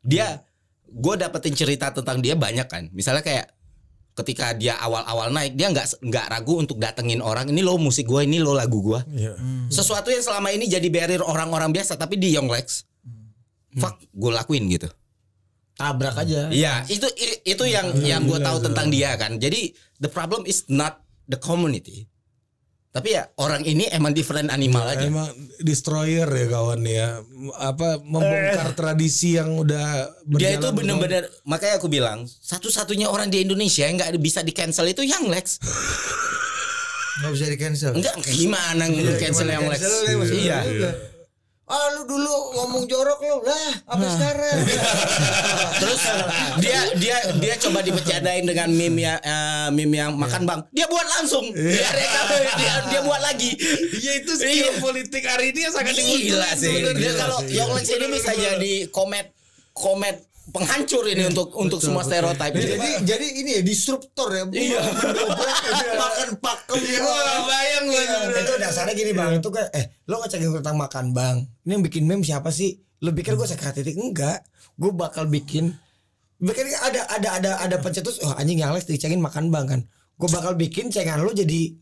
Dia 0.00 0.44
gue 0.84 1.14
dapetin 1.16 1.52
cerita 1.52 1.88
tentang 1.88 2.20
dia 2.20 2.36
banyak 2.36 2.68
kan. 2.68 2.88
Misalnya 2.92 3.20
kayak 3.20 3.48
ketika 4.12 4.52
dia 4.52 4.76
awal-awal 4.76 5.32
naik, 5.32 5.56
dia 5.56 5.72
nggak 5.72 6.04
nggak 6.04 6.26
ragu 6.28 6.60
untuk 6.60 6.76
datengin 6.76 7.24
orang. 7.24 7.48
Ini 7.48 7.60
lo 7.60 7.80
musik 7.80 8.04
gue, 8.04 8.28
ini 8.28 8.36
lo 8.36 8.52
lagu 8.52 8.80
gue. 8.80 9.00
Iya. 9.08 9.40
Sesuatu 9.68 10.12
yang 10.12 10.20
selama 10.20 10.52
ini 10.52 10.68
jadi 10.68 10.84
barrier 10.88 11.24
orang-orang 11.24 11.72
biasa, 11.72 11.96
tapi 11.96 12.20
di 12.20 12.36
Yonglex, 12.36 12.84
fuck, 13.76 13.96
gue 14.04 14.30
lakuin 14.34 14.68
gitu. 14.68 14.88
Tabrak 15.78 16.16
aja. 16.18 16.50
Iya, 16.52 16.84
itu 16.90 17.06
itu 17.44 17.64
yang 17.64 17.94
yang 18.04 18.22
gue 18.28 18.38
tahu 18.42 18.60
tentang 18.60 18.92
dia 18.92 19.16
kan. 19.16 19.40
Jadi 19.40 19.72
the 20.02 20.10
problem 20.10 20.44
is 20.44 20.66
not 20.68 21.00
the 21.30 21.38
community. 21.40 22.10
Tapi 22.90 23.14
ya 23.14 23.22
orang 23.38 23.62
ini 23.62 23.86
emang 23.86 24.10
different 24.10 24.50
animal 24.50 24.82
aja. 24.82 25.06
Emang 25.06 25.30
destroyer 25.62 26.26
ya 26.26 26.46
kawan 26.50 26.82
ya. 26.82 27.22
Apa 27.54 28.02
membongkar 28.02 28.74
tradisi 28.74 29.38
yang 29.38 29.54
udah 29.54 30.10
Dia 30.26 30.58
itu 30.58 30.66
bener-bener 30.74 31.30
makanya 31.46 31.78
aku 31.78 31.86
bilang 31.86 32.26
satu-satunya 32.26 33.06
orang 33.06 33.30
di 33.30 33.46
Indonesia 33.46 33.86
yang 33.86 33.94
nggak 33.94 34.18
bisa 34.18 34.42
di 34.42 34.50
cancel 34.50 34.90
itu 34.90 35.06
Yang 35.06 35.24
Lex. 35.30 35.46
Nggak 37.22 37.32
bisa 37.38 37.46
di 37.46 37.58
cancel. 37.62 37.90
Enggak 37.94 38.14
gimana 38.26 38.84
cancel 39.22 39.46
Yang 39.46 39.66
Lex? 39.70 39.80
Iya. 40.34 40.58
Ah 41.70 41.86
lu 41.94 42.02
dulu 42.02 42.34
ngomong 42.52 42.82
jorok 42.84 43.22
lu 43.22 43.46
lah 43.46 43.70
apa 43.86 44.02
sekarang? 44.10 44.58
Terus 45.80 46.00
dia 46.58 46.80
dia 46.98 47.16
dia 47.38 47.54
coba 47.56 47.78
dibecadain 47.78 48.42
dengan 48.42 48.68
meme 48.68 49.00
ya 49.00 49.14
eh, 49.16 49.68
meme 49.70 49.94
yang 49.96 50.12
makan 50.12 50.42
bang. 50.44 50.60
Dia 50.70 50.84
buat 50.84 51.06
langsung. 51.08 51.46
Dia 51.48 51.88
reka 51.88 52.20
dia, 52.58 52.74
dia 52.90 53.00
buat 53.00 53.22
lagi. 53.22 53.54
Iya 53.96 54.12
itu 54.18 54.32
skill 54.34 54.50
Iya. 54.68 54.82
politik 54.82 55.22
hari 55.22 55.54
ini 55.54 55.60
yang 55.62 55.72
sangat 55.72 55.94
Gila 55.94 56.04
dibutuhkan 56.04 56.54
sih. 56.54 56.66
sebenarnya. 56.66 56.98
Dia 56.98 57.12
kalau 57.14 57.38
Yang 57.46 57.68
Lex 57.70 57.86
ini 57.88 58.06
bisa 58.10 58.32
jadi 58.34 58.72
komet 58.90 59.26
komet 59.70 60.16
penghancur 60.50 61.04
ini 61.06 61.30
untuk 61.30 61.54
untuk 61.56 61.78
semua 61.80 62.02
stereotip. 62.02 62.52
jadi 62.52 63.02
jadi 63.02 63.26
ini 63.40 63.50
ya 63.58 63.62
disruptor 63.62 64.28
ya. 64.34 64.44
Iya. 64.50 64.80
Mendobrak 64.82 65.58
makan 66.02 66.28
pakem. 66.38 66.76
Wah, 67.00 67.38
bayang 67.46 67.84
lu. 67.88 67.94
Iya, 67.96 68.18
itu 68.42 68.52
dasarnya 68.58 68.94
gini 68.94 69.12
bang. 69.14 69.38
Itu 69.38 69.50
kan 69.54 69.70
eh 69.72 69.94
lo 70.10 70.20
ngecekin 70.20 70.50
tentang 70.60 70.76
makan 70.76 71.16
bang. 71.16 71.36
Ini 71.64 71.78
yang 71.78 71.84
bikin 71.86 72.04
meme 72.04 72.26
siapa 72.26 72.50
sih? 72.50 72.82
Lo 73.00 73.14
pikir 73.14 73.38
gue 73.38 73.46
sakit 73.46 73.80
titik 73.80 73.96
enggak. 73.96 74.44
Gue 74.76 74.92
bakal 74.92 75.30
bikin 75.30 75.72
bikin 76.40 76.66
ada 76.82 77.06
ada 77.08 77.28
ada 77.36 77.50
ada 77.62 77.76
pencetus. 77.78 78.20
Oh 78.26 78.34
anjing 78.34 78.60
yang 78.60 78.74
Alex 78.74 78.90
dicengin 78.90 79.22
makan 79.22 79.48
bang 79.48 79.66
kan 79.66 79.80
gue 80.20 80.28
bakal 80.30 80.52
bikin 80.54 80.92
cengan 80.92 81.18
lo 81.18 81.32
jadi 81.32 81.72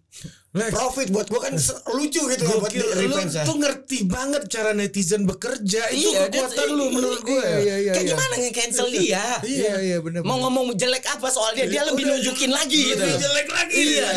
Lex. 0.48 0.72
profit 0.72 1.12
buat 1.12 1.26
gue 1.26 1.36
kan 1.36 1.52
lucu 1.92 2.22
gitu 2.24 2.42
kan 2.42 2.56
buat 2.56 2.72
di- 2.72 2.80
lu 2.80 3.20
ya. 3.20 3.44
tuh 3.44 3.56
ngerti 3.58 3.98
banget 4.06 4.48
cara 4.48 4.72
netizen 4.72 5.22
bekerja 5.22 5.92
itu 5.92 6.08
Iya, 6.08 6.30
kekuatan 6.30 6.68
lu 6.70 6.86
menurut 6.88 7.20
gue. 7.20 7.36
Iya 7.36 7.58
iya 7.58 7.76
iya. 7.76 7.92
Kayak 7.92 8.00
iya. 8.00 8.14
gimana 8.14 8.34
nge-cancel 8.38 8.86
dia? 8.88 9.24
Iya 9.44 9.72
iya 9.84 9.96
benar. 10.00 10.24
Mau 10.24 10.40
ngomong 10.40 10.72
jelek 10.72 11.04
apa 11.04 11.28
soal 11.28 11.52
dia, 11.52 11.68
dia 11.68 11.84
lebih 11.84 12.00
nunjukin 12.02 12.48
lagi 12.48 12.80
gitu. 12.88 12.96
Lebih 12.96 13.20
jelek 13.20 13.48
lagi. 13.50 13.76
Iya. 13.76 14.08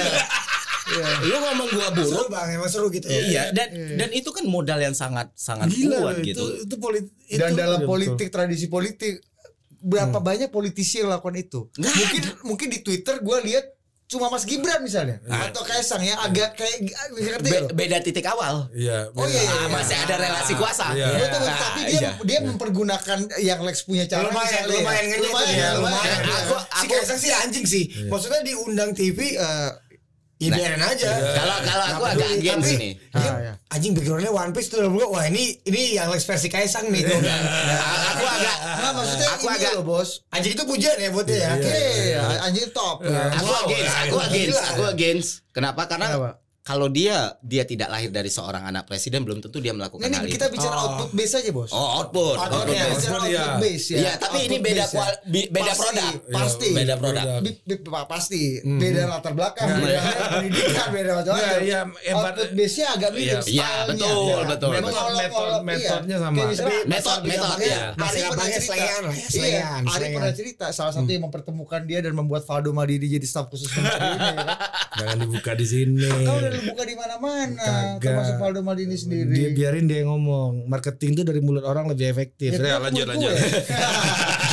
Lu 1.22 1.36
ngomong 1.38 1.68
gua 1.70 1.88
seru 1.90 2.00
buruk. 2.00 2.28
bang 2.30 2.48
emang 2.54 2.70
seru 2.70 2.88
gitu 2.90 3.08
ya 3.08 3.22
Iya, 3.22 3.44
dan 3.52 3.68
dan 3.98 4.10
itu 4.12 4.30
kan 4.30 4.44
modal 4.46 4.76
yang 4.78 4.92
sangat 4.94 5.32
sangat 5.34 5.68
Gila 5.70 6.00
kuat 6.00 6.16
lu, 6.16 6.26
gitu. 6.26 6.42
itu 6.42 6.64
itu 6.64 6.76
politik 6.78 7.12
Dan 7.32 7.52
dalam 7.54 7.80
Iya, 7.80 7.88
politik 7.88 8.28
tradisi 8.28 8.66
politik 8.68 9.24
berapa 9.80 10.20
banyak 10.20 10.50
politisi 10.50 11.00
yang 11.00 11.10
lakukan 11.10 11.38
itu? 11.38 11.68
Nggak 11.74 11.94
mungkin 11.94 12.22
mungkin 12.46 12.68
di 12.70 12.80
Twitter 12.82 13.18
gue 13.18 13.38
lihat 13.42 13.66
cuma 14.12 14.28
Mas 14.28 14.44
Gibran 14.44 14.84
misalnya 14.84 15.24
atau 15.26 15.64
Kaisang 15.64 16.04
ya 16.04 16.20
agak 16.20 16.52
kayak 16.54 16.84
ngerti 17.16 17.48
Be- 17.48 17.72
beda 17.74 17.98
titik 17.98 18.28
awal. 18.28 18.68
Iya. 18.74 19.08
Oh 19.10 19.24
iya, 19.24 19.40
iya, 19.40 19.48
Ah, 19.48 19.56
iya. 19.58 19.68
masih 19.72 19.96
ada 19.98 20.16
relasi 20.18 20.54
kuasa. 20.54 20.92
Iya. 20.92 21.08
Betul, 21.16 21.40
betul. 21.40 21.48
Ah, 21.48 21.58
tapi 21.58 21.82
dia 21.86 21.96
iya. 21.98 22.12
dia 22.22 22.40
mempergunakan 22.44 23.20
yang 23.40 23.60
Lex 23.62 23.78
punya 23.82 24.04
cara 24.06 24.28
lumayan 24.28 24.44
misalnya 24.44 24.68
ya. 24.68 24.76
lumayan 24.76 25.06
kan 25.06 25.18
lumayan, 25.18 25.48
ya, 25.48 25.56
ya 25.56 25.70
lumayan. 25.72 25.74
lumayan 25.80 26.20
ya. 26.20 26.36
Aku- 26.44 26.60
si 26.60 26.76
aku- 26.78 26.92
Kaisang 26.94 27.20
sih 27.20 27.32
anjing 27.34 27.66
sih 27.66 27.84
maksudnya 28.06 28.42
diundang 28.42 28.92
TV 28.92 29.18
eh 29.34 29.72
ya 30.38 30.50
Nah, 30.50 30.58
biarin 30.58 30.82
aja 30.82 31.10
Kalau 31.32 31.58
kalau 31.62 31.86
aku 31.88 32.04
agak 32.04 32.18
peduli. 32.28 32.40
against 32.42 32.66
Tapi 32.66 32.76
ini. 32.76 32.90
dia 32.98 33.22
iya. 33.22 33.41
Anjing 33.72 33.96
backgroundnya 33.96 34.30
One 34.30 34.52
Piece 34.52 34.68
tuh 34.68 34.84
gua 34.88 35.08
wah 35.08 35.24
ini 35.26 35.56
ini 35.64 35.96
yang 35.96 36.12
Lex 36.12 36.28
versi 36.28 36.48
Kaisang 36.48 36.92
nih 36.92 37.02
tuh 37.02 37.18
kan 37.18 37.42
Aku 38.14 38.26
agak 38.28 38.58
Nah, 38.82 38.92
maksudnya 38.92 39.28
aku 39.32 39.46
ini 39.48 39.56
agak 39.58 39.72
loh 39.80 39.86
bos. 39.86 40.10
anjing 40.30 40.52
itu 40.52 40.64
pujian 40.66 40.98
ya 40.98 41.10
buat 41.10 41.24
dia 41.24 41.38
ya 41.40 41.50
Oke, 41.56 41.80
anjing 42.44 42.68
top. 42.76 42.98
ya. 43.06 43.32
aku 43.32 43.52
against, 43.64 43.96
aku 43.96 44.16
against, 44.20 44.60
aku 44.68 44.84
against. 44.90 45.30
Kenapa? 45.52 45.82
Karena 45.88 46.08
Kenapa? 46.12 46.30
Kalau 46.62 46.88
dia 46.88 47.18
dia 47.42 47.64
tidak 47.64 47.90
lahir 47.90 48.10
dari 48.10 48.30
seorang 48.30 48.62
anak 48.64 48.86
presiden 48.86 49.22
belum 49.22 49.40
tentu 49.40 49.58
dia 49.58 49.72
melakukan 49.72 50.06
Ini 50.06 50.14
hal 50.14 50.26
kita 50.28 50.46
itu. 50.46 50.54
bicara 50.56 50.76
Oh. 50.76 50.84
output 50.88 51.10
base 51.12 51.34
aja 51.36 51.50
bos. 51.50 51.72
Oh, 51.72 51.90
output. 52.00 52.38
Output 52.38 52.54
output 52.56 52.70
ya, 52.72 52.84
base. 52.86 53.02
Output, 53.04 53.22
iya. 53.26 53.42
output 53.42 53.58
base 53.60 53.86
ya. 53.88 53.98
Iya, 53.98 54.12
tapi 54.16 54.38
ini 54.40 54.48
Output 54.52 54.62
beda 54.64 54.78
base 54.80 54.94
kual, 54.94 55.12
bi- 55.26 55.50
beda 55.50 55.66
Pasti, 55.68 55.82
produk. 55.82 56.14
Pasti. 56.32 56.70
Beda 56.72 56.94
produk. 56.96 57.26
Pasti 58.08 58.42
beda 58.62 59.02
latar 59.08 59.34
belakang, 59.34 59.68
beda 59.76 60.00
pendidikan, 60.32 60.88
beda 60.92 61.12
macam-macam. 61.18 61.42
Iya, 61.42 61.58
iya, 61.62 61.80
eh, 62.00 62.14
Output 62.14 62.50
base-nya 62.54 62.88
agak 62.92 63.10
mirip. 63.12 63.26
Iya. 63.26 63.40
Iya, 63.42 63.42
stylenya. 63.42 63.88
betul, 63.88 64.22
Iya. 64.22 64.46
betul, 64.48 64.70
Memang 64.70 64.84
betul. 64.86 65.02
kalau- 65.02 65.20
Metode- 65.22 65.64
metodenya 65.64 66.12
iya. 66.12 66.22
sama. 66.22 66.36
Metode- 66.36 66.86
metode, 67.26 67.64
iya. 67.64 67.80
Ari 67.92 68.20
pernah 68.22 68.46
cerita. 68.48 68.62
selengean 68.64 69.02
lah 69.02 69.14
ya, 69.14 69.28
selengean, 69.28 69.82
Ari 69.82 69.90
selengean. 69.90 70.14
pernah 70.14 70.34
cerita 70.34 70.66
salah 70.72 70.94
satu 70.94 71.10
yang 71.10 71.24
mempertemukan 71.24 71.82
dia 71.84 72.00
dan 72.00 72.14
membuat 72.14 72.42
Faldo 72.44 72.70
Maldini 72.70 73.08
jadi 73.10 73.24
staf 73.24 73.48
khusus 73.48 73.70
menteri 73.72 73.98
ini. 74.12 74.30
ya. 74.30 74.46
Jangan 75.00 75.18
dibuka 75.20 75.52
di 75.54 75.66
sini. 75.66 76.06
Udah 76.52 76.62
buka 76.68 76.84
di 76.84 76.96
mana-mana, 77.00 77.96
termasuk 78.04 78.36
Faldo 78.36 78.60
Maldini 78.60 79.00
sendiri. 79.00 79.32
Dia 79.32 79.50
biarin 79.56 79.88
dia 79.88 80.04
ngomong. 80.04 80.68
Marketing 80.68 81.16
tuh 81.16 81.24
dari 81.24 81.40
mulut 81.40 81.64
orang 81.64 81.88
lebih 81.88 82.12
efektif. 82.12 82.60
Ya, 82.60 82.76
lanjut 82.76 83.08
mulut 83.08 83.16
lanjut. 83.16 83.32
gue. 83.32 83.40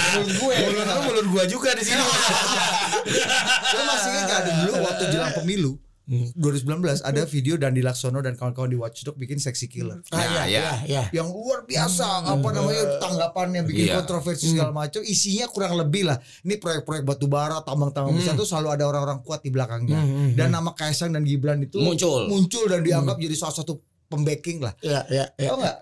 Mulut 0.08 0.30
gue. 0.38 0.54
Mulut 0.62 0.86
lu 0.88 1.00
mulut 1.04 1.26
gua 1.34 1.44
juga 1.44 1.70
di 1.74 1.84
sini. 1.84 2.00
Lo 3.76 3.82
masih 3.84 4.08
ingat 4.14 4.26
gak 4.30 4.42
dulu 4.46 4.72
waktu 4.80 5.04
jelang 5.10 5.32
pemilu 5.34 5.76
2019 6.08 6.64
ada 6.98 7.22
video 7.24 7.54
Dandi 7.54 7.78
Laksono 7.78 8.18
dan 8.18 8.32
kawan-kawan 8.32 8.66
di 8.66 8.74
Watchdog 8.74 9.12
bikin 9.14 9.36
Sexy 9.36 9.68
Killer. 9.68 10.00
Ah, 10.08 10.16
Nah, 10.16 10.24
iya, 10.24 10.42
iya. 10.42 10.42
iya, 10.48 10.72
iya. 10.82 11.02
Yang 11.12 11.28
luar 11.30 11.58
biasa 11.62 12.04
apa 12.24 12.48
namanya 12.48 12.96
tanggapannya 12.98 13.62
bikin 13.62 13.84
Iya. 13.86 14.00
kontroversi 14.00 14.50
segala 14.50 14.72
macam 14.72 15.00
isinya 15.02 15.44
kurang 15.46 15.76
lebih 15.76 16.08
lah 16.08 16.16
ini 16.42 16.56
proyek-proyek 16.56 17.04
batu 17.04 17.26
bara 17.26 17.60
tambang-tambang 17.60 18.14
besar 18.14 18.32
tuh 18.34 18.42
selalu 18.42 18.68
ada 18.72 18.84
orang-orang 18.84 19.20
kuat 19.20 19.40
di 19.40 19.50
belakangnya 19.50 20.00
dan 20.32 20.48
nama 20.50 20.72
Kaisang 20.72 21.10
dan 21.10 21.22
Gibran 21.22 21.60
itu 21.60 21.76
Muncul. 21.76 22.24
muncul 22.26 22.64
dan 22.66 22.80
dianggap 22.80 23.16
jadi 23.16 23.36
salah 23.36 23.54
satu 23.54 23.76
pembacking 24.06 24.58
lah 24.58 24.72
Iya, 24.80 25.04
iya, 25.08 25.24
iya. 25.36 25.52
Nggak? 25.52 25.76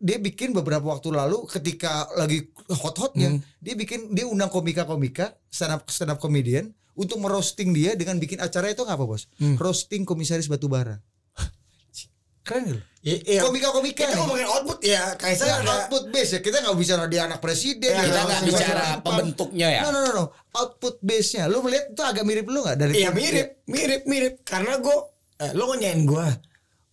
Dia 0.00 0.16
bikin 0.18 0.50
beberapa 0.50 0.88
waktu 0.88 1.12
lalu 1.12 1.44
ketika 1.46 2.08
lagi 2.14 2.48
hot-hotnya, 2.66 3.36
dia 3.58 3.74
bikin 3.74 4.10
dia 4.10 4.24
undang 4.24 4.48
komika-komika 4.48 5.36
stand 5.46 5.76
up 5.76 5.84
stand 5.86 6.08
up 6.08 6.16
comedian 6.16 6.72
untuk 7.00 7.16
merosting 7.16 7.72
dia 7.72 7.96
dengan 7.96 8.16
bikin 8.16 8.36
acara 8.36 8.68
itu 8.68 8.78
nggak 8.78 8.92
apa 8.92 9.06
bos? 9.06 9.24
Roasting 9.56 10.04
komisaris 10.04 10.46
batubara. 10.46 11.00
Keren 12.40 12.64
lu? 12.68 12.80
I- 13.00 13.24
iya. 13.26 13.40
Komika-komika 13.40 13.96
Kita 13.98 14.12
nih. 14.12 14.16
ngomongin 14.18 14.44
output 14.46 14.78
ya. 14.82 15.16
Kaisar 15.16 15.46
Ya, 15.46 15.54
ada 15.58 15.70
output 15.78 16.04
base 16.10 16.30
ya 16.30 16.40
kita 16.40 16.60
nggak 16.60 16.76
bicara 16.76 17.04
dia 17.06 17.24
anak 17.24 17.38
presiden 17.38 17.88
Ya, 17.88 18.00
kita 18.02 18.18
anak 18.18 18.28
nggak 18.28 18.42
bicara 18.44 18.84
pembentuknya 19.00 19.68
ya. 19.70 19.80
no 19.80 19.90
no 19.90 20.00
no 20.02 20.10
no 20.10 20.24
output 20.52 21.00
base 21.00 21.30
nya 21.34 21.44
lu 21.46 21.60
melihat 21.60 21.88
itu 21.90 22.02
agak 22.02 22.22
mirip 22.22 22.44
lu 22.44 22.60
nggak 22.60 22.76
dari 22.76 22.92
Iya 22.94 23.10
mirip, 23.10 23.64
mirip, 23.64 24.02
mirip. 24.04 24.34
Karena 24.42 24.76
gue, 24.76 24.96
eh, 25.38 25.52
lo 25.54 25.64
nyanyiin 25.70 26.04
gue, 26.04 26.26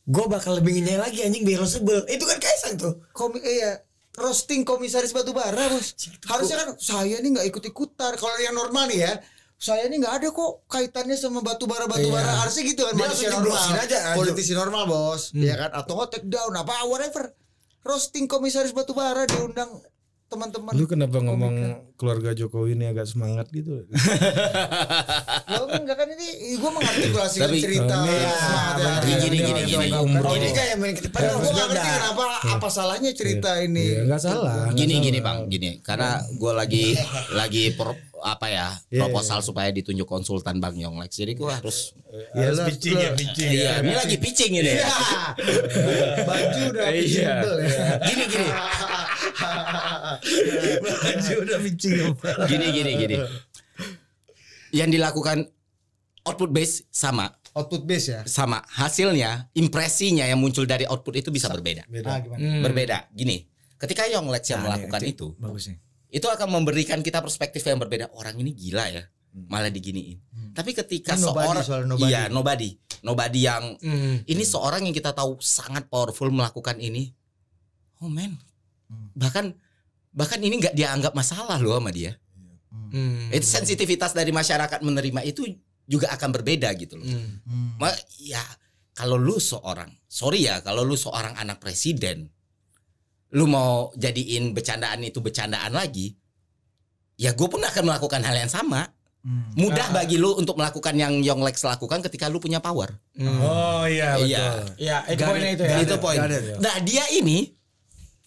gue 0.06 0.26
bakal 0.26 0.56
lebih 0.56 0.80
nyanyi 0.80 0.96
lagi 0.96 1.20
anjing 1.22 1.44
biar 1.44 1.60
lo 1.60 1.68
sebel. 1.68 2.08
Itu 2.08 2.24
kan 2.24 2.38
Kaisang 2.38 2.76
tuh. 2.78 2.94
komik 3.12 3.44
iya 3.44 3.84
roasting 4.16 4.64
komisaris 4.64 5.12
batubara 5.12 5.70
bos 5.70 5.94
harusnya 6.26 6.58
kan 6.58 6.70
saya 6.76 7.20
nih 7.20 7.30
nggak 7.30 7.48
ikut 7.48 7.64
ikutan 7.64 8.16
kalau 8.16 8.34
yang 8.40 8.50
normal 8.52 8.88
nih 8.88 9.04
ya 9.04 9.14
saya 9.58 9.86
ini 9.86 9.98
nggak 9.98 10.16
ada 10.16 10.28
kok 10.30 10.52
kaitannya 10.68 11.14
sama 11.14 11.42
batubara 11.42 11.86
batubara 11.86 12.24
Iya. 12.24 12.38
harusnya 12.40 12.64
gitu 12.64 12.82
kan 12.84 12.94
Dia 12.94 13.02
manusia 13.04 13.28
normal 13.32 13.58
aja, 13.58 13.82
aja. 13.82 14.00
politisi 14.14 14.54
normal 14.54 14.84
bos 14.86 15.22
ya 15.34 15.56
kan 15.58 15.72
atau 15.74 15.94
nggak 15.96 16.10
take 16.12 16.28
down 16.28 16.54
apa 16.54 16.86
whatever 16.86 17.34
roasting 17.82 18.26
komisaris 18.26 18.70
batubara 18.70 19.26
diundang 19.26 19.82
teman-teman 20.28 20.76
Lu 20.76 20.86
kenapa 20.86 21.18
ngomong 21.18 21.56
keluarga 21.96 22.32
Jokowi 22.32 22.76
ini 22.76 22.86
agak 22.86 23.08
semangat 23.08 23.48
gitu? 23.50 23.88
Lo 25.50 25.64
enggak 25.70 25.96
kan 25.96 26.08
ini 26.12 26.28
gue 26.54 26.68
mengartikulasikan 26.70 27.48
Tapi- 27.48 27.64
cerita 27.64 27.96
Oh, 27.98 28.06
iya. 28.06 28.36
semangat 28.36 28.76
ya. 28.76 28.92
Gini, 29.00 29.16
gini, 29.24 29.38
gini, 29.40 29.62
gini. 29.66 29.88
Ini 30.38 30.50
kayak 30.52 30.76
main 30.78 30.94
ke 30.94 31.02
depan 31.02 31.20
gue 31.24 31.48
gak 31.48 31.68
ngerti 31.72 31.90
kenapa 31.90 32.24
apa 32.46 32.68
salahnya 32.68 33.12
cerita 33.12 33.52
ini 33.58 33.86
Iya, 33.88 34.00
enggak 34.04 34.22
salah. 34.22 34.68
Gini 34.70 34.94
nggak 34.94 35.06
gini 35.08 35.20
bang, 35.22 35.38
gini 35.48 35.70
karena 35.80 36.10
gue 36.28 36.52
lagi 36.54 36.86
lagi 37.40 37.64
pro- 37.72 37.96
apa 38.20 38.48
ya 38.48 38.68
proposal 38.90 39.40
supaya 39.40 39.70
ditunjuk 39.70 40.04
konsultan 40.04 40.58
bang 40.58 40.74
Yonglex, 40.76 41.16
jadi 41.16 41.34
gue 41.34 41.48
harus 41.48 41.94
Harus 42.34 42.58
Iyalah, 42.58 42.66
pitching 42.66 42.98
ya, 42.98 43.10
pitching. 43.14 43.50
iya 43.52 43.72
ini 43.80 43.94
lagi 43.94 44.18
pitching 44.18 44.52
ini. 44.58 44.72
Ya. 44.74 44.90
Baju 46.24 46.62
udah 46.72 46.88
Iya. 46.90 47.34
ya. 47.62 47.86
Gini 48.02 48.24
gini, 48.26 48.48
Baju 50.82 51.34
udah 51.44 51.58
pitching. 51.62 51.94
gini 52.48 52.66
gini 52.72 52.92
gini. 52.98 53.16
Yang 54.74 54.90
dilakukan 54.94 55.38
output 56.26 56.50
base 56.52 56.84
sama 56.90 57.32
Output 57.54 57.88
base 57.88 58.08
ya. 58.12 58.22
sama 58.28 58.62
hasilnya 58.70 59.50
impresinya 59.54 60.28
yang 60.28 60.38
muncul 60.38 60.68
dari 60.68 60.86
output 60.86 61.18
itu 61.18 61.30
bisa 61.30 61.50
berbeda. 61.50 61.88
Ah, 62.06 62.20
gimana? 62.22 62.62
Berbeda. 62.62 62.98
Gini, 63.10 63.48
ketika 63.78 64.06
Yonglex 64.06 64.44
yang 64.48 64.62
melakukan 64.62 65.02
itu, 65.02 65.34
Bagus 65.40 65.72
nih. 65.72 65.78
Itu 66.08 66.24
akan 66.24 66.48
memberikan 66.50 67.04
kita 67.04 67.20
perspektif 67.20 67.64
yang 67.64 67.78
berbeda. 67.78 68.08
Orang 68.16 68.40
ini 68.40 68.56
gila 68.56 68.88
ya, 68.88 69.04
malah 69.48 69.68
diginiin. 69.68 70.18
Tapi 70.56 70.74
ketika 70.74 71.14
Ini 71.14 71.22
nobody, 71.22 71.46
seorang 71.46 71.66
soal 71.66 71.82
nobody. 71.86 72.10
iya 72.10 72.22
nobody, 72.28 72.70
nobody 73.04 73.40
yang 73.46 73.64
Hmm. 73.78 74.16
ini 74.26 74.44
seorang 74.44 74.82
yang 74.88 74.96
kita 74.96 75.14
tahu 75.14 75.38
sangat 75.38 75.86
powerful 75.86 76.32
melakukan 76.34 76.80
ini. 76.80 77.14
Oh 78.02 78.10
man, 78.10 78.38
bahkan 79.14 79.54
bahkan 80.14 80.42
ini 80.42 80.58
nggak 80.58 80.74
dianggap 80.74 81.14
masalah 81.14 81.62
loh 81.62 81.78
sama 81.78 81.94
dia. 81.94 82.18
Hmm. 82.90 83.30
Itu 83.30 83.46
sensitivitas 83.46 84.14
dari 84.14 84.30
masyarakat 84.34 84.80
menerima 84.82 85.22
itu 85.26 85.46
juga 85.86 86.10
akan 86.14 86.30
berbeda 86.34 86.74
gitu 86.78 86.98
loh. 86.98 87.06
Hmm. 87.06 87.78
Ma, 87.78 87.94
ya 88.18 88.42
kalau 88.98 89.14
lu 89.20 89.38
seorang, 89.38 89.94
sorry 90.10 90.50
ya, 90.50 90.62
kalau 90.66 90.82
lu 90.82 90.98
seorang 90.98 91.38
anak 91.38 91.62
presiden, 91.62 92.34
lu 93.36 93.46
mau 93.50 93.92
jadiin 93.98 94.56
bercandaan 94.56 95.04
itu 95.04 95.20
bercandaan 95.20 95.76
lagi, 95.76 96.16
ya 97.20 97.34
gue 97.34 97.48
pun 97.50 97.60
akan 97.60 97.84
melakukan 97.84 98.22
hal 98.24 98.36
yang 98.38 98.52
sama. 98.52 98.88
Hmm. 99.28 99.52
Mudah 99.60 99.92
bagi 99.92 100.16
lu 100.16 100.38
untuk 100.40 100.56
melakukan 100.56 100.96
yang 100.96 101.20
Yonglex 101.20 101.60
lakukan 101.66 102.00
ketika 102.06 102.32
lu 102.32 102.40
punya 102.40 102.64
power. 102.64 102.96
Oh 103.20 103.84
iya 103.90 104.16
betul. 104.16 104.30
Iya. 104.30 104.48
Ya, 104.80 104.98
itu 105.12 105.24
poinnya 105.26 105.52
itu 105.52 105.64
ya. 105.66 105.78
itu 105.84 105.96
poin. 106.00 106.20
Nah 106.62 106.76
dia 106.86 107.04
ini, 107.12 107.57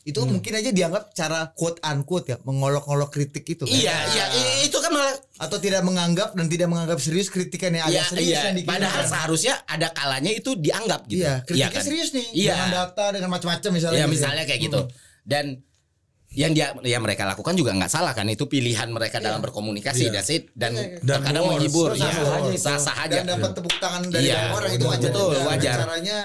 Itu 0.01 0.25
mungkin 0.25 0.53
aja 0.55 0.73
dianggap 0.73 1.13
cara 1.13 1.53
quote 1.53 1.77
unquote 1.81 2.27
ya, 2.27 2.37
mengolok-olok 2.41 3.11
kritik 3.11 3.45
itu 3.45 3.63
kan. 3.63 3.71
iya, 3.71 3.97
iya, 4.09 4.25
i- 4.33 4.65
itu 4.65 4.77
kan 4.77 4.89
malah, 4.91 5.13
Atau 5.37 5.57
tidak 5.57 5.81
menganggap 5.81 6.33
dan 6.33 6.49
tidak 6.49 6.69
menganggap 6.69 6.97
serius 6.97 7.29
kritikan 7.29 7.73
yang 7.73 7.85
iya, 7.87 8.01
agak 8.01 8.13
serius 8.13 8.33
iya. 8.33 8.41
yang. 8.49 8.65
Padahal 8.65 9.03
seharusnya 9.05 9.55
ada 9.65 9.89
kalanya 9.91 10.33
itu 10.33 10.53
dianggap 10.55 11.05
gitu. 11.05 11.21
Iya, 11.21 11.45
kritiknya 11.45 11.73
kan? 11.73 11.85
serius 11.85 12.09
nih. 12.11 12.27
Iya. 12.33 12.53
Dengan 12.55 12.69
data, 12.75 13.05
dengan 13.11 13.31
macam-macam 13.31 13.71
misalnya. 13.71 13.97
Ya 13.97 14.05
gitu 14.05 14.15
misalnya 14.15 14.43
kayak 14.45 14.61
gitu. 14.63 14.81
Dan 15.23 15.45
yang 16.31 16.53
dia 16.55 16.71
yang 16.87 17.03
mereka 17.03 17.27
lakukan 17.27 17.53
juga 17.53 17.75
nggak 17.75 17.91
salah 17.91 18.15
kan 18.15 18.23
itu 18.25 18.47
pilihan 18.47 18.87
mereka 18.89 19.19
dalam 19.19 19.43
berkomunikasi 19.43 20.07
Iya. 20.07 20.13
that's 20.15 20.31
it. 20.31 20.47
dan 20.55 20.79
Dan 20.79 21.03
terkadang 21.03 21.45
menghibur 21.45 21.91
ya 21.93 22.07
aja 22.07 22.49
itu. 22.49 22.57
sah-sah 22.57 22.97
aja. 23.05 23.21
Dan 23.21 23.37
dapat 23.37 23.51
tepuk 23.53 23.75
tangan 23.77 24.01
dari 24.07 24.29
Iya, 24.29 24.37
banyak 24.39 24.57
orang 24.57 24.71
itu 24.73 24.87
wajar. 24.87 25.11
betul, 25.11 25.35
wajar. 25.43 25.77
Caranya 25.77 26.17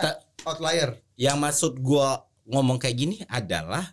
outlier. 0.44 0.90
Yang 1.18 1.38
maksud 1.42 1.74
gua 1.82 2.22
ngomong 2.46 2.78
kayak 2.78 2.98
gini 2.98 3.18
adalah 3.28 3.84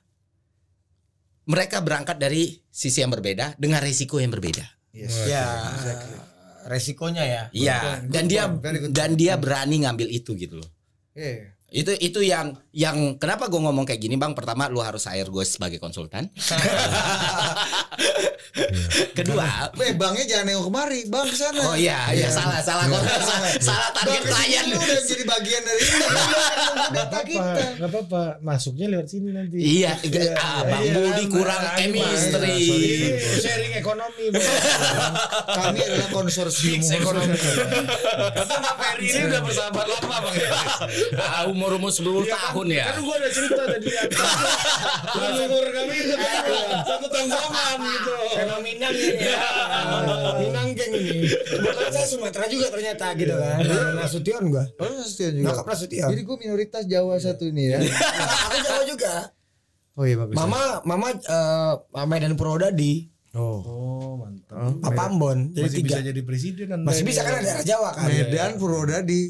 mereka 1.49 1.83
berangkat 1.83 2.17
dari 2.23 2.63
sisi 2.71 3.03
yang 3.03 3.11
berbeda 3.11 3.59
dengan 3.59 3.83
risiko 3.83 4.23
yang 4.23 4.31
berbeda. 4.31 4.63
Yes. 4.93 5.27
Ya, 5.27 5.45
resikonya 6.69 7.25
ya. 7.25 7.43
Iya, 7.51 7.79
dan 8.07 8.25
dia 8.29 8.47
dan 8.93 9.17
dia 9.19 9.35
berani 9.41 9.83
ngambil 9.83 10.07
itu 10.13 10.37
gitu 10.39 10.61
loh. 10.63 10.71
Iya. 11.17 11.57
Itu 11.73 11.97
itu 11.97 12.21
yang 12.21 12.53
yang 12.77 13.17
kenapa 13.17 13.49
gue 13.49 13.57
ngomong 13.57 13.89
kayak 13.89 14.05
gini 14.05 14.21
bang? 14.21 14.37
Pertama 14.37 14.69
lu 14.69 14.85
harus 14.85 15.09
hire 15.09 15.33
gue 15.33 15.45
sebagai 15.49 15.81
konsultan. 15.81 16.29
Kedua, 19.13 19.73
Eh 19.81 19.97
bangnya 19.97 20.25
jangan 20.29 20.45
nengok 20.47 20.65
kemari, 20.69 21.01
bang 21.09 21.25
ke 21.25 21.37
sana. 21.37 21.61
oh 21.65 21.73
iya 21.73 22.13
iya 22.13 22.29
salah 22.29 22.61
salah 22.61 22.85
salah, 22.85 23.53
salah 23.73 23.89
target 23.97 24.23
klien. 24.29 24.65
lu 24.69 24.77
udah 24.77 25.01
jadi 25.03 25.25
bagian 25.25 25.63
dari 25.65 25.81
ini. 25.81 26.05
Gak 26.83 26.91
Data 26.93 27.09
apa-apa, 27.09 27.21
kita. 27.25 27.65
gak 27.81 27.89
apa-apa. 27.89 28.23
Masuknya 28.45 28.87
lewat 28.93 29.07
sini 29.09 29.29
nanti. 29.33 29.57
Iya, 29.57 29.97
ah, 30.37 30.61
Bang 30.69 30.83
Iya, 30.85 30.93
Budi 30.93 31.25
kurang 31.33 31.63
nah, 31.63 31.77
chemistry. 31.79 32.61
Sorry, 32.61 33.41
sharing 33.41 33.73
ekonomi. 33.75 34.27
Kami 35.59 35.79
adalah 35.81 36.09
konsorsium 36.13 36.81
ekonomi. 36.85 37.33
Kata 38.37 38.55
Pak 38.55 38.75
Ferry 38.77 39.07
ini 39.09 39.21
udah 39.27 39.41
bersahabat 39.41 39.87
lama 39.89 40.17
bang 40.29 40.35
ya. 40.37 40.51
Ah, 41.17 41.43
umur 41.49 41.81
umur 41.81 41.89
10 41.89 42.05
tahun 42.29 42.67
ya. 42.69 42.85
Kan 42.93 43.01
gua 43.01 43.17
ada 43.17 43.29
cerita 43.33 43.63
tadi. 43.65 43.89
Umur 45.43 45.65
kami 45.73 45.95
itu 45.97 46.15
satu 46.85 47.07
tongkrongan 47.09 47.77
gitu. 47.81 48.13
Emang 48.43 48.61
Minang 48.61 48.93
ini 48.93 49.23
ya. 49.23 49.41
Minang 50.39 50.69
geng 50.73 50.93
ini. 50.93 51.19
Kebetulan 51.29 51.91
saya 51.91 52.07
Sumatera 52.07 52.45
juga 52.47 52.67
ternyata 52.69 53.07
gitu 53.15 53.35
kan. 53.35 53.57
Nasution 53.95 54.43
gua. 54.49 54.65
Oh, 54.77 54.89
Nasution 54.89 55.33
juga. 55.39 55.47
Nyokap 55.49 55.67
Nasution. 55.69 56.09
Jadi 56.11 56.23
gue 56.23 56.37
minoritas 56.39 56.83
Jawa 56.85 57.15
satu 57.17 57.45
ini 57.45 57.71
ya. 57.71 57.79
Aku 57.81 58.57
Jawa 58.61 58.83
juga. 58.85 59.15
Oh 59.93 60.05
iya 60.05 60.17
bagus. 60.17 60.35
Mama, 60.35 60.81
mama 60.83 61.07
eh 61.13 61.73
Medan 62.07 62.33
Purwodadi, 62.33 63.13
Oh. 63.33 63.61
Oh, 63.65 64.13
mantap. 64.21 64.77
Papa 64.85 65.09
Ambon. 65.09 65.57
Jadi 65.57 65.65
Masih 65.65 65.79
tiga. 65.81 65.89
bisa 65.89 66.01
jadi 66.05 66.21
presiden 66.21 66.65
kan. 66.69 66.79
Masih 66.85 67.01
bisa 67.01 67.25
kan 67.25 67.41
daerah 67.41 67.65
Jawa 67.65 67.91
kan. 67.97 68.05
Medan 68.05 68.51
Purwodadi. 68.61 69.23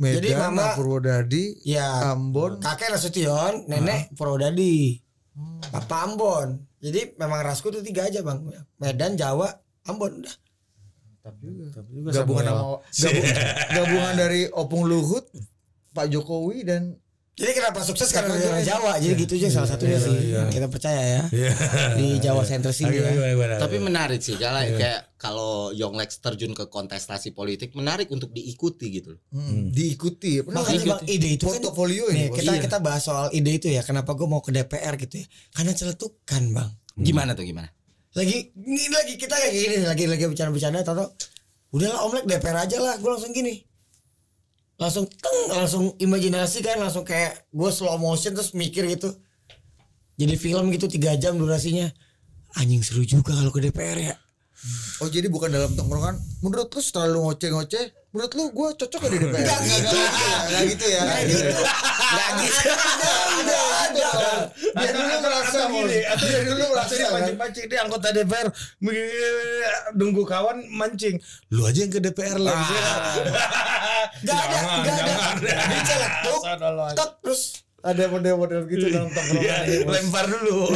Medan 0.00 0.16
Jadi 0.16 0.28
Mama- 0.32 0.72
Purwodadi. 0.80 1.44
Ya. 1.68 2.08
Ambon. 2.08 2.56
Kakek 2.56 2.88
Nasution, 2.88 3.68
nenek 3.68 4.16
Purwodadi. 4.16 4.96
Papa 5.68 6.08
Ambon. 6.08 6.64
Jadi 6.80 7.12
memang 7.14 7.40
rasku 7.40 7.68
tuh 7.68 7.80
tiga 7.80 8.08
aja 8.08 8.20
bang. 8.20 8.40
Medan, 8.76 9.12
Jawa, 9.14 9.52
Ambon. 9.84 10.18
Udah. 10.18 10.34
Tapi 11.20 11.44
juga 11.92 12.10
Gabungan 12.16 12.44
sama 12.44 12.80
gabu- 12.88 13.28
gabungan 13.70 14.14
dari 14.24 14.40
Opung 14.50 14.88
Luhut, 14.88 15.28
Pak 15.92 16.08
Jokowi 16.08 16.64
dan 16.64 16.96
Jadi 17.40 17.52
kenapa 17.56 17.80
sukses 17.80 18.12
karena 18.12 18.36
daerah 18.36 18.60
Jawa. 18.60 19.00
Jadi 19.00 19.16
gitu 19.24 19.32
aja 19.40 19.48
salah 19.48 19.68
satunya 19.72 19.96
sih. 19.96 20.12
Kita 20.52 20.68
percaya 20.68 21.00
ya. 21.00 21.22
Iya. 21.32 21.52
Di 21.96 22.06
Jawa 22.20 22.44
sentris 22.44 22.84
ini 22.84 23.00
ya. 23.00 23.56
Tapi 23.56 23.80
menarik 23.80 24.20
sih 24.20 24.36
kalau 24.36 24.60
kayak 24.60 25.16
kalau 25.16 25.52
Yonglex 25.72 26.20
terjun 26.20 26.52
ke 26.52 26.68
kontestasi 26.68 27.32
politik 27.32 27.72
menarik 27.72 28.12
untuk 28.12 28.28
diikuti 28.36 28.92
gitu 28.92 29.16
loh. 29.16 29.20
hmm, 29.32 29.72
diikuti. 29.72 30.44
Pernah 30.44 30.60
Makanya 30.60 31.00
bang 31.00 31.02
ide 31.08 31.28
itu 31.40 31.44
kan 31.48 31.64
portofolio 31.64 32.04
ini. 32.12 32.28
Kita 32.28 32.52
Iya. 32.52 32.60
kita 32.60 32.76
bahas 32.84 33.08
soal 33.08 33.32
ide 33.32 33.56
itu 33.56 33.72
ya. 33.72 33.80
Kenapa 33.80 34.12
gue 34.12 34.28
mau 34.28 34.44
ke 34.44 34.52
DPR 34.52 35.00
gitu 35.00 35.24
ya? 35.24 35.26
Karena 35.56 35.72
celetukan 35.72 36.42
bang. 36.52 36.70
Gimana 37.00 37.32
tuh 37.32 37.48
gimana? 37.48 37.72
Lagi 38.20 38.52
ini 38.52 38.84
lagi 38.92 39.14
kita 39.16 39.32
kayak 39.32 39.52
gini 39.54 39.76
lagi 39.86 40.04
lagi 40.04 40.24
bercanda-bercanda 40.28 40.84
atau 40.84 41.08
udahlah 41.72 42.04
Om 42.04 42.12
Lek 42.20 42.26
DPR 42.28 42.68
aja 42.68 42.76
lah. 42.84 43.00
Gue 43.00 43.10
langsung 43.16 43.32
gini. 43.32 43.69
Langsung 44.80 45.04
teng 45.04 45.38
langsung 45.52 45.84
imajinasi 46.00 46.64
kan 46.64 46.80
langsung 46.80 47.04
kayak 47.04 47.52
gue 47.52 47.70
slow 47.70 48.00
motion 48.00 48.32
terus 48.32 48.56
mikir 48.56 48.88
gitu. 48.88 49.12
Jadi 50.16 50.34
film 50.40 50.72
gitu 50.72 50.88
tiga 50.88 51.12
jam 51.20 51.36
durasinya. 51.36 51.92
Anjing 52.56 52.80
seru 52.80 53.04
juga 53.04 53.36
kalau 53.36 53.52
ke 53.52 53.68
DPR 53.68 53.98
ya. 54.00 54.16
Oh 55.00 55.08
jadi 55.08 55.26
bukan 55.32 55.48
dalam 55.48 55.72
tongkrongan? 55.72 56.20
Menurut 56.44 56.68
lu 56.68 56.80
setelah 56.84 57.08
lu 57.08 57.24
ngoceh-ngoceh 57.24 58.00
Menurut 58.10 58.32
lu 58.34 58.44
gue 58.50 58.68
cocok 58.74 59.00
gak 59.06 59.12
di 59.14 59.18
DPR? 59.22 59.38
Enggak, 59.38 59.58
enggak, 59.62 60.62
gitu 60.66 60.86
ya. 60.90 61.00
Enggak 61.06 61.22
gitu 61.30 61.46
ya. 61.46 61.62
Nggak 62.10 62.30
gitu. 62.42 62.70
Dia 64.74 64.90
dulu 64.90 65.14
merasa 65.22 65.58
gini, 65.70 65.98
atau 66.10 66.26
Dia 66.26 66.42
dulu 66.42 66.64
merasa 66.74 66.92
dia 66.98 67.10
mancing-mancing. 67.14 67.64
Dia 67.70 67.78
anggota 67.86 68.10
DPR 68.10 68.48
nunggu 69.94 70.22
kawan 70.26 70.58
mancing. 70.74 71.22
Lu 71.54 71.62
aja 71.70 71.86
yang 71.86 71.92
ke 71.94 72.02
DPR 72.02 72.42
lah. 72.42 72.58
Gak 74.26 74.36
ada, 74.36 74.58
gak 74.82 74.96
ada. 75.06 75.52
Dia 75.70 75.80
celetuk, 75.86 76.40
tek, 76.98 77.10
terus 77.22 77.62
Ada 77.80 78.12
model-model 78.12 78.68
gitu 78.68 78.86
dalam 78.92 79.08
tongkrongan 79.08 79.64
Bos. 79.88 79.94
Lempar 79.96 80.24
dulu. 80.28 80.68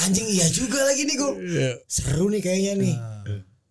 anjing 0.00 0.26
iya 0.28 0.46
juga 0.48 0.80
lagi 0.88 1.04
nih 1.04 1.16
gue. 1.20 1.32
Seru 1.84 2.32
nih 2.32 2.40
kayaknya 2.40 2.72
nih. 2.80 2.96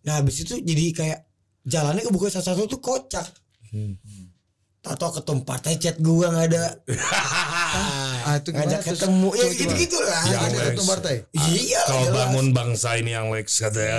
Nah 0.06 0.22
habis 0.22 0.46
itu 0.46 0.56
jadi 0.62 0.84
kayak 0.94 1.20
jalannya 1.66 2.06
kebuka 2.06 2.30
satu-satu 2.30 2.78
tuh 2.78 2.80
kocak. 2.80 3.26
Tato 4.88 5.20
ketum 5.20 5.44
partai 5.44 5.76
chat 5.76 6.00
gua 6.00 6.32
nggak 6.32 6.46
ada 6.48 6.64
Ah 8.28 8.40
itu 8.40 8.48
gimana 8.52 8.64
ngajak 8.68 8.80
ketemu 8.88 9.28
ya 9.32 9.44
Coba, 9.44 9.52
gitu 9.56 9.74
gitu 9.76 9.98
lah. 10.00 10.22
Yang 10.24 10.40
ada 10.40 10.58
ketum 10.72 10.86
partai 10.88 11.14
Iya 11.36 11.80
Kau 11.84 12.00
jelas. 12.04 12.14
bangun 12.16 12.46
bangsa 12.52 12.88
ini 12.96 13.10
yang 13.12 13.28
Lex 13.28 13.48
katanya. 13.60 13.96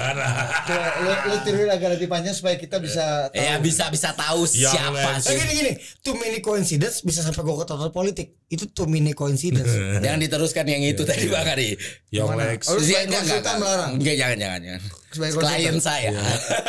Coba 0.66 0.90
lu, 1.06 1.12
lu 1.30 1.38
tiruin 1.46 1.70
agak 1.70 1.90
lebih 1.98 2.08
panjang 2.10 2.34
supaya 2.34 2.56
kita 2.58 2.82
bisa 2.82 3.30
tahu. 3.30 3.38
Ya 3.38 3.62
bisa 3.62 3.84
bisa 3.94 4.10
tahu 4.14 4.50
siapa 4.50 4.90
lain. 4.94 5.18
Eh, 5.18 5.22
sih. 5.22 5.38
gini 5.38 5.54
gini, 5.54 5.72
too 6.02 6.18
many 6.18 6.42
coincidence 6.42 7.02
bisa 7.02 7.22
sampai 7.22 7.42
gua 7.46 7.62
ke 7.62 7.66
total 7.70 7.90
politik. 7.90 8.39
Itu 8.50 8.66
too 8.74 8.90
many 8.90 9.14
coincidence. 9.14 9.70
Jangan 10.04 10.20
diteruskan 10.20 10.66
yang 10.66 10.82
itu 10.82 11.06
tadi 11.06 11.30
Bang 11.30 11.46
Ari. 11.46 11.78
Yang 12.10 12.28
Mana? 12.34 12.50
Lex. 12.50 12.62
Oh, 12.66 12.76
Iya, 12.76 12.82
sebagai 12.82 13.06
enggak, 13.06 13.22
konsultan 13.22 13.38
enggak, 13.38 13.58
melarang? 13.62 13.92
Enggak, 13.94 14.16
jangan, 14.18 14.38
jangan, 14.42 14.60
jangan. 14.66 14.82
Sebagai 15.10 15.34
Klien 15.38 15.78
saya. 15.78 16.12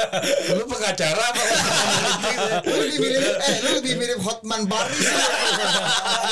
Lu 0.61 0.65
pengacara 0.69 1.25
apa? 1.25 1.43
Lu 2.69 2.75
lebih 2.85 2.99
mirip 3.01 3.37
eh 3.37 3.57
lu 3.61 3.71
lebih 3.81 3.95
mirip 3.97 4.19
Hotman 4.21 4.63
Paris 4.65 5.09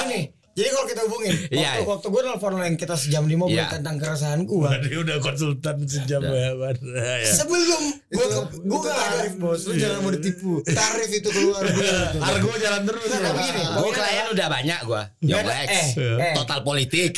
gini, 0.04 0.20
jadi 0.58 0.68
kalau 0.68 0.86
kita 0.86 1.02
hubungin, 1.02 1.34
waktu, 1.46 1.54
Iya. 1.78 1.86
waktu 1.86 2.06
gue 2.08 2.20
nelfon 2.20 2.52
yang 2.58 2.74
kita 2.74 2.94
sejam 2.94 3.22
di 3.24 3.34
mobil 3.34 3.54
Iya. 3.54 3.70
tentang 3.70 3.94
keresahan 3.96 4.42
gua, 4.42 4.74
Dia 4.80 4.98
udah 4.98 5.16
konsultan 5.18 5.76
sejam 5.84 6.20
ya. 6.20 6.50
Ya. 6.50 7.30
sebelum 7.32 7.82
gua 8.08 8.24
Itu, 8.24 8.38
ke- 8.42 8.58
nggak 8.66 8.98
ada 8.98 9.06
tarif 9.14 9.34
bos 9.36 9.60
Lu 9.62 9.72
jangan 9.72 9.98
mau 10.00 10.10
ditipu 10.10 10.52
Tarif 10.82 11.10
itu 11.12 11.28
keluar 11.28 11.62
dulu 11.62 11.86
Argo 12.18 12.50
jalan 12.56 12.82
terus. 12.84 13.06
Ya. 13.06 13.30
begini, 13.30 13.62
Gue 13.70 13.90
klien 13.92 14.26
udah 14.28 14.46
banyak 14.48 14.80
gua. 14.82 15.02
Yang 15.20 15.38
ada- 15.38 15.54
Lex. 15.54 15.70
eh, 15.70 15.88
eh. 15.96 16.34
Total 16.34 16.58
politik. 16.60 17.10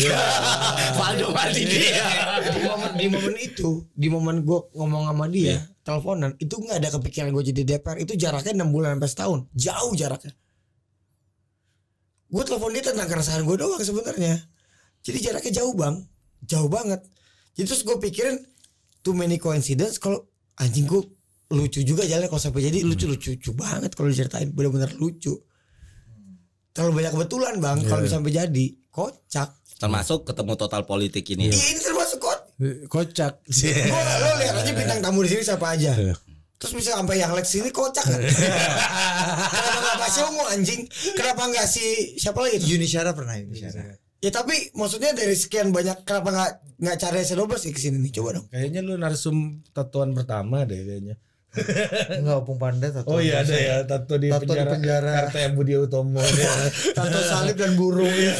Valdo 0.99 1.27
Maldini. 1.31 1.79
di 2.51 2.61
momen 2.61 2.91
di 2.93 3.07
momen 3.09 3.35
itu, 3.37 3.71
di 3.91 4.09
momen 4.09 4.37
gua 4.43 4.69
ngomong 4.73 5.03
sama 5.07 5.27
dia, 5.27 5.57
teleponan, 5.81 6.37
itu 6.37 6.53
nggak 6.53 6.77
ada 6.77 6.89
kepikiran 6.93 7.31
gue 7.31 7.45
jadi 7.47 7.63
DPR. 7.67 7.97
Itu 7.99 8.13
jaraknya 8.15 8.53
enam 8.55 8.69
bulan 8.69 8.97
sampai 8.97 9.09
setahun, 9.09 9.41
jauh 9.53 9.93
jaraknya. 9.95 10.33
Gue 12.31 12.43
telepon 12.47 12.71
dia 12.71 12.87
tentang 12.87 13.11
keresahan 13.11 13.43
gue 13.43 13.57
doang 13.59 13.83
sebenarnya. 13.83 14.39
Jadi 15.03 15.19
jaraknya 15.19 15.53
jauh 15.63 15.75
bang, 15.75 15.99
jauh 16.47 16.71
banget. 16.71 17.03
Jadi 17.59 17.67
terus 17.67 17.83
gue 17.83 17.99
pikirin 17.99 18.39
too 19.03 19.19
many 19.19 19.37
coincidence 19.37 19.99
kalau 19.99 20.31
anjing 20.63 20.87
gue 20.87 21.03
lucu 21.51 21.83
juga 21.83 22.07
jalannya 22.07 22.31
kalau 22.31 22.39
sampai 22.39 22.71
jadi 22.71 22.87
lucu 22.87 23.11
lucu 23.11 23.35
lucu 23.35 23.51
banget 23.59 23.91
kalau 23.99 24.07
diceritain 24.07 24.55
benar-benar 24.55 24.95
lucu. 24.95 25.35
Terlalu 26.71 27.03
banyak 27.03 27.13
kebetulan 27.19 27.55
bang 27.59 27.79
kalau 27.91 28.01
bisa 28.07 28.23
sampai 28.23 28.31
jadi 28.31 28.67
kocak. 28.95 29.51
Termasuk 29.81 30.29
ketemu 30.29 30.53
total 30.55 30.87
politik 30.87 31.25
ini. 31.35 31.51
Iya, 31.51 31.57
ini 31.57 31.81
termasuk 31.83 32.19
kot. 32.23 32.41
Kocak. 32.87 33.43
Gua 33.43 34.03
lo 34.23 34.31
lihat 34.39 34.55
aja 34.61 34.73
bintang 34.77 35.01
tamu 35.03 35.27
di 35.27 35.35
sini 35.35 35.43
siapa 35.43 35.75
aja. 35.75 35.97
Terus 36.61 36.73
bisa 36.77 36.93
sampai 36.93 37.17
yang 37.17 37.33
Lex 37.33 37.57
ini 37.57 37.73
kocak 37.73 38.05
kan? 38.05 38.21
Kenapa 39.57 39.81
nggak 39.81 39.97
kasih 40.05 40.21
ngomong 40.29 40.49
anjing? 40.53 40.81
Kenapa 41.17 41.49
nggak 41.49 41.65
si 41.65 42.15
siapa 42.21 42.37
lagi? 42.45 42.61
tuh? 42.61 42.69
Yuni 42.69 42.85
Syara 42.85 43.17
pernah 43.17 43.33
Yuni 43.41 43.57
Syara 43.57 43.97
Ya 44.21 44.29
tapi 44.29 44.69
maksudnya 44.77 45.17
dari 45.17 45.33
sekian 45.33 45.73
banyak 45.73 46.05
kenapa 46.05 46.29
nggak 46.29 46.53
nggak 46.85 46.97
cari 47.01 47.25
S12 47.25 47.53
sih 47.57 47.73
ke 47.73 47.81
sini 47.81 47.97
nih? 48.05 48.13
Coba 48.21 48.37
dong. 48.37 48.47
Kayaknya 48.53 48.81
lu 48.85 49.01
narsum 49.01 49.65
tatuan 49.73 50.13
pertama 50.13 50.69
deh 50.69 50.77
kayaknya. 50.77 51.17
Enggak 52.13 52.37
opung 52.41 52.57
panda 52.57 52.87
tato 52.89 53.11
Oh 53.11 53.19
iya 53.19 53.43
ada 53.43 53.51
ya 53.51 53.83
tato 53.83 54.15
di 54.15 54.31
Tato 54.31 54.47
di 54.47 54.55
penjara. 54.55 54.71
penjara. 54.71 55.11
RT 55.27 55.37
Budi 55.53 55.75
Utomo. 55.75 56.23
Tato 56.99 57.19
salib 57.21 57.55
dan 57.55 57.75
burung 57.75 58.07
ya. 58.07 58.31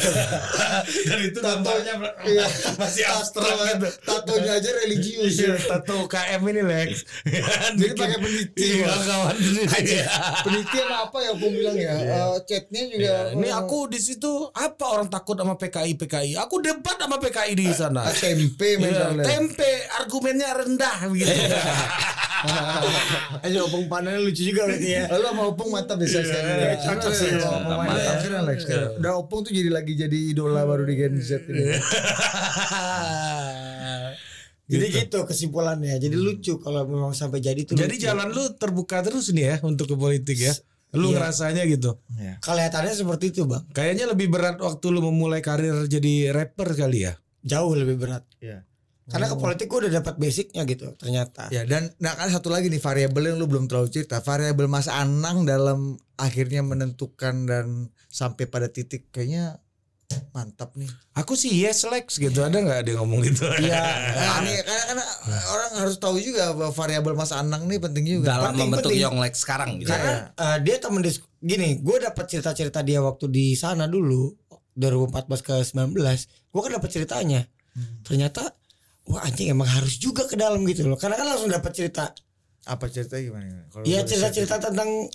Dan 1.07 1.19
itu 1.21 1.37
Tatonya 1.37 1.91
tampaknya 1.91 1.93
iya. 2.23 2.45
masih 2.79 3.03
abstrak 3.05 3.43
Tato- 3.45 3.67
gitu. 3.67 3.87
Tatonya 4.01 4.51
aja 4.55 4.69
religius 4.77 5.33
Iya, 5.35 5.51
ya. 5.51 5.55
tato 5.67 6.07
KM 6.07 6.41
ini 6.45 6.61
Lex. 6.63 6.89
Jadi 7.73 7.93
pakai 7.93 8.17
peniti, 8.17 8.63
Iya, 8.79 8.87
kawan 8.87 9.35
Iya. 9.77 10.05
Penelitian 10.41 10.89
apa 10.89 11.17
ya 11.19 11.29
opung 11.31 11.51
bilang 11.51 11.75
ya? 11.75 11.93
Eh, 11.93 12.35
chatnya 12.45 12.81
juga. 12.87 13.13
Ini 13.33 13.49
aku 13.53 13.77
di 13.87 13.99
situ 13.99 14.31
apa 14.49 14.85
orang 14.87 15.07
takut 15.07 15.35
sama 15.35 15.55
PKI 15.55 15.93
PKI? 15.97 16.31
Aku 16.37 16.59
debat 16.59 16.95
sama 16.95 17.19
PKI 17.19 17.53
di 17.53 17.67
sana. 17.69 18.03
Ah, 18.03 18.13
tempe 18.13 18.69
Iya, 18.71 18.79
misalnya. 18.79 19.23
tempe 19.27 19.67
argumennya 19.93 20.49
rendah 20.55 20.97
begitu. 21.05 21.35
Ayo 23.41 23.65
opung 23.65 23.85
pandannya 23.85 24.21
lucu 24.21 24.41
juga 24.43 24.65
berarti 24.65 24.89
ya. 24.91 25.05
Lo 25.07 25.29
sama 25.29 25.43
Opung 25.47 25.69
mantap 25.69 25.97
bisa 25.97 26.19
Iya, 26.19 26.29
sih. 26.73 26.85
cocok 26.85 27.11
sih. 27.11 27.29
Mantap 27.37 28.15
keren 28.19 28.43
Lex. 28.43 28.59
keren. 28.63 28.97
Udah 28.97 29.13
Opung 29.15 29.41
tuh 29.41 29.51
jadi 29.51 29.69
lagi 29.69 29.93
jadi 29.93 30.17
idola 30.29 30.63
baru 30.63 30.83
di 30.83 30.95
Gen 30.95 31.15
Z 31.17 31.45
ini. 31.45 31.69
Jadi 34.71 34.87
gitu 34.87 35.27
kesimpulannya. 35.27 35.99
Jadi 35.99 36.15
lucu 36.15 36.55
kalau 36.55 36.87
memang 36.87 37.11
sampai 37.11 37.43
jadi 37.43 37.59
tuh. 37.61 37.75
Jadi 37.75 37.91
lucu. 37.91 38.07
jalan 38.07 38.31
lu 38.31 38.55
terbuka 38.55 39.03
terus 39.03 39.27
nih 39.29 39.43
ya 39.43 39.55
untuk 39.61 39.83
ke 39.85 39.95
politik 39.95 40.39
ya. 40.39 40.55
Lu 40.91 41.11
Iya. 41.11 41.19
ngerasanya 41.19 41.63
gitu. 41.67 41.99
kelihatannya 42.39 42.95
seperti 42.95 43.31
itu 43.31 43.43
bang. 43.43 43.67
Kayaknya 43.69 44.05
lebih 44.07 44.27
berat 44.27 44.55
waktu 44.57 44.85
lu 44.87 45.03
memulai 45.03 45.43
karir 45.43 45.75
jadi 45.87 46.31
rapper 46.31 46.71
kali 46.71 47.03
ya. 47.03 47.19
Jauh 47.43 47.75
lebih 47.75 47.99
berat. 47.99 48.23
Iya. 48.39 48.63
Karena 49.11 49.27
ke 49.27 49.37
politik 49.37 49.67
gue 49.67 49.79
udah 49.87 49.93
dapat 49.99 50.15
basicnya 50.15 50.63
gitu 50.63 50.95
ternyata. 50.95 51.51
Ya 51.51 51.67
dan 51.67 51.91
nah 51.99 52.15
kan 52.15 52.31
satu 52.31 52.47
lagi 52.47 52.71
nih 52.71 52.79
variabel 52.79 53.35
yang 53.35 53.37
lu 53.37 53.45
belum 53.45 53.67
terlalu 53.67 53.91
cerita 53.91 54.23
variabel 54.23 54.71
Mas 54.71 54.87
Anang 54.87 55.43
dalam 55.43 55.99
akhirnya 56.15 56.63
menentukan 56.63 57.45
dan 57.45 57.91
sampai 58.07 58.47
pada 58.47 58.71
titik 58.71 59.11
kayaknya 59.11 59.59
mantap 60.31 60.75
nih. 60.75 60.91
Aku 61.15 61.39
sih 61.39 61.51
yes 61.51 61.87
Lex 61.87 62.19
gitu. 62.19 62.43
Ada 62.43 62.59
nggak 62.59 62.79
dia 62.87 62.95
ngomong 62.99 63.23
gitu? 63.23 63.47
Iya, 63.59 63.83
nah, 64.19 64.43
nih, 64.43 64.59
karena, 64.63 64.83
karena 64.91 65.05
orang 65.47 65.71
harus 65.83 65.95
tahu 65.99 66.19
juga 66.19 66.51
bahwa 66.51 66.71
variabel 66.75 67.15
Mas 67.15 67.31
Anang 67.31 67.67
nih 67.67 67.79
penting 67.79 68.05
juga. 68.19 68.35
Dalam 68.35 68.51
Penting, 68.51 68.59
membentuk 68.67 68.91
penting. 68.91 69.03
Young 69.07 69.17
Lex 69.19 69.33
sekarang 69.43 69.69
gitu. 69.79 69.91
Karena 69.91 70.31
eh, 70.35 70.57
dia 70.63 70.75
temen 70.79 71.01
dis 71.03 71.23
gini, 71.39 71.79
gue 71.79 71.97
dapat 72.03 72.25
cerita-cerita 72.27 72.83
dia 72.83 72.99
waktu 72.99 73.31
di 73.31 73.55
sana 73.55 73.87
dulu 73.87 74.35
2014 74.75 75.47
ke 75.47 75.55
19, 75.63 75.95
gue 76.51 76.61
kan 76.63 76.71
dapat 76.71 76.89
ceritanya. 76.91 77.41
Ternyata 78.03 78.51
wah 79.05 79.21
anjing 79.21 79.49
emang 79.49 79.67
harus 79.67 79.97
juga 79.97 80.25
ke 80.25 80.35
dalam 80.35 80.61
gitu 80.63 80.85
loh. 80.85 80.95
Karena 80.95 81.15
kan 81.15 81.27
langsung 81.27 81.49
dapat 81.49 81.71
cerita. 81.71 82.13
Apa 82.61 82.85
ceritanya 82.87 83.23
gimana? 83.23 83.45
Iya 83.81 84.05
cerita-cerita 84.05 84.61
tentang 84.61 85.09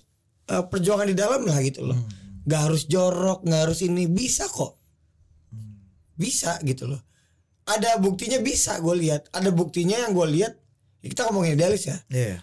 eh, 0.46 0.64
perjuangan 0.66 1.06
di 1.06 1.14
dalam 1.14 1.42
lah 1.42 1.58
gitu 1.60 1.86
loh. 1.86 1.98
Gak 2.42 2.70
harus 2.70 2.86
jorok, 2.86 3.42
gak 3.42 3.60
harus 3.66 3.82
ini 3.82 4.06
bisa 4.06 4.46
kok. 4.46 4.78
Bisa 6.14 6.56
gitu 6.62 6.88
loh. 6.88 7.02
Ada 7.66 7.98
buktinya 7.98 8.38
bisa 8.38 8.78
gue 8.78 8.94
lihat. 8.96 9.26
Ada 9.30 9.50
buktinya 9.50 9.98
yang 9.98 10.14
gue 10.14 10.26
lihat. 10.32 10.54
ya 11.02 11.06
kita 11.06 11.26
ngomongin 11.26 11.54
idealis 11.54 11.86
ya. 11.86 11.98
Iya. 12.08 12.38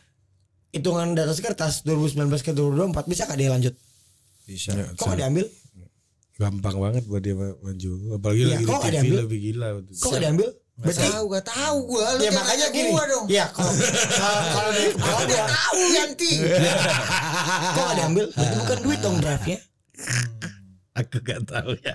Hitungan 0.72 1.14
di 1.14 1.22
atas 1.22 1.40
kertas 1.40 1.84
2019 1.84 2.28
ke 2.40 2.52
2024 2.52 3.08
bisa 3.08 3.24
gak 3.26 3.40
dia 3.40 3.50
lanjut? 3.52 3.74
Bisa. 4.44 4.76
Kok 4.94 5.06
gak 5.06 5.20
diambil? 5.20 5.48
Gampang 6.34 6.76
banget 6.76 7.04
buat 7.06 7.22
dia 7.22 7.36
ma- 7.36 7.56
maju. 7.56 7.92
Apalagi 8.18 8.42
Iya, 8.42 8.48
lagi 8.50 8.64
di 8.64 8.68
TV 8.68 8.90
diambil? 8.90 9.18
lebih 9.24 9.40
gila. 9.42 9.68
Kok 9.94 10.10
gak 10.10 10.22
diambil? 10.22 10.50
Gak 10.74 10.90
Berarti 10.90 11.06
tahu, 11.06 11.26
gak 11.30 11.46
tahu 11.46 11.78
gua. 11.86 12.06
Lu 12.18 12.22
ya 12.26 12.32
makanya 12.34 12.68
gini. 12.74 12.90
gua 12.90 13.04
dong. 13.06 13.26
Iya 13.30 13.46
kalau 13.54 13.72
kalau- 14.10 14.46
kalau 14.50 14.70
dari 14.74 14.90
kepala 14.90 15.20
gua 15.22 15.46
Tahu 15.46 15.80
Yanti. 15.94 16.32
kok 17.78 17.84
gak 17.84 17.96
diambil? 17.96 18.26
Berarti 18.34 18.56
bukan 18.58 18.78
duit 18.82 19.00
dong 19.00 19.18
draftnya. 19.22 19.60
Aku 20.94 21.18
gak 21.22 21.42
tahu 21.46 21.72
ya. 21.78 21.94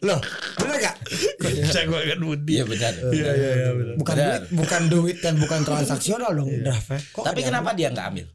Loh, 0.00 0.20
bener 0.56 0.76
gak? 0.80 0.96
Kocak 1.36 1.84
banget 1.88 2.18
Budi. 2.18 2.52
Iya 2.56 2.64
benar. 2.64 2.92
Iya 3.12 3.30
iya 3.32 3.50
iya 3.54 3.70
benar. 3.76 3.94
Bukan 3.96 4.14
Benar. 4.16 4.28
duit, 4.32 4.42
bukan 4.56 4.82
duit 4.88 5.16
dan 5.20 5.34
bukan 5.36 5.60
transaksional 5.60 6.30
dong 6.32 6.48
draftnya. 6.64 7.00
Kok 7.12 7.24
Tapi 7.28 7.40
kenapa 7.40 7.70
dia 7.72 7.88
nggak 7.88 8.06
ambil? 8.08 8.26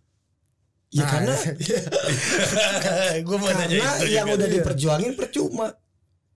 Ya 0.94 1.04
karena 1.04 1.34
Gue 3.26 3.38
mau 3.38 3.50
nanya 3.50 3.66
karena 3.76 3.98
itu 3.98 4.06
yang 4.14 4.28
udah 4.30 4.48
diperjuangin 4.48 5.12
percuma. 5.14 5.68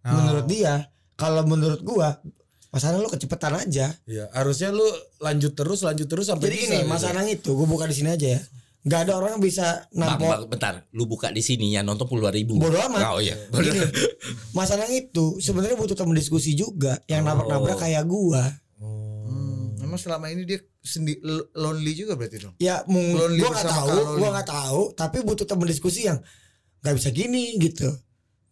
Oh. 0.01 0.11
Menurut 0.11 0.45
dia, 0.45 0.89
kalau 1.13 1.45
menurut 1.45 1.79
gua 1.79 2.17
Masalah 2.69 3.01
lu 3.01 3.09
kecepetan 3.09 3.57
aja. 3.57 3.97
Iya, 4.05 4.29
harusnya 4.29 4.69
lu 4.69 4.85
lanjut 5.17 5.57
terus, 5.57 5.81
lanjut 5.81 6.05
terus 6.05 6.29
sampai 6.29 6.53
Jadi 6.53 6.57
bisa. 6.57 6.65
gini, 6.69 6.77
gitu. 6.85 6.89
Mas 6.89 7.03
Anang 7.03 7.25
itu 7.25 7.49
gue 7.57 7.65
buka 7.65 7.89
di 7.89 7.95
sini 7.97 8.13
aja 8.13 8.37
ya. 8.37 8.41
Gak 8.79 9.09
ada 9.09 9.19
orang 9.19 9.35
yang 9.35 9.43
bisa 9.43 9.89
Bang, 9.91 10.15
nampol. 10.15 10.31
bang, 10.31 10.43
bentar, 10.47 10.73
lu 10.95 11.03
buka 11.03 11.33
di 11.33 11.43
sini 11.43 11.75
ya 11.75 11.83
nonton 11.83 12.07
puluhan 12.07 12.31
ribu. 12.31 12.55
Bodoh 12.55 12.79
amat. 12.87 13.11
Oh 13.11 13.19
iya. 13.19 13.35
Gini, 13.51 13.81
Mas 14.55 14.69
Anang 14.71 14.87
itu 14.93 15.41
sebenarnya 15.41 15.75
butuh 15.75 15.97
teman 15.99 16.15
diskusi 16.15 16.55
juga 16.55 16.95
yang 17.09 17.25
nabrak-nabrak 17.27 17.75
kayak 17.75 18.07
gua. 18.07 18.45
Hmm, 18.79 19.75
emang 19.83 19.99
selama 19.99 20.31
ini 20.31 20.47
dia 20.47 20.63
sendi 20.79 21.19
lo- 21.19 21.51
lonely 21.59 21.91
juga 21.91 22.15
berarti 22.15 22.37
dong. 22.39 22.55
Ya, 22.55 22.85
Lonely 22.87 23.43
gua 23.43 23.51
nggak 23.51 23.67
tahu, 23.67 23.97
gua 24.15 24.29
nggak 24.39 24.47
tahu, 24.47 24.81
tapi 24.95 25.17
butuh 25.27 25.43
teman 25.43 25.67
diskusi 25.67 26.07
yang 26.07 26.23
nggak 26.79 26.95
bisa 26.95 27.09
gini 27.11 27.59
gitu, 27.59 27.91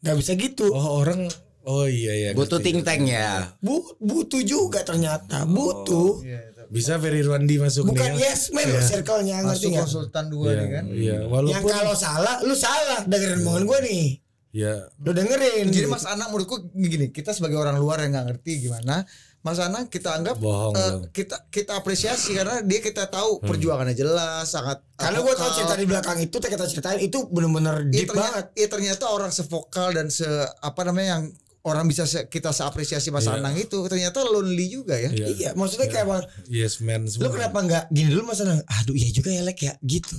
nggak 0.04 0.18
bisa 0.20 0.36
gitu. 0.36 0.68
Oh 0.76 1.00
orang 1.00 1.32
oh 1.68 1.86
iya 1.86 2.14
iya. 2.14 2.30
Butuh 2.32 2.58
think 2.58 2.82
tank 2.82 3.04
ya. 3.04 3.52
Bu- 3.60 4.00
butuh 4.00 4.40
juga 4.42 4.82
ternyata, 4.82 5.44
butuh. 5.44 6.24
Iya, 6.24 6.40
Bisa 6.68 6.96
Ferry 6.96 7.22
Rwandi 7.22 7.56
masuk 7.58 7.88
Bukan 7.88 7.96
nih 8.10 8.20
ya. 8.20 8.28
yes 8.30 8.52
man 8.52 8.68
loh 8.68 8.82
circle-nya 8.82 9.40
ngerti 9.42 9.52
Masuk 9.58 9.70
nggak? 9.70 9.84
konsultan 9.84 10.26
dua 10.28 10.46
Iya, 10.46 10.56
nih 10.58 10.68
kan. 10.70 10.84
Iya, 10.86 11.14
Yang 11.14 11.30
walaupun 11.30 11.70
kalau 11.70 11.96
salah, 11.96 12.36
lu 12.42 12.56
salah 12.56 13.00
dengerin 13.04 13.40
omongan 13.40 13.64
gue 13.66 13.80
nih, 13.84 14.06
ya 14.54 14.74
lu 14.98 15.12
dengerin. 15.12 15.66
Jadi 15.66 15.86
Mas 15.86 16.04
Anang 16.04 16.30
menurutku 16.30 16.56
gini, 16.74 17.08
kita 17.10 17.32
sebagai 17.32 17.56
orang 17.56 17.76
luar 17.76 18.00
yang 18.00 18.12
nggak 18.12 18.28
ngerti 18.30 18.52
gimana, 18.62 19.08
Mas 19.40 19.60
Anang 19.60 19.88
kita 19.88 20.12
anggap 20.14 20.36
Bohong 20.36 20.74
eh, 20.74 20.84
dong. 20.90 21.02
kita 21.10 21.48
kita 21.48 21.72
apresiasi 21.74 22.36
karena 22.36 22.60
dia 22.60 22.80
kita 22.82 23.08
tahu 23.08 23.40
perjuangannya 23.40 23.96
jelas, 23.96 24.44
sangat 24.46 24.84
Karena 24.94 25.20
gue 25.20 25.34
tau 25.34 25.52
cerita 25.54 25.72
di 25.74 25.86
belakang 25.86 26.20
itu, 26.20 26.36
kita 26.36 26.66
ceritain 26.66 27.00
itu 27.00 27.28
bener-bener 27.28 27.86
Iya 27.86 27.92
deep 27.94 28.08
ternyata, 28.10 28.20
banget. 28.20 28.46
iya, 28.54 28.68
ternyata 28.68 29.04
orang 29.08 29.32
sevokal 29.32 29.94
dan 29.94 30.08
se 30.10 30.28
apa 30.60 30.84
namanya 30.84 31.08
yang 31.14 31.24
orang 31.68 31.84
bisa 31.84 32.04
se- 32.04 32.26
kita 32.26 32.50
seapresiasi 32.50 33.10
Mas 33.10 33.24
Iya. 33.24 33.36
Anang 33.36 33.56
itu 33.56 33.76
ternyata 33.86 34.24
lonely 34.24 34.72
juga 34.72 34.96
ya. 34.96 35.10
Iya. 35.10 35.28
Iya, 35.28 35.50
maksudnya 35.52 35.86
kayak 35.86 36.08
bang, 36.08 36.24
yes 36.48 36.80
man 36.80 37.04
lu 37.04 37.12
semua. 37.12 37.30
kenapa 37.30 37.60
nggak 37.62 37.84
gini 37.90 38.08
dulu 38.10 38.24
mas 38.26 38.40
Anang? 38.40 38.64
Aduh 38.64 38.94
iya 38.94 39.10
juga 39.10 39.30
ya 39.30 39.42
lek 39.42 39.60
ya, 39.60 39.74
gitu. 39.82 40.16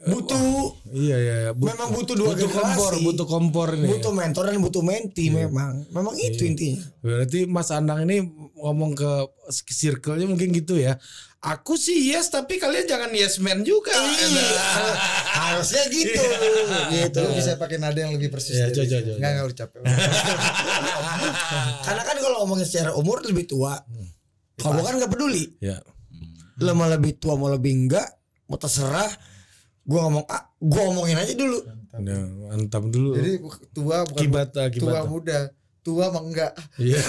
Butuh, 0.00 0.80
Iya 0.88 1.16
iya 1.18 1.34
iya. 1.40 1.50
But- 1.52 1.70
memang 1.70 1.92
butuh 1.92 2.14
dua 2.14 2.32
butuh 2.32 2.40
generasi. 2.42 2.56
kompor, 2.56 2.92
butuh 3.04 3.26
kompor 3.28 3.68
nih. 3.74 3.90
butuh 3.90 4.12
mentor 4.12 4.42
dan 4.44 4.56
butuh 4.58 4.80
menti 4.80 5.28
memang, 5.28 5.84
memang 5.88 6.14
itu 6.16 6.42
intinya. 6.42 6.80
Berarti 7.00 7.44
Mas 7.44 7.68
Anang 7.68 8.02
ini 8.02 8.24
ngomong 8.56 8.94
ke 8.94 9.10
circle-nya 9.50 10.24
mungkin 10.24 10.50
gitu 10.50 10.74
ya. 10.74 10.96
Aku 11.40 11.72
sih 11.80 12.12
yes 12.12 12.28
tapi 12.28 12.60
kalian 12.60 12.84
jangan 12.84 13.10
yes 13.16 13.40
man 13.40 13.64
juga. 13.64 13.96
Iya, 13.96 14.44
harusnya 15.40 15.88
gitu, 15.88 16.24
gitu. 16.92 17.20
Lu 17.24 17.32
bisa 17.32 17.56
pakai 17.56 17.80
nada 17.80 17.96
yang 17.96 18.12
lebih 18.12 18.28
persis. 18.28 18.60
Iya, 18.60 18.68
coba, 18.68 18.84
itu. 18.84 18.92
coba, 18.92 19.16
Nggak 19.16 19.30
nggak 19.32 19.56
capek. 19.56 19.80
Karena 21.80 22.02
kan 22.04 22.16
kalau 22.20 22.36
ngomongin 22.44 22.66
secara 22.68 22.92
umur 22.92 23.24
lebih 23.24 23.48
tua, 23.48 23.72
kamu 24.60 24.80
kan 24.84 24.94
nggak 25.00 25.08
peduli. 25.16 25.48
Ya. 25.64 25.80
Lo 26.60 26.76
mau 26.76 26.92
lebih 26.92 27.16
tua 27.16 27.40
mau 27.40 27.48
lebih 27.48 27.72
enggak, 27.72 28.08
mau 28.44 28.60
terserah. 28.60 29.08
Gua 29.80 30.12
ngomong 30.12 30.28
ah, 30.28 30.44
gua 30.60 30.92
ngomongin 30.92 31.24
aja 31.24 31.32
dulu. 31.32 31.56
Ya, 32.04 32.20
mantap 32.52 32.84
dulu. 32.92 33.16
Jadi 33.16 33.40
tua 33.72 34.04
bukan 34.04 34.20
Kibata, 34.28 34.68
tua 34.68 35.00
kibata. 35.00 35.08
muda, 35.08 35.38
tua 35.80 36.12
mah 36.12 36.22
enggak. 36.22 36.52
Iya. 36.76 37.00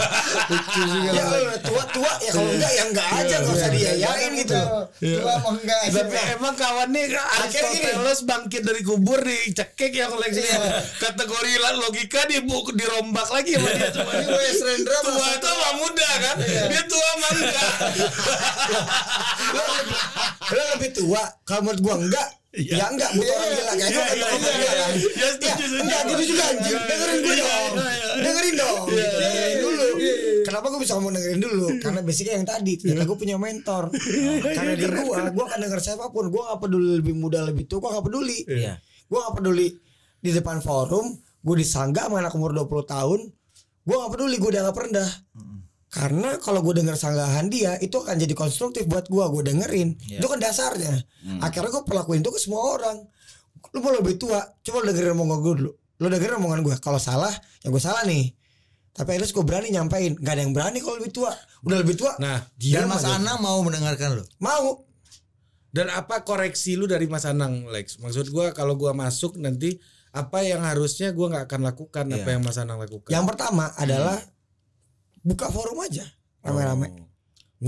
Lucu 0.50 0.80
juga. 0.86 1.10
Ya 1.10 1.22
kalau 1.26 1.58
tua-tua 1.66 2.12
ya 2.22 2.30
kalau 2.30 2.50
enggak 2.54 2.72
ya 2.72 2.82
enggak 2.86 3.08
aja 3.10 3.34
nggak 3.42 3.56
usah 3.58 3.70
diayain 3.74 4.32
gitu. 4.38 4.60
Tua 5.00 5.34
mah 5.42 5.52
enggak. 5.58 5.78
Tapi 5.90 6.18
emang 6.38 6.54
kawannya 6.54 7.02
Aristoteles 7.18 8.20
bangkit 8.26 8.62
dari 8.62 8.82
kubur 8.86 9.18
dicekek 9.22 9.92
yang 9.94 10.14
Lex 10.16 10.38
kategori 10.98 11.52
logika 11.80 12.26
di 12.26 12.42
dirombak 12.76 13.28
lagi 13.30 13.56
sama 13.56 13.70
dia 13.72 13.88
cuma 13.94 14.12
Ini 14.14 14.30
Wes 14.30 14.60
Rendra 14.60 14.98
tua 15.00 15.26
itu 15.32 15.48
sama 15.48 15.70
muda 15.78 16.10
kan 16.18 16.36
dia 16.44 16.82
tua 16.86 17.08
sama 17.14 17.28
enggak 17.34 17.70
Lo 20.50 20.62
lebih 20.76 20.90
tua, 20.90 21.22
kalau 21.46 21.62
menurut 21.70 21.80
gua 21.82 21.96
enggak. 21.98 22.28
Iya. 22.50 22.82
Ya 22.82 22.86
enggak, 22.90 23.10
butuh 23.14 23.30
orang 23.30 23.50
gila 23.54 23.72
kayak 23.78 23.90
iya, 23.94 24.04
gila 24.10 24.26
kan. 24.26 24.40
iya. 24.42 24.72
Ya, 25.14 25.26
setuju, 25.30 25.64
Ya, 25.70 25.78
enggak 25.86 26.00
gitu 26.02 26.22
juga 26.34 26.42
anjing. 26.50 26.74
Iya, 26.74 26.86
Dengerin 26.90 27.18
gue 27.22 27.34
iya, 27.34 27.46
dong. 27.46 27.72
iya, 27.78 27.90
iya. 27.94 28.10
Dengerin 28.18 28.54
dong. 28.58 28.82
Dengerin 28.90 29.58
dulu. 29.62 29.86
Kenapa 30.40 30.66
gue 30.66 30.80
bisa 30.82 30.92
ngomong 30.98 31.12
dengerin 31.14 31.40
dulu? 31.46 31.66
Karena 31.78 32.00
basicnya 32.02 32.34
yang 32.34 32.46
tadi, 32.50 32.72
ternyata 32.74 33.06
gue 33.06 33.18
punya 33.22 33.36
mentor. 33.38 33.84
Karena 34.42 34.72
di 34.74 34.86
gua, 34.90 35.30
gua 35.30 35.44
akan 35.46 35.58
denger 35.62 35.78
siapa 35.78 36.10
pun. 36.10 36.26
Gua 36.26 36.42
gak 36.50 36.66
peduli 36.66 36.98
lebih 36.98 37.14
muda 37.14 37.38
lebih 37.46 37.70
tua, 37.70 37.78
gua 37.86 38.02
gak 38.02 38.06
peduli. 38.10 38.38
Gue 39.10 39.18
gak 39.18 39.34
peduli 39.38 39.66
di 40.20 40.30
depan 40.30 40.58
forum, 40.60 41.06
gue 41.40 41.56
disangga 41.56 42.06
sama 42.06 42.20
anak 42.20 42.34
umur 42.36 42.52
20 42.52 42.84
tahun, 42.86 43.20
gue 43.82 43.96
gak 43.96 44.12
peduli, 44.14 44.36
gue 44.38 44.50
udah 44.52 44.62
gak 44.70 44.76
rendah. 44.78 45.10
Karena 45.90 46.38
kalau 46.38 46.62
gue 46.62 46.78
denger 46.78 46.94
sanggahan 46.94 47.50
dia 47.50 47.74
itu 47.82 47.98
akan 47.98 48.14
jadi 48.14 48.30
konstruktif 48.38 48.86
buat 48.86 49.10
gue, 49.10 49.24
gue 49.26 49.42
dengerin. 49.50 49.88
Itu 50.22 50.30
kan 50.30 50.38
dasarnya. 50.38 51.02
Akhirnya 51.42 51.70
gue 51.74 51.82
pelakuin 51.82 52.22
itu 52.22 52.30
ke 52.30 52.38
semua 52.38 52.78
orang. 52.78 53.02
Lu 53.74 53.82
mau 53.82 53.90
lebih 53.90 54.14
tua, 54.14 54.38
coba 54.62 54.86
lu 54.86 54.94
dengerin 54.94 55.18
omongan 55.18 55.38
gue 55.42 55.54
dulu. 55.66 55.72
Lu 55.74 56.06
dengerin 56.06 56.38
omongan 56.38 56.62
gue. 56.62 56.74
Kalau 56.78 57.02
salah, 57.02 57.34
ya 57.60 57.68
gue 57.74 57.82
salah 57.82 58.06
nih. 58.06 58.30
Tapi 58.94 59.18
least 59.18 59.34
gue 59.34 59.42
berani 59.42 59.74
nyampein. 59.74 60.14
Gak 60.14 60.34
ada 60.38 60.42
yang 60.46 60.54
berani 60.54 60.78
kalau 60.78 61.02
lebih 61.02 61.10
tua. 61.10 61.34
Udah 61.66 61.78
lebih 61.82 61.98
tua, 61.98 62.14
nah 62.22 62.38
Dan 62.54 62.86
diam 62.86 62.90
Mas. 62.90 63.02
Anang 63.02 63.42
mau 63.42 63.58
mendengarkan 63.66 64.14
lo. 64.14 64.24
mau. 64.38 64.86
dan 65.70 65.86
apa 65.86 66.26
koreksi 66.26 66.74
lu 66.74 66.90
dari 66.90 67.06
Mas 67.06 67.22
Anang 67.22 67.70
Lex 67.70 68.02
maksud 68.02 68.34
gua 68.34 68.50
kalau 68.50 68.74
gua 68.74 68.90
masuk 68.90 69.38
nanti 69.38 69.78
apa 70.10 70.42
yang 70.42 70.66
harusnya 70.66 71.14
gua 71.14 71.30
nggak 71.30 71.46
akan 71.46 71.60
lakukan 71.62 72.04
apa 72.10 72.26
yang 72.26 72.42
Mas 72.42 72.58
Anang 72.58 72.82
lakukan 72.82 73.06
Yang 73.06 73.24
pertama 73.30 73.70
adalah 73.78 74.18
buka 75.20 75.46
forum 75.48 75.78
aja. 75.80 76.04
Rame-rame. 76.40 76.88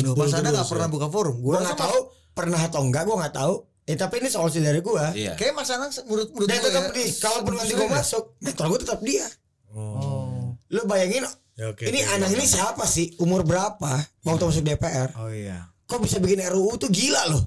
Loh, 0.01 0.17
Mas 0.17 0.33
Anang 0.33 0.57
nggak 0.57 0.69
pernah 0.73 0.89
buka 0.89 1.09
forum. 1.13 1.37
Gue 1.45 1.53
Gua 1.53 1.61
nggak 1.61 1.77
tahu 1.77 1.99
pernah 2.33 2.61
atau 2.61 2.81
enggak, 2.81 3.05
gue 3.05 3.17
nggak 3.17 3.37
tahu. 3.37 3.55
Eh 3.83 3.97
tapi 3.99 4.23
ini 4.25 4.29
solusi 4.33 4.65
dari 4.65 4.81
gue. 4.81 5.05
Iya. 5.13 5.37
Kayak 5.37 5.53
Mas 5.59 5.69
Anang 5.69 5.93
menurut 6.09 6.29
menurut 6.33 6.49
Dan 6.49 6.57
gua 6.57 6.67
tetap 6.71 6.85
ya, 6.85 6.93
di, 6.97 7.05
kalaupun 7.21 7.53
nanti 7.59 7.73
gue 7.75 7.89
ya? 7.89 7.93
masuk, 7.93 8.23
mentor 8.41 8.67
gue 8.73 8.81
tetap 8.81 9.01
dia. 9.05 9.27
oh. 9.71 10.57
Lu 10.73 10.89
bayangin, 10.89 11.29
Ya, 11.53 11.69
oke, 11.69 11.85
ini 11.85 12.01
oke, 12.01 12.17
anak 12.17 12.33
oke. 12.33 12.37
ini 12.41 12.45
siapa 12.49 12.85
sih? 12.89 13.13
Umur 13.21 13.45
berapa? 13.45 14.01
Waktu 14.25 14.43
masuk 14.49 14.65
DPR? 14.65 15.13
Oh 15.21 15.29
iya. 15.29 15.69
Kok 15.85 16.01
bisa 16.01 16.17
bikin 16.17 16.41
RUU 16.49 16.81
tuh 16.81 16.89
gila 16.89 17.29
loh. 17.29 17.45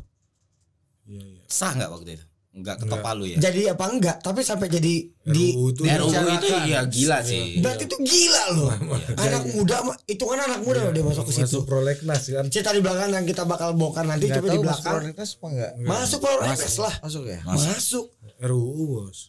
Iya, 1.10 1.26
iya. 1.26 1.44
Sah 1.50 1.74
nggak 1.74 1.90
waktu 1.90 2.22
itu? 2.22 2.26
Enggak 2.56 2.80
ketok 2.80 2.88
Enggak. 2.88 3.04
palu 3.04 3.24
ya. 3.28 3.38
Jadi 3.38 3.62
apa 3.68 3.86
enggak? 3.92 4.18
Tapi 4.24 4.40
sampai 4.40 4.68
jadi 4.72 4.94
di 5.28 5.46
itu 5.52 5.82
RUU 5.84 6.28
itu 6.40 6.48
iya 6.64 6.88
gila 6.88 7.20
sih. 7.20 7.60
berarti 7.60 7.84
itu 7.84 7.98
gila 8.00 8.44
loh. 8.56 8.72
Anak 9.20 9.44
muda, 9.52 9.78
mah- 9.84 10.00
itu 10.08 10.24
kan 10.24 10.40
anak 10.40 10.60
muda 10.64 10.80
loh 10.88 10.94
dia 10.96 11.04
masuk 11.04 11.28
ke 11.28 11.34
situ. 11.36 11.60
masuk 11.60 11.64
prolegnas 11.68 12.24
kan 12.24 12.48
Cerita 12.48 12.72
di 12.72 12.80
belakang 12.80 13.12
yang 13.12 13.28
kita 13.28 13.44
bakal 13.44 13.76
bongkar 13.76 14.08
nanti 14.08 14.32
coba 14.32 14.48
di 14.48 14.60
belakang. 14.64 14.94
Prioritas 15.04 15.30
apa 15.36 15.46
enggak? 15.52 15.72
Masuk 15.84 16.20
prolegnas 16.24 16.76
lah. 16.80 16.96
Masuk 17.04 17.24
ya. 17.28 17.40
Masuk. 17.44 18.06
RUU 18.40 18.84
bos 19.04 19.20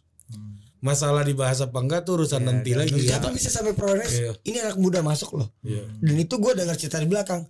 masalah 0.77 1.27
dibahas 1.27 1.59
apa 1.59 1.79
enggak 1.83 2.07
tuh 2.07 2.23
urusan 2.23 2.47
nanti 2.47 2.79
lagi 2.79 2.95
ya. 3.03 3.19
Tapi 3.19 3.35
bisa 3.35 3.51
sampai 3.51 3.75
prolegnas. 3.75 4.15
Iya. 4.15 4.39
Ini 4.47 4.57
anak 4.63 4.79
muda 4.79 5.03
masuk 5.03 5.35
loh. 5.35 5.51
Iya. 5.67 5.83
Dan 5.99 6.15
itu 6.15 6.39
gue 6.39 6.53
dengar 6.55 6.79
cerita 6.79 7.03
di 7.03 7.11
belakang. 7.11 7.43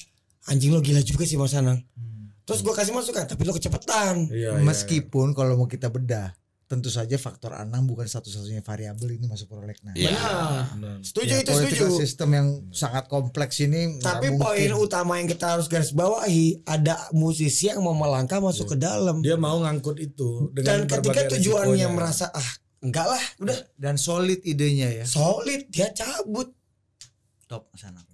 Anjing 0.49 0.73
lo 0.73 0.81
gila 0.81 1.05
juga 1.05 1.29
sih 1.29 1.37
Mas 1.37 1.53
Anang. 1.53 1.85
Terus 2.47 2.61
gue 2.61 2.71
kasih 2.73 2.93
masukan, 2.93 3.27
tapi 3.27 3.43
lo 3.43 3.53
kecepatan. 3.53 4.31
Iya, 4.31 4.55
iya. 4.55 4.63
Meskipun 4.63 5.35
kalau 5.35 5.57
mau 5.57 5.67
kita 5.67 5.89
bedah, 5.89 6.31
tentu 6.65 6.87
saja 6.89 7.15
faktor 7.17 7.53
Anang 7.53 7.85
bukan 7.85 8.03
satu-satunya 8.05 8.59
variabel 8.61 9.13
ini 9.13 9.25
masuk 9.25 9.47
prolegnas. 9.49 9.95
Iya. 9.95 10.15
Benar. 10.73 10.99
Setuju 11.01 11.27
Ya, 11.29 11.39
itu 11.41 11.53
setuju. 11.53 11.87
system 11.97 12.29
yang 12.33 12.49
sangat 12.71 13.07
kompleks 13.07 13.59
ini 13.61 13.99
Tapi 13.99 14.31
poin 14.33 14.63
mungkin. 14.63 14.79
utama 14.81 15.15
yang 15.17 15.27
kita 15.27 15.47
harus 15.53 15.67
garis 15.67 15.91
bawahi 15.91 16.63
ada 16.65 16.95
musisi 17.13 17.67
yang 17.67 17.79
mau 17.81 17.93
melangkah 17.93 18.39
masuk 18.39 18.67
ke 18.69 18.77
dalam. 18.77 19.19
dia 19.21 19.35
mau 19.37 19.59
ngangkut 19.59 19.99
itu 20.01 20.51
Dan 20.51 20.55
dengan 20.57 20.79
ketika 20.85 21.03
berbagai 21.05 21.25
tujuannya 21.37 21.71
resikonya. 21.83 21.89
merasa 21.93 22.27
ah 22.29 22.51
enggak 22.79 23.07
lah, 23.09 23.25
udah 23.41 23.59
dan 23.75 23.95
solid 23.97 24.39
idenya 24.41 24.91
ya. 24.93 25.05
solid 25.05 25.67
dia 25.67 25.91
cabut. 25.93 26.51
Top 27.45 27.71
Mas 27.71 27.83
Anang. 27.85 28.07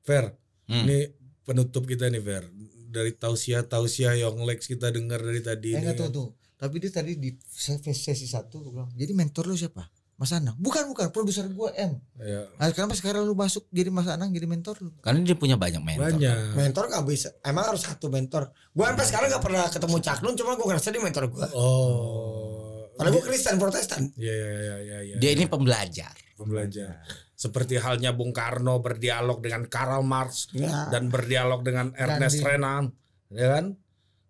Fair 0.00 0.32
Hmm. 0.64 0.80
ini 0.82 1.08
penutup 1.42 1.84
kita 1.84 2.04
nih 2.06 2.20
Fair 2.20 2.48
dari 2.94 3.10
tausiah 3.18 3.66
tausiah 3.66 4.14
yang 4.14 4.38
Lex 4.46 4.70
kita 4.70 4.94
dengar 4.94 5.18
dari 5.18 5.42
tadi 5.42 5.74
Eh 5.74 5.82
ini 5.82 5.90
enggak 5.90 5.98
tuh 5.98 6.06
kan. 6.06 6.14
tuh. 6.14 6.28
Tapi 6.54 6.74
dia 6.78 6.90
tadi 6.94 7.18
di 7.18 7.34
sesi 7.50 8.30
satu 8.30 8.62
gua 8.62 8.86
bilang, 8.86 8.90
jadi 8.94 9.10
mentor 9.10 9.50
lu 9.50 9.58
siapa? 9.58 9.90
Mas 10.14 10.30
Anang. 10.30 10.54
Bukan 10.62 10.86
bukan 10.94 11.10
produser 11.10 11.42
gua 11.50 11.74
M. 11.74 11.98
Ya, 12.22 12.46
Nah, 12.54 12.70
kenapa 12.70 12.94
sekarang 12.94 13.26
lu 13.26 13.34
masuk 13.34 13.66
jadi 13.74 13.90
Mas 13.90 14.06
Anang 14.06 14.30
jadi 14.30 14.46
mentor 14.46 14.78
lu? 14.78 14.94
Karena 15.02 15.26
dia 15.26 15.34
punya 15.34 15.58
banyak 15.58 15.82
mentor. 15.82 16.06
banyak 16.14 16.54
Mentor 16.54 16.86
gak 16.86 17.02
bisa. 17.02 17.34
Emang 17.42 17.66
harus 17.66 17.82
satu 17.82 18.06
mentor. 18.06 18.54
Gue 18.70 18.86
sampai 18.86 19.06
sekarang 19.10 19.26
gak 19.34 19.42
pernah 19.42 19.66
ketemu 19.66 19.96
Cak 19.98 20.18
Nun, 20.22 20.38
cuma 20.38 20.54
gue 20.54 20.66
ngerasa 20.70 20.94
dia 20.94 21.02
mentor 21.02 21.24
gue. 21.34 21.46
oh 21.58 22.86
Padahal 22.94 23.10
gue 23.18 23.24
Kristen 23.26 23.58
Protestan. 23.58 24.06
ya 24.14 24.30
ya 24.30 24.50
ya 24.54 24.76
ya, 24.78 24.98
ya. 25.02 25.16
Dia 25.18 25.30
ini 25.34 25.50
pembelajar. 25.50 26.14
pembelajar 26.38 26.94
seperti 27.34 27.76
halnya 27.76 28.10
Bung 28.10 28.30
Karno 28.30 28.78
berdialog 28.78 29.38
dengan 29.38 29.64
Karl 29.64 30.00
Marx 30.00 30.46
Ya. 30.50 30.88
dan 30.88 31.08
berdialog 31.08 31.60
dengan 31.60 31.90
Ernest 31.92 32.38
Gandhi. 32.38 32.48
Renan 32.48 32.82
ya 33.28 33.46
kan 33.50 33.64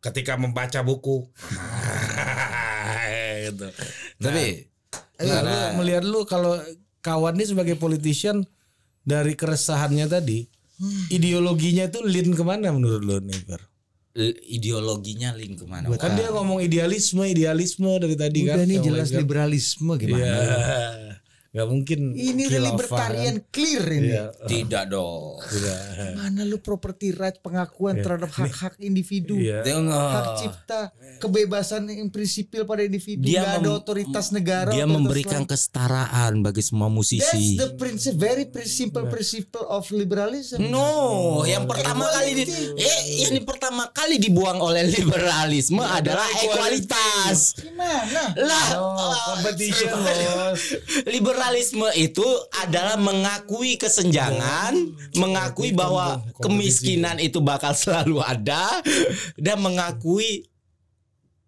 ketika 0.01 0.33
membaca 0.35 0.81
buku 0.81 1.29
gitu. 3.45 3.67
Tapi 4.19 4.45
Nah, 5.15 5.41
lu 5.41 5.55
melihat 5.79 6.03
lu 6.03 6.25
kalau 6.25 6.59
kawan 6.99 7.35
ini 7.35 7.45
sebagai 7.47 7.75
politician 7.75 8.43
dari 9.01 9.33
keresahannya 9.33 10.05
tadi 10.05 10.45
ideologinya 11.09 11.87
itu 11.87 11.99
lean 12.03 12.31
ke 12.31 12.43
mana 12.43 12.69
menurut 12.69 13.01
lu 13.01 13.15
nih 13.23 13.39
Fer? 13.47 13.63
l- 14.15 14.37
ideologinya 14.49 15.33
link 15.33 15.59
ke 15.59 15.65
mana? 15.67 15.87
Kan 15.95 16.15
dia 16.15 16.31
ngomong 16.31 16.59
idealisme 16.59 17.23
idealisme 17.25 17.87
dari 17.95 18.15
tadi 18.15 18.43
kan. 18.43 18.59
Udah 18.59 18.65
nih 18.65 18.79
sama 18.79 18.87
jelas 18.87 19.07
liberalisme 19.13 19.91
gimana? 19.95 20.19
Iya. 20.19 20.35
Nggak 21.55 21.69
mungkin 21.69 22.01
Ini 22.13 22.43
khilafah, 22.43 22.67
libertarian 22.67 23.37
kan. 23.39 23.47
clear 23.49 23.85
ini. 23.89 24.09
Iya, 24.11 24.25
Tidak 24.43 24.85
dong. 24.89 25.39
tidak. 25.41 25.79
Mana 26.13 26.43
lu 26.43 26.59
property 26.59 27.09
right 27.11 27.39
pengakuan 27.39 27.95
terhadap 27.97 28.27
hak-hak 28.29 28.75
individu. 28.79 29.39
Iya. 29.39 29.63
Tengok. 29.63 30.11
Hak 30.11 30.27
cipta, 30.37 30.81
kebebasan 31.19 31.87
yang 31.89 32.11
prinsipil 32.11 32.65
pada 32.65 32.83
individu. 32.83 33.23
Dia 33.23 33.41
Nggak 33.41 33.55
ada 33.57 33.71
otoritas 33.73 34.27
negara. 34.29 34.69
Dia 34.69 34.83
otoritas 34.83 34.97
memberikan 34.97 35.41
lain. 35.41 35.49
kesetaraan 35.49 36.33
bagi 36.41 36.61
semua 36.61 36.87
That's 36.87 36.97
musisi. 36.97 37.55
the 37.55 37.71
principle, 37.73 38.19
very 38.19 38.45
simple 38.65 39.07
principle 39.07 39.65
of 39.65 39.87
liberalism. 39.89 40.59
No, 40.65 40.91
yang 41.45 41.65
pertama 41.65 42.11
kali 42.11 42.35
di, 42.35 42.45
eh 42.75 43.01
ini 43.25 43.39
pertama 43.41 43.87
kali 43.89 44.19
dibuang 44.19 44.59
oleh 44.59 44.91
liberalisme 44.91 45.79
adalah 45.79 46.27
ekualitas. 46.37 47.55
Gimana? 47.57 48.35
Lah, 48.35 48.67
Oh, 48.75 49.15
competition 49.31 49.95
bos. 50.03 50.61
Liberalisme 51.45 51.89
itu 52.01 52.25
adalah 52.65 52.97
mengakui 52.97 53.77
kesenjangan, 53.77 54.73
mengakui 55.13 55.77
bahwa 55.77 56.25
Kompetisi. 56.41 56.41
kemiskinan 56.41 57.17
itu 57.21 57.45
bakal 57.45 57.77
selalu 57.85 58.25
ada 58.25 58.81
dan 59.37 59.61
mengakui 59.61 60.49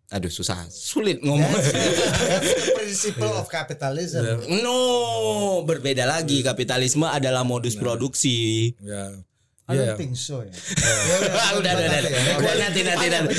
Aduh 0.07 0.31
susah, 0.31 0.71
sulit 0.71 1.19
ngomong. 1.19 1.51
That's, 1.51 1.75
that's 2.31 2.51
the 2.55 2.79
principle 2.79 3.35
of 3.35 3.51
capitalism. 3.51 4.23
No, 4.63 5.67
berbeda 5.67 6.07
lagi. 6.07 6.47
Kapitalisme 6.47 7.11
adalah 7.11 7.43
modus 7.43 7.75
produksi. 7.75 8.71
Ya. 8.79 9.19
I 9.67 9.75
Iya. 9.75 9.83
don't 9.83 9.99
think 9.99 10.15
so 10.15 10.47
ya. 10.47 10.51
udah, 11.59 11.59
udah, 11.59 11.73
udah, 11.75 11.99
udah. 12.39 12.55
Nanti, 12.55 12.81
nanti, 12.87 13.07
nanti. 13.11 13.35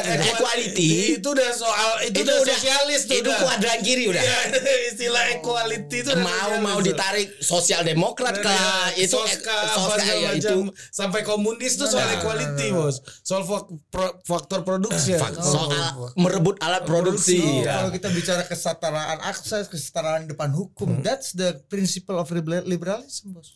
Equality. 0.00 1.20
Itu 1.20 1.36
udah 1.36 1.50
soal 1.52 1.90
itu, 2.08 2.24
Itu 2.24 2.32
udah 2.32 2.40
sosialis 2.48 3.00
tuh. 3.04 3.20
Itu 3.20 3.28
kuadran 3.28 3.78
kiri 3.80 4.08
udah. 4.08 4.16
Iya, 4.16 4.38
istilah 4.88 5.24
equality 5.34 5.96
itu 6.00 6.12
Mau 6.16 6.56
mau 6.60 6.80
ditarik 6.80 7.36
sosial 7.38 7.84
demokrat 7.84 8.40
kah? 8.40 8.88
Itu 8.96 9.20
Soska, 9.20 9.52
apa 9.52 10.00
Soska, 10.00 10.08
ya, 10.08 10.30
itu 10.32 10.56
sampai 10.88 11.20
komunis 11.20 11.76
tuh 11.76 11.84
soal 11.84 12.08
equality 12.10 12.72
bos 12.72 12.98
soal 13.20 13.44
faktor 14.22 14.62
produksi 14.62 15.14
ya. 15.14 15.20
soal 15.36 15.68
merebut 16.16 16.56
alat 16.60 16.84
produksi. 16.84 17.40
Iya. 17.60 17.76
Kalau 17.76 17.90
kita 17.90 18.08
bicara 18.08 18.42
kesetaraan 18.42 19.20
akses, 19.22 19.68
kesetaraan 19.68 20.24
depan 20.24 20.48
hukum, 20.50 21.00
that's 21.00 21.32
the 21.32 21.60
principle 21.68 22.16
of 22.16 22.28
liber- 22.30 22.64
liberalism, 22.64 23.36
bos. 23.36 23.52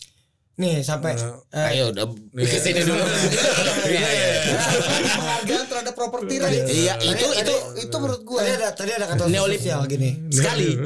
Nih 0.55 0.81
sampai 0.81 1.19
eh, 1.51 1.69
Ayo 1.69 1.91
udah 1.91 2.07
ke 2.47 2.57
sini 2.57 2.81
dulu. 2.81 3.03
Iya, 3.85 4.07
iya. 4.07 4.27
Penghargaan 5.11 5.65
terhadap 5.67 5.95
properti 5.95 6.39
right. 6.39 6.63
Iya, 6.63 6.95
itu 7.01 7.27
itu 7.35 7.55
Itu 7.81 7.97
menurut 7.97 8.23
gue. 8.23 8.39
tadi 8.39 8.53
ada 8.55 8.69
tadi 8.71 8.91
ada 8.93 9.07
kata 9.07 9.27
Neolib- 9.27 9.59
sosial 9.59 9.83
gini. 9.85 10.15
sekali. 10.29 10.69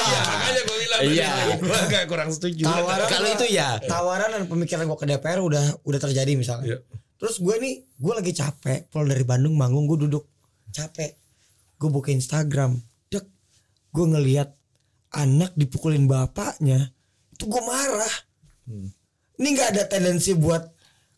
Iya, 0.00 0.20
makanya 0.26 0.62
gue 0.62 0.76
bilang 0.78 1.00
Iya. 1.02 1.30
gue 1.54 1.76
agak 1.78 2.02
kurang 2.06 2.30
setuju 2.30 2.64
Tawaran 2.64 3.06
Kalau 3.06 3.28
itu 3.30 3.46
ya. 3.46 3.76
tawaran 3.82 4.28
dan 4.30 4.42
pemikiran 4.46 4.84
gue 4.84 4.96
ke 4.96 5.06
DPR 5.06 5.40
udah 5.40 5.64
udah 5.82 6.00
terjadi 6.00 6.32
misalnya. 6.34 6.66
Iya. 6.66 6.78
Terus 7.16 7.36
gue 7.38 7.54
nih 7.54 7.74
gue 7.94 8.12
lagi 8.14 8.32
capek 8.32 8.88
pulang 8.88 9.04
dari 9.06 9.22
Bandung 9.22 9.52
manggung 9.52 9.84
gue 9.84 10.00
duduk 10.00 10.24
capek. 10.70 11.12
Gue 11.76 11.88
buka 11.88 12.08
Instagram, 12.08 12.76
dek, 13.06 13.24
gue 13.90 14.06
ngelihat 14.06 14.52
anak 15.10 15.52
dipukulin 15.54 16.04
bapaknya, 16.04 16.92
itu 17.30 17.44
gue 17.44 17.62
marah. 17.62 18.14
Ini 19.40 19.48
nggak 19.56 19.68
ada 19.72 19.84
tendensi 19.88 20.36
buat 20.36 20.68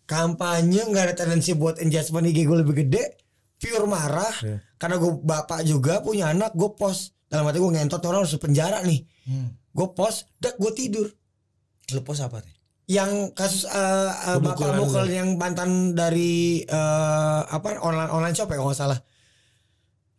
kampanye, 0.06 0.86
nggak 0.86 1.04
ada 1.10 1.14
tendensi 1.26 1.58
buat 1.58 1.82
engagement 1.82 2.30
IG 2.30 2.46
gue 2.46 2.58
lebih 2.62 2.74
gede, 2.86 3.18
pure 3.58 3.90
marah. 3.90 4.30
Karena 4.78 4.96
gue 5.02 5.12
bapak 5.18 5.66
juga 5.66 5.98
punya 5.98 6.30
anak, 6.30 6.54
gue 6.54 6.70
post. 6.78 7.18
Dalam 7.26 7.50
hati 7.50 7.58
gue 7.58 7.72
ngentot 7.74 7.98
orang 8.06 8.22
harus 8.22 8.38
penjara 8.38 8.78
nih. 8.86 9.02
Gue 9.74 9.88
post, 9.90 10.30
dak 10.38 10.54
gue 10.54 10.70
tidur. 10.70 11.10
Lu 11.90 12.00
post 12.06 12.22
apa 12.22 12.38
nih? 12.38 12.54
yang 12.90 13.30
kasus 13.32 13.62
uh, 13.70 14.36
uh, 14.36 14.38
bapak 14.42 14.74
mukul 14.74 15.06
yang 15.06 15.38
mantan 15.38 15.94
dari 15.94 16.60
uh, 16.66 17.46
apa 17.46 17.78
online 17.78 18.10
online 18.10 18.34
shop 18.36 18.50
ya 18.50 18.58
kalau 18.58 18.68
nggak 18.74 18.80
salah. 18.82 18.98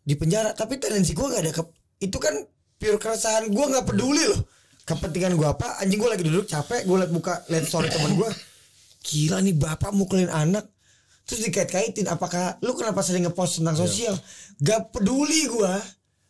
Di 0.04 0.16
penjara. 0.18 0.56
Tapi 0.56 0.80
tendensi 0.80 1.14
gue 1.14 1.28
gak 1.28 1.44
ada 1.44 1.52
ke 1.54 1.64
itu 2.02 2.18
kan 2.18 2.34
pure 2.80 2.98
keresahan. 2.98 3.52
Gue 3.52 3.66
nggak 3.68 3.86
peduli 3.86 4.26
loh 4.26 4.42
kepentingan 4.84 5.36
gue 5.40 5.48
apa? 5.48 5.80
Anjing 5.80 6.00
gue 6.00 6.10
lagi 6.12 6.24
duduk 6.28 6.46
capek 6.48 6.84
gue 6.84 6.98
liat 7.00 7.12
buka 7.12 7.44
liat 7.48 7.66
story 7.68 7.88
teman 7.88 8.20
gue 8.20 8.30
gila 9.04 9.44
nih 9.44 9.56
bapak 9.56 9.92
mukulin 9.92 10.32
anak. 10.32 10.68
Terus 11.24 11.48
dikait-kaitin 11.48 12.12
apakah 12.12 12.60
lu 12.60 12.76
kenapa 12.76 13.00
sering 13.00 13.24
ngepost 13.24 13.64
tentang 13.64 13.80
sosial? 13.80 14.16
Gak 14.60 14.92
peduli 14.92 15.48
gue 15.48 15.74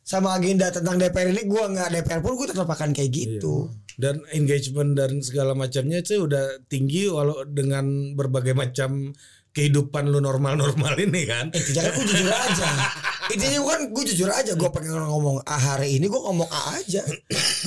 sama 0.03 0.37
agenda 0.37 0.69
tentang 0.69 0.99
DPR 0.99 1.31
ini 1.31 1.47
gue 1.47 1.63
nggak 1.63 1.89
DPR 1.95 2.21
pun 2.21 2.35
gue 2.37 2.47
tetap 2.51 2.69
akan 2.69 2.93
kayak 2.93 3.09
gitu. 3.09 3.73
Dan 3.97 4.21
engagement 4.33 4.93
dan 4.93 5.21
segala 5.25 5.57
macamnya 5.57 6.01
itu 6.01 6.25
udah 6.29 6.61
tinggi 6.69 7.09
walau 7.09 7.41
dengan 7.45 8.13
berbagai 8.13 8.53
macam 8.53 9.13
kehidupan 9.53 10.09
lu 10.09 10.21
normal-normal 10.21 10.93
ini 11.01 11.25
kan? 11.25 11.49
Intinya 11.49 11.89
kan 11.89 11.91
gue 11.97 12.05
jujur 12.09 12.29
aja 12.29 12.69
Intinya 13.29 13.59
kan 13.63 13.87
gue 13.87 14.03
jujur 14.05 14.27
aja 14.27 14.51
Gue 14.51 14.67
pengen 14.67 14.97
ngomong 14.97 15.39
A 15.41 15.55
hari 15.55 15.95
ini 15.95 16.05
gue 16.05 16.17
ngomong 16.17 16.43
A 16.45 16.75
aja 16.75 16.99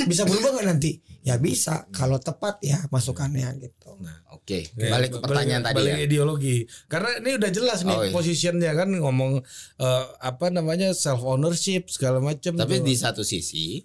Bisa 0.04 0.22
berubah 0.22 0.52
gak 0.54 0.66
nanti? 0.66 0.98
Ya 1.20 1.36
bisa 1.36 1.88
Kalau 1.90 2.18
tepat 2.18 2.60
ya 2.60 2.82
masukannya 2.86 3.48
gitu 3.58 3.96
Oke, 4.30 4.68
Ya, 4.72 4.90
balik 4.90 5.10
ke 5.10 5.18
pertanyaan 5.18 5.58
tadi 5.60 5.76
balik 5.76 5.92
ya. 5.92 6.04
ideologi 6.04 6.56
karena 6.86 7.16
ini 7.16 7.34
udah 7.34 7.50
jelas 7.50 7.80
nih 7.82 7.92
Oh, 7.92 8.02
iya. 8.02 8.12
positionnya 8.12 8.72
kan 8.72 8.92
ngomong 8.92 9.40
eh, 9.76 10.04
apa 10.20 10.46
namanya 10.48 10.92
self 10.92 11.20
ownership 11.20 11.88
segala 11.88 12.20
macam 12.20 12.54
Tapi 12.54 12.78
tuh. 12.78 12.84
di 12.84 12.94
satu 12.94 13.22
sisi, 13.22 13.82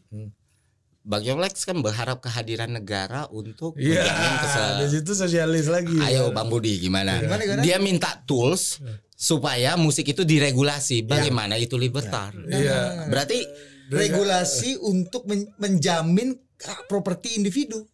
Bang 1.02 1.24
Yonglex 1.24 1.64
kan 1.64 1.80
berharap 1.80 2.20
kehadiran 2.20 2.70
negara 2.70 3.26
untuk 3.28 3.74
Iya, 3.74 4.06
menjamin 4.06 4.36
kese- 4.38 4.78
di 4.78 4.88
situ 4.92 5.12
sosialis 5.16 5.66
lagi. 5.66 5.98
Ayo 5.98 6.30
Bang 6.30 6.46
Budi 6.46 6.78
gimana? 6.78 7.18
Gimana, 7.18 7.42
gimana? 7.42 7.62
Dia 7.64 7.80
minta 7.80 8.22
tools 8.22 8.78
supaya 9.22 9.78
musik 9.78 10.10
itu 10.10 10.26
diregulasi. 10.26 11.06
Bagaimana 11.06 11.54
itu 11.56 11.78
libertar? 11.78 12.34
Iya. 12.50 13.06
Berarti 13.06 13.46
regulasi 13.94 14.82
untuk 14.82 15.30
men- 15.30 15.54
menjamin 15.62 16.34
hak 16.58 16.90
properti 16.90 17.38
individu. 17.38 17.86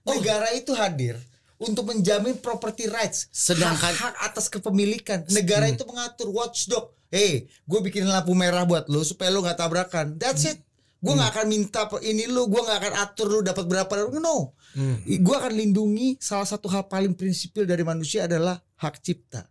Negara 0.00 0.48
itu 0.56 0.72
hadir 0.72 1.20
untuk 1.60 1.92
menjamin 1.92 2.40
property 2.40 2.88
rights. 2.88 3.28
Sedangkan- 3.28 3.92
hak, 3.92 4.00
hak 4.00 4.14
atas 4.32 4.48
kepemilikan. 4.48 5.28
Negara 5.28 5.68
itu 5.68 5.84
mengatur 5.84 6.32
watchdog. 6.32 6.96
Hey, 7.12 7.50
gue 7.66 7.80
bikin 7.82 8.06
lampu 8.06 8.32
merah 8.32 8.64
buat 8.64 8.88
lu 8.88 9.04
supaya 9.04 9.28
lu 9.28 9.44
nggak 9.44 9.58
tabrakan. 9.58 10.16
That's 10.16 10.48
it. 10.48 10.62
Gue 11.00 11.12
nggak 11.12 11.32
akan 11.36 11.46
minta 11.48 11.84
ini 12.00 12.24
lu, 12.24 12.46
gue 12.46 12.60
nggak 12.60 12.78
akan 12.80 12.94
atur 13.02 13.26
lu 13.28 13.40
dapat 13.40 13.64
berapa. 13.66 13.92
No, 14.14 14.54
gue 15.04 15.36
akan 15.36 15.52
lindungi 15.52 16.16
salah 16.22 16.46
satu 16.46 16.70
hal 16.70 16.86
paling 16.86 17.12
prinsipil 17.12 17.66
dari 17.66 17.82
manusia 17.82 18.24
adalah 18.24 18.62
hak 18.80 18.96
cipta. 18.98 19.44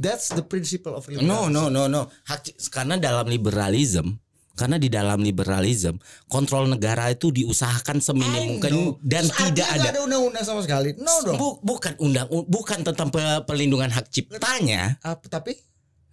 That's 0.00 0.32
the 0.32 0.42
principle 0.42 0.96
of 0.96 1.04
liberalism. 1.06 1.28
no 1.30 1.46
no 1.46 1.68
no 1.68 1.86
no. 1.86 2.08
Hak 2.24 2.48
karena 2.72 2.96
dalam 2.96 3.28
liberalism 3.28 4.18
karena 4.56 4.76
di 4.76 4.90
dalam 4.90 5.22
liberalism 5.22 5.96
kontrol 6.26 6.66
negara 6.66 7.08
itu 7.08 7.30
diusahakan 7.30 7.96
seminim 7.96 8.58
mungkin 8.58 8.72
know. 8.72 8.88
dan 9.00 9.24
Terus 9.24 9.52
tidak 9.52 9.68
ada 9.72 10.00
undang-undang 10.02 10.44
sama 10.44 10.60
sekali. 10.60 10.92
No 10.98 11.12
dong. 11.22 11.36
Bu- 11.38 11.60
bukan 11.62 11.94
undang 11.96 12.26
bukan 12.48 12.80
tentang 12.82 13.08
pe- 13.08 13.44
perlindungan 13.46 13.88
hak 13.88 14.10
ciptanya 14.10 14.98
Apa, 15.00 15.28
tapi 15.30 15.54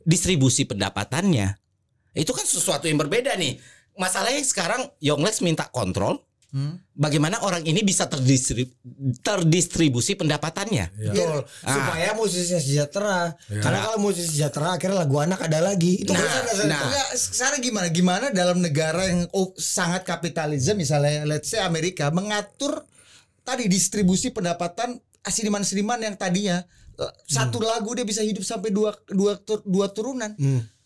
distribusi 0.04 0.64
pendapatannya 0.64 1.56
itu 2.14 2.32
kan 2.32 2.46
sesuatu 2.48 2.88
yang 2.88 2.98
berbeda 2.98 3.36
nih 3.36 3.60
masalahnya 3.96 4.40
sekarang 4.42 4.86
Yonglex 5.02 5.42
minta 5.44 5.68
kontrol 5.68 6.24
Hmm. 6.48 6.80
bagaimana 6.96 7.44
orang 7.44 7.60
ini 7.62 7.84
bisa 7.84 8.08
terdistrib- 8.08 8.72
terdistribusi 9.20 10.16
pendapatannya 10.16 10.96
Betul 10.96 11.44
Ah. 11.44 11.76
Supaya 11.76 12.16
musisinya 12.16 12.62
sejahtera 12.64 13.20
Karena 13.52 13.80
kalau 13.84 14.00
musisi 14.00 14.32
sejahtera 14.32 14.80
Akhirnya 14.80 15.04
lagu 15.04 15.20
anak 15.20 15.44
ada 15.44 15.60
lagi 15.60 16.00
Itu 16.02 16.16
Nah, 16.16 16.24
kan 16.24 16.44
nah. 16.72 16.82
Enggak, 16.88 17.10
sekarang 17.14 17.60
gimana? 17.60 17.88
Gimana 17.92 18.26
dalam 18.32 18.64
negara 18.64 19.12
yang 19.12 19.28
oh, 19.32 19.52
sangat 19.54 20.08
kapitalisme 20.08 20.80
misalnya 20.80 21.28
let's 21.28 21.52
say 21.52 21.60
Amerika 21.60 22.08
mengatur 22.10 22.80
tadi 23.44 23.68
distribusi 23.68 24.32
pendapatan 24.32 24.96
seniman-seniman 25.20 26.00
yang 26.00 26.16
tadinya 26.16 26.64
eh, 26.96 27.12
satu 27.28 27.60
lagu 27.60 27.92
dia 27.92 28.04
bisa 28.04 28.24
hidup 28.24 28.44
sampai 28.44 28.72
dua 28.72 28.96
dua 29.08 29.36
tur- 29.36 29.64
dua 29.64 29.92
turunan. 29.92 30.32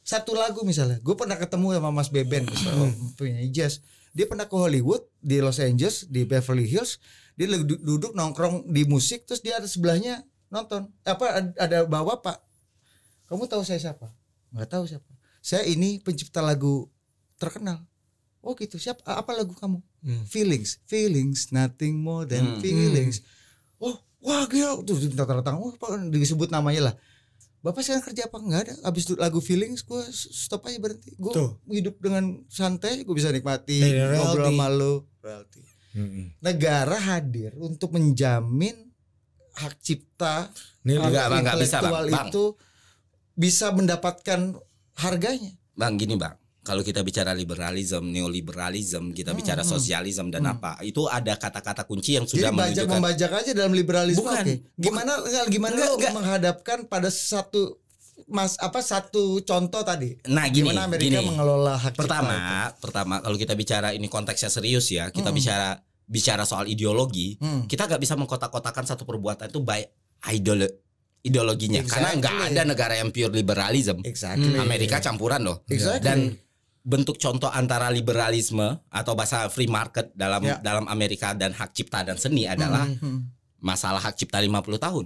Satu 0.01 0.33
lagu 0.33 0.65
misalnya. 0.65 0.97
Gue 0.99 1.13
pernah 1.13 1.37
ketemu 1.37 1.77
sama 1.77 1.89
Mas 1.89 2.09
Beben 2.09 2.49
misalnya, 2.49 2.89
punya 3.13 3.37
jazz. 3.47 3.85
Dia 4.11 4.27
pernah 4.27 4.45
ke 4.45 4.55
Hollywood 4.55 5.07
di 5.17 5.39
Los 5.39 5.59
Angeles 5.59 6.07
di 6.07 6.27
Beverly 6.27 6.67
Hills. 6.67 6.99
Dia 7.35 7.47
duduk 7.63 8.11
nongkrong 8.11 8.67
di 8.67 8.83
musik 8.83 9.23
terus 9.23 9.39
dia 9.39 9.57
ada 9.57 9.67
sebelahnya 9.67 10.21
nonton. 10.51 10.91
Apa 11.03 11.25
ad- 11.31 11.57
ada 11.57 11.87
bawa 11.87 12.19
Pak 12.19 12.51
kamu 13.31 13.47
tahu 13.47 13.63
saya 13.63 13.79
siapa? 13.79 14.11
Nggak 14.51 14.67
tahu 14.67 14.83
siapa. 14.83 15.07
Saya 15.39 15.63
ini 15.63 16.03
pencipta 16.03 16.43
lagu 16.43 16.91
terkenal. 17.39 17.79
Oh 18.43 18.51
gitu. 18.59 18.75
Siapa? 18.75 19.07
Apa 19.07 19.31
lagu 19.31 19.55
kamu? 19.55 19.79
Feelings. 20.27 20.83
Feelings. 20.83 21.47
Nothing 21.55 21.95
more 22.03 22.27
than 22.27 22.59
feelings. 22.59 23.23
Oh, 23.79 23.95
wah 24.19 24.43
gila. 24.51 24.83
Tuh 24.83 24.99
tanda 25.15 25.39
tangan. 25.39 25.63
Oh, 25.63 25.71
disebut 26.11 26.51
namanya 26.51 26.91
lah. 26.91 26.95
Bapak 27.61 27.85
sekarang 27.85 28.01
kerja 28.01 28.25
apa? 28.25 28.37
Enggak 28.41 28.61
ada. 28.65 28.73
Abis 28.83 29.05
itu 29.05 29.13
lagu 29.13 29.37
feelings 29.37 29.85
gue 29.85 30.01
stop 30.09 30.65
aja 30.65 30.81
berhenti. 30.81 31.13
Gue 31.13 31.29
Tuh. 31.29 31.61
hidup 31.69 32.01
dengan 32.01 32.41
santai. 32.49 33.05
Gue 33.05 33.13
bisa 33.13 33.29
nikmati 33.29 33.77
Dari 33.77 34.17
ngobrol 34.17 34.49
royalty. 34.49 34.57
sama 34.57 34.67
lo. 34.67 34.93
Negara 36.41 36.97
hadir 36.97 37.53
untuk 37.59 37.93
menjamin 37.93 38.73
hak 39.51 39.75
cipta 39.77 40.47
Ini 40.81 40.97
Enggak, 40.97 41.25
Bang, 41.29 41.39
enggak 41.43 41.57
bisa, 41.59 41.77
Bang. 41.77 41.91
intelektual 41.91 42.05
Bang. 42.09 42.27
itu 42.31 42.45
bisa 43.31 43.67
mendapatkan 43.69 44.39
harganya. 44.97 45.51
Bang 45.71 45.95
gini 45.95 46.15
bang, 46.15 46.33
kalau 46.61 46.81
kita 46.81 47.01
bicara 47.01 47.31
liberalism, 47.31 48.05
neoliberalism, 48.05 49.11
kita 49.11 49.31
bicara 49.31 49.61
sosialisme 49.61 50.29
dan 50.29 50.45
apa, 50.47 50.77
itu 50.81 51.05
ada 51.05 51.33
kata-kata 51.33 51.83
kunci 51.83 52.15
yang 52.15 52.23
sudah 52.23 52.47
Jadi 52.47 52.55
bajak 52.55 52.61
menunjukkan. 52.85 52.95
membajak 52.95 53.31
aja 53.33 53.51
dalam 53.51 53.73
liberalisme. 53.73 54.21
Bukan. 54.21 54.43
oke. 54.43 54.53
Gimana 54.75 55.11
enggak, 55.19 55.45
gimana 55.47 55.73
Enggak, 55.73 55.87
lo 55.87 55.95
enggak. 55.95 56.13
menghadapkan 56.13 56.77
pada 56.85 57.09
satu 57.09 57.81
mas 58.27 58.55
apa 58.57 58.79
satu 58.79 59.41
contoh 59.41 59.81
tadi? 59.81 60.15
Nah 60.25 60.45
gini, 60.47 60.69
Gimana 60.69 60.85
Amerika 60.85 61.17
gini. 61.17 61.25
mengelola 61.25 61.75
hak 61.75 61.93
Pertama, 61.95 62.31
itu? 62.31 62.77
pertama 62.79 63.13
kalau 63.19 63.35
kita 63.35 63.53
bicara 63.53 63.91
ini 63.91 64.05
konteksnya 64.05 64.47
serius 64.47 64.87
ya, 64.87 65.09
kita 65.09 65.33
bicara 65.33 65.81
bicara 66.05 66.43
soal 66.43 66.63
ideologi, 66.65 67.35
Hmm. 67.37 67.65
kita 67.65 67.87
nggak 67.87 67.99
bisa 67.99 68.13
mengkotak-kotakan 68.13 68.85
satu 68.85 69.03
perbuatan 69.03 69.47
itu 69.47 69.59
by 69.59 69.81
idolo 70.29 70.69
ideologinya, 71.21 71.81
karena 71.83 72.13
nggak 72.13 72.33
Exactly. 72.33 72.53
ada 72.53 72.61
negara 72.63 72.93
yang 72.95 73.09
pure 73.09 73.29
liberalism. 73.31 74.01
Exactly. 74.01 74.53
Amerika 74.55 74.97
campuran 74.99 75.41
loh. 75.41 75.61
Exactly. 75.65 76.01
Dan 76.01 76.19
bentuk 76.81 77.15
contoh 77.15 77.45
antara 77.47 77.87
liberalisme 77.87 78.81
atau 78.89 79.13
bahasa 79.13 79.45
free 79.47 79.69
market 79.69 80.09
dalam 80.13 80.41
Ya. 80.41 80.57
dalam 80.57 80.89
Amerika 80.89 81.31
dan 81.31 81.53
hak 81.53 81.71
cipta 81.71 82.01
dan 82.01 82.17
seni 82.17 82.45
adalah 82.45 82.89
Hmm, 82.89 83.29
masalah 83.61 84.01
hak 84.01 84.17
cipta 84.17 84.41
50 84.41 84.77
tahun. 84.77 85.05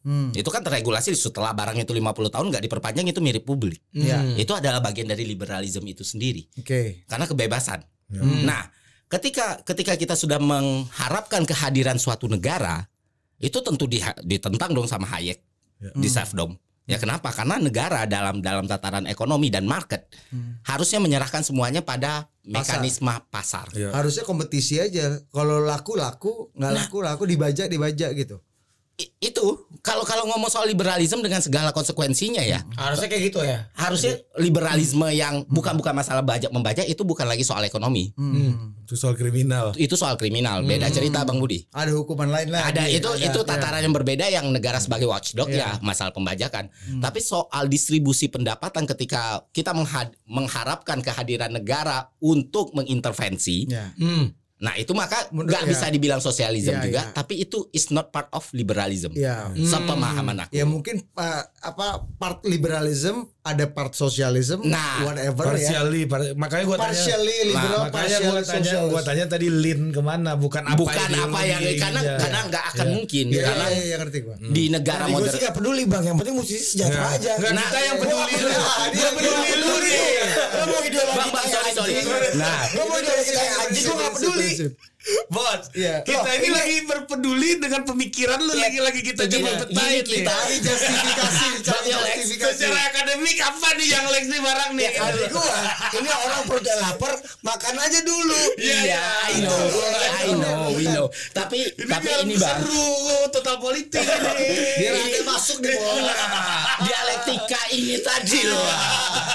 hmm. 0.00 0.32
Itu 0.32 0.48
kan 0.48 0.62
terregulasi 0.62 1.12
setelah 1.12 1.50
barang 1.52 1.76
itu 1.76 1.90
50 1.90 2.30
tahun 2.30 2.46
nggak 2.48 2.64
diperpanjang 2.64 3.06
itu 3.06 3.20
mirip 3.20 3.42
publik. 3.42 3.82
Ya. 3.90 4.22
Itu 4.34 4.54
adalah 4.54 4.78
bagian 4.78 5.06
dari 5.06 5.26
liberalisme 5.26 5.84
itu 5.84 6.06
sendiri. 6.06 6.46
Oke. 6.56 7.02
Karena 7.04 7.26
kebebasan. 7.26 7.82
Hmm. 8.08 8.46
Nah, 8.46 8.70
ketika 9.06 9.60
ketika 9.62 9.94
kita 9.94 10.14
sudah 10.14 10.38
mengharapkan 10.38 11.42
kehadiran 11.42 11.98
suatu 11.98 12.26
negara, 12.26 12.86
itu 13.36 13.58
tentu 13.58 13.84
diha- 13.84 14.16
ditentang 14.22 14.70
dong 14.70 14.86
sama 14.86 15.10
Hayek 15.10 15.42
Ya. 15.80 15.90
di 15.92 16.06
Selfdom. 16.06 16.54
Ya 16.90 16.98
kenapa? 16.98 17.30
Karena 17.30 17.56
negara 17.56 18.02
dalam 18.04 18.42
dalam 18.42 18.66
tataran 18.66 19.06
ekonomi 19.06 19.46
dan 19.46 19.62
market 19.64 20.10
Hmm. 20.34 20.58
harusnya 20.66 20.98
menyerahkan 20.98 21.46
semuanya 21.46 21.80
pada 21.80 22.26
mekanisme 22.42 23.14
pasar. 23.30 23.70
Ya. 23.74 23.94
Harusnya 23.94 24.26
kompetisi 24.26 24.82
aja. 24.82 25.22
Kalau 25.30 25.62
laku 25.62 25.94
laku, 25.94 26.50
nggak 26.54 26.70
Nah. 26.70 26.78
laku 26.86 26.98
laku 26.98 27.22
dibajak 27.26 27.70
dibajak 27.70 28.10
gitu. 28.18 28.42
Itu 29.18 29.68
kalau 29.80 30.02
kalau 30.02 30.28
ngomong 30.28 30.48
soal 30.48 30.66
liberalisme 30.66 31.20
dengan 31.20 31.40
segala 31.40 31.70
konsekuensinya 31.70 32.40
ya, 32.40 32.60
Harusnya 32.74 33.08
kayak 33.08 33.22
gitu 33.26 33.40
ya. 33.40 33.68
harusnya 33.72 34.20
liberalisme 34.36 35.06
yang 35.08 35.44
bukan 35.46 35.74
bukan 35.74 35.92
masalah 35.92 36.20
bajak 36.20 36.48
membajak 36.48 36.84
itu 36.84 37.00
bukan 37.00 37.24
lagi 37.24 37.40
soal 37.40 37.62
ekonomi. 37.62 38.12
Hmm. 38.14 38.76
Itu 38.84 38.94
soal 38.94 39.14
kriminal. 39.14 39.72
Itu 39.74 39.94
soal 39.94 40.14
kriminal. 40.14 40.60
Beda 40.62 40.88
cerita 40.88 41.22
Bang 41.22 41.38
Budi. 41.38 41.64
Ada 41.70 41.92
hukuman 41.92 42.26
lain 42.26 42.50
lah. 42.50 42.66
ada 42.66 42.84
itu 42.86 43.06
itu 43.16 43.40
tataran 43.40 43.80
yang 43.80 43.92
berbeda 43.92 44.26
yang 44.26 44.50
negara 44.50 44.76
sebagai 44.76 45.06
watchdog 45.06 45.46
Iya. 45.46 45.56
ya 45.56 45.70
masalah 45.80 46.10
pembajakan. 46.10 46.68
Tapi 46.98 47.18
soal 47.18 47.66
distribusi 47.66 48.26
pendapatan 48.26 48.84
ketika 48.86 49.46
kita 49.50 49.70
mengharapkan 50.26 51.00
kehadiran 51.00 51.50
negara 51.50 52.10
untuk 52.18 52.72
mengintervensi, 52.72 53.66
Ya. 53.66 53.94
Hmm. 53.96 54.34
Nah 54.60 54.76
itu 54.76 54.92
maka 54.92 55.24
Menurut- 55.30 55.48
nggak 55.48 55.62
ya. 55.62 55.68
bisa 55.68 55.84
dibilang 55.88 56.20
sosialisme 56.20 56.70
Iya, 56.70 56.84
juga, 56.84 57.02
iya. 57.02 57.12
tapi 57.12 57.34
itu 57.38 57.64
is 57.70 57.88
not 57.88 58.08
part 58.08 58.28
of 58.30 58.44
liberalism. 58.52 59.10
Ya. 59.12 59.48
Sepemahaman 59.50 60.36
aku. 60.38 60.52
Ya 60.52 60.64
mungkin 60.64 61.00
uh, 61.10 61.42
apa 61.58 61.86
part 62.14 62.44
liberalism 62.44 63.24
ada 63.40 63.64
part 63.66 63.90
sosialism 63.90 64.60
Nah, 64.62 65.00
whatever 65.02 65.48
ya. 65.50 65.64
Partially, 65.72 66.04
par- 66.04 66.36
makanya 66.36 66.64
gua 66.66 66.76
tanya. 66.78 66.92
Partially 66.92 67.36
liberal, 67.46 67.72
Nah, 67.72 67.80
makanya 67.82 67.96
partially 67.96 68.28
gua 68.28 68.42
tanya, 68.44 68.78
gua 68.86 69.02
tanya 69.02 69.24
tadi 69.26 69.46
lean 69.48 69.82
ke 69.88 70.00
mana, 70.00 70.36
bukan 70.36 70.62
apa 70.62 70.76
Bukan 70.76 71.08
apa 71.08 71.38
yang 71.42 71.60
karena 71.74 72.00
karena 72.20 72.40
nggak 72.46 72.64
akan 72.70 72.78
Ya. 72.80 72.92
mungkin 72.92 73.24
Iya, 73.26 73.42
karena 73.42 73.64
iya, 73.66 73.82
iya, 73.82 73.96
ngerti 73.96 74.18
gua. 74.20 74.34
di 74.36 74.64
negara 74.68 75.02
Gue 75.02 75.08
sih 75.08 75.16
modern 75.24 75.40
gak 75.40 75.54
peduli 75.54 75.82
bang, 75.84 76.02
yang 76.04 76.16
penting 76.16 76.34
musisi 76.36 76.64
sejahtera 76.68 77.00
Ya. 77.02 77.16
aja. 77.16 77.32
Nggak, 77.34 77.50
Nah, 77.50 77.64
kita 77.64 77.80
yang 77.80 77.96
peduli. 77.96 78.32
Dia 78.36 78.48
Dia 78.92 79.08
peduli 79.10 79.50
lu 79.56 79.72
nih. 79.78 79.98
Lo 80.50 80.64
mau 80.66 80.80
ideologi 80.82 81.28
kayak 81.30 81.48
sorry, 81.48 81.72
sorry. 81.72 81.92
anjing. 81.96 82.36
Nah, 82.36 82.60
Lo 82.70 82.82
mau 82.84 82.96
ideologi 82.98 83.32
kayak 83.32 83.54
anjing, 83.58 83.82
gue 83.82 83.96
gak 83.96 84.12
peduli. 84.12 84.49
Wait. 84.58 84.76
Bos, 85.26 85.72
Iya. 85.72 86.04
kita 86.04 86.20
Loh, 86.20 86.28
ini 86.30 86.44
ini- 86.44 86.52
lagi 86.52 86.76
berpeduli 86.84 87.50
dengan 87.56 87.82
pemikiran 87.82 88.36
lu 88.38 88.52
Iya. 88.52 88.68
lagi-lagi 88.68 89.00
kita 89.02 89.24
Gini, 89.24 89.40
coba 89.40 89.48
gini, 89.48 89.60
betain 89.64 89.88
nih. 89.88 90.02
kita- 90.04 90.28
Cari 90.30 90.56
justifikasi, 90.60 91.46
cari 91.66 91.88
justifikasi. 91.88 92.60
Secara 92.60 92.80
akademik 92.86 93.38
apa 93.40 93.68
nih 93.74 93.88
yang 93.88 94.04
Lex 94.06 94.24
nih 94.28 94.40
barang 94.40 94.70
nih? 94.70 94.84
Ya 94.84 94.90
kali 95.00 95.22
gua, 95.26 95.56
ini 95.94 96.08
orang 96.10 96.40
perut 96.44 96.64
yang 96.66 96.80
lapar, 96.80 97.12
makan 97.40 97.74
aja 97.80 98.00
dulu. 98.02 98.42
Iya, 98.54 98.76
Iya, 98.76 98.76
iya. 98.84 99.02
I 99.24 99.36
know, 99.40 99.60
I 100.20 100.30
know, 100.30 100.60
we 100.74 100.84
know. 100.84 101.06
Tapi 101.32 101.58
Ini 101.64 101.88
tapi 101.88 102.04
biar 102.04 102.20
ini 102.20 102.34
bang, 102.36 102.60
seru 102.60 102.84
total 103.30 103.56
politik 103.56 104.04
ini. 104.04 104.48
Biar 104.76 104.94
ada 105.00 105.20
masuk 105.26 105.58
di 105.58 105.72
bola. 105.72 106.14
dialektika 106.80 107.60
ini 107.72 107.96
tadi 108.00 108.40
loh. 108.44 108.68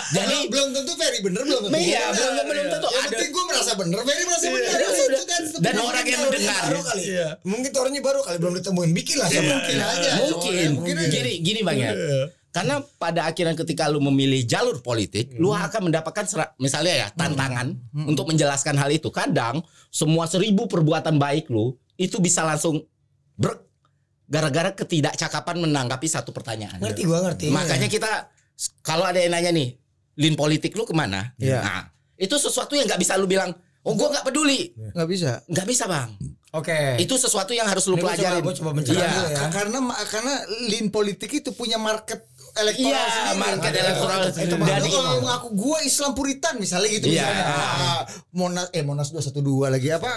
Jadi 0.08 0.36
belum 0.46 0.68
tentu 0.72 0.94
Ferry 0.94 1.20
bener 1.20 1.42
belum 1.42 1.62
tentu. 1.66 1.74
Iya, 1.76 2.14
belum- 2.14 2.70
tentu. 2.70 2.88
Yang 2.88 3.02
Ada- 3.02 3.10
penting 3.12 3.30
gue 3.32 3.44
merasa 3.46 3.72
bener, 3.74 4.00
Ferry 4.00 4.24
merasa 4.24 4.48
bener. 4.48 4.70
Iya, 4.70 5.55
Dan 5.62 5.76
orang 5.78 6.06
yang 6.06 6.22
mendengar. 6.24 6.62
baru 6.68 6.82
kali. 6.84 7.02
Iya. 7.06 7.28
Mungkin 7.44 7.70
teorinya 7.72 8.02
baru 8.02 8.20
kali 8.24 8.38
belum 8.40 8.54
ditemuin. 8.60 8.92
Bikin 8.92 9.16
lah. 9.20 9.28
siapa 9.30 9.48
mungkin 9.52 9.78
aja. 9.78 10.12
mungkin, 10.20 10.70
Mungkin 10.80 10.96
aja. 11.00 11.10
gini 11.12 11.32
gini 11.40 11.60
bang 11.62 11.78
ya. 11.80 11.92
Karena 12.50 12.80
pada 12.96 13.28
akhirnya 13.28 13.52
ketika 13.52 13.92
lu 13.92 14.00
memilih 14.00 14.48
jalur 14.48 14.80
politik, 14.80 15.36
lu 15.36 15.52
akan 15.52 15.92
mendapatkan 15.92 16.24
sera- 16.24 16.56
misalnya 16.56 16.94
ya 17.04 17.08
tantangan 17.12 17.76
untuk 18.08 18.32
menjelaskan 18.32 18.80
hal 18.80 18.88
itu. 18.90 19.12
Kadang 19.12 19.60
semua 19.92 20.24
seribu 20.24 20.64
perbuatan 20.66 21.20
baik 21.20 21.52
lu 21.52 21.76
itu 22.00 22.16
bisa 22.20 22.48
langsung 22.48 22.80
ber 23.36 23.60
gara-gara 24.26 24.72
ketidakcakapan 24.72 25.68
menanggapi 25.68 26.08
satu 26.08 26.32
pertanyaan. 26.32 26.80
Ngerti 26.80 27.04
gua 27.04 27.28
ngerti. 27.28 27.52
Makanya 27.52 27.92
kita 27.92 28.32
kalau 28.82 29.04
ada 29.04 29.20
yang 29.20 29.36
nanya 29.36 29.52
nih, 29.52 29.76
lin 30.16 30.40
politik 30.40 30.72
lu 30.74 30.88
ke 30.88 30.96
mana? 30.96 31.36
Iya. 31.36 31.60
Nah, 31.60 31.82
itu 32.16 32.40
sesuatu 32.40 32.72
yang 32.74 32.88
nggak 32.88 33.04
bisa 33.04 33.20
lu 33.20 33.28
bilang, 33.28 33.52
oh 33.86 33.94
gua 33.94 34.10
nggak 34.12 34.26
peduli, 34.26 34.74
Nggak 34.92 35.08
bisa. 35.08 35.32
nggak 35.46 35.68
bisa 35.68 35.86
bang. 35.86 36.10
Oke. 36.52 36.96
Itu 36.98 37.16
sesuatu 37.16 37.52
yang 37.52 37.68
harus 37.68 37.84
lu 37.86 37.94
Ini 37.94 38.02
gua 38.02 38.12
coba- 38.12 38.16
pelajarin. 38.16 38.56
coba 38.56 38.72
mencerah 38.74 38.98
Iya. 38.98 39.24
ya. 39.28 39.38
Ka- 39.38 39.52
Karena 39.54 39.78
karena 40.06 40.34
lin 40.66 40.88
politik 40.88 41.30
itu 41.30 41.52
punya 41.52 41.76
market 41.76 42.24
elektoral 42.56 42.96
Iya, 42.96 43.04
sendiri. 43.12 43.38
market 43.38 43.68
Ada- 43.70 43.82
elektoral 43.82 44.18
Itu 44.18 44.32
sendiri. 44.32 44.52
Lu 44.52 44.66
Dari- 44.66 44.90
kalau 44.90 45.14
ngaku 45.22 45.48
gua 45.54 45.78
Islam 45.82 46.12
Puritan 46.12 46.56
misalnya 46.56 46.90
gitu 46.90 47.08
Iya. 47.08 47.22
misalnya. 47.22 47.46
Ah, 47.46 48.02
Monas 48.32 48.68
eh 48.72 48.82
Monas 48.82 49.08
212 49.10 49.68
lagi 49.70 49.90
apa? 49.90 50.12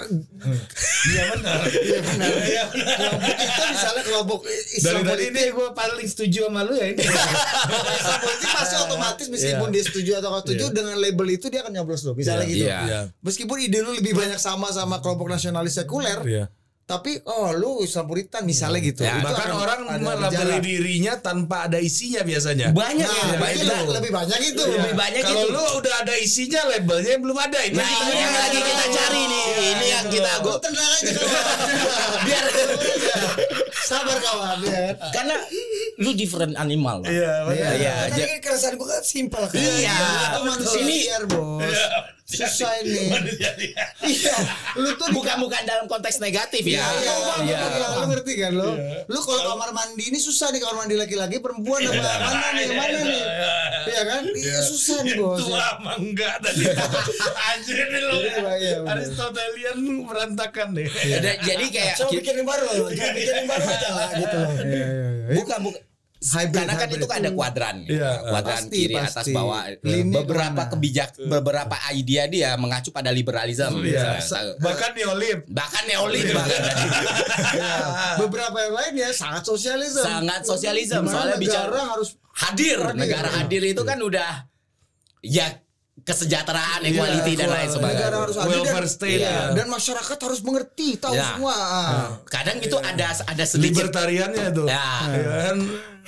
Iya 1.05 1.23
benar. 1.31 1.59
Iya 1.65 1.99
benar. 2.01 2.29
Kelompok 2.69 3.35
itu 3.39 3.63
misalnya 3.69 4.03
kelompok 4.03 4.41
Dari 4.41 4.73
Islam 4.73 4.95
tadi 4.97 5.09
politik 5.09 5.31
ini 5.31 5.43
gue 5.49 5.69
paling 5.73 6.07
setuju 6.09 6.41
sama 6.45 6.61
lu 6.63 6.75
ya 6.75 6.87
ini. 6.89 7.03
Islam 7.03 8.19
politik 8.21 8.49
pasti 8.51 8.75
otomatis 8.77 9.27
meskipun 9.29 9.69
Iya. 9.69 9.75
dia 9.75 9.83
setuju 9.85 10.11
atau 10.17 10.29
nggak 10.31 10.43
setuju 10.45 10.65
Iya. 10.65 10.75
dengan 10.75 10.97
label 10.97 11.27
itu 11.31 11.47
dia 11.47 11.61
akan 11.61 11.73
nyoblos 11.73 12.03
lo 12.03 12.13
misalnya 12.13 12.45
Iya. 12.45 12.51
gitu. 12.51 12.65
Iya. 12.65 12.79
Iya. 12.81 13.01
Meskipun 13.21 13.57
ide 13.59 13.79
lu 13.81 13.91
lebih 13.93 14.13
banyak 14.13 14.39
sama 14.39 14.71
sama 14.71 14.99
kelompok 14.99 15.27
nasionalis 15.29 15.75
sekuler, 15.75 16.19
Iya. 16.23 16.45
Tapi 16.89 17.21
oh 17.23 17.53
lu 17.53 17.85
Islam 17.85 18.09
Puritan 18.09 18.49
misalnya 18.49 18.81
gitu. 18.81 19.05
Ya, 19.05 19.21
Itu 19.21 19.29
Bahkan 19.29 19.49
orang 19.53 19.81
melabeli 20.01 20.57
dirinya 20.59 21.21
tanpa 21.21 21.69
ada 21.69 21.77
isinya 21.77 22.25
biasanya. 22.25 22.73
Banyak 22.73 23.05
Nah, 23.05 23.13
yang 23.15 23.29
lebih, 23.37 23.61
itu. 23.61 23.93
lebih 23.93 24.11
banyak 24.11 24.41
itu. 24.41 24.63
Iya. 24.65 24.73
Lebih 24.81 24.95
banyak 24.97 25.21
Kalau 25.21 25.43
itu. 25.45 25.53
lu 25.53 25.65
udah 25.79 25.95
ada 26.01 26.15
isinya 26.17 26.61
labelnya 26.65 27.21
belum 27.21 27.37
ada. 27.37 27.61
Ini 27.61 27.77
Nah, 27.77 27.85
kita 27.85 28.01
ini 28.03 28.17
yang 28.17 28.33
mau 28.33 28.41
lagi 28.41 28.61
kita 28.65 28.85
cari 28.89 29.23
nih. 29.23 29.45
Ini 29.69 29.87
yang 29.87 30.07
kita 30.09 30.31
Lu 30.33 30.43
gua 30.43 30.57
tenang 30.59 30.91
aja 30.91 31.13
kawan. 31.13 31.57
biar 32.27 32.45
Sabar 33.79 34.19
kawan 34.19 34.59
ya. 34.65 34.81
karena 35.11 35.37
lu 35.99 36.11
different 36.13 36.57
animal. 36.57 37.05
Iya. 37.05 37.53
Iya, 37.53 37.69
Iya, 38.09 38.25
kan 38.27 38.41
keresahan 38.43 38.75
gue 38.75 38.89
kan 38.89 39.03
simpel 39.03 39.45
kan. 39.45 39.61
Iya. 39.61 39.93
Manusia 40.41 41.21
bos. 41.29 41.81
Susah 42.29 42.77
ini. 42.81 43.09
Iya. 44.05 44.35
Lu 44.77 44.93
tuh 44.95 45.09
bukan 45.11 45.41
bukan 45.41 45.65
dalam 45.65 45.85
konteks 45.85 46.21
negatif 46.21 46.61
ya. 46.61 46.85
Iya, 46.85 46.85
iya, 47.01 47.15
Iya. 47.41 47.57
iya. 47.73 47.87
Lu 47.95 48.05
ngerti 48.07 48.33
kan 48.37 48.53
lo? 48.53 48.77
Lu 49.05 49.19
kalau 49.19 49.43
kamar 49.49 49.73
mandi 49.73 50.05
ini 50.07 50.19
susah 50.19 50.53
nih 50.53 50.61
kamar 50.61 50.85
mandi 50.85 50.95
laki-laki 50.95 51.41
perempuan 51.41 51.81
apa 51.83 51.97
mana 52.21 52.49
nih? 52.53 52.67
Mana 52.71 52.99
nih? 53.01 53.23
Iya 53.89 54.03
kan? 54.05 54.23
Iya 54.29 54.59
susah 54.61 54.99
nih 55.03 55.15
bos. 55.17 55.41
Itu 55.41 55.49
lama 55.51 55.93
enggak 55.97 56.35
tadi. 56.39 56.65
Anjir. 57.49 57.87
Iya, 57.89 58.53
iya, 58.55 58.77
benar. 58.79 58.93
Aristotelian 58.95 59.79
berantakan 60.05 60.69
nih. 60.77 60.89
Da- 61.19 61.41
Jadi 61.41 61.65
kayak 61.73 61.95
Coba 61.97 62.11
bikin 62.13 62.35
yang 62.35 62.47
baru 62.47 62.65
bikin 62.93 63.13
yang 63.25 63.49
baru 63.49 63.65
aja 63.67 63.89
lah 63.91 64.09
gitu. 64.13 64.39
Iya, 64.39 64.65
iya, 64.69 64.87
iya. 64.87 65.35
bukan 65.35 65.59
bukan 65.65 65.81
Hybrid, 66.19 66.51
karena 66.53 66.75
kan 66.75 66.83
hybrid. 66.85 66.99
itu 66.99 67.07
kan 67.07 67.17
ada 67.17 67.31
kuadran 67.31 67.77
ya. 67.81 67.89
Iya, 67.89 68.11
kuadran 68.27 68.59
pasti, 68.67 68.75
kiri 68.77 68.95
pasti. 68.97 69.11
atas 69.15 69.27
bawah 69.31 69.63
Linnya 69.81 70.15
beberapa 70.19 70.51
ke 70.51 70.59
mana? 70.59 70.73
kebijak 70.75 71.09
beberapa 71.25 71.77
idea 71.91 72.23
dia 72.27 72.51
mengacu 72.55 72.91
pada 72.91 73.11
liberalisme 73.11 73.79
Iya. 73.81 74.19
misalnya. 74.19 74.55
Bahkan 74.59 74.91
neolib. 74.93 75.39
bahkan 75.49 75.83
neolib 75.87 76.27
bahkan 76.29 76.61
Iya. 77.55 77.75
Beberapa 78.19 78.57
yang 78.61 78.75
lain 78.75 78.93
ya 78.97 79.09
sangat 79.13 79.43
sosialisme. 79.45 80.03
sangat 80.03 80.43
sosialisme 80.43 81.03
soalnya 81.05 81.35
negara 81.35 81.43
bicara 81.71 81.81
harus 81.89 82.09
hadir 82.35 82.79
Hadir. 82.81 82.99
negara 82.99 83.29
hadir 83.33 83.63
itu 83.65 83.83
kan 83.83 83.99
udah 83.99 84.51
ya 85.21 85.47
kesejahteraan, 86.01 86.81
equality 86.83 87.37
dan 87.37 87.53
lain 87.53 87.69
sebagainya. 87.69 88.01
negara 88.01 88.17
harus 88.23 88.37
adil 88.39 88.65
dan, 88.65 88.87
state, 88.89 89.21
iya, 89.21 89.29
ya. 89.29 89.43
dan 89.53 89.67
masyarakat 89.69 90.17
harus 90.17 90.41
mengerti 90.41 90.97
tahu 90.97 91.13
Ya. 91.13 91.37
semua. 91.37 91.57
Kadang 92.25 92.59
itu 92.59 92.77
ada 92.81 93.07
ada 93.13 93.45
sedikit 93.45 93.85
libertariannya 93.85 94.47
tuh 94.51 94.67
Ya. 94.67 94.89
Ya 95.13 95.53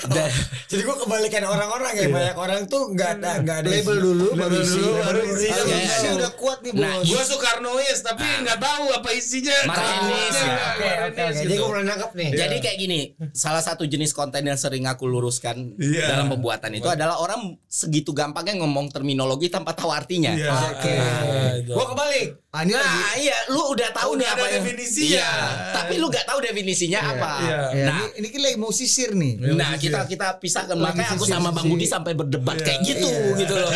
kan 0.03 0.09
da- 0.11 0.33
Jadi 0.67 0.83
gua 0.83 0.97
kebalikan 0.97 1.43
orang-orang 1.45 1.93
ya 1.93 2.07
banyak 2.09 2.37
orang 2.37 2.61
tuh 2.65 2.83
nggak 2.89 3.11
ada 3.17 3.31
nggak 3.41 3.57
ada 3.61 3.69
label 3.69 3.93
isi. 3.93 4.01
dulu 4.01 4.27
Label 4.31 4.41
baru 4.41 4.57
isi 4.57 4.77
dulu, 4.77 4.91
baru 4.99 5.21
isi. 5.25 5.47
Iya, 5.47 5.77
isi 5.81 5.99
iya. 6.03 6.13
udah 6.17 6.31
kuat 6.35 6.59
nih 6.61 6.73
bos 6.73 6.81
Nah, 6.81 6.95
Gua 7.03 7.23
Soekarnois 7.23 7.99
tapi 8.01 8.25
nggak 8.41 8.59
tahu 8.59 8.85
apa 8.91 9.09
isinya. 9.11 9.57
Martinis, 9.65 10.37
ya. 10.37 10.55
Oke 10.71 10.89
oke 11.07 11.21
oke. 11.23 11.39
Jadi 11.39 11.53
gua 11.55 11.69
mulai 11.69 11.85
nangkap 11.85 12.11
nih. 12.13 12.29
Jadi 12.33 12.57
kayak 12.59 12.77
gini, 12.79 13.01
salah 13.31 13.61
satu 13.61 13.83
jenis 13.85 14.11
konten 14.11 14.43
yang 14.43 14.57
sering 14.57 14.85
aku 14.85 15.05
luruskan 15.05 15.75
Iya. 15.77 16.07
dalam 16.11 16.29
pembuatan 16.29 16.71
itu 16.73 16.87
adalah 16.87 17.19
orang 17.19 17.41
segitu 17.65 18.11
gampangnya 18.11 18.59
ngomong 18.59 18.89
terminologi 18.89 19.49
tanpa 19.49 19.73
tahu 19.73 19.91
artinya. 19.91 20.31
Iya. 20.31 20.51
Oke. 20.71 20.93
Nah, 20.93 21.51
itu. 21.57 21.73
Gua 21.73 21.87
kebalik. 21.89 22.29
Ah, 22.51 22.67
ini 22.67 22.73
lagi 22.73 22.83
Nah, 22.91 23.15
iya, 23.17 23.39
lu 23.49 23.63
udah 23.69 23.89
tahu 23.91 24.11
Udah 24.11 24.19
nih 24.19 24.29
apa 24.29 24.45
yang 24.45 24.55
definisinya. 24.61 25.15
Iya, 25.15 25.33
tapi 25.71 25.95
lu 25.97 26.07
gak 26.09 26.27
tahu 26.27 26.39
definisinya 26.41 26.99
apa. 27.01 27.33
iya. 27.41 27.59
ya, 27.71 27.87
Nah, 27.87 27.99
ini, 28.11 28.19
ini 28.19 28.27
kita 28.29 28.43
lagi 28.45 28.59
mau 28.59 28.73
sisir 28.73 29.11
nih 29.13 29.33
Nah 29.55 29.71
kita 29.77 29.90
kita 30.05 30.27
pisahkan 30.37 30.73
Lagi 30.73 30.85
makanya 30.97 31.11
aku 31.13 31.25
sama 31.25 31.49
Bang 31.51 31.67
Budi 31.67 31.85
sampai 31.85 32.13
berdebat 32.13 32.57
Iya. 32.57 32.65
kayak 32.65 32.81
gitu 32.85 33.09
Iya. 33.09 33.37
gitu 33.39 33.55
loh. 33.55 33.71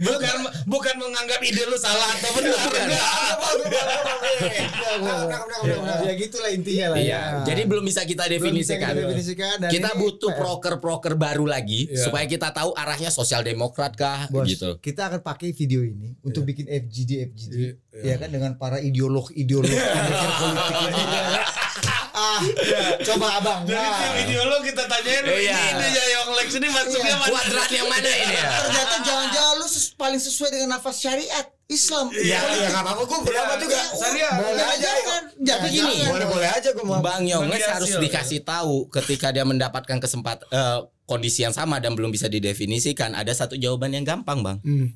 bukan 0.00 0.34
bukan 0.66 0.94
menganggap 0.96 1.40
ide 1.40 1.62
lu 1.64 1.76
salah 1.76 2.08
atau 2.10 2.30
benar. 2.32 2.58
Ya 6.00 6.12
gitulah 6.14 6.50
intinya 6.50 6.86
lah 6.94 6.98
Iya. 6.98 7.10
ya. 7.10 7.22
Jadi 7.46 7.62
belum 7.64 7.84
bisa 7.84 8.02
kita 8.02 8.24
definisikan. 8.26 8.92
kita 8.96 9.68
Kita 9.70 9.90
butuh 9.96 10.30
PR. 10.30 10.38
proker-proker 10.38 11.14
baru 11.14 11.44
lagi 11.44 11.86
Iya. 11.86 12.04
supaya 12.04 12.24
kita 12.24 12.50
tahu 12.50 12.72
arahnya 12.74 13.08
sosial 13.08 13.40
demokrat 13.40 13.94
kah 13.94 14.26
Bos, 14.28 14.46
gitu. 14.46 14.76
kita 14.78 15.08
akan 15.08 15.20
pakai 15.20 15.52
video 15.52 15.80
ini 15.80 16.16
untuk 16.20 16.44
bikin 16.44 16.66
FGD 16.66 17.10
FGD 17.26 17.54
Iya. 17.54 17.72
ya 18.04 18.14
kan 18.16 18.28
dengan 18.28 18.52
para 18.54 18.78
ideolog 18.78 19.28
ideolog 19.32 19.68
politik 19.68 20.76
ini 20.80 21.02
ah 22.22 22.40
coba 23.02 23.26
abang 23.36 23.60
Jadi 23.64 23.74
nah, 23.74 23.96
tim 23.96 24.12
ideolog 24.22 24.60
kita 24.62 24.84
tanyain 24.84 25.24
Iya. 25.24 25.32
ini 25.32 25.72
idenya 25.72 26.04
Young 26.10 26.30
Lex 26.34 26.48
ini 26.54 26.68
masuknya 26.68 27.16
mana? 27.16 27.30
Kuadran 27.30 27.70
yang 27.70 27.88
mana 27.88 28.10
ini 28.10 28.34
ya? 28.34 28.48
ternyata 28.60 28.96
jangan-jangan 29.00 29.54
lu 29.56 29.66
ses- 29.66 29.92
paling 29.92 30.18
sesuai 30.18 30.50
dengan 30.50 30.68
nafas 30.72 30.96
syariat 30.96 31.46
Islam 31.66 32.10
Ya 32.12 32.42
ya 32.42 32.66
nggak 32.68 32.82
apa-apa 32.82 33.02
gua 33.04 33.18
berapa 33.22 33.52
juga. 33.56 33.78
Syariah. 33.94 34.32
boleh 34.36 34.66
aja 34.68 34.90
kan 35.00 35.22
jangan 35.38 35.60
Tapi 35.60 35.68
gini, 35.70 35.92
jangan. 35.96 36.10
Boleh 36.10 36.26
boleh 36.28 36.48
aja 36.50 36.68
gua 36.72 36.84
mau. 36.84 36.98
Bang 37.00 37.22
Yonges 37.24 37.62
harus 37.64 37.92
dikasih 37.96 38.40
tahu 38.42 38.90
ketika 38.90 39.30
dia 39.30 39.42
mendapatkan 39.42 39.96
kesempatan 39.96 40.44
kondisi 41.04 41.40
yang 41.40 41.50
sama 41.50 41.78
dan 41.78 41.92
belum 41.92 42.08
bisa 42.08 42.26
didefinisikan 42.26 43.12
ada 43.12 43.30
satu 43.30 43.54
jawaban 43.54 43.90
yang 43.90 44.04
gampang 44.04 44.40
bang 44.40 44.58
Hmm. 44.60 44.88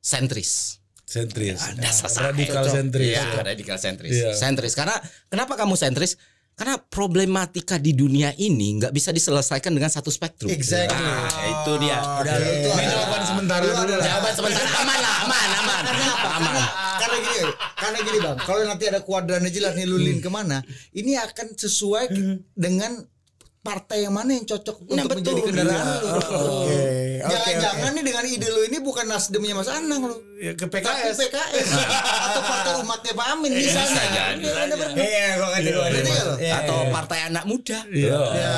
sentris 0.00 0.80
Sentris. 1.04 1.60
Dasar 1.76 2.08
salah. 2.08 2.32
Radikal 2.32 2.64
sentris. 2.64 3.12
Iya, 3.12 3.22
radikal 3.38 3.76
sentris. 3.76 4.08
Iya. 4.10 4.32
Sentris 4.32 4.72
karena 4.72 4.96
kenapa 5.28 5.52
kamu 5.54 5.76
sentris? 5.76 6.16
Karena 6.54 6.78
problematika 6.78 7.76
di 7.76 7.90
dunia 7.92 8.30
ini 8.32 8.78
nggak 8.78 8.90
bisa 8.90 9.10
diselesaikan 9.10 9.70
dengan 9.70 9.88
satu 9.88 10.06
spektrum. 10.06 10.46
Exactly. 10.46 10.94
Nah, 10.94 11.26
itu 11.44 11.72
dia. 11.78 11.98
Udah, 12.16 12.34
itu 12.38 12.68
Ini 12.70 12.84
jawaban 12.88 13.22
sementara 13.24 13.62
Lu 13.64 13.74
dulu. 13.76 13.94
Jawaban 13.96 14.32
sementara 14.32 14.68
aman 14.76 14.98
lah, 14.98 15.14
aman, 15.20 15.48
aman, 15.56 15.82
aman. 16.30 16.64
karena 16.94 17.16
gini 17.20 17.38
karena 17.74 17.98
gini 18.00 18.18
bang 18.18 18.36
kalau 18.40 18.62
nanti 18.64 18.84
ada 18.86 19.00
kuadrannya 19.00 19.50
jelas 19.50 19.74
nih 19.74 19.84
lulin 19.84 20.16
Hmm. 20.16 20.24
ke 20.24 20.30
mana 20.30 20.58
ini 20.92 21.12
akan 21.16 21.52
sesuai 21.52 22.04
ke- 22.06 22.22
dengan 22.54 23.02
partai 23.64 24.04
yang 24.04 24.12
mana 24.12 24.30
yang 24.30 24.44
cocok 24.44 24.76
Nah, 24.86 25.02
untuk 25.02 25.16
menjadi 25.16 25.40
betul. 25.40 25.48
kendaraan 25.50 25.86
Iya. 25.88 26.04
lu 26.04 26.20
Oke. 26.20 26.78
jangan-jangan 27.24 27.90
nih 27.90 28.04
dengan 28.04 28.24
ide 28.26 28.48
lu 28.48 28.60
ini 28.62 28.78
bukan 28.78 29.06
nasdemnya 29.06 29.54
Mas 29.54 29.66
Anang 29.66 30.02
lu 30.04 30.16
Ya, 30.36 30.52
ke 30.52 30.68
tapi 30.68 30.84
PKS. 30.84 31.16
PKS 31.16 31.68
atau 32.28 32.42
partai 32.44 32.72
umatnya 32.78 33.12
Pak 33.12 33.26
Amin 33.32 33.50
jadi. 33.50 33.64
Iya, 33.64 33.82
bener-bener. 34.36 34.94
Iya 34.94 35.26
gua 35.34 35.48
ngerti 35.48 35.70
gua 35.70 35.84
ngerti. 35.86 36.10
Iya, 36.38 36.52
Atau 36.60 36.76
iya. 36.78 36.90
partai 36.92 37.18
anak 37.24 37.44
muda. 37.44 37.78
Iya. 37.88 38.18
ya 38.36 38.54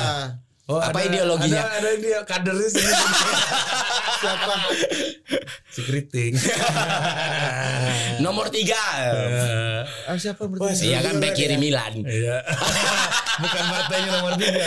Oh, 0.67 0.83
Apa 0.83 0.99
ada- 0.99 1.07
ideologinya? 1.07 1.63
Ada 1.63 1.79
ada 1.79 1.89
dia 1.95 2.19
kadernya 2.27 2.67
sini. 2.67 2.91
siapa 4.19 4.53
si 5.69 5.81
Kriting. 5.81 6.33
Nomor 8.25 8.51
tiga. 8.51 8.75
ah, 10.03 10.17
siapa 10.17 10.43
berarti 10.43 10.89
Iya 10.89 10.99
kan 10.99 11.23
back 11.23 11.33
kiri 11.33 11.55
Milan. 11.55 12.03
Iya. 12.03 12.43
Bukan 13.37 13.63
partainya 13.69 14.09
nomor 14.11 14.33
tiga. 14.33 14.65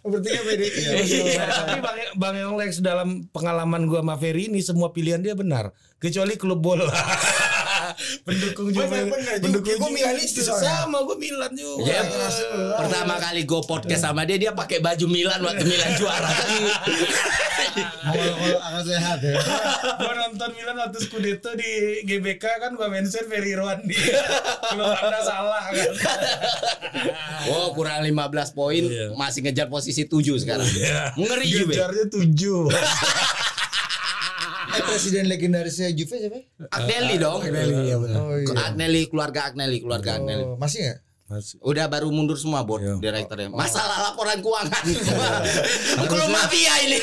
bertiga 0.00 0.40
PDI 0.46 0.70
Iya, 1.02 1.42
tapi 1.42 1.78
Bang 1.82 1.98
Bang 2.14 2.54
Lex 2.54 2.78
dalam 2.78 3.26
pengalaman 3.28 3.84
gua 3.84 4.00
sama 4.00 4.14
Ferry 4.14 4.46
ini 4.46 4.62
semua 4.62 4.94
pilihan 4.94 5.18
dia 5.18 5.34
benar, 5.34 5.74
kecuali 5.98 6.38
klub 6.38 6.62
bola 6.62 6.86
pendukung 8.26 8.68
juga 8.70 8.86
Bener, 8.86 9.08
bener, 9.10 9.34
pendukung 9.40 9.76
Gue 9.76 10.20
itu 10.20 10.42
iya. 10.42 10.54
sama, 10.56 11.02
gue 11.04 11.16
Milan 11.18 11.52
juga. 11.54 11.88
Ya, 11.88 12.00
pertama 12.76 13.14
kali 13.20 13.42
gue 13.44 13.60
podcast 13.64 14.02
sama 14.04 14.22
dia 14.28 14.36
dia 14.40 14.52
pakai 14.52 14.78
baju 14.82 15.06
Milan 15.08 15.40
waktu 15.42 15.64
Milan 15.64 15.92
juara. 15.96 16.30
Kalau 17.76 18.60
akan 18.60 18.82
sehat 18.84 19.18
ya. 19.20 19.36
Gue 20.00 20.14
nonton 20.16 20.48
Milan 20.56 20.76
waktu 20.80 20.98
Scudetto 21.02 21.50
di 21.56 22.02
GBK 22.04 22.44
kan 22.62 22.70
gue 22.76 22.88
mention 22.88 23.24
Ferry 23.28 23.52
Rwandi. 23.56 23.96
Kalau 24.72 24.86
anda 24.92 25.20
salah 25.22 25.64
kan. 25.72 25.92
Oh 27.52 27.72
kurang 27.76 28.02
15 28.02 28.56
poin 28.56 28.82
iya. 28.82 29.12
masih 29.14 29.44
ngejar 29.46 29.68
posisi 29.70 30.08
7 30.08 30.42
sekarang. 30.42 30.66
Ngeri 31.16 31.46
juga 31.48 31.74
Ngejarnya 31.86 32.06
7 32.10 33.45
presiden 34.82 35.24
legendarisnya 35.26 35.88
Juve 35.90 36.16
siapa 36.18 36.38
Agnelli 36.70 37.16
dong. 37.16 37.40
Agnelli, 37.40 37.74
iya 37.84 37.96
benar. 37.96 38.20
oh 38.20 38.34
iya 38.34 38.54
Agnelli 38.66 39.02
keluarga 39.06 39.40
Agnelli 39.46 39.78
keluarga 39.78 40.16
Agnelli. 40.16 40.44
Oh, 40.44 40.56
masih 40.56 40.80
nggak 40.82 40.98
Masih. 41.26 41.58
Udah 41.58 41.90
baru 41.90 42.06
mundur 42.08 42.38
semua 42.38 42.62
board 42.62 42.86
Iya. 42.86 42.94
direkturnya. 43.02 43.50
Masalah 43.50 43.98
laporan 44.06 44.38
keuangan. 44.38 44.78
Hukum 46.00 46.30
mafia 46.30 46.70
ini. 46.80 47.02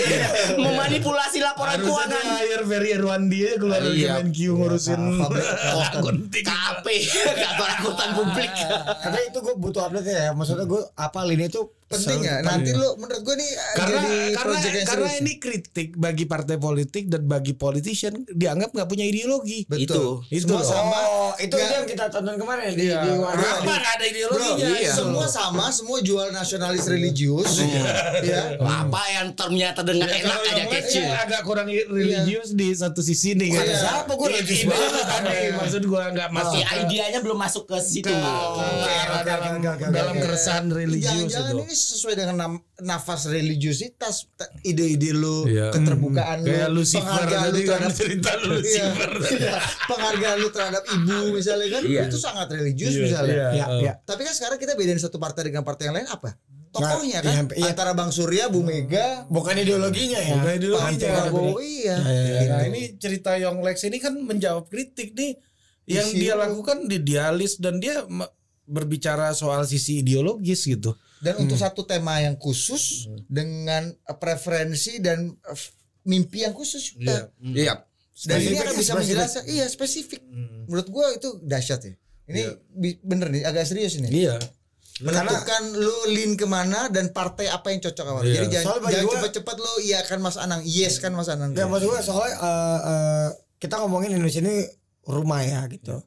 Memanipulasi 0.56 1.44
laporan 1.44 1.76
Harusnya 1.76 1.92
keuangan. 2.08 2.24
dia 2.24 2.40
hire 2.40 2.64
Ferry 2.64 2.92
Rwandi 2.96 3.40
ya 3.42 3.54
keluar 3.60 3.80
dari 3.80 4.00
Iya. 4.00 4.14
Kemenq 4.16 4.40
ngurusin 4.50 5.02
Oh, 5.20 5.84
KAP, 6.32 6.88
kantor 7.36 7.70
akuntan 7.74 8.10
publik. 8.16 8.52
Tapi 8.96 9.20
itu 9.28 9.38
gue 9.40 9.56
butuh 9.60 9.82
update 9.84 10.08
ya. 10.08 10.32
Maksudnya 10.32 10.66
gue 10.66 10.82
apal 10.96 11.28
ini 11.28 11.46
tuh 11.48 11.76
penting 11.96 12.20
ya 12.22 12.36
nanti 12.40 12.70
lu 12.72 12.90
menurut 12.96 13.22
gue 13.22 13.36
nih 13.36 13.50
karena 13.74 13.98
jadi 13.98 14.18
karena 14.34 14.56
yang 14.56 14.86
karena 14.86 15.08
serius 15.08 15.22
ini 15.22 15.34
kritik 15.36 15.88
bagi 15.96 16.26
partai 16.26 16.58
politik 16.58 17.04
dan 17.06 17.24
bagi 17.24 17.54
politician 17.54 18.14
dianggap 18.28 18.72
nggak 18.72 18.86
punya 18.86 19.04
ideologi. 19.04 19.66
betul 19.66 20.24
Itu. 20.28 20.42
semua 20.42 20.60
Itu. 20.60 20.68
sama 20.68 21.00
Oh, 21.04 21.34
itu 21.36 21.52
Nggak- 21.52 21.74
yang 21.74 21.86
kita 21.86 22.06
tonton 22.10 22.36
kemarin 22.36 22.72
di, 22.72 22.86
Iya. 22.86 23.00
di 23.02 23.12
Warna. 23.14 23.42
Apa 23.44 23.74
nggak 23.74 23.94
ada 23.94 24.00
Bro, 24.00 24.10
ideologinya? 24.10 24.68
iya. 24.76 24.92
semua 24.92 25.26
sama, 25.26 25.66
semua 25.70 25.98
jual 26.00 26.28
nasionalis 26.30 26.86
religius, 26.86 27.60
ya. 28.22 28.58
Apa 28.58 29.02
yang 29.12 29.28
ternyata 29.34 29.82
dengan 29.82 30.06
Ya, 30.06 30.20
enak 30.20 30.40
aja 30.44 30.64
kecil. 30.72 31.06
agak 31.08 31.42
kurang 31.42 31.68
religius 31.70 32.52
di 32.52 32.72
satu 32.72 33.00
sisi 33.00 33.34
nih. 33.34 33.50
Kayaknya. 33.52 33.78
siapa? 33.80 34.12
Gua 34.14 34.28
Ide- 34.28 34.36
religius 34.38 34.62
banget. 34.66 35.06
tadi 35.06 35.38
maksud 35.54 35.82
gua 35.84 36.04
nggak 36.10 36.30
masuk 36.30 36.54
Si 36.54 36.62
ke- 36.62 36.78
idenya 36.84 37.20
belum 37.20 37.38
masuk 37.40 37.64
ke 37.66 37.78
situ. 37.80 38.14
dalam 39.90 40.16
keresahan 40.16 40.66
religius 40.68 41.30
Jangan-jangan 41.30 41.54
itu. 41.56 41.64
Sesuai 41.86 42.16
dengan 42.16 42.36
nam- 42.38 42.64
nafas 42.80 43.28
religiusitas, 43.28 44.28
ide-ide 44.62 45.12
lu, 45.12 45.44
Iya. 45.46 45.70
keterbukaan 45.70 46.40
lu, 46.40 46.48
Kayak 46.48 46.70
Lucifer 46.70 47.04
penghargaan 47.04 47.42
lu 47.42 47.50
tadi 47.50 47.62
kan 47.62 47.70
terhadap 47.70 47.94
cerita 47.94 48.32
lu 48.36 48.44
Iya, 48.46 48.56
Lucifer. 48.56 49.12
iya. 49.34 49.56
penghargaan 49.86 50.38
lu 50.38 50.50
terhadap 50.50 50.84
ibu 50.86 51.18
misalnya 51.32 51.68
kan, 51.70 51.84
Iya. 51.84 52.02
itu 52.06 52.18
sangat 52.18 52.48
religius 52.50 52.92
Iya, 52.92 53.02
misalnya. 53.02 53.34
iya. 53.34 53.48
Ya, 53.54 53.66
ya. 53.82 53.94
Tapi 54.00 54.22
kan 54.22 54.34
sekarang 54.34 54.58
kita 54.58 54.74
bedain 54.74 54.98
satu 54.98 55.18
partai 55.18 55.42
dengan 55.46 55.62
partai 55.62 55.84
yang 55.86 55.96
lain 55.96 56.08
apa? 56.08 56.36
Tokohnya 56.70 57.20
kan, 57.20 57.46
iya, 57.46 57.54
iya. 57.56 57.70
antara 57.70 57.94
Bang 57.94 58.10
Surya, 58.10 58.50
Bu 58.50 58.60
Mega, 58.60 59.30
Bukan 59.30 59.54
ideologinya 59.54 60.18
ya. 60.18 60.34
Bukan 60.34 60.46
Pak 60.46 60.58
ideologinya. 60.58 61.12
Prabowo, 61.22 61.58
iya. 61.60 61.98
Ya, 62.02 62.40
nah, 62.50 62.66
ini 62.66 62.98
cerita 62.98 63.38
Young 63.38 63.62
Lex 63.62 63.78
ini 63.84 63.98
kan 63.98 64.18
menjawab 64.18 64.66
kritik 64.66 65.14
nih 65.14 65.38
yang 65.86 66.02
Isi 66.04 66.18
dia 66.18 66.34
lu. 66.34 66.42
lakukan 66.42 66.88
di 66.88 66.98
dialis 66.98 67.62
dan 67.62 67.78
dia 67.78 68.02
berbicara 68.64 69.30
soal 69.32 69.64
sisi 69.64 70.00
ideologis 70.00 70.66
gitu. 70.66 70.96
Dan 71.24 71.40
untuk 71.40 71.56
Hmm. 71.56 71.64
satu 71.64 71.82
tema 71.84 72.20
yang 72.20 72.36
khusus 72.36 73.08
dengan 73.26 73.88
eh, 73.90 74.16
preferensi 74.16 75.00
dan 75.00 75.32
eh, 75.32 75.60
mimpi 76.04 76.44
yang 76.44 76.52
khusus 76.52 76.94
juga. 76.94 77.32
Iya. 77.40 77.88
Dan 78.22 78.38
ini 78.38 78.54
Spesifik, 78.54 78.60
akan 78.60 78.74
bisa 78.74 78.84
spesifik. 78.86 79.00
menjelaskan 79.02 79.44
iya 79.48 79.66
spesifik. 79.66 80.22
Menurut 80.64 80.88
gua 80.88 81.06
itu 81.10 81.40
dahsyat 81.42 81.82
ya. 81.82 81.96
Ini 82.26 82.42
bi- 82.70 83.00
bener 83.02 83.28
nih 83.30 83.42
agak 83.42 83.64
serius 83.64 83.96
ini. 83.96 84.08
Iya. 84.08 84.38
Menentukan 85.00 85.64
lu 85.74 85.90
lean 86.08 86.36
ke 86.36 86.46
mana 86.46 86.86
dan 86.88 87.10
partai 87.10 87.48
apa 87.48 87.68
yang 87.68 87.82
cocok 87.82 88.06
sama 88.06 88.20
lu. 88.20 88.28
Iya. 88.28 88.36
Jadi 88.38 88.48
jangan, 88.52 88.66
Soalnya 88.70 88.90
jangan 88.92 89.04
gua- 89.04 89.16
cepet-cepet 89.18 89.56
lu 89.58 89.74
iya 89.82 90.00
kan 90.02 90.20
Mas 90.20 90.38
Anang, 90.38 90.62
yes 90.62 90.96
kan 90.98 91.12
Mas 91.12 91.28
Anang. 91.28 91.50
Ya 91.52 91.66
maksud 91.66 91.88
gue 91.88 92.00
soalnya 92.00 92.36
eh, 92.38 92.80
eh, 92.86 93.28
kita 93.58 93.76
ngomongin 93.78 94.14
Indonesia 94.14 94.40
ini 94.40 94.68
rumah 95.04 95.42
ya 95.42 95.66
gitu. 95.66 95.98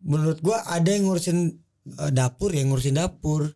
Menurut 0.00 0.40
gua 0.40 0.64
ada 0.64 0.86
yang 0.86 1.04
ngurusin 1.04 1.38
eh, 1.92 2.10
dapur, 2.10 2.50
yang 2.50 2.68
ngurusin 2.68 2.94
dapur. 2.94 3.52